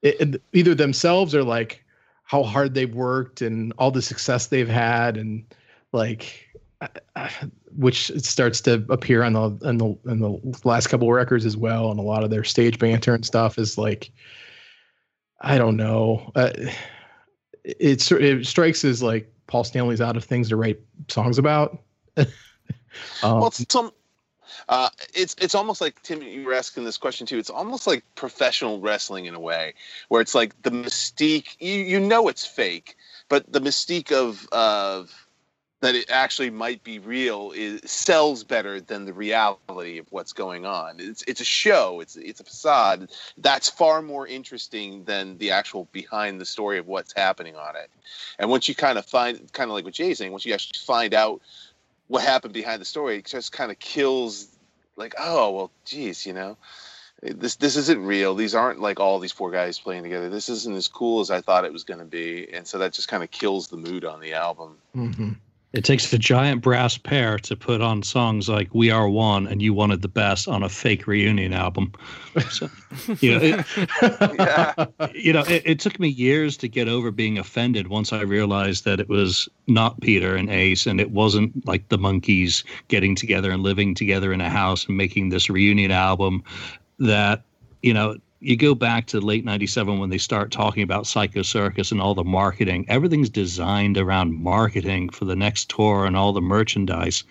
it, 0.02 0.20
it- 0.34 0.42
either 0.52 0.74
themselves 0.74 1.34
or 1.34 1.42
like 1.42 1.82
how 2.26 2.42
hard 2.42 2.74
they've 2.74 2.94
worked 2.94 3.40
and 3.40 3.72
all 3.78 3.90
the 3.90 4.02
success 4.02 4.48
they've 4.48 4.68
had, 4.68 5.16
and 5.16 5.44
like 5.92 6.48
uh, 6.80 6.88
uh, 7.14 7.28
which 7.76 8.10
starts 8.18 8.60
to 8.60 8.84
appear 8.90 9.22
on 9.22 9.32
the 9.32 9.40
on 9.64 9.78
the 9.78 9.96
on 10.08 10.20
the 10.20 10.60
last 10.64 10.88
couple 10.88 11.08
of 11.08 11.14
records 11.14 11.46
as 11.46 11.56
well, 11.56 11.90
and 11.90 11.98
a 11.98 12.02
lot 12.02 12.24
of 12.24 12.30
their 12.30 12.44
stage 12.44 12.78
banter 12.78 13.14
and 13.14 13.24
stuff 13.24 13.58
is 13.58 13.78
like 13.78 14.10
I 15.40 15.56
don't 15.56 15.76
know. 15.76 16.32
Uh, 16.34 16.50
it, 17.64 18.10
it 18.10 18.46
strikes 18.46 18.84
as 18.84 19.02
like 19.02 19.32
Paul 19.46 19.64
Stanley's 19.64 20.00
out 20.00 20.16
of 20.16 20.24
things 20.24 20.48
to 20.48 20.56
write 20.56 20.80
songs 21.08 21.38
about. 21.38 21.78
um, 22.16 22.26
well, 23.22 23.50
some. 23.52 23.92
Uh, 24.68 24.90
it's 25.14 25.34
it's 25.40 25.54
almost 25.54 25.80
like 25.80 26.02
Tim. 26.02 26.22
You 26.22 26.44
were 26.44 26.54
asking 26.54 26.84
this 26.84 26.96
question 26.96 27.26
too. 27.26 27.38
It's 27.38 27.50
almost 27.50 27.86
like 27.86 28.04
professional 28.14 28.80
wrestling 28.80 29.26
in 29.26 29.34
a 29.34 29.40
way, 29.40 29.74
where 30.08 30.20
it's 30.20 30.34
like 30.34 30.60
the 30.62 30.70
mystique. 30.70 31.56
You 31.58 31.74
you 31.74 32.00
know 32.00 32.28
it's 32.28 32.46
fake, 32.46 32.96
but 33.28 33.50
the 33.52 33.60
mystique 33.60 34.12
of 34.12 34.48
of 34.52 35.26
that 35.80 35.94
it 35.94 36.10
actually 36.10 36.50
might 36.50 36.82
be 36.82 36.98
real 36.98 37.52
is 37.54 37.80
sells 37.84 38.42
better 38.44 38.80
than 38.80 39.04
the 39.04 39.12
reality 39.12 39.98
of 39.98 40.06
what's 40.10 40.32
going 40.32 40.64
on. 40.64 40.96
It's 40.98 41.22
it's 41.28 41.40
a 41.40 41.44
show. 41.44 42.00
It's 42.00 42.16
it's 42.16 42.40
a 42.40 42.44
facade. 42.44 43.10
That's 43.36 43.68
far 43.68 44.00
more 44.00 44.26
interesting 44.26 45.04
than 45.04 45.36
the 45.38 45.50
actual 45.50 45.86
behind 45.92 46.40
the 46.40 46.46
story 46.46 46.78
of 46.78 46.86
what's 46.86 47.12
happening 47.14 47.56
on 47.56 47.76
it. 47.76 47.90
And 48.38 48.48
once 48.50 48.68
you 48.68 48.74
kind 48.74 48.98
of 48.98 49.04
find, 49.04 49.52
kind 49.52 49.70
of 49.70 49.74
like 49.74 49.84
what 49.84 49.94
Jay's 49.94 50.18
saying, 50.18 50.32
once 50.32 50.46
you 50.46 50.54
actually 50.54 50.78
find 50.78 51.12
out 51.12 51.42
what 52.08 52.22
happened 52.22 52.54
behind 52.54 52.80
the 52.80 52.84
story, 52.84 53.22
just 53.22 53.52
kind 53.52 53.70
of 53.70 53.78
kills. 53.78 54.48
Like, 54.96 55.14
oh 55.18 55.50
well, 55.50 55.70
geez, 55.84 56.24
you 56.26 56.32
know, 56.32 56.56
this 57.22 57.56
this 57.56 57.76
isn't 57.76 58.04
real. 58.04 58.34
These 58.34 58.54
aren't 58.54 58.80
like 58.80 59.00
all 59.00 59.18
these 59.18 59.32
four 59.32 59.50
guys 59.50 59.78
playing 59.78 60.02
together. 60.04 60.28
This 60.30 60.48
isn't 60.48 60.76
as 60.76 60.88
cool 60.88 61.20
as 61.20 61.30
I 61.30 61.40
thought 61.40 61.64
it 61.64 61.72
was 61.72 61.84
going 61.84 62.00
to 62.00 62.06
be, 62.06 62.52
and 62.52 62.66
so 62.66 62.78
that 62.78 62.92
just 62.92 63.08
kind 63.08 63.22
of 63.22 63.30
kills 63.30 63.68
the 63.68 63.76
mood 63.76 64.04
on 64.04 64.20
the 64.20 64.34
album. 64.34 64.78
mhm. 64.94 65.36
It 65.76 65.84
takes 65.84 66.10
a 66.10 66.16
giant 66.18 66.62
brass 66.62 66.96
pair 66.96 67.38
to 67.40 67.54
put 67.54 67.82
on 67.82 68.02
songs 68.02 68.48
like 68.48 68.74
"We 68.74 68.90
Are 68.90 69.10
One" 69.10 69.46
and 69.46 69.60
"You 69.60 69.74
Wanted 69.74 70.00
the 70.00 70.08
Best" 70.08 70.48
on 70.48 70.62
a 70.62 70.70
fake 70.70 71.06
reunion 71.06 71.52
album. 71.52 71.92
So, 72.50 72.70
you 73.20 73.32
know, 73.32 73.40
it, 73.42 73.66
Yeah. 74.38 74.86
you 75.14 75.34
know, 75.34 75.44
it, 75.46 75.62
it 75.66 75.78
took 75.78 76.00
me 76.00 76.08
years 76.08 76.56
to 76.58 76.68
get 76.68 76.88
over 76.88 77.10
being 77.10 77.38
offended 77.38 77.88
once 77.88 78.10
I 78.10 78.22
realized 78.22 78.86
that 78.86 79.00
it 79.00 79.10
was 79.10 79.50
not 79.66 80.00
Peter 80.00 80.34
and 80.34 80.48
Ace, 80.48 80.86
and 80.86 80.98
it 80.98 81.10
wasn't 81.10 81.66
like 81.66 81.90
the 81.90 81.98
Monkees 81.98 82.64
getting 82.88 83.14
together 83.14 83.50
and 83.50 83.62
living 83.62 83.94
together 83.94 84.32
in 84.32 84.40
a 84.40 84.48
house 84.48 84.86
and 84.86 84.96
making 84.96 85.28
this 85.28 85.50
reunion 85.50 85.90
album. 85.90 86.42
That 86.98 87.42
you 87.82 87.92
know, 87.92 88.16
you 88.40 88.56
go 88.56 88.74
back 88.74 89.06
to 89.06 89.20
late 89.20 89.44
'97 89.44 89.98
when 89.98 90.10
they 90.10 90.18
start 90.18 90.50
talking 90.50 90.82
about 90.82 91.06
Psycho 91.06 91.42
Circus 91.42 91.90
and 91.92 92.00
all 92.00 92.14
the 92.14 92.24
marketing. 92.24 92.84
Everything's 92.88 93.30
designed 93.30 93.98
around 93.98 94.34
marketing 94.34 95.08
for 95.08 95.24
the 95.24 95.36
next 95.36 95.70
tour 95.70 96.04
and 96.04 96.16
all 96.16 96.32
the 96.32 96.40
merchandise. 96.40 97.24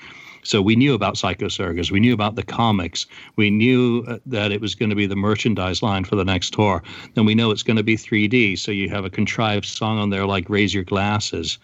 So 0.44 0.62
we 0.62 0.76
knew 0.76 0.94
about 0.94 1.18
Psycho 1.18 1.48
Circus. 1.48 1.90
We 1.90 2.00
knew 2.00 2.14
about 2.14 2.36
the 2.36 2.44
comics. 2.44 3.08
We 3.36 3.50
knew 3.50 4.04
uh, 4.08 4.20
that 4.28 4.52
it 4.52 4.62
was 4.62 4.76
going 4.76 4.92
to 4.92 4.96
be 4.96 5.08
the 5.08 5.16
merchandise 5.16 5.82
line 5.82 6.06
for 6.06 6.16
the 6.16 6.26
next 6.26 6.54
tour. 6.54 6.84
Then 7.16 7.26
we 7.26 7.34
know 7.34 7.50
it's 7.50 7.64
going 7.64 7.78
to 7.78 7.84
be 7.84 7.98
3D. 7.98 8.60
So 8.60 8.72
you 8.72 8.88
have 8.90 9.06
a 9.06 9.10
contrived 9.10 9.66
song 9.66 9.98
on 9.98 10.12
there 10.12 10.26
like 10.26 10.50
"Raise 10.50 10.74
Your 10.74 10.84
Glasses," 10.84 11.58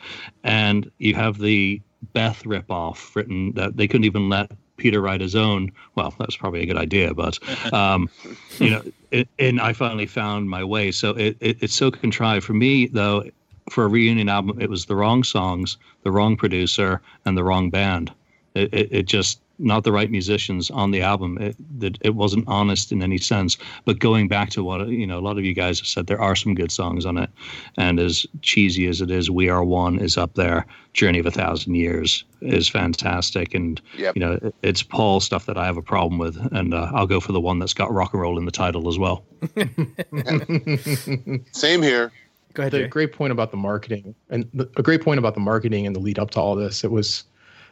and 0.43 0.89
you 0.97 1.13
have 1.13 1.37
the 1.37 1.81
Beth 2.13 2.43
ripoff 2.43 3.15
written 3.15 3.53
that 3.53 3.77
they 3.77 3.87
couldn't 3.87 4.05
even 4.05 4.29
let 4.29 4.51
Peter 4.81 4.99
write 4.99 5.21
his 5.21 5.35
own. 5.35 5.71
Well, 5.93 6.13
that 6.17 6.27
was 6.27 6.35
probably 6.35 6.61
a 6.61 6.65
good 6.65 6.77
idea, 6.77 7.13
but 7.13 7.37
um, 7.71 8.09
you 8.57 8.71
know, 8.71 8.81
it, 9.11 9.27
and 9.37 9.61
I 9.61 9.73
finally 9.73 10.07
found 10.07 10.49
my 10.49 10.63
way. 10.63 10.91
So 10.91 11.11
it, 11.11 11.37
it 11.39 11.57
it's 11.61 11.75
so 11.75 11.91
contrived 11.91 12.45
for 12.45 12.53
me 12.53 12.87
though. 12.87 13.23
For 13.69 13.85
a 13.85 13.87
reunion 13.87 14.27
album, 14.27 14.59
it 14.59 14.69
was 14.69 14.85
the 14.85 14.95
wrong 14.95 15.23
songs, 15.23 15.77
the 16.03 16.11
wrong 16.11 16.35
producer, 16.35 16.99
and 17.25 17.37
the 17.37 17.43
wrong 17.43 17.69
band. 17.69 18.11
It, 18.55 18.73
it, 18.73 18.87
it 18.91 19.03
just 19.03 19.39
not 19.61 19.83
the 19.83 19.91
right 19.91 20.09
musicians 20.11 20.69
on 20.71 20.91
the 20.91 21.01
album. 21.01 21.37
It, 21.39 21.55
that 21.79 21.97
it 22.01 22.15
wasn't 22.15 22.45
honest 22.47 22.91
in 22.91 23.01
any 23.01 23.17
sense. 23.17 23.57
But 23.85 23.99
going 23.99 24.27
back 24.27 24.49
to 24.51 24.63
what 24.63 24.87
you 24.89 25.07
know, 25.07 25.17
a 25.19 25.21
lot 25.21 25.37
of 25.37 25.45
you 25.45 25.53
guys 25.53 25.79
have 25.79 25.87
said 25.87 26.07
there 26.07 26.21
are 26.21 26.35
some 26.35 26.55
good 26.55 26.71
songs 26.71 27.05
on 27.05 27.17
it, 27.17 27.29
and 27.77 27.99
as 27.99 28.25
cheesy 28.41 28.87
as 28.87 29.01
it 29.01 29.11
is, 29.11 29.29
"We 29.31 29.49
Are 29.49 29.63
One" 29.63 29.99
is 29.99 30.17
up 30.17 30.33
there. 30.35 30.65
"Journey 30.93 31.19
of 31.19 31.25
a 31.25 31.31
Thousand 31.31 31.75
Years" 31.75 32.23
is 32.41 32.67
fantastic, 32.67 33.53
and 33.53 33.79
Yep. 33.97 34.15
you 34.15 34.19
know, 34.19 34.31
it- 34.41 34.55
it's 34.63 34.83
Paul 34.83 35.19
stuff 35.19 35.45
that 35.45 35.57
I 35.57 35.65
have 35.65 35.77
a 35.77 35.81
problem 35.81 36.17
with, 36.19 36.37
and 36.51 36.73
uh, 36.73 36.91
I'll 36.93 37.07
go 37.07 37.19
for 37.19 37.31
the 37.31 37.39
one 37.39 37.59
that's 37.59 37.73
got 37.73 37.93
rock 37.93 38.13
and 38.13 38.21
roll 38.21 38.37
in 38.37 38.45
the 38.45 38.51
title 38.51 38.89
as 38.89 38.97
well. 38.99 39.23
Same 41.51 41.81
here. 41.81 42.11
Go 42.53 42.63
ahead, 42.63 42.73
the 42.73 42.79
Jay. 42.79 42.87
great 42.87 43.13
point 43.13 43.31
about 43.31 43.51
the 43.51 43.57
marketing 43.57 44.13
and 44.29 44.45
the, 44.53 44.69
a 44.75 44.83
great 44.83 45.01
point 45.01 45.19
about 45.19 45.35
the 45.35 45.39
marketing 45.39 45.87
and 45.87 45.95
the 45.95 46.01
lead 46.01 46.19
up 46.19 46.31
to 46.31 46.39
all 46.41 46.53
this 46.55 46.83
it 46.83 46.91
was 46.91 47.23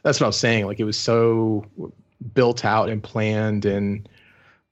that's 0.03 0.19
what 0.19 0.25
i 0.25 0.29
was 0.29 0.37
saying 0.37 0.65
like 0.65 0.79
it 0.79 0.85
was 0.85 0.97
so 0.97 1.65
built 2.33 2.65
out 2.65 2.89
and 2.89 3.01
planned 3.01 3.65
and 3.65 4.07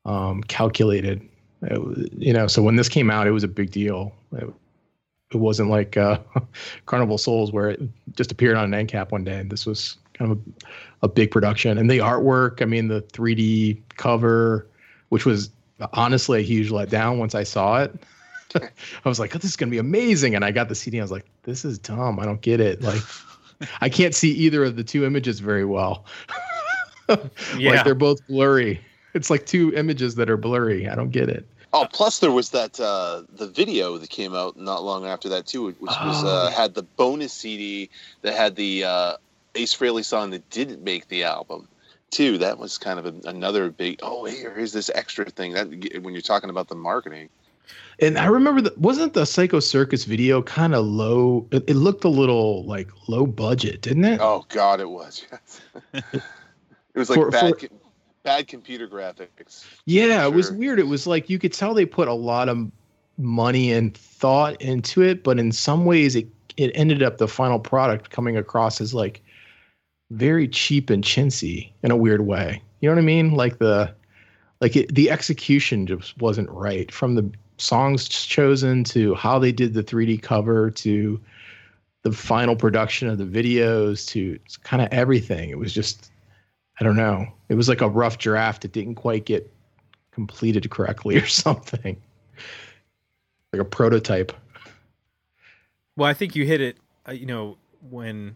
um, 0.05 0.41
calculated 0.43 1.21
It 1.63 2.13
you 2.13 2.33
know 2.33 2.47
so 2.47 2.61
when 2.61 2.75
this 2.75 2.89
came 2.89 3.09
out 3.09 3.27
it 3.27 3.31
was 3.31 3.43
a 3.43 3.47
big 3.47 3.71
deal 3.71 4.13
it, 4.33 4.49
it 5.33 5.37
wasn't 5.37 5.69
like 5.69 5.97
uh, 5.97 6.19
carnival 6.85 7.17
souls 7.17 7.51
where 7.51 7.69
it 7.71 7.81
just 8.15 8.31
appeared 8.31 8.55
on 8.55 8.65
an 8.65 8.73
end 8.73 8.89
cap 8.89 9.11
one 9.11 9.23
day 9.23 9.39
And 9.39 9.49
this 9.49 9.65
was 9.65 9.97
kind 10.13 10.31
of 10.31 10.37
a, 10.37 11.05
a 11.05 11.09
big 11.09 11.31
production 11.31 11.77
and 11.77 11.89
the 11.89 11.99
artwork 11.99 12.61
i 12.61 12.65
mean 12.65 12.87
the 12.87 13.01
3d 13.01 13.81
cover 13.97 14.67
which 15.09 15.25
was 15.25 15.51
honestly 15.93 16.39
a 16.39 16.43
huge 16.43 16.69
letdown 16.69 17.17
once 17.17 17.35
i 17.35 17.43
saw 17.43 17.81
it 17.83 17.93
I 18.55 19.09
was 19.09 19.19
like, 19.19 19.35
oh, 19.35 19.39
this 19.39 19.51
is 19.51 19.57
gonna 19.57 19.69
be 19.69 19.77
amazing. 19.77 20.35
And 20.35 20.43
I 20.43 20.51
got 20.51 20.69
the 20.69 20.75
CD. 20.75 20.97
and 20.97 21.03
I 21.03 21.05
was 21.05 21.11
like, 21.11 21.25
this 21.43 21.65
is 21.65 21.77
dumb. 21.77 22.19
I 22.19 22.25
don't 22.25 22.41
get 22.41 22.59
it. 22.59 22.81
Like, 22.81 23.01
I 23.81 23.89
can't 23.89 24.13
see 24.15 24.31
either 24.31 24.63
of 24.63 24.75
the 24.75 24.83
two 24.83 25.05
images 25.05 25.39
very 25.39 25.65
well. 25.65 26.05
Yeah. 27.57 27.71
Like 27.71 27.85
they're 27.85 27.95
both 27.95 28.25
blurry. 28.27 28.81
It's 29.13 29.29
like 29.29 29.45
two 29.45 29.73
images 29.73 30.15
that 30.15 30.29
are 30.29 30.35
blurry. 30.35 30.89
I 30.89 30.95
don't 30.95 31.09
get 31.11 31.29
it. 31.29 31.47
Oh, 31.71 31.87
plus 31.91 32.19
there 32.19 32.31
was 32.31 32.49
that 32.49 32.79
uh, 32.79 33.23
the 33.33 33.47
video 33.47 33.97
that 33.97 34.09
came 34.09 34.35
out 34.35 34.57
not 34.57 34.83
long 34.83 35.05
after 35.05 35.29
that 35.29 35.47
too, 35.47 35.67
which 35.67 35.77
was 35.79 36.23
Oh. 36.23 36.27
uh, 36.27 36.51
had 36.51 36.73
the 36.75 36.83
bonus 36.83 37.31
CD 37.31 37.89
that 38.23 38.33
had 38.33 38.57
the 38.57 38.83
uh, 38.83 39.13
Ace 39.55 39.73
Frehley 39.73 40.03
song 40.03 40.31
that 40.31 40.49
didn't 40.49 40.83
make 40.83 41.07
the 41.07 41.23
album 41.23 41.67
too. 42.11 42.37
That 42.39 42.57
was 42.57 42.77
kind 42.77 42.99
of 42.99 43.05
a, 43.05 43.29
another 43.29 43.69
big. 43.69 43.99
Oh, 44.03 44.25
here, 44.25 44.53
here's 44.53 44.73
this 44.73 44.89
extra 44.93 45.25
thing 45.29 45.53
that 45.53 45.69
when 46.01 46.13
you're 46.13 46.21
talking 46.21 46.49
about 46.49 46.67
the 46.67 46.75
marketing. 46.75 47.29
And 47.99 48.17
I 48.17 48.27
remember 48.27 48.61
that 48.61 48.77
wasn't 48.77 49.13
the 49.13 49.25
Psycho 49.25 49.59
Circus 49.59 50.03
video 50.03 50.41
kind 50.41 50.75
of 50.75 50.85
low? 50.85 51.47
It, 51.51 51.63
it 51.67 51.75
looked 51.75 52.03
a 52.03 52.09
little 52.09 52.63
like 52.65 52.89
low 53.07 53.25
budget, 53.25 53.81
didn't 53.81 54.05
it? 54.05 54.19
Oh 54.21 54.45
God, 54.49 54.79
it 54.79 54.89
was. 54.89 55.25
it 55.93 56.21
was 56.93 57.09
like 57.09 57.17
For- 57.17 57.31
bad, 57.31 57.59
for- 57.59 57.67
bad 58.23 58.47
computer 58.47 58.87
graphics. 58.87 59.65
Yeah, 59.85 60.25
it 60.25 60.33
was 60.33 60.51
weird. 60.51 60.79
It 60.79 60.87
was 60.87 61.07
like 61.07 61.29
you 61.29 61.39
could 61.39 61.53
tell 61.53 61.73
they 61.73 61.85
put 61.85 62.07
a 62.07 62.13
lot 62.13 62.49
of 62.49 62.69
money 63.17 63.71
and 63.71 63.97
thought 63.97 64.61
into 64.61 65.01
it, 65.01 65.23
but 65.23 65.39
in 65.39 65.51
some 65.51 65.85
ways 65.85 66.15
it 66.15 66.27
it 66.57 66.71
ended 66.73 67.03
up 67.03 67.17
the 67.17 67.27
final 67.27 67.59
product 67.59 68.09
coming 68.09 68.35
across 68.35 68.81
as 68.81 68.93
like 68.93 69.23
very 70.11 70.47
cheap 70.47 70.89
and 70.89 71.03
chintzy 71.03 71.71
in 71.83 71.91
a 71.91 71.95
weird 71.95 72.21
way. 72.21 72.61
You 72.81 72.89
know 72.89 72.95
what 72.95 73.01
I 73.01 73.05
mean? 73.05 73.31
Like 73.31 73.59
the 73.59 73.93
like 74.61 74.75
it, 74.75 74.93
the 74.93 75.09
execution 75.09 75.87
just 75.87 76.17
wasn't 76.19 76.49
right 76.49 76.91
from 76.91 77.15
the 77.15 77.31
songs 77.57 78.07
chosen 78.07 78.83
to 78.85 79.15
how 79.15 79.39
they 79.39 79.51
did 79.51 79.73
the 79.73 79.83
3D 79.83 80.21
cover 80.21 80.69
to 80.71 81.19
the 82.03 82.11
final 82.11 82.55
production 82.55 83.07
of 83.09 83.17
the 83.17 83.25
videos 83.25 84.07
to 84.07 84.39
kind 84.63 84.81
of 84.81 84.89
everything. 84.91 85.49
It 85.49 85.57
was 85.57 85.73
just, 85.73 86.11
I 86.79 86.83
don't 86.83 86.95
know. 86.95 87.25
It 87.49 87.55
was 87.55 87.67
like 87.67 87.81
a 87.81 87.89
rough 87.89 88.17
draft. 88.17 88.63
It 88.65 88.71
didn't 88.71 88.95
quite 88.95 89.25
get 89.25 89.51
completed 90.11 90.69
correctly 90.69 91.17
or 91.17 91.25
something. 91.27 92.01
Like 93.53 93.61
a 93.61 93.65
prototype. 93.65 94.31
Well, 95.95 96.09
I 96.09 96.13
think 96.13 96.35
you 96.35 96.45
hit 96.45 96.61
it. 96.61 96.77
Uh, 97.07 97.13
you 97.13 97.25
know, 97.25 97.57
when 97.89 98.35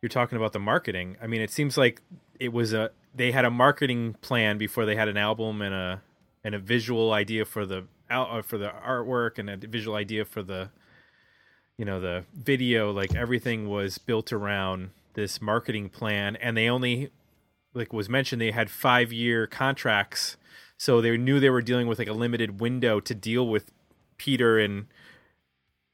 you're 0.00 0.08
talking 0.08 0.36
about 0.36 0.52
the 0.52 0.60
marketing, 0.60 1.16
I 1.20 1.26
mean, 1.26 1.40
it 1.40 1.50
seems 1.50 1.76
like 1.76 2.00
it 2.38 2.52
was 2.52 2.72
a 2.72 2.90
they 3.14 3.32
had 3.32 3.44
a 3.44 3.50
marketing 3.50 4.14
plan 4.20 4.58
before 4.58 4.86
they 4.86 4.96
had 4.96 5.08
an 5.08 5.16
album 5.16 5.62
and 5.62 5.74
a 5.74 6.02
and 6.44 6.54
a 6.54 6.58
visual 6.58 7.12
idea 7.12 7.44
for 7.44 7.66
the 7.66 7.84
out 8.12 8.44
for 8.44 8.58
the 8.58 8.68
artwork 8.68 9.38
and 9.38 9.50
a 9.50 9.56
visual 9.56 9.96
idea 9.96 10.24
for 10.24 10.42
the 10.42 10.70
you 11.76 11.84
know 11.84 12.00
the 12.00 12.24
video. 12.34 12.92
Like 12.92 13.14
everything 13.14 13.68
was 13.68 13.98
built 13.98 14.32
around 14.32 14.90
this 15.14 15.40
marketing 15.40 15.88
plan, 15.88 16.36
and 16.36 16.56
they 16.56 16.68
only 16.68 17.10
like 17.74 17.92
was 17.92 18.08
mentioned 18.08 18.40
they 18.40 18.50
had 18.50 18.70
five 18.70 19.12
year 19.12 19.46
contracts, 19.46 20.36
so 20.76 21.00
they 21.00 21.16
knew 21.16 21.40
they 21.40 21.50
were 21.50 21.62
dealing 21.62 21.86
with 21.86 21.98
like 21.98 22.08
a 22.08 22.12
limited 22.12 22.60
window 22.60 23.00
to 23.00 23.14
deal 23.14 23.48
with 23.48 23.72
Peter 24.16 24.58
and 24.58 24.86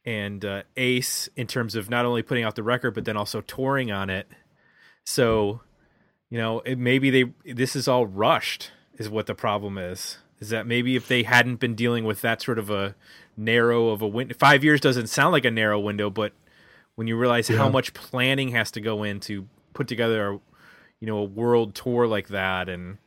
and 0.05 0.45
uh, 0.45 0.63
Ace 0.77 1.29
in 1.37 1.47
terms 1.47 1.75
of 1.75 1.91
not 1.91 2.05
only 2.07 2.23
putting 2.23 2.45
out 2.45 2.57
the 2.57 2.63
record 2.63 2.95
but 2.95 3.05
then 3.05 3.17
also 3.17 3.41
touring 3.43 3.91
on 3.91 4.11
it. 4.11 4.27
So, 5.05 5.61
you 6.31 6.39
know, 6.39 6.61
it, 6.61 6.79
maybe 6.79 7.11
they 7.11 7.53
this 7.53 7.77
is 7.77 7.89
all 7.89 8.07
rushed 8.07 8.73
is 8.99 9.09
what 9.09 9.27
the 9.27 9.35
problem 9.35 9.79
is. 9.79 10.19
Is 10.41 10.51
that 10.51 10.67
maybe 10.67 10.95
if 10.97 11.09
they 11.09 11.25
hadn't 11.25 11.57
been 11.57 11.75
dealing 11.75 12.05
with 12.05 12.21
that 12.21 12.41
sort 12.41 12.59
of 12.59 12.71
a 12.71 12.95
narrow 13.37 13.89
of 13.89 14.03
a 14.03 14.07
window, 14.07 14.35
five 14.39 14.63
years 14.63 14.81
doesn't 14.81 15.09
sound 15.09 15.33
like 15.33 15.45
a 15.45 15.51
narrow 15.51 15.81
window, 15.81 16.11
but 16.11 16.33
when 16.95 17.07
you 17.09 17.17
realize 17.17 17.49
Yeah. 17.51 17.57
how 17.59 17.69
much 17.69 17.93
planning 17.95 18.51
has 18.51 18.71
to 18.73 18.81
go 18.81 19.03
into 19.03 19.49
put 19.75 19.89
together, 19.89 20.29
a, 20.29 20.41
you 21.01 21.07
know, 21.07 21.19
a 21.19 21.25
world 21.25 21.75
tour 21.75 22.07
like 22.07 22.29
that, 22.29 22.69
and 22.69 22.99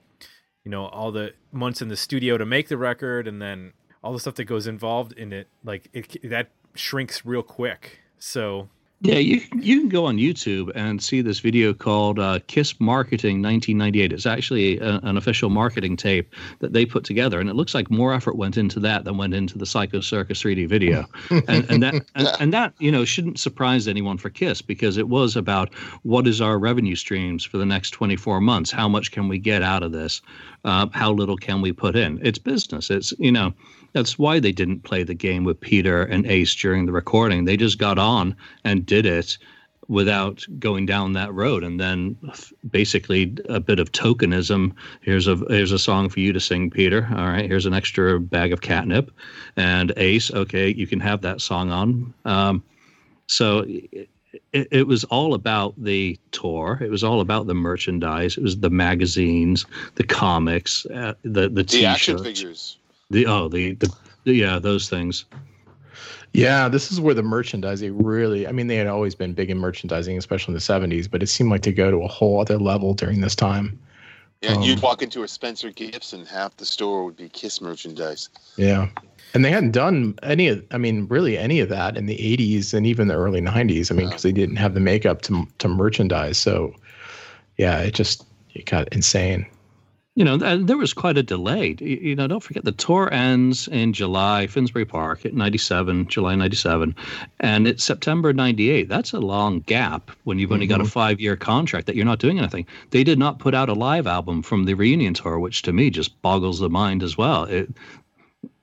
you 0.63 0.71
know 0.71 0.85
all 0.87 1.11
the 1.11 1.33
months 1.51 1.81
in 1.81 1.87
the 1.87 1.97
studio 1.97 2.37
to 2.37 2.45
make 2.45 2.67
the 2.67 2.77
record, 2.77 3.27
and 3.27 3.41
then 3.41 3.73
all 4.03 4.13
the 4.13 4.19
stuff 4.19 4.35
that 4.35 4.45
goes 4.45 4.67
involved 4.67 5.13
in 5.13 5.31
it, 5.33 5.47
like 5.63 5.89
it 5.93 6.29
that 6.29 6.49
shrinks 6.75 7.25
real 7.25 7.43
quick. 7.43 7.99
So 8.19 8.69
Yeah, 9.03 9.15
you 9.15 9.41
you 9.55 9.79
can 9.79 9.89
go 9.89 10.05
on 10.05 10.17
YouTube 10.17 10.71
and 10.75 11.01
see 11.01 11.21
this 11.21 11.39
video 11.39 11.73
called 11.73 12.19
uh, 12.19 12.37
"Kiss 12.45 12.79
Marketing 12.79 13.41
1998." 13.41 14.13
It's 14.13 14.27
actually 14.27 14.77
a, 14.77 14.99
an 15.01 15.17
official 15.17 15.49
marketing 15.49 15.97
tape 15.97 16.31
that 16.59 16.73
they 16.73 16.85
put 16.85 17.03
together, 17.03 17.39
and 17.39 17.49
it 17.49 17.55
looks 17.55 17.73
like 17.73 17.89
more 17.89 18.13
effort 18.13 18.35
went 18.35 18.57
into 18.57 18.79
that 18.81 19.03
than 19.03 19.17
went 19.17 19.33
into 19.33 19.57
the 19.57 19.65
Psycho 19.65 20.01
Circus 20.01 20.43
3D 20.43 20.69
video. 20.69 21.05
and, 21.47 21.67
and 21.71 21.81
that 21.81 21.95
and, 22.13 22.27
and 22.39 22.53
that 22.53 22.75
you 22.77 22.91
know 22.91 23.03
shouldn't 23.03 23.39
surprise 23.39 23.87
anyone 23.87 24.19
for 24.19 24.29
Kiss 24.29 24.61
because 24.61 24.97
it 24.97 25.09
was 25.09 25.35
about 25.35 25.73
what 26.03 26.27
is 26.27 26.39
our 26.39 26.59
revenue 26.59 26.95
streams 26.95 27.43
for 27.43 27.57
the 27.57 27.65
next 27.65 27.91
24 27.91 28.39
months? 28.39 28.69
How 28.69 28.87
much 28.87 29.11
can 29.11 29.27
we 29.27 29.39
get 29.39 29.63
out 29.63 29.81
of 29.81 29.91
this? 29.91 30.21
Uh, 30.63 30.85
how 30.93 31.11
little 31.11 31.37
can 31.37 31.59
we 31.61 31.71
put 31.71 31.95
in? 31.95 32.19
It's 32.21 32.37
business. 32.37 32.91
It's 32.91 33.13
you 33.17 33.31
know 33.31 33.51
that's 33.93 34.17
why 34.17 34.39
they 34.39 34.51
didn't 34.51 34.83
play 34.83 35.03
the 35.03 35.13
game 35.13 35.43
with 35.43 35.59
Peter 35.59 36.03
and 36.03 36.25
Ace 36.25 36.55
during 36.55 36.85
the 36.85 36.91
recording. 36.91 37.45
They 37.45 37.57
just 37.57 37.77
got 37.77 37.97
on 37.97 38.35
and 38.63 38.85
did 38.91 39.05
it 39.05 39.37
without 39.87 40.45
going 40.59 40.85
down 40.85 41.13
that 41.13 41.33
road. 41.33 41.63
And 41.63 41.79
then 41.79 42.15
basically 42.69 43.35
a 43.47 43.59
bit 43.59 43.79
of 43.79 43.91
tokenism. 43.91 44.73
Here's 45.01 45.27
a 45.27 45.35
here's 45.49 45.71
a 45.71 45.79
song 45.79 46.09
for 46.09 46.19
you 46.19 46.33
to 46.33 46.39
sing 46.39 46.69
peter. 46.69 47.07
All 47.11 47.27
right 47.27 47.49
here's 47.49 47.65
an 47.65 47.73
extra 47.73 48.19
bag 48.19 48.51
of 48.53 48.59
catnip. 48.61 49.11
And 49.55 49.93
ace 49.95 50.29
okay 50.31 50.67
you 50.81 50.87
can 50.87 50.99
have 50.99 51.21
that 51.21 51.39
song 51.41 51.71
on. 51.71 52.13
Um, 52.25 52.63
so 53.27 53.65
it, 54.53 54.67
it 54.79 54.87
was 54.87 55.03
all 55.05 55.33
about 55.33 55.73
the 55.81 56.19
tour. 56.31 56.79
It 56.81 56.91
was 56.91 57.03
all 57.03 57.21
about 57.21 57.47
the 57.47 57.53
merchandise. 57.55 58.37
It 58.37 58.43
was 58.43 58.59
the 58.59 58.69
magazines 58.87 59.65
the 59.95 60.03
comics 60.03 60.85
uh, 60.87 61.13
the 61.23 61.49
the, 61.49 61.63
The 61.63 61.85
action 61.85 62.17
figures. 62.23 62.77
the 63.09 63.25
oh 63.25 63.47
the, 63.47 63.75
the 63.75 63.89
yeah 64.25 64.59
those 64.59 64.89
things 64.89 65.25
Yeah, 66.33 66.69
this 66.69 66.91
is 66.91 67.01
where 67.01 67.13
the 67.13 67.23
merchandising 67.23 68.01
really, 68.01 68.47
I 68.47 68.51
mean, 68.51 68.67
they 68.67 68.77
had 68.77 68.87
always 68.87 69.15
been 69.15 69.33
big 69.33 69.49
in 69.49 69.57
merchandising, 69.57 70.17
especially 70.17 70.53
in 70.53 70.55
the 70.55 70.61
70s, 70.61 71.09
but 71.09 71.21
it 71.21 71.27
seemed 71.27 71.49
like 71.49 71.61
to 71.63 71.73
go 71.73 71.91
to 71.91 71.97
a 71.97 72.07
whole 72.07 72.39
other 72.39 72.57
level 72.57 72.93
during 72.93 73.19
this 73.21 73.35
time. 73.35 73.77
Yeah, 74.41 74.53
Um, 74.53 74.61
you'd 74.61 74.81
walk 74.81 75.01
into 75.01 75.23
a 75.23 75.27
Spencer 75.27 75.71
Gifts 75.71 76.13
and 76.13 76.25
half 76.27 76.55
the 76.57 76.65
store 76.65 77.03
would 77.03 77.17
be 77.17 77.29
Kiss 77.29 77.61
merchandise. 77.61 78.29
Yeah. 78.55 78.87
And 79.33 79.45
they 79.45 79.51
hadn't 79.51 79.71
done 79.71 80.17
any 80.23 80.47
of, 80.47 80.63
I 80.71 80.77
mean, 80.77 81.05
really 81.07 81.37
any 81.37 81.59
of 81.59 81.69
that 81.69 81.95
in 81.97 82.05
the 82.05 82.17
80s 82.17 82.73
and 82.73 82.85
even 82.87 83.07
the 83.07 83.15
early 83.15 83.41
90s. 83.41 83.91
I 83.91 83.95
mean, 83.95 84.07
because 84.07 84.23
they 84.23 84.31
didn't 84.31 84.55
have 84.55 84.73
the 84.73 84.79
makeup 84.79 85.21
to, 85.23 85.45
to 85.59 85.67
merchandise. 85.67 86.37
So, 86.37 86.73
yeah, 87.57 87.79
it 87.79 87.93
just, 87.93 88.25
it 88.53 88.65
got 88.65 88.87
insane. 88.93 89.45
You 90.15 90.25
know, 90.25 90.37
th- 90.37 90.65
there 90.65 90.77
was 90.77 90.93
quite 90.93 91.17
a 91.17 91.23
delay. 91.23 91.75
You 91.79 92.15
know, 92.15 92.27
don't 92.27 92.43
forget 92.43 92.65
the 92.65 92.73
tour 92.73 93.11
ends 93.13 93.67
in 93.69 93.93
July, 93.93 94.47
Finsbury 94.47 94.83
Park 94.83 95.25
at 95.25 95.33
97, 95.33 96.07
July 96.07 96.35
97, 96.35 96.95
and 97.39 97.67
it's 97.67 97.83
September 97.83 98.33
98. 98.33 98.89
That's 98.89 99.13
a 99.13 99.19
long 99.19 99.61
gap 99.61 100.11
when 100.25 100.37
you've 100.37 100.51
only 100.51 100.67
got 100.67 100.81
a 100.81 100.85
five 100.85 101.21
year 101.21 101.37
contract 101.37 101.87
that 101.87 101.95
you're 101.95 102.05
not 102.05 102.19
doing 102.19 102.39
anything. 102.39 102.65
They 102.89 103.05
did 103.05 103.19
not 103.19 103.39
put 103.39 103.55
out 103.55 103.69
a 103.69 103.73
live 103.73 104.05
album 104.05 104.41
from 104.41 104.65
the 104.65 104.73
reunion 104.73 105.13
tour, 105.13 105.39
which 105.39 105.61
to 105.63 105.71
me 105.71 105.89
just 105.89 106.21
boggles 106.21 106.59
the 106.59 106.69
mind 106.69 107.03
as 107.03 107.17
well. 107.17 107.45
It, 107.45 107.69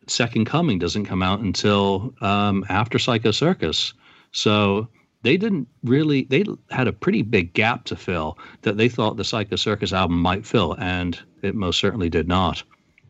Second 0.06 0.46
Coming 0.46 0.78
doesn't 0.78 1.06
come 1.06 1.22
out 1.22 1.40
until 1.40 2.14
um, 2.20 2.64
after 2.68 2.98
Psycho 2.98 3.30
Circus. 3.30 3.94
So 4.32 4.88
they 5.22 5.36
didn't 5.36 5.68
really 5.82 6.24
they 6.24 6.44
had 6.70 6.88
a 6.88 6.92
pretty 6.92 7.22
big 7.22 7.52
gap 7.54 7.84
to 7.84 7.96
fill 7.96 8.38
that 8.62 8.76
they 8.76 8.88
thought 8.88 9.16
the 9.16 9.24
Psycho 9.24 9.56
Circus 9.56 9.92
album 9.92 10.20
might 10.20 10.46
fill, 10.46 10.76
and 10.78 11.18
it 11.42 11.54
most 11.54 11.78
certainly 11.78 12.08
did 12.08 12.28
not. 12.28 12.62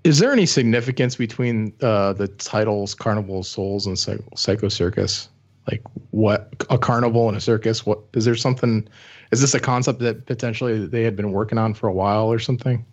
Is 0.04 0.18
there 0.18 0.32
any 0.32 0.46
significance 0.46 1.16
between 1.16 1.72
uh, 1.82 2.12
the 2.12 2.28
titles 2.28 2.94
Carnival 2.94 3.40
of 3.40 3.46
Souls 3.46 3.86
and 3.86 3.98
Psycho 3.98 4.68
Circus? 4.68 5.28
Like 5.70 5.82
what 6.10 6.50
a 6.70 6.78
carnival 6.78 7.28
and 7.28 7.36
a 7.36 7.40
circus? 7.40 7.84
What 7.84 8.00
is 8.14 8.24
there 8.24 8.36
something? 8.36 8.88
Is 9.32 9.40
this 9.40 9.54
a 9.54 9.60
concept 9.60 9.98
that 10.00 10.24
potentially 10.24 10.86
they 10.86 11.02
had 11.02 11.14
been 11.14 11.32
working 11.32 11.58
on 11.58 11.74
for 11.74 11.88
a 11.88 11.92
while 11.92 12.32
or 12.32 12.38
something? 12.38 12.86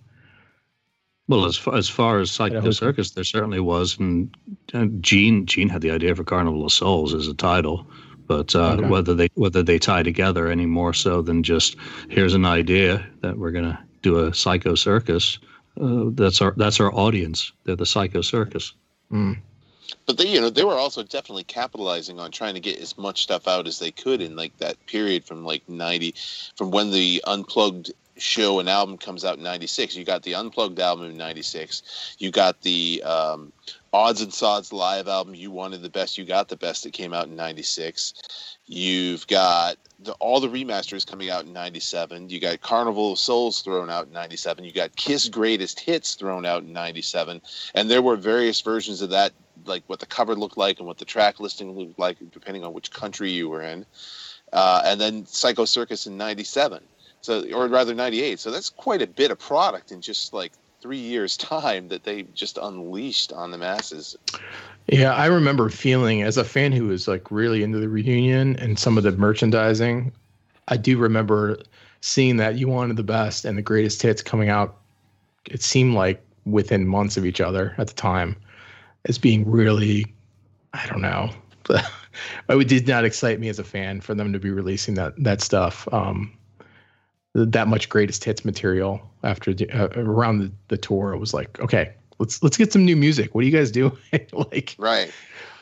Well, 1.28 1.46
as 1.46 1.58
far 1.58 1.76
as 1.76 1.90
far 1.90 2.20
as 2.20 2.32
Psycho. 2.32 2.70
Circus, 2.72 3.12
there 3.12 3.24
certainly 3.24 3.60
was, 3.60 3.98
and 3.98 4.36
uh, 4.74 4.86
Gene 5.00 5.46
Gene 5.46 5.70
had 5.70 5.82
the 5.82 5.92
idea 5.92 6.14
for 6.16 6.24
Carnival 6.24 6.66
of 6.66 6.72
Souls 6.72 7.14
as 7.14 7.28
a 7.28 7.34
title, 7.34 7.88
but 8.28 8.56
uh, 8.56 8.78
Okay. 8.80 8.88
whether 8.88 9.14
they 9.14 9.30
whether 9.36 9.64
they 9.64 9.80
tie 9.80 10.04
together 10.04 10.48
any 10.48 10.66
more 10.66 10.94
so 10.94 11.22
than 11.22 11.44
just 11.44 11.76
here's 12.10 12.34
an 12.34 12.46
idea 12.46 13.06
that 13.22 13.38
we're 13.38 13.52
gonna 13.52 13.80
do 14.02 14.20
a 14.20 14.34
Psycho 14.34 14.76
Circus, 14.76 15.40
uh, 15.80 16.06
that's 16.14 16.42
our 16.42 16.54
that's 16.58 16.80
our 16.80 16.94
audience. 16.94 17.52
They're 17.64 17.76
the 17.76 17.86
Psycho 17.86 18.22
Circus. 18.22 18.74
But 20.08 20.18
they, 20.18 20.28
you 20.28 20.42
know, 20.42 20.50
they 20.50 20.64
were 20.64 20.74
also 20.74 21.04
definitely 21.04 21.44
capitalizing 21.44 22.20
on 22.20 22.32
trying 22.32 22.56
to 22.56 22.60
get 22.60 22.80
as 22.80 22.98
much 22.98 23.22
stuff 23.24 23.48
out 23.48 23.68
as 23.68 23.80
they 23.80 23.92
could 23.92 24.22
in 24.22 24.36
like 24.36 24.58
that 24.58 24.84
period 24.88 25.26
from 25.26 25.46
like 25.46 25.68
ninety, 25.70 26.16
from 26.56 26.72
when 26.72 26.92
the 26.92 27.24
unplugged 27.28 27.92
show 28.18 28.60
and 28.60 28.70
album 28.70 28.98
comes 28.98 29.26
out 29.26 29.38
in 29.38 29.44
ninety 29.44 29.68
six. 29.68 29.96
You 29.96 30.04
got 30.06 30.24
the 30.24 30.36
unplugged 30.36 30.80
album 30.80 31.06
in 31.12 31.18
ninety 31.18 31.42
six. 31.42 32.16
You 32.18 32.32
got 32.32 32.62
the 32.62 33.04
um, 33.04 33.52
odds 33.96 34.22
and 34.22 34.34
sods 34.34 34.74
live 34.74 35.08
album. 35.08 35.36
You 35.36 35.52
wanted 35.52 35.82
the 35.82 35.90
best. 35.90 36.18
You 36.18 36.26
got 36.26 36.50
the 36.50 36.58
best. 36.58 36.84
That 36.84 36.92
came 36.92 37.14
out 37.14 37.28
in 37.28 37.36
ninety 37.36 37.64
six. 37.64 38.14
You've 38.68 39.26
got 39.28 39.78
the, 40.00 40.12
all 40.14 40.40
the 40.40 40.50
remasters 40.50 41.06
coming 41.06 41.30
out 41.30 41.46
in 41.46 41.54
97. 41.54 42.30
You 42.30 42.40
got 42.40 42.62
Carnival 42.62 43.14
of 43.14 43.20
Souls 43.20 43.62
thrown 43.62 43.92
out 43.92 44.08
in 44.08 44.12
97. 44.12 44.66
You 44.66 44.72
got 44.72 44.96
Kiss 44.96 45.30
Greatest 45.30 45.80
Hits 45.80 46.16
thrown 46.16 46.46
out 46.48 46.64
in 46.64 46.74
97. 46.74 47.42
And 47.76 47.92
there 47.92 48.02
were 48.02 48.16
various 48.16 48.62
versions 48.62 49.02
of 49.02 49.12
that, 49.12 49.34
like 49.66 49.84
what 49.86 50.00
the 50.00 50.08
cover 50.08 50.34
looked 50.34 50.58
like 50.58 50.80
and 50.80 50.88
what 50.88 50.98
the 50.98 51.06
track 51.06 51.40
listing 51.40 51.78
looked 51.78 52.00
like, 52.00 52.18
depending 52.32 52.64
on 52.64 52.74
which 52.74 52.90
country 52.92 53.32
you 53.32 53.50
were 53.50 53.62
in. 53.62 53.86
Uh, 54.52 54.82
and 54.84 55.00
then 55.00 55.28
Psycho 55.28 55.66
Circus 55.66 56.08
in 56.08 56.18
97. 56.18 56.84
So, 57.22 57.44
or 57.54 57.68
rather 57.68 57.94
98. 57.94 58.40
So 58.40 58.50
that's 58.50 58.72
quite 58.72 59.04
a 59.04 59.08
bit 59.08 59.30
of 59.30 59.38
product 59.38 59.92
in 59.92 60.02
just 60.02 60.34
like 60.34 60.54
three 60.86 60.99
years' 60.99 61.36
time 61.36 61.88
that 61.88 62.03
they 62.03 62.22
just 62.36 62.60
unleashed 62.62 63.34
on 63.34 63.49
the 63.49 63.57
masses. 63.57 64.16
Yeah, 64.86 65.16
I 65.16 65.26
remember 65.26 65.68
feeling 65.70 66.22
as 66.22 66.38
a 66.38 66.44
fan 66.44 66.72
who 66.72 66.86
was 66.86 67.07
like 67.07 67.32
really 67.32 67.64
into 67.64 67.80
the 67.80 67.90
reunion 67.90 68.56
and 68.57 68.78
some 68.78 68.95
of 68.95 69.03
the 69.03 69.12
merchandising. 69.12 70.12
I 70.68 70.78
do 70.78 70.99
remember 70.99 71.57
seeing 72.02 72.38
that 72.38 72.60
you 72.60 72.68
wanted 72.68 72.98
the 72.98 73.03
best 73.03 73.45
and 73.45 73.57
the 73.57 73.64
greatest 73.64 73.99
hits 74.03 74.22
coming 74.22 74.49
out. 74.49 74.78
It 75.49 75.64
seemed 75.64 75.95
like 75.95 76.24
within 76.45 76.86
months 76.86 77.18
of 77.18 77.26
each 77.26 77.41
other 77.41 77.74
at 77.80 77.88
the 77.88 77.95
time, 77.95 78.36
as 79.06 79.18
being 79.18 79.49
really, 79.49 80.06
I 80.76 80.86
don't 80.86 81.02
know. 81.02 81.32
it 82.48 82.68
did 82.68 82.88
not 82.88 83.06
excite 83.06 83.40
me 83.40 83.49
as 83.49 83.57
a 83.57 83.64
fan 83.64 84.02
for 84.02 84.14
them 84.14 84.32
to 84.34 84.38
be 84.38 84.52
releasing 84.52 84.94
that 84.94 85.16
that 85.18 85.41
stuff. 85.41 85.91
Um, 85.91 86.38
that 87.36 87.68
much 87.68 87.90
greatest 87.90 88.24
hits 88.24 88.45
material 88.45 89.02
after 89.24 89.53
the, 89.53 89.70
uh, 89.72 89.90
around 89.95 90.40
the, 90.40 90.52
the 90.70 90.78
tour. 90.78 91.14
It 91.14 91.20
was 91.20 91.34
like, 91.34 91.60
okay, 91.60 91.94
let's 92.18 92.41
let's 92.41 92.56
get 92.57 92.72
some 92.72 92.86
new 92.86 92.95
music. 92.95 93.36
What 93.36 93.41
do 93.41 93.48
you 93.48 93.53
guys 93.56 93.72
do? 93.72 93.95
like, 94.32 94.76
Right. 94.78 95.12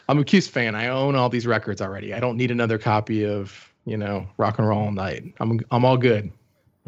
I'm 0.07 0.19
a 0.19 0.23
Kiss 0.23 0.47
fan. 0.47 0.75
I 0.75 0.87
own 0.87 1.15
all 1.15 1.29
these 1.29 1.47
records 1.47 1.81
already. 1.81 2.13
I 2.13 2.19
don't 2.19 2.37
need 2.37 2.51
another 2.51 2.77
copy 2.77 3.25
of 3.25 3.73
you 3.85 3.97
know 3.97 4.27
Rock 4.37 4.59
and 4.59 4.67
Roll 4.67 4.83
All 4.83 4.91
Night. 4.91 5.23
I'm 5.39 5.59
I'm 5.71 5.83
all 5.83 5.97
good 5.97 6.31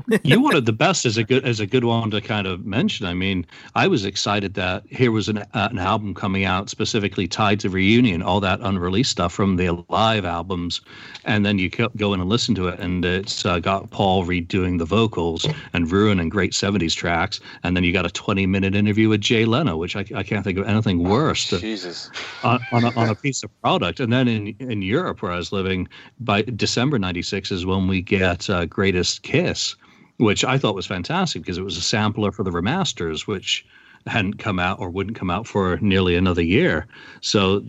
you 0.24 0.42
wanted 0.42 0.66
the 0.66 0.74
best 0.74 1.06
as 1.06 1.16
a 1.16 1.24
good 1.24 1.46
as 1.46 1.62
a 1.62 1.66
good 1.66 1.86
one 1.86 2.12
to 2.12 2.20
kind 2.20 2.46
of 2.48 2.66
mention. 2.66 3.06
I 3.06 3.14
mean, 3.14 3.46
I 3.76 3.88
was 3.88 4.04
excited 4.04 4.54
that 4.56 4.84
here 4.90 5.10
was 5.10 5.30
an 5.30 5.38
uh, 5.38 5.70
an 5.72 5.78
album 5.78 6.14
coming 6.14 6.44
out 6.44 6.70
specifically 6.70 7.30
tied 7.30 7.62
to 7.62 7.70
reunion, 7.70 8.22
all 8.22 8.42
that 8.42 8.60
unreleased 8.60 9.12
stuff 9.12 9.32
from 9.32 9.56
the 9.56 9.86
live 9.88 10.26
albums, 10.26 10.82
and 11.24 11.46
then 11.46 11.58
you 11.60 11.70
go 11.70 12.14
in 12.14 12.20
and 12.20 12.30
listen 12.30 12.54
to 12.56 12.68
it, 12.68 12.80
and 12.80 13.06
it's 13.06 13.46
uh, 13.46 13.60
got 13.60 13.90
Paul 13.90 14.26
redoing 14.26 14.80
the 14.80 14.86
vocals 14.86 15.48
and 15.72 15.90
ruining 15.90 16.28
great 16.28 16.52
'70s 16.52 16.94
tracks, 16.94 17.40
and 17.64 17.78
then 17.78 17.86
you 17.86 17.94
got 17.94 18.06
a 18.06 18.12
20 18.12 18.46
minute 18.48 18.76
interview 18.76 19.08
with 19.08 19.22
Jay 19.22 19.46
Leno, 19.46 19.78
which 19.78 19.96
I, 19.96 20.04
I 20.14 20.24
can't 20.24 20.44
think 20.44 20.58
of 20.58 20.68
anything 20.68 21.04
worse. 21.04 21.48
To, 21.50 21.60
Jesus. 21.60 22.12
On, 22.44 22.60
on, 22.74 22.84
a, 22.84 22.92
on 23.00 23.10
a 23.10 23.16
piece 23.24 23.44
of 23.44 23.62
product, 23.62 24.02
and 24.02 24.12
then 24.12 24.28
in 24.28 24.56
in 24.60 24.82
Europe 24.82 25.22
where 25.22 25.32
I 25.32 25.38
was 25.38 25.54
living, 25.54 25.88
by 26.20 26.42
December 26.42 27.00
'96 27.00 27.50
is 27.52 27.66
when 27.66 27.88
we 27.88 28.02
get 28.02 28.50
uh, 28.50 28.66
Greatest 28.66 29.24
Kiss 29.24 29.78
which 30.18 30.44
I 30.44 30.58
thought 30.58 30.76
was 30.76 30.86
fantastic 30.86 31.42
because 31.42 31.58
it 31.58 31.64
was 31.64 31.78
a 31.78 31.82
sampler 31.82 32.32
for 32.32 32.44
the 32.44 32.52
remasters, 32.52 33.22
which 33.22 33.66
hadn't 34.08 34.38
come 34.38 34.60
out 34.60 34.80
or 34.80 34.90
wouldn't 34.90 35.18
come 35.18 35.30
out 35.30 35.48
for 35.48 35.78
nearly 35.78 36.16
another 36.16 36.42
year. 36.42 36.88
So 37.22 37.64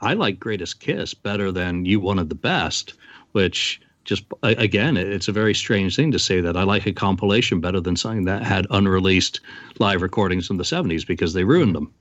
I 0.00 0.14
like 0.14 0.38
Greatest 0.38 0.80
Kiss 0.80 1.12
better 1.12 1.50
than 1.50 1.84
You 1.84 2.00
Wanted 2.00 2.28
the 2.28 2.36
Best, 2.36 2.94
which 3.32 3.80
just 4.04 4.24
again, 4.42 4.96
it's 4.96 5.28
a 5.28 5.32
very 5.32 5.54
strange 5.54 5.94
thing 5.94 6.10
to 6.10 6.18
say 6.18 6.40
that 6.40 6.56
I 6.56 6.64
like 6.64 6.86
a 6.86 6.92
compilation 6.92 7.60
better 7.60 7.80
than 7.80 7.96
something 7.96 8.24
that 8.24 8.42
had 8.42 8.66
unreleased 8.70 9.40
live 9.78 10.02
recordings 10.02 10.46
from 10.46 10.56
the 10.56 10.64
70s 10.64 11.06
because 11.06 11.34
they 11.34 11.44
ruined 11.44 11.74
them. 11.74 11.92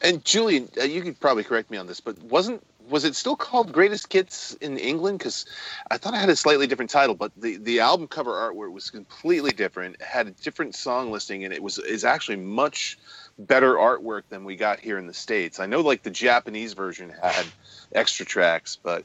And 0.00 0.24
Julian, 0.24 0.68
uh, 0.80 0.84
you 0.84 1.02
could 1.02 1.18
probably 1.20 1.44
correct 1.44 1.70
me 1.70 1.76
on 1.76 1.86
this, 1.86 2.00
but 2.00 2.20
wasn't 2.22 2.64
was 2.88 3.04
it 3.04 3.14
still 3.14 3.36
called 3.36 3.72
Greatest 3.72 4.12
Hits 4.12 4.54
in 4.54 4.78
England? 4.78 5.18
Because 5.18 5.46
I 5.90 5.98
thought 5.98 6.14
it 6.14 6.18
had 6.18 6.28
a 6.28 6.36
slightly 6.36 6.66
different 6.66 6.90
title, 6.90 7.14
but 7.14 7.32
the, 7.36 7.56
the 7.56 7.80
album 7.80 8.08
cover 8.08 8.32
artwork 8.32 8.72
was 8.72 8.90
completely 8.90 9.52
different. 9.52 9.96
It 9.96 10.02
had 10.02 10.26
a 10.26 10.30
different 10.30 10.74
song 10.74 11.10
listing, 11.10 11.44
and 11.44 11.52
it 11.52 11.62
was 11.62 11.78
is 11.78 12.04
actually 12.04 12.36
much 12.36 12.98
better 13.38 13.74
artwork 13.74 14.22
than 14.28 14.44
we 14.44 14.56
got 14.56 14.80
here 14.80 14.98
in 14.98 15.06
the 15.06 15.14
states. 15.14 15.60
I 15.60 15.66
know, 15.66 15.80
like 15.80 16.02
the 16.02 16.10
Japanese 16.10 16.72
version 16.72 17.12
had 17.22 17.46
extra 17.94 18.26
tracks, 18.26 18.76
but 18.76 19.04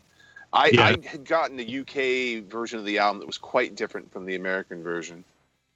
I, 0.51 0.71
yeah. 0.73 0.83
I 0.83 0.89
had 1.07 1.25
gotten 1.25 1.57
the 1.57 1.79
UK 1.79 2.49
version 2.49 2.79
of 2.79 2.85
the 2.85 2.99
album 2.99 3.19
that 3.19 3.27
was 3.27 3.37
quite 3.37 3.75
different 3.75 4.11
from 4.11 4.25
the 4.25 4.35
American 4.35 4.83
version. 4.83 5.23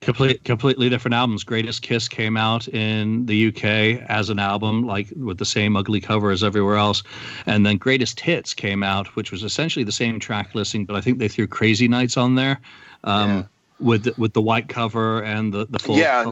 Complete, 0.02 0.44
completely 0.44 0.90
different 0.90 1.16
albums. 1.16 1.44
Greatest 1.44 1.82
Kiss 1.82 2.08
came 2.08 2.38
out 2.38 2.68
in 2.68 3.26
the 3.26 3.48
UK 3.48 4.04
as 4.08 4.30
an 4.30 4.38
album, 4.38 4.86
like 4.86 5.08
with 5.16 5.40
the 5.40 5.46
same 5.46 5.76
ugly 5.76 6.00
cover 6.00 6.30
as 6.30 6.44
everywhere 6.44 6.78
else, 6.78 7.02
and 7.48 7.66
then 7.66 7.78
Greatest 7.78 8.20
Hits 8.20 8.54
came 8.54 8.84
out, 8.84 9.08
which 9.16 9.32
was 9.32 9.42
essentially 9.42 9.84
the 9.84 9.92
same 9.92 10.20
track 10.20 10.54
listing, 10.54 10.86
but 10.86 10.96
I 10.96 11.02
think 11.02 11.18
they 11.18 11.28
threw 11.28 11.48
Crazy 11.48 11.88
Nights 11.88 12.16
on 12.16 12.36
there, 12.36 12.60
um, 13.06 13.30
yeah. 13.30 13.44
with 13.80 14.04
the, 14.04 14.14
with 14.20 14.34
the 14.34 14.42
white 14.42 14.70
cover 14.70 15.24
and 15.24 15.52
the 15.52 15.66
the 15.66 15.80
full. 15.80 15.98
Yeah. 15.98 16.32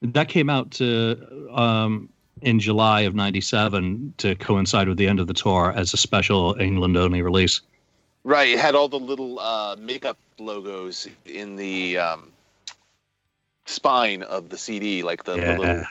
That 0.00 0.28
came 0.28 0.48
out 0.48 0.70
to 0.72 1.48
um, 1.52 2.08
in 2.42 2.60
July 2.60 3.00
of 3.00 3.14
'97 3.16 4.14
to 4.18 4.36
coincide 4.36 4.88
with 4.88 4.98
the 4.98 5.08
end 5.08 5.18
of 5.18 5.26
the 5.26 5.34
tour 5.34 5.72
as 5.74 5.92
a 5.94 5.96
special 5.96 6.54
England 6.60 6.96
only 6.96 7.22
release. 7.22 7.60
Right, 8.22 8.50
it 8.50 8.60
had 8.60 8.76
all 8.76 8.88
the 8.88 9.00
little 9.00 9.40
uh, 9.40 9.74
makeup 9.80 10.16
logos 10.38 11.08
in 11.26 11.56
the. 11.56 11.98
Um 11.98 12.30
spine 13.66 14.22
of 14.22 14.48
the 14.48 14.58
CD, 14.58 15.02
like 15.02 15.24
the, 15.24 15.36
yeah. 15.36 15.54
the 15.54 15.60
little. 15.60 15.84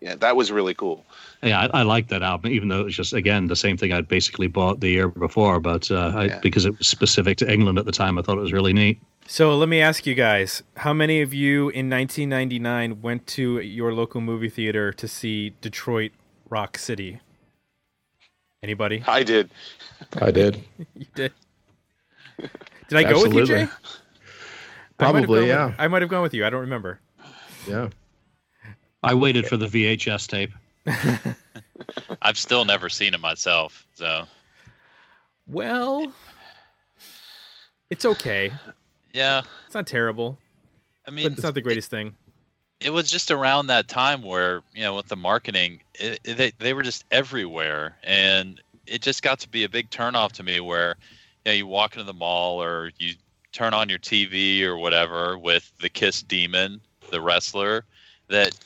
Yeah, 0.00 0.14
that 0.16 0.36
was 0.36 0.52
really 0.52 0.74
cool. 0.74 1.04
Yeah, 1.42 1.68
I, 1.72 1.80
I 1.80 1.82
like 1.82 2.08
that 2.08 2.22
album, 2.22 2.52
even 2.52 2.68
though 2.68 2.80
it 2.80 2.84
was 2.84 2.94
just 2.94 3.12
again 3.12 3.48
the 3.48 3.56
same 3.56 3.76
thing 3.76 3.92
I'd 3.92 4.06
basically 4.06 4.46
bought 4.46 4.80
the 4.80 4.88
year 4.88 5.08
before, 5.08 5.58
but 5.58 5.90
uh, 5.90 6.12
I, 6.14 6.24
yeah. 6.26 6.38
because 6.40 6.64
it 6.64 6.78
was 6.78 6.86
specific 6.86 7.38
to 7.38 7.52
England 7.52 7.78
at 7.78 7.86
the 7.86 7.92
time, 7.92 8.18
I 8.18 8.22
thought 8.22 8.38
it 8.38 8.42
was 8.42 8.52
really 8.52 8.72
neat. 8.72 9.00
So 9.26 9.56
let 9.56 9.68
me 9.68 9.80
ask 9.80 10.06
you 10.06 10.14
guys: 10.14 10.62
How 10.76 10.92
many 10.92 11.22
of 11.22 11.34
you 11.34 11.70
in 11.70 11.90
1999 11.90 13.02
went 13.02 13.26
to 13.28 13.60
your 13.60 13.92
local 13.92 14.20
movie 14.20 14.48
theater 14.48 14.92
to 14.92 15.08
see 15.08 15.54
Detroit 15.60 16.12
Rock 16.48 16.78
City? 16.78 17.20
Anybody? 18.62 19.02
I 19.06 19.22
did. 19.22 19.50
I 20.20 20.30
did. 20.30 20.62
you 20.94 21.06
did. 21.14 21.32
Did 22.38 22.98
I 22.98 23.04
go 23.04 23.22
with 23.22 23.32
you, 23.32 23.46
Jay? 23.46 23.68
Probably, 24.98 25.44
I 25.44 25.46
yeah. 25.46 25.66
With, 25.66 25.74
I 25.78 25.88
might 25.88 26.02
have 26.02 26.10
gone 26.10 26.22
with 26.22 26.34
you. 26.34 26.44
I 26.44 26.50
don't 26.50 26.60
remember. 26.60 27.00
Yeah. 27.66 27.88
I 29.02 29.14
waited 29.14 29.46
for 29.46 29.56
the 29.56 29.66
VHS 29.66 30.26
tape. 30.26 30.50
I've 32.22 32.38
still 32.38 32.64
never 32.64 32.88
seen 32.88 33.14
it 33.14 33.20
myself, 33.20 33.86
so. 33.94 34.24
Well, 35.46 36.12
it's 37.88 38.04
okay. 38.04 38.52
Yeah. 39.12 39.42
It's 39.66 39.74
not 39.74 39.86
terrible. 39.86 40.38
I 41.06 41.10
mean, 41.10 41.32
it's 41.32 41.42
not 41.42 41.54
the 41.54 41.62
greatest 41.62 41.88
it, 41.88 41.96
thing. 41.96 42.14
It 42.80 42.90
was 42.90 43.10
just 43.10 43.30
around 43.30 43.66
that 43.66 43.88
time 43.88 44.22
where, 44.22 44.62
you 44.74 44.82
know, 44.82 44.94
with 44.94 45.08
the 45.08 45.16
marketing, 45.16 45.80
it, 45.94 46.20
it, 46.24 46.36
they, 46.36 46.52
they 46.58 46.72
were 46.72 46.82
just 46.82 47.04
everywhere. 47.10 47.96
And 48.02 48.60
it 48.86 49.02
just 49.02 49.22
got 49.22 49.40
to 49.40 49.48
be 49.48 49.64
a 49.64 49.68
big 49.68 49.90
turnoff 49.90 50.32
to 50.32 50.42
me 50.42 50.60
where, 50.60 50.96
you 51.44 51.52
know, 51.52 51.56
you 51.56 51.66
walk 51.66 51.94
into 51.94 52.04
the 52.04 52.14
mall 52.14 52.62
or 52.62 52.90
you 52.98 53.14
turn 53.52 53.74
on 53.74 53.88
your 53.88 53.98
TV 53.98 54.62
or 54.62 54.76
whatever 54.76 55.36
with 55.36 55.72
the 55.80 55.88
Kiss 55.88 56.22
Demon 56.22 56.80
the 57.10 57.20
wrestler, 57.20 57.84
that 58.28 58.56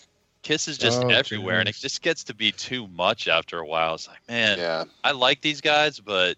Kiss 0.43 0.69
is 0.69 0.79
just 0.79 1.03
oh, 1.03 1.09
everywhere, 1.09 1.57
geez. 1.57 1.61
and 1.61 1.69
it 1.69 1.75
just 1.77 2.03
gets 2.03 2.23
to 2.25 2.35
be 2.35 2.53
too 2.53 2.87
much 2.89 3.29
after 3.29 3.59
a 3.59 3.67
while. 3.67 3.95
It's 3.95 4.07
like, 4.07 4.21
man, 4.29 4.59
yeah. 4.59 4.85
I 5.03 5.13
like 5.13 5.41
these 5.41 5.61
guys, 5.61 6.01
but 6.01 6.37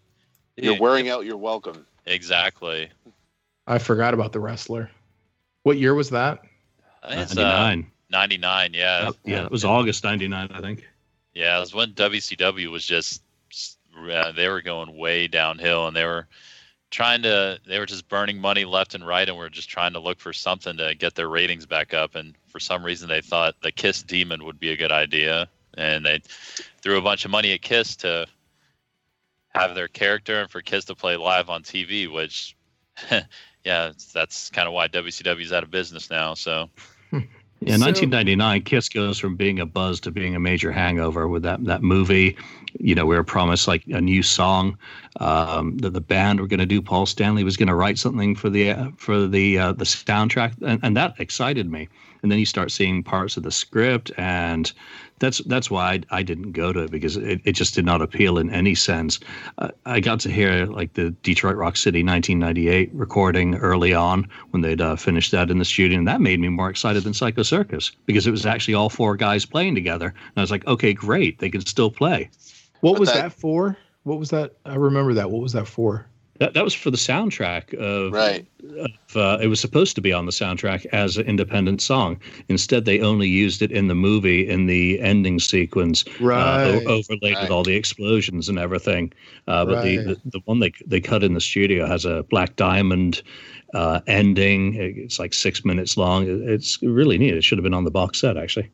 you're 0.56 0.78
wearing 0.78 1.08
out 1.08 1.26
your 1.26 1.36
welcome. 1.36 1.86
Exactly. 2.06 2.88
I 3.66 3.78
forgot 3.78 4.14
about 4.14 4.32
the 4.32 4.40
wrestler. 4.40 4.90
What 5.64 5.78
year 5.78 5.94
was 5.94 6.10
that? 6.10 6.44
It's, 7.08 7.34
99. 7.34 7.80
Uh, 7.82 8.16
99, 8.16 8.70
yeah. 8.74 8.86
Uh, 9.08 9.12
yeah, 9.24 9.44
it 9.44 9.50
was 9.50 9.64
August 9.64 10.04
99, 10.04 10.50
I 10.52 10.60
think. 10.60 10.86
Yeah, 11.34 11.56
it 11.56 11.60
was 11.60 11.74
when 11.74 11.92
WCW 11.92 12.70
was 12.70 12.86
just, 12.86 13.22
uh, 14.08 14.32
they 14.32 14.48
were 14.48 14.62
going 14.62 14.96
way 14.96 15.26
downhill, 15.26 15.88
and 15.88 15.96
they 15.96 16.04
were 16.04 16.28
trying 16.90 17.22
to 17.22 17.58
they 17.66 17.78
were 17.78 17.86
just 17.86 18.08
burning 18.08 18.40
money 18.40 18.64
left 18.64 18.94
and 18.94 19.06
right 19.06 19.28
and 19.28 19.36
were 19.36 19.50
just 19.50 19.68
trying 19.68 19.92
to 19.92 20.00
look 20.00 20.20
for 20.20 20.32
something 20.32 20.76
to 20.76 20.94
get 20.94 21.14
their 21.14 21.28
ratings 21.28 21.66
back 21.66 21.94
up. 21.94 22.14
And 22.14 22.34
for 22.48 22.60
some 22.60 22.84
reason 22.84 23.08
they 23.08 23.20
thought 23.20 23.54
the 23.62 23.72
kiss 23.72 24.02
demon 24.02 24.44
would 24.44 24.60
be 24.60 24.70
a 24.70 24.76
good 24.76 24.92
idea. 24.92 25.48
And 25.76 26.06
they 26.06 26.22
threw 26.82 26.96
a 26.96 27.02
bunch 27.02 27.24
of 27.24 27.30
money 27.30 27.52
at 27.52 27.62
kiss 27.62 27.96
to 27.96 28.26
have 29.50 29.74
their 29.74 29.88
character 29.88 30.40
and 30.40 30.50
for 30.50 30.60
kiss 30.60 30.84
to 30.86 30.94
play 30.94 31.16
live 31.16 31.48
on 31.48 31.62
tv 31.62 32.12
which 32.12 32.54
yeah 33.64 33.92
that's 34.12 34.50
kind 34.50 34.68
of 34.68 34.74
why 34.74 34.86
wcw's 34.86 35.52
out 35.52 35.62
of 35.62 35.70
business 35.70 36.10
now. 36.10 36.34
So 36.34 36.70
yeah, 37.60 37.76
so, 37.76 37.86
1999, 37.86 38.62
Kiss 38.62 38.88
goes 38.88 39.18
from 39.18 39.34
being 39.34 39.60
a 39.60 39.66
buzz 39.66 40.00
to 40.00 40.10
being 40.10 40.34
a 40.34 40.40
major 40.40 40.70
hangover 40.70 41.26
with 41.26 41.42
that 41.44 41.64
that 41.64 41.82
movie. 41.82 42.36
You 42.78 42.94
know, 42.94 43.06
we 43.06 43.16
were 43.16 43.24
promised 43.24 43.66
like 43.66 43.82
a 43.86 44.00
new 44.00 44.22
song 44.22 44.76
um, 45.20 45.78
that 45.78 45.94
the 45.94 46.00
band 46.02 46.40
were 46.40 46.46
going 46.46 46.60
to 46.60 46.66
do. 46.66 46.82
Paul 46.82 47.06
Stanley 47.06 47.44
was 47.44 47.56
going 47.56 47.68
to 47.68 47.74
write 47.74 47.98
something 47.98 48.34
for 48.34 48.50
the 48.50 48.70
uh, 48.72 48.90
for 48.96 49.26
the 49.26 49.58
uh, 49.58 49.72
the 49.72 49.84
soundtrack, 49.84 50.54
and, 50.62 50.80
and 50.82 50.96
that 50.96 51.14
excited 51.18 51.70
me. 51.70 51.88
And 52.26 52.32
then 52.32 52.40
you 52.40 52.44
start 52.44 52.72
seeing 52.72 53.04
parts 53.04 53.36
of 53.36 53.44
the 53.44 53.52
script, 53.52 54.10
and 54.16 54.72
that's 55.20 55.38
that's 55.44 55.70
why 55.70 55.92
I, 55.92 56.02
I 56.18 56.22
didn't 56.24 56.50
go 56.50 56.72
to 56.72 56.80
it 56.80 56.90
because 56.90 57.16
it, 57.16 57.40
it 57.44 57.52
just 57.52 57.76
did 57.76 57.84
not 57.84 58.02
appeal 58.02 58.36
in 58.36 58.50
any 58.50 58.74
sense. 58.74 59.20
Uh, 59.58 59.68
I 59.84 60.00
got 60.00 60.18
to 60.22 60.28
hear 60.28 60.66
like 60.66 60.94
the 60.94 61.10
Detroit 61.22 61.54
Rock 61.54 61.76
City 61.76 62.02
1998 62.02 62.90
recording 62.92 63.54
early 63.54 63.94
on 63.94 64.26
when 64.50 64.62
they'd 64.62 64.80
uh, 64.80 64.96
finished 64.96 65.30
that 65.30 65.52
in 65.52 65.60
the 65.60 65.64
studio, 65.64 65.96
and 65.98 66.08
that 66.08 66.20
made 66.20 66.40
me 66.40 66.48
more 66.48 66.68
excited 66.68 67.04
than 67.04 67.14
Psycho 67.14 67.44
Circus 67.44 67.92
because 68.06 68.26
it 68.26 68.32
was 68.32 68.44
actually 68.44 68.74
all 68.74 68.88
four 68.88 69.14
guys 69.14 69.46
playing 69.46 69.76
together, 69.76 70.08
and 70.08 70.36
I 70.36 70.40
was 70.40 70.50
like, 70.50 70.66
okay, 70.66 70.92
great, 70.94 71.38
they 71.38 71.48
can 71.48 71.60
still 71.60 71.92
play. 71.92 72.28
What 72.80 72.94
but 72.94 72.98
was 73.02 73.12
that, 73.12 73.22
that 73.22 73.32
for? 73.34 73.78
What 74.02 74.18
was 74.18 74.30
that? 74.30 74.56
I 74.64 74.74
remember 74.74 75.14
that. 75.14 75.30
What 75.30 75.42
was 75.42 75.52
that 75.52 75.68
for? 75.68 76.08
That, 76.38 76.54
that 76.54 76.64
was 76.64 76.74
for 76.74 76.90
the 76.90 76.96
soundtrack 76.96 77.74
of, 77.74 78.12
right. 78.12 78.46
Of, 78.78 79.16
uh, 79.16 79.38
it 79.40 79.46
was 79.46 79.60
supposed 79.60 79.94
to 79.96 80.00
be 80.00 80.12
on 80.12 80.26
the 80.26 80.32
soundtrack 80.32 80.86
as 80.86 81.16
an 81.16 81.26
independent 81.26 81.80
song. 81.80 82.20
Instead, 82.48 82.84
they 82.84 83.00
only 83.00 83.28
used 83.28 83.62
it 83.62 83.70
in 83.72 83.88
the 83.88 83.94
movie 83.94 84.48
in 84.48 84.66
the 84.66 85.00
ending 85.00 85.38
sequence, 85.38 86.04
right. 86.20 86.74
uh, 86.74 86.80
overlaid 86.88 87.34
right. 87.34 87.42
with 87.42 87.50
all 87.50 87.62
the 87.62 87.74
explosions 87.74 88.48
and 88.48 88.58
everything. 88.58 89.12
Uh, 89.46 89.64
but 89.64 89.76
right. 89.76 89.98
the, 89.98 90.14
the, 90.14 90.20
the 90.30 90.40
one 90.44 90.60
they 90.60 90.72
they 90.86 91.00
cut 91.00 91.22
in 91.22 91.34
the 91.34 91.40
studio 91.40 91.86
has 91.86 92.04
a 92.04 92.24
Black 92.24 92.56
Diamond 92.56 93.22
uh, 93.74 94.00
ending. 94.06 94.74
It's 94.74 95.18
like 95.18 95.34
six 95.34 95.64
minutes 95.64 95.96
long. 95.96 96.26
It's 96.26 96.82
really 96.82 97.18
neat. 97.18 97.34
It 97.34 97.44
should 97.44 97.58
have 97.58 97.64
been 97.64 97.74
on 97.74 97.84
the 97.84 97.90
box 97.90 98.20
set 98.20 98.36
actually. 98.36 98.70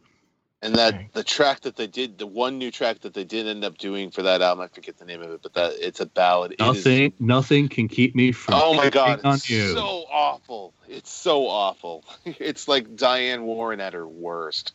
And 0.65 0.77
that 0.77 1.13
the 1.13 1.25
track 1.25 1.63
that 1.63 1.75
they 1.75 1.89
did, 1.89 2.19
the 2.19 2.27
one 2.27 2.57
new 2.57 2.71
track 2.71 3.01
that 3.01 3.15
they 3.15 3.25
did 3.25 3.49
end 3.49 3.65
up 3.65 3.79
doing 3.79 4.13
for 4.13 4.23
that 4.23 4.43
album, 4.43 4.63
I 4.63 4.69
forget 4.69 4.97
the 4.97 5.05
name 5.05 5.21
of 5.21 5.33
it, 5.33 5.41
but 5.43 5.55
that 5.55 5.73
it's 5.81 5.99
a 5.99 6.07
ballad. 6.07 6.55
Nothing, 6.61 7.07
is, 7.07 7.21
nothing 7.21 7.69
can 7.69 7.89
keep 7.89 8.15
me 8.15 8.31
from. 8.31 8.55
Oh 8.55 8.73
my 8.73 8.89
god, 8.89 9.21
it's 9.25 9.51
you. 9.51 9.73
so 9.73 10.05
awful. 10.09 10.73
It's 10.89 11.11
so 11.11 11.49
awful. 11.49 12.05
It's 12.25 12.69
like 12.69 12.95
Diane 12.95 13.43
Warren 13.43 13.81
at 13.81 13.93
her 13.93 14.07
worst. 14.07 14.73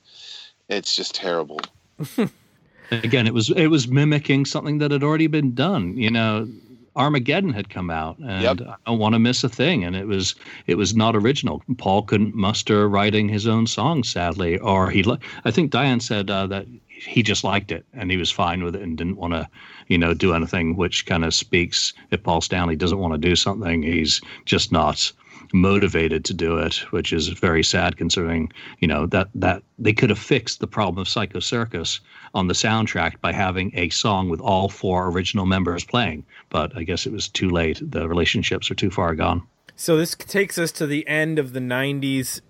It's 0.67 0.93
just 0.93 1.15
terrible. 1.15 1.61
again, 2.91 3.25
it 3.25 3.33
was 3.33 3.49
it 3.49 3.67
was 3.67 3.87
mimicking 3.87 4.43
something 4.43 4.79
that 4.79 4.91
had 4.91 5.03
already 5.03 5.27
been 5.27 5.55
done. 5.55 5.97
You 5.97 6.11
know, 6.11 6.49
Armageddon 6.97 7.53
had 7.53 7.69
come 7.69 7.89
out, 7.89 8.17
and 8.17 8.41
Yep. 8.43 8.61
I 8.67 8.75
don't 8.85 8.99
want 8.99 9.13
to 9.13 9.19
miss 9.19 9.43
a 9.43 9.49
thing. 9.49 9.83
And 9.85 9.95
it 9.95 10.07
was 10.07 10.35
it 10.65 10.75
was 10.75 10.95
not 10.95 11.15
original. 11.15 11.61
Paul 11.77 12.01
couldn't 12.01 12.35
muster 12.35 12.89
writing 12.89 13.29
his 13.29 13.47
own 13.47 13.67
song, 13.67 14.03
sadly, 14.03 14.57
or 14.57 14.89
he. 14.89 15.03
li- 15.03 15.19
I 15.45 15.51
think 15.51 15.71
Diane 15.71 15.99
said 15.99 16.29
uh, 16.29 16.47
that 16.47 16.65
he 16.87 17.21
just 17.21 17.43
liked 17.43 17.71
it 17.71 17.85
and 17.93 18.09
he 18.09 18.17
was 18.17 18.31
fine 18.31 18.63
with 18.63 18.75
it 18.75 18.81
and 18.81 18.97
didn't 18.97 19.17
want 19.17 19.33
to, 19.33 19.47
you 19.87 19.97
know, 19.99 20.13
do 20.15 20.33
anything. 20.33 20.75
Which 20.75 21.05
kind 21.05 21.23
of 21.23 21.33
speaks 21.33 21.93
if 22.11 22.23
Paul 22.23 22.41
Stanley 22.41 22.75
doesn't 22.75 22.97
want 22.97 23.13
to 23.13 23.29
do 23.29 23.35
something, 23.35 23.83
he's 23.83 24.19
just 24.45 24.71
not 24.71 25.11
motivated 25.53 26.25
to 26.25 26.33
do 26.33 26.57
it, 26.57 26.75
which 26.91 27.13
is 27.13 27.27
very 27.27 27.63
sad 27.63 27.97
considering, 27.97 28.51
you 28.79 28.87
know, 28.87 29.05
that 29.07 29.29
that 29.35 29.63
they 29.79 29.93
could 29.93 30.09
have 30.09 30.19
fixed 30.19 30.59
the 30.59 30.67
problem 30.67 31.01
of 31.01 31.07
Psycho 31.07 31.39
Circus 31.39 31.99
on 32.33 32.47
the 32.47 32.53
soundtrack 32.53 33.19
by 33.21 33.31
having 33.31 33.71
a 33.75 33.89
song 33.89 34.29
with 34.29 34.39
all 34.41 34.69
four 34.69 35.07
original 35.07 35.45
members 35.45 35.83
playing. 35.83 36.25
But 36.49 36.75
I 36.75 36.83
guess 36.83 37.05
it 37.05 37.11
was 37.11 37.27
too 37.27 37.49
late. 37.49 37.79
The 37.81 38.07
relationships 38.07 38.69
are 38.71 38.75
too 38.75 38.91
far 38.91 39.15
gone. 39.15 39.43
So 39.75 39.95
this 39.97 40.15
takes 40.15 40.57
us 40.57 40.71
to 40.73 40.87
the 40.87 41.07
end 41.07 41.37
of 41.37 41.53
the 41.53 41.59
90s. 41.59 42.41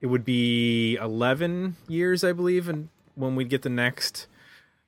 It 0.00 0.06
would 0.06 0.24
be 0.24 0.96
11 0.96 1.76
years, 1.88 2.22
I 2.22 2.32
believe, 2.32 2.68
and 2.68 2.90
when 3.14 3.36
we 3.36 3.44
get 3.44 3.62
the 3.62 3.70
next 3.70 4.26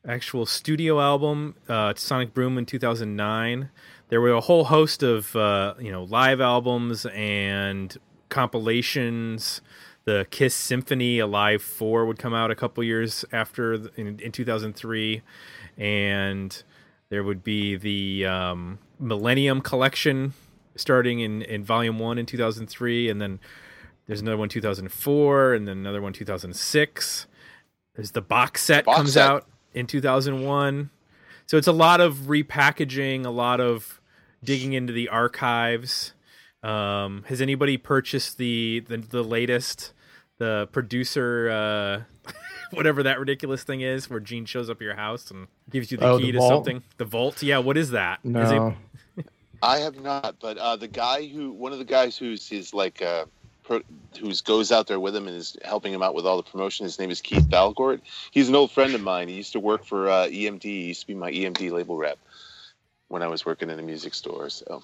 actual 0.06 0.46
studio 0.46 1.00
album, 1.00 1.54
uh, 1.68 1.94
Sonic 1.96 2.34
Boom 2.34 2.58
in 2.58 2.66
2009. 2.66 3.70
There 4.08 4.20
were 4.20 4.32
a 4.32 4.40
whole 4.40 4.64
host 4.64 5.02
of 5.02 5.34
uh, 5.34 5.74
you 5.80 5.90
know 5.90 6.04
live 6.04 6.40
albums 6.40 7.06
and 7.06 7.96
compilations. 8.28 9.60
The 10.04 10.26
Kiss 10.30 10.54
Symphony 10.54 11.18
Alive 11.18 11.60
Four 11.62 12.06
would 12.06 12.18
come 12.18 12.32
out 12.32 12.50
a 12.50 12.54
couple 12.54 12.84
years 12.84 13.24
after 13.32 13.76
the- 13.76 13.90
in, 14.00 14.20
in 14.20 14.30
2003, 14.32 15.22
and 15.76 16.62
there 17.08 17.24
would 17.24 17.42
be 17.42 17.76
the 17.76 18.24
um, 18.26 18.78
Millennium 19.00 19.60
Collection 19.60 20.32
starting 20.76 21.20
in, 21.20 21.42
in 21.42 21.64
Volume 21.64 21.98
One 21.98 22.18
in 22.18 22.26
2003, 22.26 23.08
and 23.10 23.20
then 23.20 23.40
there's 24.06 24.20
another 24.20 24.36
one 24.36 24.48
2004, 24.48 25.54
and 25.54 25.66
then 25.66 25.78
another 25.78 26.00
one 26.00 26.12
2006. 26.12 27.26
There's 27.96 28.10
the 28.12 28.20
box 28.22 28.62
set 28.62 28.84
Box 28.84 28.96
comes 28.98 29.12
set. 29.14 29.28
out 29.28 29.46
in 29.74 29.86
2001. 29.88 30.90
So 31.46 31.56
it's 31.56 31.66
a 31.68 31.72
lot 31.72 32.00
of 32.00 32.14
repackaging, 32.26 33.24
a 33.24 33.30
lot 33.30 33.60
of 33.60 34.00
digging 34.42 34.72
into 34.72 34.92
the 34.92 35.08
archives. 35.08 36.12
Um, 36.62 37.24
has 37.28 37.40
anybody 37.40 37.76
purchased 37.76 38.38
the 38.38 38.82
the, 38.88 38.96
the 38.96 39.22
latest, 39.22 39.92
the 40.38 40.68
producer, 40.72 41.48
uh, 41.50 42.32
whatever 42.72 43.02
that 43.04 43.20
ridiculous 43.20 43.62
thing 43.62 43.80
is, 43.82 44.10
where 44.10 44.18
Gene 44.18 44.44
shows 44.44 44.68
up 44.68 44.78
at 44.78 44.82
your 44.82 44.96
house 44.96 45.30
and 45.30 45.46
gives 45.70 45.92
you 45.92 45.98
the 45.98 46.06
Oh, 46.08 46.18
key 46.18 46.26
the 46.26 46.32
to 46.32 46.38
vault? 46.38 46.50
something? 46.66 46.82
The 46.96 47.04
vault, 47.04 47.42
yeah. 47.42 47.58
What 47.58 47.76
is 47.76 47.90
that? 47.92 48.18
Is 48.24 48.30
it- 48.30 48.54
No, 48.54 48.74
I 49.62 49.78
have 49.78 50.00
not, 50.00 50.36
but 50.40 50.58
uh, 50.58 50.76
the 50.76 50.88
guy 50.88 51.26
who, 51.26 51.52
one 51.52 51.72
of 51.72 51.78
the 51.78 51.84
guys 51.84 52.16
who's 52.18 52.48
his 52.48 52.74
like, 52.74 53.00
uh, 53.00 53.24
pro, 53.66 53.80
who's 54.20 54.40
goes 54.40 54.72
out 54.72 54.86
there 54.86 55.00
with 55.00 55.14
him 55.14 55.26
and 55.28 55.36
is 55.36 55.56
helping 55.64 55.92
him 55.92 56.02
out 56.02 56.14
with 56.14 56.26
all 56.26 56.36
the 56.36 56.42
promotion. 56.42 56.84
His 56.84 56.98
name 56.98 57.10
is 57.10 57.20
Keith 57.20 57.48
Balgort. 57.48 58.00
He's 58.30 58.48
an 58.48 58.54
old 58.54 58.70
friend 58.70 58.94
of 58.94 59.00
mine. 59.00 59.28
He 59.28 59.34
used 59.34 59.52
to 59.52 59.60
work 59.60 59.84
for 59.84 60.08
uh, 60.08 60.26
EMD. 60.26 60.62
He 60.62 60.84
used 60.86 61.00
to 61.02 61.06
be 61.06 61.14
my 61.14 61.30
EMD 61.30 61.70
label 61.70 61.96
rep 61.96 62.18
when 63.08 63.22
I 63.22 63.26
was 63.28 63.44
working 63.44 63.70
in 63.70 63.78
a 63.78 63.82
music 63.82 64.14
store. 64.14 64.48
So 64.50 64.82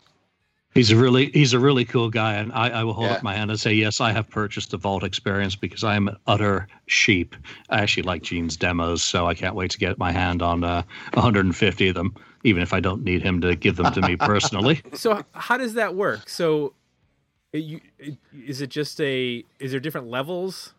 He's 0.75 0.91
a 0.91 0.97
really 0.97 1.31
he's 1.33 1.53
a 1.53 1.59
really 1.59 1.85
cool 1.85 2.09
guy, 2.09 2.33
and 2.33 2.51
I, 2.53 2.71
I 2.71 2.85
will 2.85 2.95
hold 2.95 3.09
Yeah. 3.11 3.17
up 3.17 3.23
my 3.23 3.35
hand 3.35 3.51
and 3.51 3.61
say 3.61 3.75
yes, 3.75 4.01
I 4.01 4.11
have 4.11 4.31
purchased 4.31 4.71
the 4.71 4.79
Vault 4.79 5.05
experience 5.05 5.55
because 5.55 5.85
I 5.85 5.97
am 5.97 6.09
an 6.09 6.17
utter 6.27 6.67
sheep. 6.87 7.37
I 7.69 7.83
actually 7.83 8.05
like 8.05 8.23
Gene's 8.23 8.57
demos, 8.57 9.03
so 9.03 9.27
I 9.27 9.35
can't 9.35 9.55
wait 9.55 9.71
to 9.73 9.79
get 9.79 9.99
my 9.99 10.13
hand 10.13 10.41
on 10.41 10.65
uh, 10.65 10.83
150 11.13 11.89
of 11.89 11.95
them, 11.95 12.15
even 12.45 12.63
if 12.63 12.73
I 12.73 12.81
don't 12.81 13.05
need 13.05 13.21
him 13.23 13.43
to 13.43 13.55
give 13.55 13.77
them 13.77 13.93
to 13.93 14.01
me 14.01 14.17
personally. 14.17 14.81
so 14.95 15.23
how 15.35 15.59
does 15.59 15.75
that 15.75 15.95
work? 15.95 16.27
So, 16.27 16.67
it, 16.67 16.73
you, 17.59 17.81
is 18.47 18.61
it 18.61 18.70
just 18.70 19.01
a? 19.01 19.45
Is 19.59 19.73
there 19.73 19.81
different 19.81 20.09
levels 20.09 20.74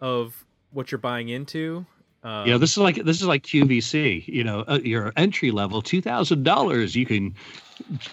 of 0.00 0.44
what 0.70 0.92
you're 0.92 0.98
buying 0.98 1.28
into? 1.28 1.86
Um, 2.24 2.48
yeah, 2.48 2.56
this 2.56 2.70
is 2.70 2.78
like 2.78 2.96
this 3.04 3.20
is 3.20 3.26
like 3.26 3.42
QVC. 3.42 4.26
You 4.26 4.44
know, 4.44 4.64
uh, 4.66 4.80
your 4.82 5.12
entry 5.16 5.50
level 5.50 5.82
two 5.82 6.00
thousand 6.00 6.42
dollars. 6.42 6.96
You 6.96 7.04
can 7.04 7.34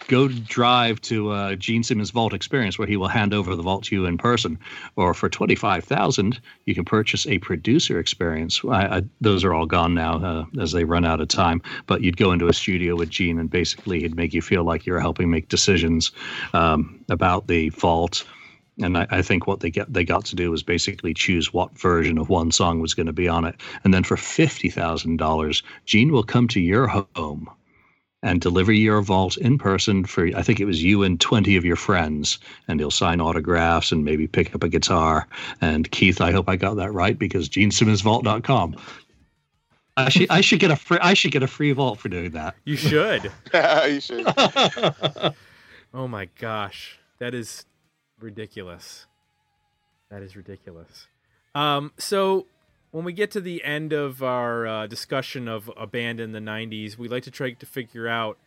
go 0.10 0.28
drive 0.28 1.00
to 1.02 1.32
uh, 1.32 1.56
Gene 1.56 1.82
Simmons 1.82 2.10
Vault 2.10 2.34
Experience, 2.34 2.78
where 2.78 2.88
he 2.88 2.98
will 2.98 3.08
hand 3.08 3.34
over 3.34 3.56
the 3.56 3.64
vault 3.64 3.86
to 3.86 3.96
you 3.96 4.06
in 4.06 4.18
person. 4.18 4.60
Or 4.98 5.14
for 5.14 5.30
twenty 5.30 5.56
five 5.56 5.86
thousand, 5.86 6.42
you 6.66 6.76
can 6.76 6.84
purchase 6.84 7.26
a 7.26 7.38
producer 7.40 8.00
experience. 8.00 8.62
I, 8.66 8.98
I, 8.98 9.04
those 9.22 9.46
are 9.46 9.54
all 9.54 9.66
gone 9.66 9.94
now 9.94 10.18
uh, 10.18 10.46
as 10.60 10.74
they 10.74 10.84
run 10.84 11.06
out 11.06 11.22
of 11.22 11.30
time. 11.30 11.62
But 11.88 12.02
you'd 12.02 12.18
go 12.18 12.34
into 12.34 12.50
a 12.50 12.54
studio 12.54 12.98
with 12.98 13.10
Gene, 13.10 13.40
and 13.40 13.50
basically 13.50 14.02
he'd 14.02 14.18
make 14.18 14.34
you 14.34 14.42
feel 14.42 14.66
like 14.66 14.86
you're 14.86 15.00
helping 15.00 15.32
make 15.32 15.48
decisions 15.48 16.12
um, 16.54 17.00
about 17.10 17.48
the 17.48 17.70
vault. 17.70 18.26
And 18.82 18.98
I, 18.98 19.08
I 19.10 19.22
think 19.22 19.48
what 19.48 19.60
they 19.60 19.70
get 19.70 19.94
they 19.94 20.04
got 20.04 20.26
to 20.26 20.36
do 20.36 20.52
was 20.52 20.64
basically 20.64 21.14
choose 21.14 21.54
what 21.54 21.78
version 21.78 22.18
of 22.18 22.30
one 22.30 22.52
song 22.52 22.80
was 22.80 22.94
going 22.94 23.08
to 23.08 23.14
be 23.14 23.28
on 23.28 23.46
it, 23.46 23.56
and 23.84 23.94
then 23.94 24.04
for 24.04 24.18
fifty 24.18 24.70
thousand 24.70 25.18
dollars, 25.18 25.64
Gene 25.86 26.12
will 26.12 26.24
come 26.24 26.48
to 26.50 26.60
your 26.60 26.88
home 26.88 27.50
and 28.24 28.40
deliver 28.40 28.72
your 28.72 29.02
vault 29.02 29.36
in 29.38 29.58
person 29.58 30.06
for 30.06 30.28
I 30.36 30.42
think 30.42 30.60
it 30.60 30.66
was 30.66 30.84
you 30.84 31.04
and 31.04 31.20
twenty 31.20 31.56
of 31.56 31.66
your 31.66 31.76
friends, 31.76 32.40
and 32.68 32.80
he'll 32.80 32.92
sign 32.92 33.22
autographs 33.22 33.92
and 33.92 34.06
maybe 34.06 34.28
pick 34.28 34.54
up 34.56 34.64
a 34.64 34.70
guitar. 34.70 35.28
And 35.62 35.90
Keith, 35.92 36.22
I 36.22 36.32
hope 36.32 36.50
I 36.50 36.56
got 36.56 36.76
that 36.76 36.92
right 36.92 37.18
because 37.18 37.50
GeneSimmonsVault.com. 37.50 38.76
I 39.98 40.10
should 40.10 40.28
I 40.30 40.42
should 40.42 40.60
get 40.60 40.72
a 40.72 40.76
free 40.76 41.00
I 41.02 41.14
should 41.14 41.32
get 41.32 41.44
a 41.44 41.48
free 41.48 41.72
vault 41.74 42.00
for 42.00 42.10
doing 42.10 42.32
that. 42.32 42.56
you 42.64 42.76
should. 42.78 43.32
you 43.88 44.00
should. 44.00 44.26
Oh 45.94 46.08
my 46.08 46.30
gosh, 46.40 47.00
that 47.20 47.34
is 47.34 47.66
ridiculous. 48.24 49.06
That 50.10 50.22
is 50.22 50.36
ridiculous. 50.36 51.08
Um, 51.56 51.92
so 51.98 52.48
when 52.92 53.06
we 53.06 53.14
get 53.14 53.32
to 53.32 53.42
the 53.42 53.64
end 53.64 53.94
of 53.94 54.22
our 54.22 54.68
uh, 54.68 54.88
discussion 54.88 55.48
of 55.48 55.72
a 55.78 55.88
band 55.88 56.20
in 56.20 56.32
the 56.32 56.40
'90s, 56.40 56.98
we 56.98 57.08
like 57.08 57.24
to 57.24 57.32
try 57.32 57.52
to 57.52 57.66
figure 57.66 58.08
out 58.08 58.38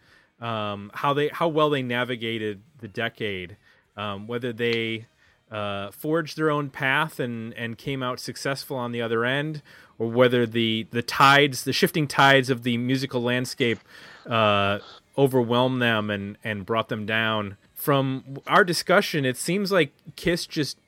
um, 0.40 0.90
how 0.94 1.14
they 1.14 1.28
how 1.28 1.48
well 1.48 1.70
they 1.70 1.82
navigated 1.82 2.60
the 2.78 2.88
decade, 2.88 3.56
um, 3.96 4.26
whether 4.26 4.52
they 4.52 5.06
uh, 5.50 5.90
forged 5.90 6.36
their 6.36 6.50
own 6.50 6.70
path 6.70 7.18
and 7.18 7.54
and 7.54 7.78
came 7.78 8.02
out 8.02 8.20
successful 8.20 8.76
on 8.76 8.92
the 8.92 9.00
other 9.00 9.24
end, 9.24 9.62
or 9.98 10.08
whether 10.08 10.46
the 10.46 10.86
the 10.90 11.02
tides, 11.02 11.64
the 11.64 11.72
shifting 11.72 12.06
tides 12.06 12.50
of 12.50 12.62
the 12.62 12.76
musical 12.76 13.22
landscape, 13.22 13.78
uh, 14.26 14.78
overwhelmed 15.16 15.80
them 15.80 16.10
and 16.10 16.36
and 16.42 16.66
brought 16.66 16.88
them 16.88 17.06
down. 17.06 17.56
From 17.74 18.38
our 18.46 18.64
discussion, 18.64 19.24
it 19.24 19.36
seems 19.36 19.70
like 19.70 19.92
Kiss 20.16 20.46
just 20.46 20.78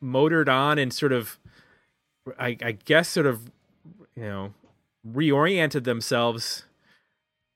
motored 0.00 0.48
on 0.48 0.78
and 0.78 0.92
sort 0.92 1.12
of, 1.12 1.38
I, 2.38 2.56
I 2.62 2.72
guess, 2.72 3.08
sort 3.08 3.26
of, 3.26 3.50
you 4.14 4.22
know, 4.22 4.54
reoriented 5.06 5.84
themselves 5.84 6.64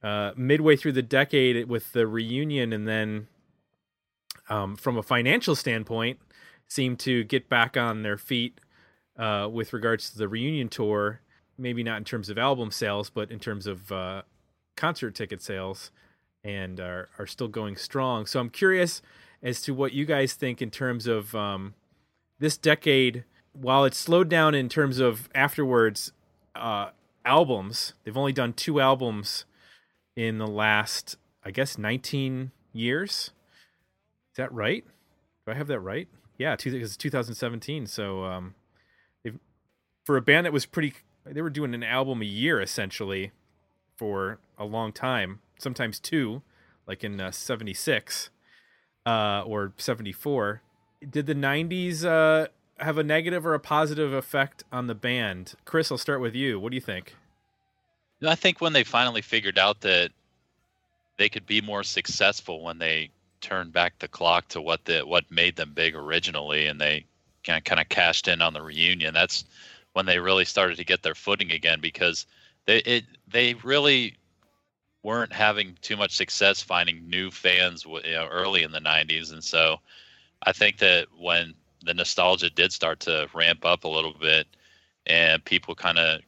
uh, 0.03 0.33
midway 0.37 0.77
through 0.77 0.93
the 0.93 1.03
decade 1.03 1.69
with 1.69 1.93
the 1.93 2.07
reunion, 2.07 2.73
and 2.73 2.87
then 2.87 3.27
um, 4.49 4.77
from 4.77 4.97
a 4.97 5.03
financial 5.03 5.55
standpoint, 5.55 6.19
seemed 6.69 6.99
to 7.01 7.25
get 7.25 7.49
back 7.49 7.77
on 7.77 8.03
their 8.03 8.19
feet 8.19 8.61
uh, 9.19 9.49
with 9.51 9.73
regards 9.73 10.11
to 10.11 10.19
the 10.19 10.29
reunion 10.29 10.69
tour. 10.69 11.21
Maybe 11.59 11.83
not 11.83 11.99
in 11.99 12.05
terms 12.05 12.31
of 12.31 12.39
album 12.39 12.71
sales, 12.71 13.11
but 13.11 13.31
in 13.31 13.39
terms 13.39 13.67
of 13.67 13.93
uh, 13.93 14.23
concert 14.77 15.15
ticket 15.15 15.43
sales, 15.43 15.91
and 16.45 16.81
are 16.81 17.09
are 17.19 17.27
still 17.27 17.49
going 17.49 17.77
strong. 17.77 18.27
So 18.27 18.41
I'm 18.41 18.51
curious 18.51 19.03
as 19.43 19.63
to 19.63 19.75
what 19.75 19.93
you 19.93 20.05
guys 20.05 20.35
think 20.35 20.61
in 20.61 20.71
terms 20.71 21.07
of 21.07 21.35
um, 21.35 21.75
this 22.39 22.57
decade. 22.57 23.25
While 23.53 23.85
it's 23.85 23.99
slowed 23.99 24.29
down 24.29 24.55
in 24.55 24.69
terms 24.69 25.01
of 25.01 25.29
afterwards 25.35 26.13
uh, 26.55 26.91
albums, 27.25 27.95
they've 28.05 28.17
only 28.17 28.33
done 28.33 28.53
two 28.53 28.81
albums 28.81 29.45
in 30.15 30.39
the 30.39 30.47
last, 30.47 31.17
I 31.45 31.51
guess, 31.51 31.77
19 31.77 32.53
years. 32.73 33.31
Is 34.33 34.37
that 34.37 34.53
right? 34.53 34.85
Do 35.45 35.53
I 35.53 35.55
have 35.55 35.67
that 35.67 35.81
right? 35.81 36.09
Yeah, 36.39 36.55
two, 36.57 36.75
it's 36.77 36.97
2017. 36.97 37.87
So, 37.87 38.25
um, 38.25 38.55
for 40.05 40.17
a 40.17 40.23
band 40.23 40.47
that 40.47 40.53
was 40.53 40.67
pretty, 40.67 40.95
they 41.25 41.43
were 41.43 41.51
doing 41.51 41.75
an 41.75 41.83
album 41.83 42.23
a 42.23 42.25
year 42.25 42.61
essentially 42.61 43.33
for 43.97 44.39
a 44.59 44.65
long 44.65 44.93
time, 44.93 45.41
sometimes 45.61 45.99
two, 45.99 46.43
like 46.87 47.05
in 47.05 47.21
uh, 47.21 47.31
76 47.31 48.31
uh, 49.07 49.43
or 49.47 49.73
74. 49.77 50.63
Did 51.09 51.27
the 51.27 51.35
90s 51.35 52.05
uh, 52.05 52.49
have 52.79 52.99
a 52.99 53.05
negative 53.05 53.47
or 53.47 53.55
a 53.55 53.61
positive 53.61 54.13
effect 54.13 54.65
on 54.73 54.87
the 54.87 54.95
band? 54.95 55.55
Chris, 55.65 55.91
I'll 55.91 55.99
start 55.99 56.21
with 56.21 56.35
you. 56.35 56.61
What 56.61 56.71
do 56.71 56.77
you 56.77 56.81
think? 56.81 57.15
I 58.27 58.35
think 58.35 58.61
when 58.61 58.73
they 58.73 58.85
finally 58.85 59.23
figured 59.23 59.59
out 59.59 59.81
that 59.81 60.11
they 61.17 61.29
could 61.29 61.47
be 61.47 61.61
more 61.61 61.83
successful 61.83 62.63
when 62.63 62.79
they 62.79 63.11
turned 63.41 63.73
back 63.73 63.99
the 63.99 64.09
clock 64.09 64.49
to 64.49 64.61
what 64.61 64.85
the 64.85 65.01
what 65.01 65.31
made 65.31 65.57
them 65.57 65.73
big 65.75 65.95
originally, 65.95 66.67
and 66.67 66.81
they 66.81 67.07
kind 67.45 67.59
of, 67.59 67.65
kind 67.65 67.81
of 67.81 67.89
cashed 67.89 68.29
in 68.29 68.43
on 68.43 68.53
the 68.53 68.63
reunion. 68.63 69.15
That's 69.15 69.45
when 69.95 70.07
they 70.07 70.19
really 70.19 70.45
started 70.45 70.77
to 70.77 70.85
get 70.85 71.03
their 71.03 71.15
footing 71.15 71.53
again 71.53 71.81
because 71.81 72.27
they 72.67 72.79
it 72.79 73.05
they 73.29 73.55
really 73.55 74.17
weren't 75.03 75.33
having 75.33 75.77
too 75.81 75.97
much 75.97 76.17
success 76.17 76.63
finding 76.63 77.09
new 77.09 77.31
fans 77.31 77.85
you 77.85 78.13
know, 78.13 78.29
early 78.31 78.63
in 78.63 78.73
the 78.73 78.81
90s 78.81 79.33
and 79.33 79.43
so 79.43 79.77
i 80.43 80.53
think 80.53 80.79
that 80.79 81.07
when 81.19 81.55
the 81.85 81.95
nostalgia 81.95 82.51
did 82.51 82.73
start 82.73 83.01
to 83.01 83.29
ramp 83.35 83.65
up 83.65 83.85
a 83.85 83.89
little 83.89 84.15
bit 84.21 84.47
and 85.07 85.45
people 85.45 85.75
kind 85.75 85.99
of 85.99 86.21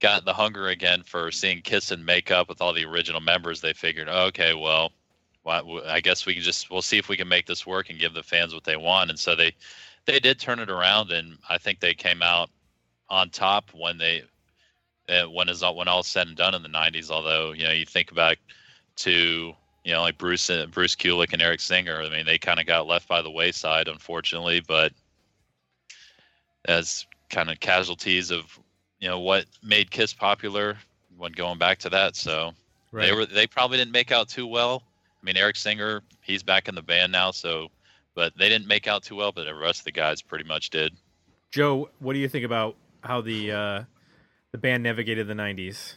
got 0.00 0.24
the 0.24 0.34
hunger 0.34 0.68
again 0.68 1.02
for 1.02 1.30
seeing 1.30 1.62
kiss 1.62 1.90
and 1.90 2.04
make 2.04 2.30
up 2.30 2.48
with 2.48 2.60
all 2.60 2.72
the 2.72 2.84
original 2.84 3.20
members 3.20 3.60
they 3.60 3.72
figured 3.72 4.08
oh, 4.10 4.26
okay 4.26 4.54
well 4.54 4.90
i 5.46 6.00
guess 6.00 6.26
we 6.26 6.34
can 6.34 6.42
just 6.42 6.70
we'll 6.70 6.82
see 6.82 6.98
if 6.98 7.08
we 7.08 7.16
can 7.16 7.28
make 7.28 7.46
this 7.46 7.66
work 7.66 7.90
and 7.90 7.98
give 7.98 8.14
the 8.14 8.22
fans 8.22 8.54
what 8.54 8.64
they 8.64 8.76
want. 8.76 9.10
And 9.10 9.18
so 9.18 9.34
they 9.34 9.54
they 10.06 10.18
did 10.18 10.38
turn 10.38 10.58
it 10.58 10.70
around 10.70 11.10
and 11.10 11.38
i 11.48 11.58
think 11.58 11.80
they 11.80 11.94
came 11.94 12.22
out 12.22 12.50
on 13.08 13.30
top 13.30 13.70
when 13.74 13.98
they 13.98 14.22
when 15.08 15.48
is 15.48 15.62
all 15.62 15.76
when 15.76 15.88
all 15.88 16.02
said 16.02 16.26
and 16.26 16.36
done 16.36 16.54
in 16.54 16.62
the 16.62 16.68
90s 16.68 17.10
although 17.10 17.52
you 17.52 17.64
know 17.64 17.72
you 17.72 17.84
think 17.84 18.14
back 18.14 18.38
to 18.96 19.52
you 19.84 19.92
know 19.92 20.02
like 20.02 20.18
bruce 20.18 20.48
and 20.48 20.70
bruce 20.72 20.96
kulick 20.96 21.32
and 21.32 21.42
eric 21.42 21.60
singer 21.60 22.00
i 22.02 22.08
mean 22.08 22.26
they 22.26 22.38
kind 22.38 22.60
of 22.60 22.66
got 22.66 22.86
left 22.86 23.08
by 23.08 23.22
the 23.22 23.30
wayside 23.30 23.88
unfortunately 23.88 24.60
but 24.60 24.92
as 26.66 27.06
kind 27.28 27.50
of 27.50 27.60
casualties 27.60 28.30
of 28.30 28.58
you 29.00 29.08
know 29.08 29.20
what 29.20 29.44
made 29.62 29.90
kiss 29.90 30.14
popular 30.14 30.76
when 31.16 31.32
going 31.32 31.58
back 31.58 31.78
to 31.78 31.90
that 31.90 32.16
so 32.16 32.52
right. 32.92 33.06
they 33.06 33.12
were 33.12 33.26
they 33.26 33.46
probably 33.46 33.76
didn't 33.76 33.92
make 33.92 34.10
out 34.10 34.28
too 34.28 34.46
well 34.46 34.82
i 35.22 35.24
mean 35.24 35.36
eric 35.36 35.56
singer 35.56 36.02
he's 36.22 36.42
back 36.42 36.68
in 36.68 36.74
the 36.74 36.82
band 36.82 37.12
now 37.12 37.30
so 37.30 37.68
but 38.14 38.32
they 38.38 38.48
didn't 38.48 38.66
make 38.66 38.86
out 38.86 39.02
too 39.02 39.16
well 39.16 39.32
but 39.32 39.44
the 39.44 39.54
rest 39.54 39.80
of 39.80 39.84
the 39.84 39.92
guys 39.92 40.22
pretty 40.22 40.44
much 40.44 40.70
did 40.70 40.94
joe 41.50 41.90
what 41.98 42.14
do 42.14 42.18
you 42.18 42.28
think 42.28 42.44
about 42.44 42.76
how 43.02 43.20
the 43.20 43.52
uh 43.52 43.82
the 44.54 44.58
band 44.58 44.84
navigated 44.84 45.26
the 45.26 45.34
90s? 45.34 45.94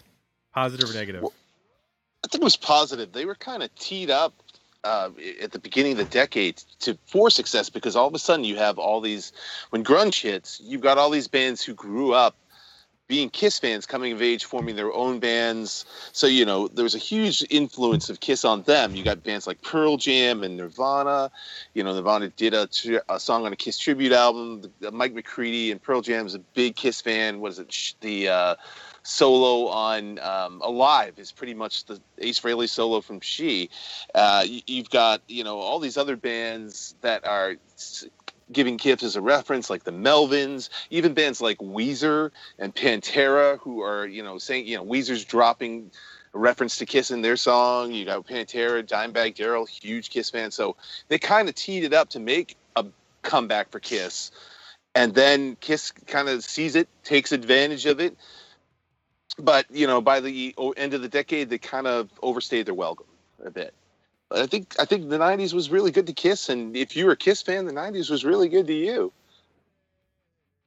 Positive 0.51 0.89
or 0.89 0.93
negative? 0.93 1.21
Well, 1.21 1.34
I 2.25 2.27
think 2.27 2.41
it 2.41 2.43
was 2.43 2.57
positive. 2.57 3.11
They 3.11 3.25
were 3.25 3.35
kind 3.35 3.61
of 3.61 3.73
teed 3.75 4.09
up 4.09 4.34
uh, 4.84 5.11
at 5.39 5.51
the 5.51 5.59
beginning 5.59 5.91
of 5.91 5.99
the 5.99 6.05
decade 6.05 6.57
to 6.79 6.97
for 7.05 7.29
success 7.29 7.69
because 7.69 7.95
all 7.95 8.07
of 8.07 8.15
a 8.15 8.19
sudden 8.19 8.43
you 8.43 8.55
have 8.55 8.79
all 8.79 8.99
these 8.99 9.31
when 9.69 9.84
grunge 9.84 10.23
hits, 10.23 10.59
you've 10.63 10.81
got 10.81 10.97
all 10.97 11.11
these 11.11 11.27
bands 11.27 11.63
who 11.63 11.75
grew 11.75 12.13
up 12.13 12.35
being 13.07 13.29
Kiss 13.29 13.57
fans 13.57 13.85
coming 13.85 14.11
of 14.11 14.21
age, 14.21 14.45
forming 14.45 14.75
their 14.75 14.91
own 14.93 15.19
bands. 15.19 15.85
So, 16.11 16.27
you 16.27 16.45
know, 16.45 16.67
there 16.67 16.84
was 16.84 16.95
a 16.95 16.99
huge 16.99 17.43
influence 17.49 18.09
of 18.09 18.19
Kiss 18.19 18.43
on 18.43 18.63
them. 18.63 18.95
You 18.95 19.03
got 19.03 19.23
bands 19.23 19.47
like 19.47 19.61
Pearl 19.61 19.97
Jam 19.97 20.43
and 20.43 20.57
Nirvana. 20.57 21.31
You 21.73 21.84
know, 21.84 21.93
Nirvana 21.93 22.29
did 22.29 22.53
a, 22.53 22.67
a 23.09 23.19
song 23.19 23.45
on 23.45 23.53
a 23.53 23.55
Kiss 23.55 23.77
tribute 23.77 24.11
album. 24.11 24.63
The, 24.79 24.91
Mike 24.91 25.13
McCready 25.13 25.71
and 25.71 25.81
Pearl 25.81 26.01
Jam 26.01 26.25
is 26.25 26.35
a 26.35 26.39
big 26.39 26.75
Kiss 26.75 26.99
fan. 27.01 27.39
What 27.39 27.53
is 27.53 27.59
it? 27.59 27.93
The 28.01 28.27
uh, 28.27 28.55
solo 29.03 29.67
on 29.67 30.19
um, 30.19 30.61
Alive 30.61 31.13
is 31.17 31.31
pretty 31.31 31.53
much 31.53 31.85
the 31.85 32.01
Ace 32.17 32.39
Frehley 32.39 32.67
solo 32.67 32.99
from 32.99 33.21
She. 33.21 33.69
Uh, 34.13 34.43
you, 34.45 34.81
have 34.81 34.89
got, 34.89 35.21
you 35.27 35.45
know, 35.45 35.59
all 35.59 35.79
these 35.79 35.97
other 35.97 36.17
bands 36.17 36.95
that 37.01 37.25
are 37.25 37.55
giving 38.52 38.78
Kiss 38.78 39.03
as 39.03 39.15
a 39.15 39.22
reference, 39.22 39.69
like 39.69 39.84
the 39.84 39.91
Melvins, 39.91 40.69
even 40.90 41.14
bands 41.14 41.41
like 41.41 41.57
Weezer 41.57 42.32
and 42.57 42.74
Pantera, 42.74 43.60
who 43.60 43.82
are, 43.82 44.06
you 44.06 44.24
know, 44.24 44.38
saying, 44.38 44.68
you 44.68 44.78
know, 44.78 44.86
Weezer's 44.86 45.26
dropping 45.26 45.91
a 46.34 46.38
reference 46.40 46.78
to 46.78 46.86
Kiss 46.86 47.11
in 47.11 47.22
their 47.22 47.38
song. 47.38 47.91
You 47.91 48.06
got 48.06 48.26
Pantera, 48.26 48.84
Dimebag 48.84 49.36
Darrell, 49.36 49.65
huge 49.65 50.10
Kiss 50.10 50.30
fan. 50.30 50.52
So 50.52 50.76
they 51.07 51.18
kind 51.19 51.49
of 51.49 51.56
teed 51.56 51.84
it 51.84 51.94
up 51.94 52.10
to 52.10 52.19
make 52.19 52.56
a 52.76 52.86
comeback 53.22 53.69
for 53.69 53.80
Kiss. 53.80 54.32
And 54.95 55.14
then 55.14 55.57
Kiss 55.60 55.91
kind 55.91 56.30
of 56.30 56.44
sees 56.44 56.76
it, 56.76 56.88
takes 57.03 57.32
advantage 57.32 57.86
of 57.86 57.99
it. 57.99 58.18
But, 59.38 59.65
you 59.69 59.86
know, 59.86 60.02
by 60.02 60.19
the 60.19 60.56
end 60.78 60.94
of 60.94 61.02
the 61.02 61.10
decade, 61.10 61.49
they 61.49 61.60
kind 61.60 61.86
of 61.86 62.10
overstayed 62.24 62.65
their 62.65 62.74
welcome 62.74 63.06
a 63.45 63.52
bit. 63.52 63.74
I 64.31 64.45
think 64.45 64.75
I 64.79 64.85
think 64.85 65.09
the 65.09 65.17
'90s 65.17 65.53
was 65.53 65.69
really 65.69 65.91
good 65.91 66.07
to 66.07 66.13
Kiss, 66.13 66.49
and 66.49 66.75
if 66.75 66.95
you 66.95 67.05
were 67.05 67.13
a 67.13 67.17
Kiss 67.17 67.41
fan, 67.41 67.65
the 67.65 67.73
'90s 67.73 68.09
was 68.09 68.25
really 68.25 68.49
good 68.49 68.67
to 68.67 68.73
you. 68.73 69.13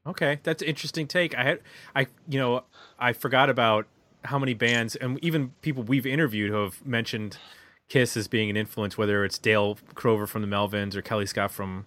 Okay, 0.06 0.40
that's 0.42 0.62
an 0.62 0.68
interesting 0.68 1.06
take. 1.06 1.36
I 1.36 1.42
had 1.42 1.60
I 1.94 2.06
you 2.28 2.38
know 2.38 2.64
I 2.98 3.12
forgot 3.12 3.50
about 3.50 3.86
how 4.24 4.38
many 4.38 4.54
bands 4.54 4.96
and 4.96 5.22
even 5.22 5.52
people 5.62 5.82
we've 5.82 6.06
interviewed 6.06 6.50
who 6.50 6.62
have 6.62 6.84
mentioned 6.86 7.38
Kiss 7.88 8.16
as 8.16 8.28
being 8.28 8.48
an 8.48 8.56
influence, 8.56 8.96
whether 8.96 9.24
it's 9.24 9.38
Dale 9.38 9.78
Crover 9.94 10.26
from 10.26 10.42
the 10.42 10.48
Melvins 10.48 10.94
or 10.94 11.02
Kellii 11.02 11.28
Scott 11.28 11.50
from 11.50 11.84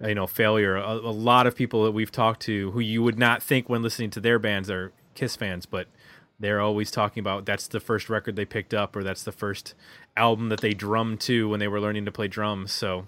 you 0.00 0.14
know 0.14 0.26
Failure. 0.26 0.76
A, 0.76 0.94
a 0.94 1.14
lot 1.14 1.46
of 1.46 1.54
people 1.54 1.84
that 1.84 1.92
we've 1.92 2.12
talked 2.12 2.40
to 2.42 2.72
who 2.72 2.80
you 2.80 3.02
would 3.02 3.18
not 3.18 3.42
think 3.42 3.68
when 3.68 3.82
listening 3.82 4.10
to 4.10 4.20
their 4.20 4.38
bands 4.38 4.68
are 4.68 4.92
Kiss 5.14 5.36
fans, 5.36 5.64
but 5.66 5.86
they're 6.40 6.60
always 6.60 6.90
talking 6.90 7.20
about 7.20 7.46
that's 7.46 7.66
the 7.68 7.80
first 7.80 8.08
record 8.08 8.36
they 8.36 8.44
picked 8.44 8.74
up 8.74 8.94
or 8.94 9.02
that's 9.02 9.22
the 9.22 9.32
first 9.32 9.74
album 10.16 10.48
that 10.48 10.60
they 10.60 10.74
drummed 10.74 11.20
to 11.20 11.48
when 11.48 11.60
they 11.60 11.68
were 11.68 11.80
learning 11.80 12.04
to 12.04 12.12
play 12.12 12.28
drums 12.28 12.72
so. 12.72 13.06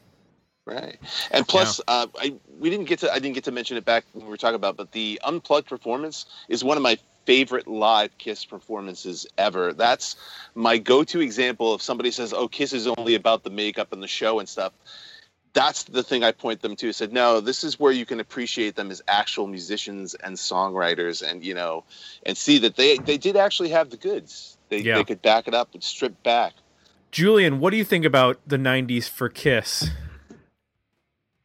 Right. 0.67 0.99
And 1.33 1.49
plus 1.49 1.81
yeah. 1.89 1.95
uh, 1.95 2.07
I, 2.19 2.35
we 2.59 2.71
didn't 2.71 2.87
get 2.87 3.01
to 3.01 3.11
i 3.11 3.19
didn't 3.19 3.35
get 3.35 3.45
to 3.45 3.53
mention 3.53 3.77
it 3.77 3.85
back 3.85 4.05
when 4.13 4.25
we 4.25 4.31
were 4.31 4.37
talking 4.37 4.57
about 4.57 4.77
but 4.77 4.93
the 4.93 5.21
unplugged 5.25 5.69
performance 5.69 6.27
is 6.49 6.63
one 6.63 6.77
of 6.77 6.83
my 6.83 6.99
favorite 7.27 7.69
live 7.69 8.17
kiss 8.19 8.45
performances 8.45 9.27
ever. 9.39 9.73
That's 9.73 10.17
my 10.55 10.79
go-to 10.79 11.21
example 11.21 11.75
if 11.75 11.83
somebody 11.83 12.11
says 12.11 12.33
oh 12.33 12.49
kiss 12.49 12.73
is 12.73 12.87
only 12.87 13.15
about 13.15 13.43
the 13.45 13.51
makeup 13.51 13.93
and 13.93 14.03
the 14.03 14.09
show 14.09 14.39
and 14.39 14.49
stuff 14.49 14.73
that's 15.53 15.85
the 15.85 16.03
thing 16.03 16.23
I 16.23 16.33
point 16.33 16.63
them 16.63 16.77
to. 16.77 16.89
I 16.89 16.93
said, 16.93 17.13
no, 17.13 17.41
this 17.41 17.65
is 17.65 17.79
where 17.79 17.93
you 17.93 18.07
can 18.07 18.21
appreciate 18.21 18.77
them 18.77 18.91
as 18.91 19.03
actual 19.09 19.47
musicians 19.47 20.15
and 20.15 20.37
songwriters, 20.37 21.29
and 21.29 21.45
you 21.45 21.55
know, 21.55 21.85
and 22.25 22.37
see 22.37 22.59
that 22.59 22.77
they 22.77 22.99
they 22.99 23.19
did 23.19 23.37
actually 23.37 23.71
have 23.71 23.91
the 23.91 23.97
goods. 23.97 24.57
They 24.69 24.79
yeah. 24.79 24.97
they 24.97 25.05
could 25.05 25.23
back 25.23 25.49
it 25.49 25.55
up 25.55 25.75
and 25.75 25.83
strip 25.83 26.23
back. 26.23 26.55
Julian, 27.11 27.59
what 27.59 27.71
do 27.71 27.77
you 27.77 27.85
think 27.85 28.05
about 28.05 28.39
the 28.47 28.57
'90s 28.57 29.09
for 29.09 29.29
Kiss? 29.29 29.91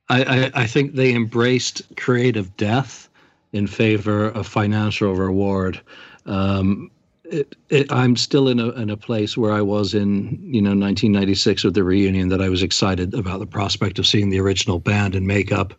I, 0.07 0.23
I, 0.23 0.51
I 0.53 0.67
think 0.67 0.93
they 0.93 1.15
embraced 1.15 1.81
creative 1.97 2.55
death 2.57 3.09
in 3.53 3.65
favor 3.65 4.27
of 4.27 4.45
financial 4.45 5.15
reward. 5.15 5.81
Um, 6.27 6.91
it, 7.31 7.55
it, 7.69 7.91
I'm 7.91 8.15
still 8.15 8.47
in 8.47 8.59
a 8.59 8.69
in 8.71 8.89
a 8.89 8.97
place 8.97 9.37
where 9.37 9.51
I 9.51 9.61
was 9.61 9.93
in 9.93 10.39
you 10.41 10.61
know 10.61 10.69
1996 10.69 11.63
with 11.63 11.73
the 11.73 11.83
reunion 11.83 12.29
that 12.29 12.41
I 12.41 12.49
was 12.49 12.63
excited 12.63 13.13
about 13.13 13.39
the 13.39 13.45
prospect 13.45 13.99
of 13.99 14.07
seeing 14.07 14.29
the 14.29 14.39
original 14.39 14.79
band 14.79 15.15
and 15.15 15.27
makeup, 15.27 15.73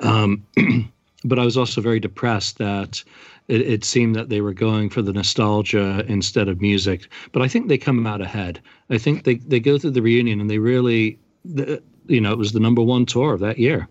um, 0.00 0.44
but 1.24 1.38
I 1.38 1.44
was 1.44 1.56
also 1.56 1.80
very 1.80 2.00
depressed 2.00 2.58
that 2.58 3.02
it, 3.48 3.62
it, 3.62 3.84
seemed 3.84 4.14
that 4.14 4.28
they 4.28 4.40
were 4.40 4.52
going 4.52 4.90
for 4.90 5.02
the 5.02 5.12
nostalgia 5.12 6.04
instead 6.06 6.48
of 6.48 6.60
music. 6.60 7.08
But 7.32 7.42
I 7.42 7.48
think 7.48 7.68
they 7.68 7.78
come 7.78 8.06
out 8.06 8.20
ahead. 8.20 8.60
I 8.90 8.98
think 8.98 9.24
they 9.24 9.36
they 9.36 9.60
go 9.60 9.78
through 9.78 9.92
the 9.92 10.02
reunion 10.02 10.40
and 10.40 10.50
they 10.50 10.58
really, 10.58 11.18
the, 11.44 11.82
you 12.06 12.20
know, 12.20 12.32
it 12.32 12.38
was 12.38 12.52
the 12.52 12.60
number 12.60 12.82
one 12.82 13.06
tour 13.06 13.32
of 13.34 13.40
that 13.40 13.58
year. 13.58 13.88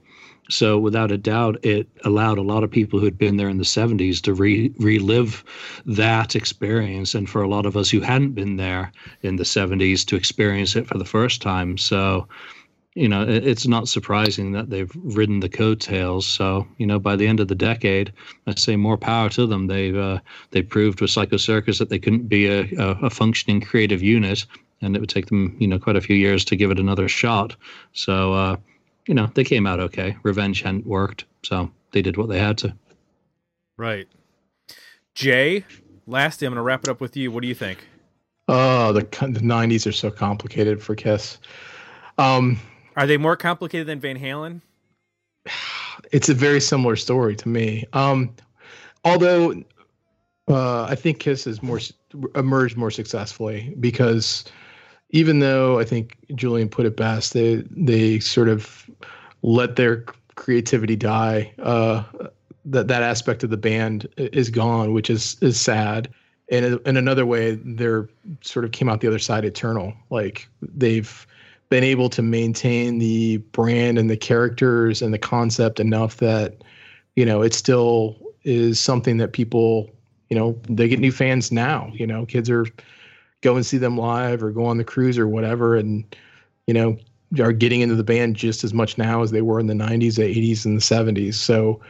So 0.50 0.78
without 0.80 1.12
a 1.12 1.18
doubt, 1.18 1.64
it 1.66 1.88
allowed 2.06 2.38
a 2.38 2.44
lot 2.44 2.64
of 2.64 2.72
people 2.72 3.00
who 3.00 3.06
had 3.06 3.18
been 3.18 3.38
there 3.38 3.50
in 3.50 3.58
the 3.58 3.64
70s 3.64 4.22
to 4.22 4.34
re- 4.34 4.74
relive 4.80 5.44
that 5.86 6.36
experience, 6.36 7.16
and 7.16 7.30
for 7.30 7.42
a 7.42 7.50
lot 7.50 7.66
of 7.66 7.76
us 7.76 7.90
who 7.90 8.00
hadn't 8.00 8.34
been 8.34 8.58
there 8.58 8.92
in 9.22 9.36
the 9.36 9.44
70s 9.44 10.06
to 10.06 10.16
experience 10.16 10.76
it 10.76 10.88
for 10.88 10.98
the 10.98 11.06
first 11.06 11.42
time. 11.42 11.78
So, 11.78 12.28
you 12.96 13.08
know, 13.08 13.24
it, 13.24 13.46
it's 13.46 13.68
not 13.68 13.88
surprising 13.88 14.54
that 14.54 14.70
they've 14.70 14.92
ridden 14.96 15.42
the 15.42 15.50
coattails. 15.50 16.26
So, 16.26 16.68
you 16.78 16.88
know, 16.88 16.98
by 16.98 17.16
the 17.16 17.28
end 17.28 17.40
of 17.40 17.48
the 17.48 17.56
decade, 17.56 18.12
I 18.48 18.56
say 18.56 18.76
more 18.76 18.98
power 18.98 19.30
to 19.30 19.46
them. 19.46 19.68
They've 19.68 19.98
uh, 19.98 20.20
they 20.52 20.62
proved 20.62 21.02
with 21.02 21.12
Psycho 21.12 21.38
Circus 21.38 21.78
that 21.80 21.90
they 21.90 22.00
couldn't 22.00 22.28
be 22.28 22.48
a, 22.48 22.62
a, 22.78 23.06
a 23.06 23.10
functioning 23.10 23.62
creative 23.62 24.02
unit, 24.02 24.46
and 24.82 24.96
it 24.96 25.00
would 25.00 25.10
take 25.10 25.28
them, 25.28 25.56
you 25.60 25.68
know, 25.68 25.78
quite 25.78 25.96
a 25.96 26.02
few 26.02 26.16
years 26.16 26.46
to 26.46 26.56
give 26.56 26.72
it 26.72 26.80
another 26.80 27.08
shot. 27.08 27.56
So. 27.94 28.34
Uh, 28.34 28.56
you 29.08 29.14
know, 29.14 29.30
they 29.34 29.44
came 29.44 29.66
out 29.66 29.80
okay. 29.80 30.18
Revenge 30.24 30.62
hadn't 30.62 30.86
worked, 30.86 31.26
so 31.44 31.72
they 31.92 32.02
did 32.02 32.18
what 32.18 32.30
they 32.30 32.40
had 32.40 32.58
to. 32.60 32.76
Right. 33.78 34.08
Jay, 35.16 35.66
lastly, 36.06 36.46
I'm 36.46 36.52
going 36.54 36.58
to 36.58 36.64
wrap 36.64 36.84
it 36.84 36.90
up 36.90 37.02
with 37.02 37.16
you. 37.18 37.32
What 37.32 37.42
do 37.42 37.48
you 37.48 37.56
think? 37.56 37.88
Oh, 38.48 38.94
the, 38.94 39.02
the 39.02 39.40
90s 39.40 39.88
are 39.88 39.92
so 39.92 40.12
complicated 40.12 40.82
for 40.82 40.96
Kiss. 40.96 41.40
Um, 42.18 42.60
are 42.96 43.08
they 43.08 43.18
more 43.18 43.36
complicated 43.36 43.88
than 43.88 44.00
Van 44.00 44.18
Halen? 44.18 44.62
It's 46.12 46.30
a 46.30 46.34
very 46.34 46.62
similar 46.62 46.96
story 46.96 47.36
to 47.36 47.50
me. 47.50 47.84
Um, 47.94 48.34
although 49.04 49.64
uh, 50.48 50.84
I 50.84 50.96
think 50.96 51.20
Kiss 51.20 51.46
has 51.46 51.62
more 51.62 51.80
emerged 52.36 52.78
more 52.78 52.92
successfully 52.92 53.76
because 53.80 54.46
even 55.10 55.40
though 55.40 55.80
I 55.80 55.84
think 55.84 56.18
Julian 56.36 56.70
put 56.70 56.86
it 56.86 56.98
best, 56.98 57.34
they 57.34 57.64
they 57.72 58.20
sort 58.20 58.50
of 58.50 58.90
let 59.42 59.76
their 59.76 60.04
creativity 60.36 60.96
die. 60.96 61.54
Uh, 61.60 62.04
that 62.66 62.88
that 62.88 63.04
aspect 63.04 63.44
of 63.44 63.50
the 63.50 63.58
band 63.58 64.08
is 64.18 64.50
gone, 64.50 64.94
which 64.94 65.10
is 65.10 65.38
is 65.42 65.60
sad. 65.60 66.10
And 66.50 66.80
in 66.86 66.96
another 66.96 67.26
way, 67.26 67.56
they're 67.56 68.08
sort 68.42 68.64
of 68.64 68.72
came 68.72 68.88
out 68.88 69.02
the 69.02 69.08
other 69.08 69.20
side 69.20 69.44
eternal. 69.44 69.94
Like 70.10 70.48
they've 70.62 71.28
been 71.70 71.84
able 71.84 72.10
to 72.10 72.22
maintain 72.22 73.00
the 73.00 73.38
brand 73.38 73.98
and 73.98 74.10
the 74.10 74.16
characters 74.16 75.02
and 75.02 75.14
the 75.14 75.20
concept 75.20 75.82
enough 75.82 76.18
that 76.18 76.64
you 77.16 77.26
know 77.26 77.42
it 77.42 77.54
still 77.54 78.18
is 78.44 78.80
something 78.80 79.18
that 79.18 79.34
people 79.34 79.90
you 80.30 80.38
know, 80.38 80.60
they 80.68 80.88
get 80.88 81.00
new 81.00 81.12
fans 81.12 81.52
now. 81.52 81.92
You 81.94 82.08
know, 82.08 82.26
kids 82.26 82.50
are 82.50 82.66
go 83.42 83.56
and 83.56 83.66
see 83.66 83.78
them 83.78 83.98
live 83.98 84.44
or 84.44 84.52
go 84.52 84.66
on 84.66 84.78
the 84.78 84.84
cruise 84.84 85.18
or 85.18 85.28
whatever, 85.28 85.76
and 85.76 86.16
you 86.66 86.74
know, 86.74 86.98
are 87.40 87.52
getting 87.52 87.82
into 87.82 87.96
the 87.96 88.04
band 88.04 88.36
just 88.36 88.64
as 88.64 88.74
much 88.74 88.98
now 88.98 89.22
as 89.22 89.32
they 89.32 89.42
were 89.42 89.60
in 89.60 89.68
the 89.68 89.74
90s, 89.74 90.16
the 90.16 90.24
80s, 90.24 90.66
and 90.66 90.78
the 90.78 90.82
70s. 90.82 91.36
So, 91.36 91.82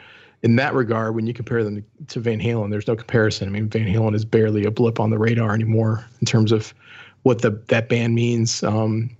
in 0.42 0.54
that 0.56 0.72
regard, 0.72 1.16
when 1.16 1.26
you 1.26 1.34
compare 1.34 1.64
them 1.64 1.84
to 2.06 2.20
Van 2.20 2.40
Halen, 2.40 2.70
there's 2.70 2.86
no 2.86 2.94
comparison. 2.94 3.48
I 3.48 3.50
mean, 3.50 3.68
Van 3.68 3.86
Halen 3.86 4.14
is 4.14 4.24
barely 4.24 4.64
a 4.64 4.70
blip 4.70 5.00
on 5.00 5.10
the 5.10 5.18
radar 5.18 5.52
anymore 5.52 6.06
in 6.20 6.26
terms 6.26 6.52
of 6.52 6.72
what 7.22 7.42
the 7.42 7.50
that 7.66 7.88
band 7.88 8.14
means. 8.14 8.62
Um, 8.62 9.16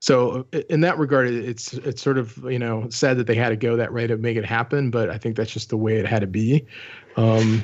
so 0.00 0.46
in 0.68 0.80
that 0.82 0.98
regard, 0.98 1.28
it's 1.28 1.74
it's 1.74 2.02
sort 2.02 2.18
of 2.18 2.38
you 2.44 2.58
know 2.58 2.88
sad 2.88 3.16
that 3.18 3.26
they 3.26 3.34
had 3.34 3.48
to 3.50 3.56
go 3.56 3.76
that 3.76 3.92
way 3.92 4.06
to 4.06 4.16
make 4.16 4.36
it 4.36 4.44
happen, 4.44 4.90
but 4.90 5.10
I 5.10 5.18
think 5.18 5.36
that's 5.36 5.50
just 5.50 5.70
the 5.70 5.76
way 5.76 5.96
it 5.96 6.06
had 6.06 6.20
to 6.20 6.26
be. 6.26 6.66
Um, 7.16 7.62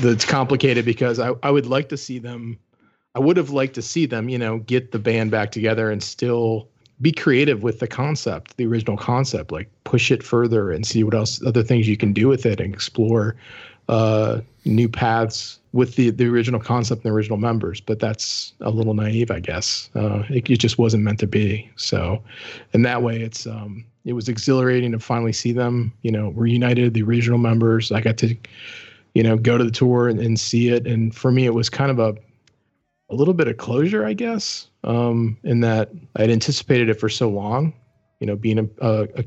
that's 0.00 0.24
complicated 0.24 0.84
because 0.84 1.20
I, 1.20 1.32
I 1.42 1.50
would 1.50 1.66
like 1.66 1.88
to 1.90 1.96
see 1.96 2.18
them. 2.18 2.58
I 3.18 3.20
would 3.20 3.36
have 3.36 3.50
liked 3.50 3.74
to 3.74 3.82
see 3.82 4.06
them, 4.06 4.28
you 4.28 4.38
know, 4.38 4.58
get 4.58 4.92
the 4.92 4.98
band 5.00 5.32
back 5.32 5.50
together 5.50 5.90
and 5.90 6.00
still 6.00 6.68
be 7.00 7.10
creative 7.10 7.64
with 7.64 7.80
the 7.80 7.88
concept, 7.88 8.56
the 8.58 8.66
original 8.66 8.96
concept, 8.96 9.50
like 9.50 9.68
push 9.82 10.12
it 10.12 10.22
further 10.22 10.70
and 10.70 10.86
see 10.86 11.02
what 11.02 11.14
else, 11.14 11.44
other 11.44 11.64
things 11.64 11.88
you 11.88 11.96
can 11.96 12.12
do 12.12 12.28
with 12.28 12.46
it 12.46 12.60
and 12.60 12.72
explore 12.72 13.34
uh, 13.88 14.40
new 14.64 14.88
paths 14.88 15.58
with 15.72 15.96
the, 15.96 16.10
the 16.10 16.26
original 16.26 16.60
concept 16.60 17.02
and 17.02 17.10
the 17.10 17.14
original 17.14 17.38
members. 17.38 17.80
But 17.80 17.98
that's 17.98 18.52
a 18.60 18.70
little 18.70 18.94
naive, 18.94 19.32
I 19.32 19.40
guess. 19.40 19.90
Uh, 19.96 20.22
it, 20.30 20.48
it, 20.48 20.58
just 20.58 20.78
wasn't 20.78 21.02
meant 21.02 21.18
to 21.18 21.26
be. 21.26 21.68
So, 21.74 22.22
in 22.72 22.82
that 22.82 23.02
way, 23.02 23.20
it's 23.20 23.48
um, 23.48 23.84
it 24.04 24.12
was 24.12 24.28
exhilarating 24.28 24.92
to 24.92 25.00
finally 25.00 25.32
see 25.32 25.50
them, 25.50 25.92
you 26.02 26.12
know, 26.12 26.28
reunited, 26.36 26.94
the 26.94 27.02
original 27.02 27.38
members. 27.38 27.90
I 27.90 28.00
got 28.00 28.16
to, 28.18 28.36
you 29.14 29.24
know, 29.24 29.36
go 29.36 29.58
to 29.58 29.64
the 29.64 29.72
tour 29.72 30.08
and, 30.08 30.20
and 30.20 30.38
see 30.38 30.68
it. 30.68 30.86
And 30.86 31.12
for 31.12 31.32
me, 31.32 31.46
it 31.46 31.54
was 31.54 31.68
kind 31.68 31.90
of 31.90 31.98
a 31.98 32.16
a 33.10 33.14
little 33.14 33.34
bit 33.34 33.48
of 33.48 33.56
closure, 33.56 34.04
I 34.04 34.12
guess, 34.12 34.68
um, 34.84 35.36
in 35.44 35.60
that 35.60 35.90
I 36.16 36.22
had 36.22 36.30
anticipated 36.30 36.90
it 36.90 36.94
for 36.94 37.08
so 37.08 37.28
long, 37.28 37.72
you 38.20 38.26
know, 38.26 38.36
being 38.36 38.58
a, 38.58 38.86
a, 38.86 39.08
a 39.16 39.24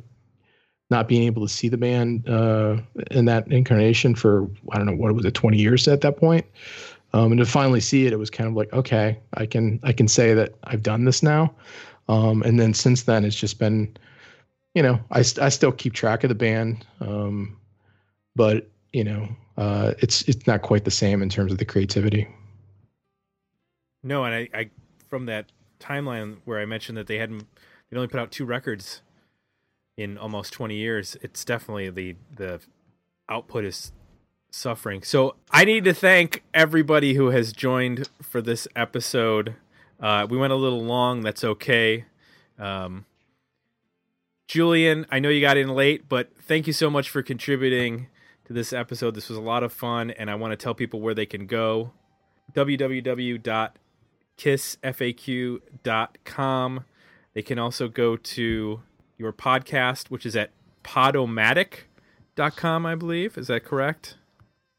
not 0.90 1.08
being 1.08 1.24
able 1.24 1.42
to 1.48 1.52
see 1.52 1.70
the 1.70 1.78
band 1.78 2.28
uh, 2.28 2.78
in 3.10 3.26
that 3.26 3.50
incarnation 3.52 4.14
for 4.14 4.48
I 4.72 4.78
don't 4.78 4.86
know 4.86 4.96
what 4.96 5.16
was 5.16 5.26
it, 5.26 5.34
20 5.34 5.58
years 5.58 5.88
at 5.88 6.02
that 6.02 6.18
point, 6.18 6.46
um, 7.14 7.32
and 7.32 7.40
to 7.40 7.46
finally 7.46 7.80
see 7.80 8.06
it, 8.06 8.14
it 8.14 8.18
was 8.18 8.30
kind 8.30 8.48
of 8.48 8.56
like 8.56 8.72
okay, 8.74 9.18
I 9.36 9.46
can 9.46 9.80
I 9.84 9.94
can 9.94 10.08
say 10.08 10.34
that 10.34 10.54
I've 10.66 10.84
done 10.84 11.06
this 11.06 11.24
now, 11.24 11.54
um, 12.08 12.44
and 12.44 12.60
then 12.60 12.74
since 12.74 13.04
then 13.04 13.26
it's 13.26 13.36
just 13.36 13.58
been, 13.58 13.96
you 14.76 14.84
know, 14.84 15.00
I 15.12 15.20
I 15.20 15.50
still 15.50 15.72
keep 15.72 15.94
track 15.94 16.24
of 16.24 16.30
the 16.30 16.36
band, 16.36 16.86
um, 17.00 17.58
but 18.36 18.70
you 18.94 19.06
know, 19.06 19.28
uh, 19.58 19.94
it's 20.00 20.22
it's 20.24 20.46
not 20.46 20.62
quite 20.62 20.84
the 20.86 20.92
same 20.92 21.22
in 21.22 21.30
terms 21.30 21.52
of 21.52 21.58
the 21.58 21.66
creativity. 21.66 22.28
No, 24.04 24.24
and 24.24 24.34
I, 24.34 24.50
I 24.54 24.70
from 25.10 25.26
that 25.28 25.52
timeline 25.80 26.38
where 26.46 26.60
I 26.60 26.66
mentioned 26.66 26.98
that 26.98 27.08
they 27.08 27.18
hadn't 27.18 27.46
they 27.90 27.98
only 27.98 28.08
put 28.08 28.20
out 28.20 28.32
two 28.32 28.46
records 28.46 29.02
in 29.98 30.18
almost 30.18 30.54
20 30.54 30.76
years, 30.76 31.18
it's 31.22 31.44
definitely 31.46 31.90
the 31.90 32.16
the 32.36 32.62
output 33.30 33.66
is 33.66 33.92
suffering. 34.50 35.04
So 35.04 35.36
I 35.52 35.66
need 35.66 35.84
to 35.86 35.94
thank 35.94 36.44
everybody 36.54 37.14
who 37.14 37.28
has 37.28 37.54
joined 37.54 38.10
for 38.22 38.42
this 38.42 38.68
episode. 38.76 39.56
Uh, 40.00 40.26
we 40.30 40.38
went 40.38 40.52
a 40.52 40.58
little 40.58 40.84
long. 40.84 41.22
That's 41.22 41.44
okay. 41.44 42.06
Um, 42.58 43.06
Julian, 44.48 45.06
I 45.10 45.20
know 45.20 45.30
you 45.30 45.40
got 45.40 45.56
in 45.56 45.70
late, 45.70 46.10
but 46.10 46.32
thank 46.42 46.68
you 46.68 46.74
so 46.74 46.90
much 46.90 47.10
for 47.10 47.22
contributing 47.22 48.08
to 48.46 48.54
this 48.54 48.74
episode. 48.74 49.16
This 49.16 49.30
was 49.30 49.38
a 49.38 49.42
lot 49.42 49.64
of 49.64 49.72
fun, 49.72 50.12
and 50.12 50.30
I 50.30 50.36
want 50.36 50.52
to 50.52 50.58
tell 50.58 50.74
people 50.74 51.00
where 51.00 51.14
they 51.14 51.26
can 51.26 51.46
go 51.46 51.92
www 52.54 53.72
kissfaq.com. 54.42 56.86
They 57.34 57.42
can 57.42 57.60
also 57.60 57.88
go 57.88 58.18
to 58.18 58.82
your 59.18 59.32
podcast, 59.32 60.10
which 60.10 60.26
is 60.26 60.36
at 60.36 60.52
podomatic.com, 60.84 62.86
I 62.86 62.96
believe. 62.96 63.38
Is 63.38 63.48
that 63.48 63.64
correct? 63.64 64.18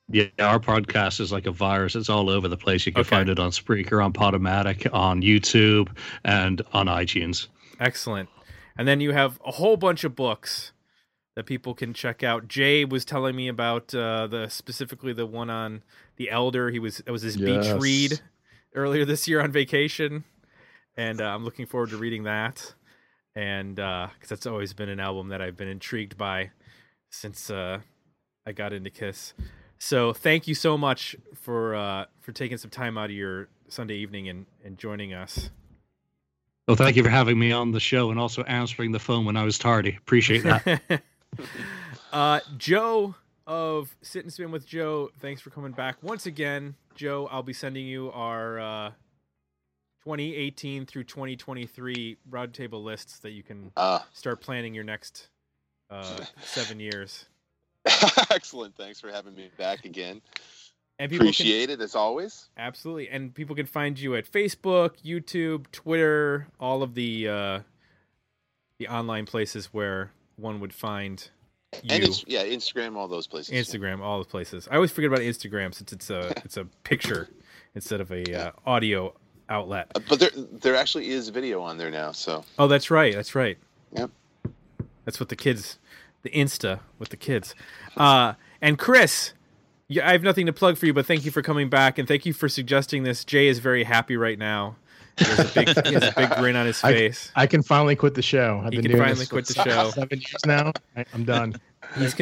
Yeah, 0.09 0.27
our 0.41 0.59
podcast 0.59 1.21
is 1.21 1.33
like 1.33 1.47
a 1.47 1.53
virus. 1.53 1.95
It's 1.95 2.11
all 2.11 2.29
over 2.29 2.49
the 2.49 2.57
place. 2.57 2.85
You 2.85 2.93
can 2.93 3.03
okay. 3.03 3.11
find 3.11 3.29
it 3.29 3.39
on 3.39 3.51
Spreaker, 3.51 4.05
on 4.05 4.13
Podomatic, 4.13 4.93
on 4.93 5.23
YouTube, 5.23 5.89
and 6.25 6.61
on 6.73 6.87
iTunes. 6.87 7.47
Excellent. 7.81 8.29
And 8.77 8.89
then 8.89 9.01
you 9.01 9.13
have 9.13 9.41
a 9.47 9.53
whole 9.53 9.77
bunch 9.77 10.05
of 10.05 10.17
books 10.17 10.73
that 11.37 11.47
people 11.47 11.73
can 11.73 11.95
check 11.95 12.23
out. 12.23 12.49
Jay 12.49 12.85
was 12.85 13.05
telling 13.05 13.37
me 13.37 13.49
about 13.49 13.95
uh, 13.95 14.27
the 14.27 14.49
specifically 14.49 15.13
the 15.13 15.25
one 15.25 15.49
on 15.49 15.83
the 16.17 16.31
Elder. 16.31 16.71
He 16.71 16.79
was 16.79 17.01
it 17.01 17.11
was 17.11 17.23
his 17.23 17.37
yes. 17.37 17.67
beach 17.67 17.81
read 17.81 18.21
earlier 18.75 19.05
this 19.05 19.29
year 19.29 19.41
on 19.41 19.53
vacation, 19.53 20.25
and 20.97 21.21
uh, 21.21 21.25
I'm 21.25 21.45
looking 21.45 21.67
forward 21.67 21.91
to 21.91 21.97
reading 21.97 22.25
that. 22.25 22.75
And 23.35 23.77
because 23.77 24.11
uh, 24.11 24.27
that's 24.29 24.47
always 24.47 24.75
been 24.75 24.89
an 24.89 25.01
album 25.01 25.29
that 25.29 25.41
I've 25.41 25.57
been 25.57 25.69
intrigued 25.69 26.19
by 26.19 26.51
since 27.11 27.51
uh, 27.51 27.81
I 28.47 28.53
got 28.53 28.73
into 28.73 28.91
Kiss. 28.91 29.35
So 29.79 30.13
thank 30.13 30.47
you 30.47 30.55
so 30.55 30.77
much 30.77 31.17
for 31.35 31.75
uh, 31.75 32.05
for 32.21 32.33
taking 32.33 32.59
some 32.59 32.71
time 32.71 32.99
out 32.99 33.07
of 33.07 33.17
your 33.17 33.49
Sunday 33.69 33.97
evening 33.97 34.29
and, 34.29 34.47
and 34.65 34.79
joining 34.79 35.15
us. 35.15 35.51
Well, 36.69 36.77
thank 36.77 36.97
you 36.97 37.03
for 37.03 37.11
having 37.11 37.39
me 37.39 37.53
on 37.53 37.73
the 37.73 37.81
show 37.81 38.11
and 38.11 38.21
also 38.21 38.43
answering 38.45 38.93
the 38.93 39.01
phone 39.01 39.25
when 39.25 39.37
I 39.37 39.45
was 39.45 39.59
tardy. 39.59 39.97
Appreciate 39.97 40.45
that. 40.45 41.03
uh, 42.13 42.41
Joe 42.57 43.17
of 43.47 43.97
Sit 44.03 44.25
and 44.25 44.33
Spin 44.33 44.53
with 44.53 44.67
Joe, 44.67 45.11
thanks 45.19 45.41
for 45.41 45.51
coming 45.51 45.73
back 45.73 45.97
once 46.03 46.27
again. 46.27 46.77
Joe, 46.95 47.29
I'll 47.31 47.43
be 47.43 47.53
sending 47.53 47.87
you 47.87 48.11
our 48.13 48.61
uh, 48.61 48.91
2018 50.05 50.87
through 50.87 51.05
2023 51.05 52.17
roundtable 52.31 52.83
lists 52.83 53.21
that 53.21 53.31
you 53.31 53.43
can 53.43 53.71
uh, 53.77 54.01
start 54.13 54.41
planning 54.41 54.75
your 54.75 54.85
next 54.85 55.29
uh, 55.91 56.25
seven 56.43 56.81
years. 56.81 57.27
Excellent. 58.31 58.77
Thanks 58.77 59.01
for 59.01 59.11
having 59.11 59.35
me 59.35 59.51
back 59.57 59.85
again. 59.85 60.21
And 60.99 61.13
Appreciate 61.13 61.69
can, 61.69 61.81
it 61.81 61.83
as 61.83 61.95
always. 61.95 62.49
Absolutely. 62.57 63.09
And 63.09 63.35
people 63.35 63.57
can 63.57 63.67
find 63.67 63.99
you 63.99 64.15
at 64.15 64.31
Facebook, 64.31 65.03
YouTube, 65.05 65.71
Twitter, 65.73 66.49
all 66.61 66.83
of 66.83 66.95
the 66.95 67.29
uh, 67.29 67.61
the 68.79 68.89
online 68.89 69.27
places 69.27 69.67
where 69.67 70.13
one 70.37 70.61
would 70.61 70.73
find 70.73 71.31
and 71.73 72.05
it's, 72.05 72.25
yeah, 72.27 72.45
Instagram, 72.45 72.97
all 72.97 73.09
those 73.09 73.27
places. 73.27 73.55
Instagram, 73.55 74.01
all 74.01 74.19
the 74.19 74.25
places. 74.25 74.69
I 74.71 74.77
always 74.77 74.91
forget 74.91 75.09
about 75.09 75.21
Instagram 75.21 75.75
since 75.75 75.93
it's 75.93 76.11
a 76.11 76.33
it's 76.45 76.57
a 76.57 76.65
picture 76.85 77.29
instead 77.75 78.01
of 78.01 78.11
a 78.13 78.25
uh, 78.35 78.51
audio 78.67 79.15
outlet. 79.49 79.91
Uh, 79.95 80.01
but 80.09 80.21
there 80.21 80.31
there 80.35 80.77
actually 80.77 81.09
is 81.09 81.29
video 81.29 81.63
on 81.63 81.79
there 81.79 81.91
now. 81.91 82.13
So. 82.13 82.45
Oh, 82.59 82.69
that's 82.69 82.91
right. 82.91 83.15
That's 83.15 83.35
right. 83.35 83.59
Yep. 83.93 84.11
That's 85.05 85.19
what 85.19 85.29
the 85.29 85.37
kids, 85.37 85.79
the 86.23 86.31
Insta 86.31 86.81
with 86.99 87.09
the 87.09 87.17
kids, 87.17 87.55
uh, 87.97 88.35
and 88.61 88.79
Chris. 88.79 89.33
Yeah, 89.89 90.09
I 90.09 90.13
have 90.13 90.23
nothing 90.23 90.47
to 90.47 90.55
plug 90.55 90.79
for 90.79 90.87
you, 90.87 90.95
but 90.95 91.05
thank 91.05 91.27
you 91.27 91.31
for 91.31 91.43
coming 91.43 91.69
back 91.69 91.99
and 91.99 92.09
thank 92.09 92.25
you 92.25 92.33
for 92.33 92.49
suggesting 92.49 93.03
this. 93.03 93.27
Jay 93.27 93.47
is 93.47 93.59
very 93.59 93.85
happy 93.85 94.17
right 94.17 94.39
now. 94.39 94.77
He 95.19 95.25
has 95.25 95.39
a 95.39 95.55
big, 95.55 95.87
he 95.87 95.95
has 95.95 96.05
a 96.05 96.13
big 96.13 96.31
grin 96.39 96.57
on 96.57 96.67
his 96.67 96.81
face. 96.81 97.31
I, 97.37 97.43
I, 97.43 97.47
can 97.47 97.63
finally 97.63 97.97
quit 97.97 98.15
the 98.15 98.23
show. 98.23 98.63
I've 98.65 98.73
he 98.73 98.79
been 98.79 98.83
can 98.83 98.91
doing 98.93 99.03
finally 99.03 99.19
this 99.19 99.29
quit 99.29 99.47
the 99.47 99.55
show. 99.55 99.91
Seven 99.91 100.21
years 100.21 100.47
now. 100.47 100.73
I, 100.97 101.05
am 101.13 101.25
done. 101.25 101.55
He's 101.99 102.15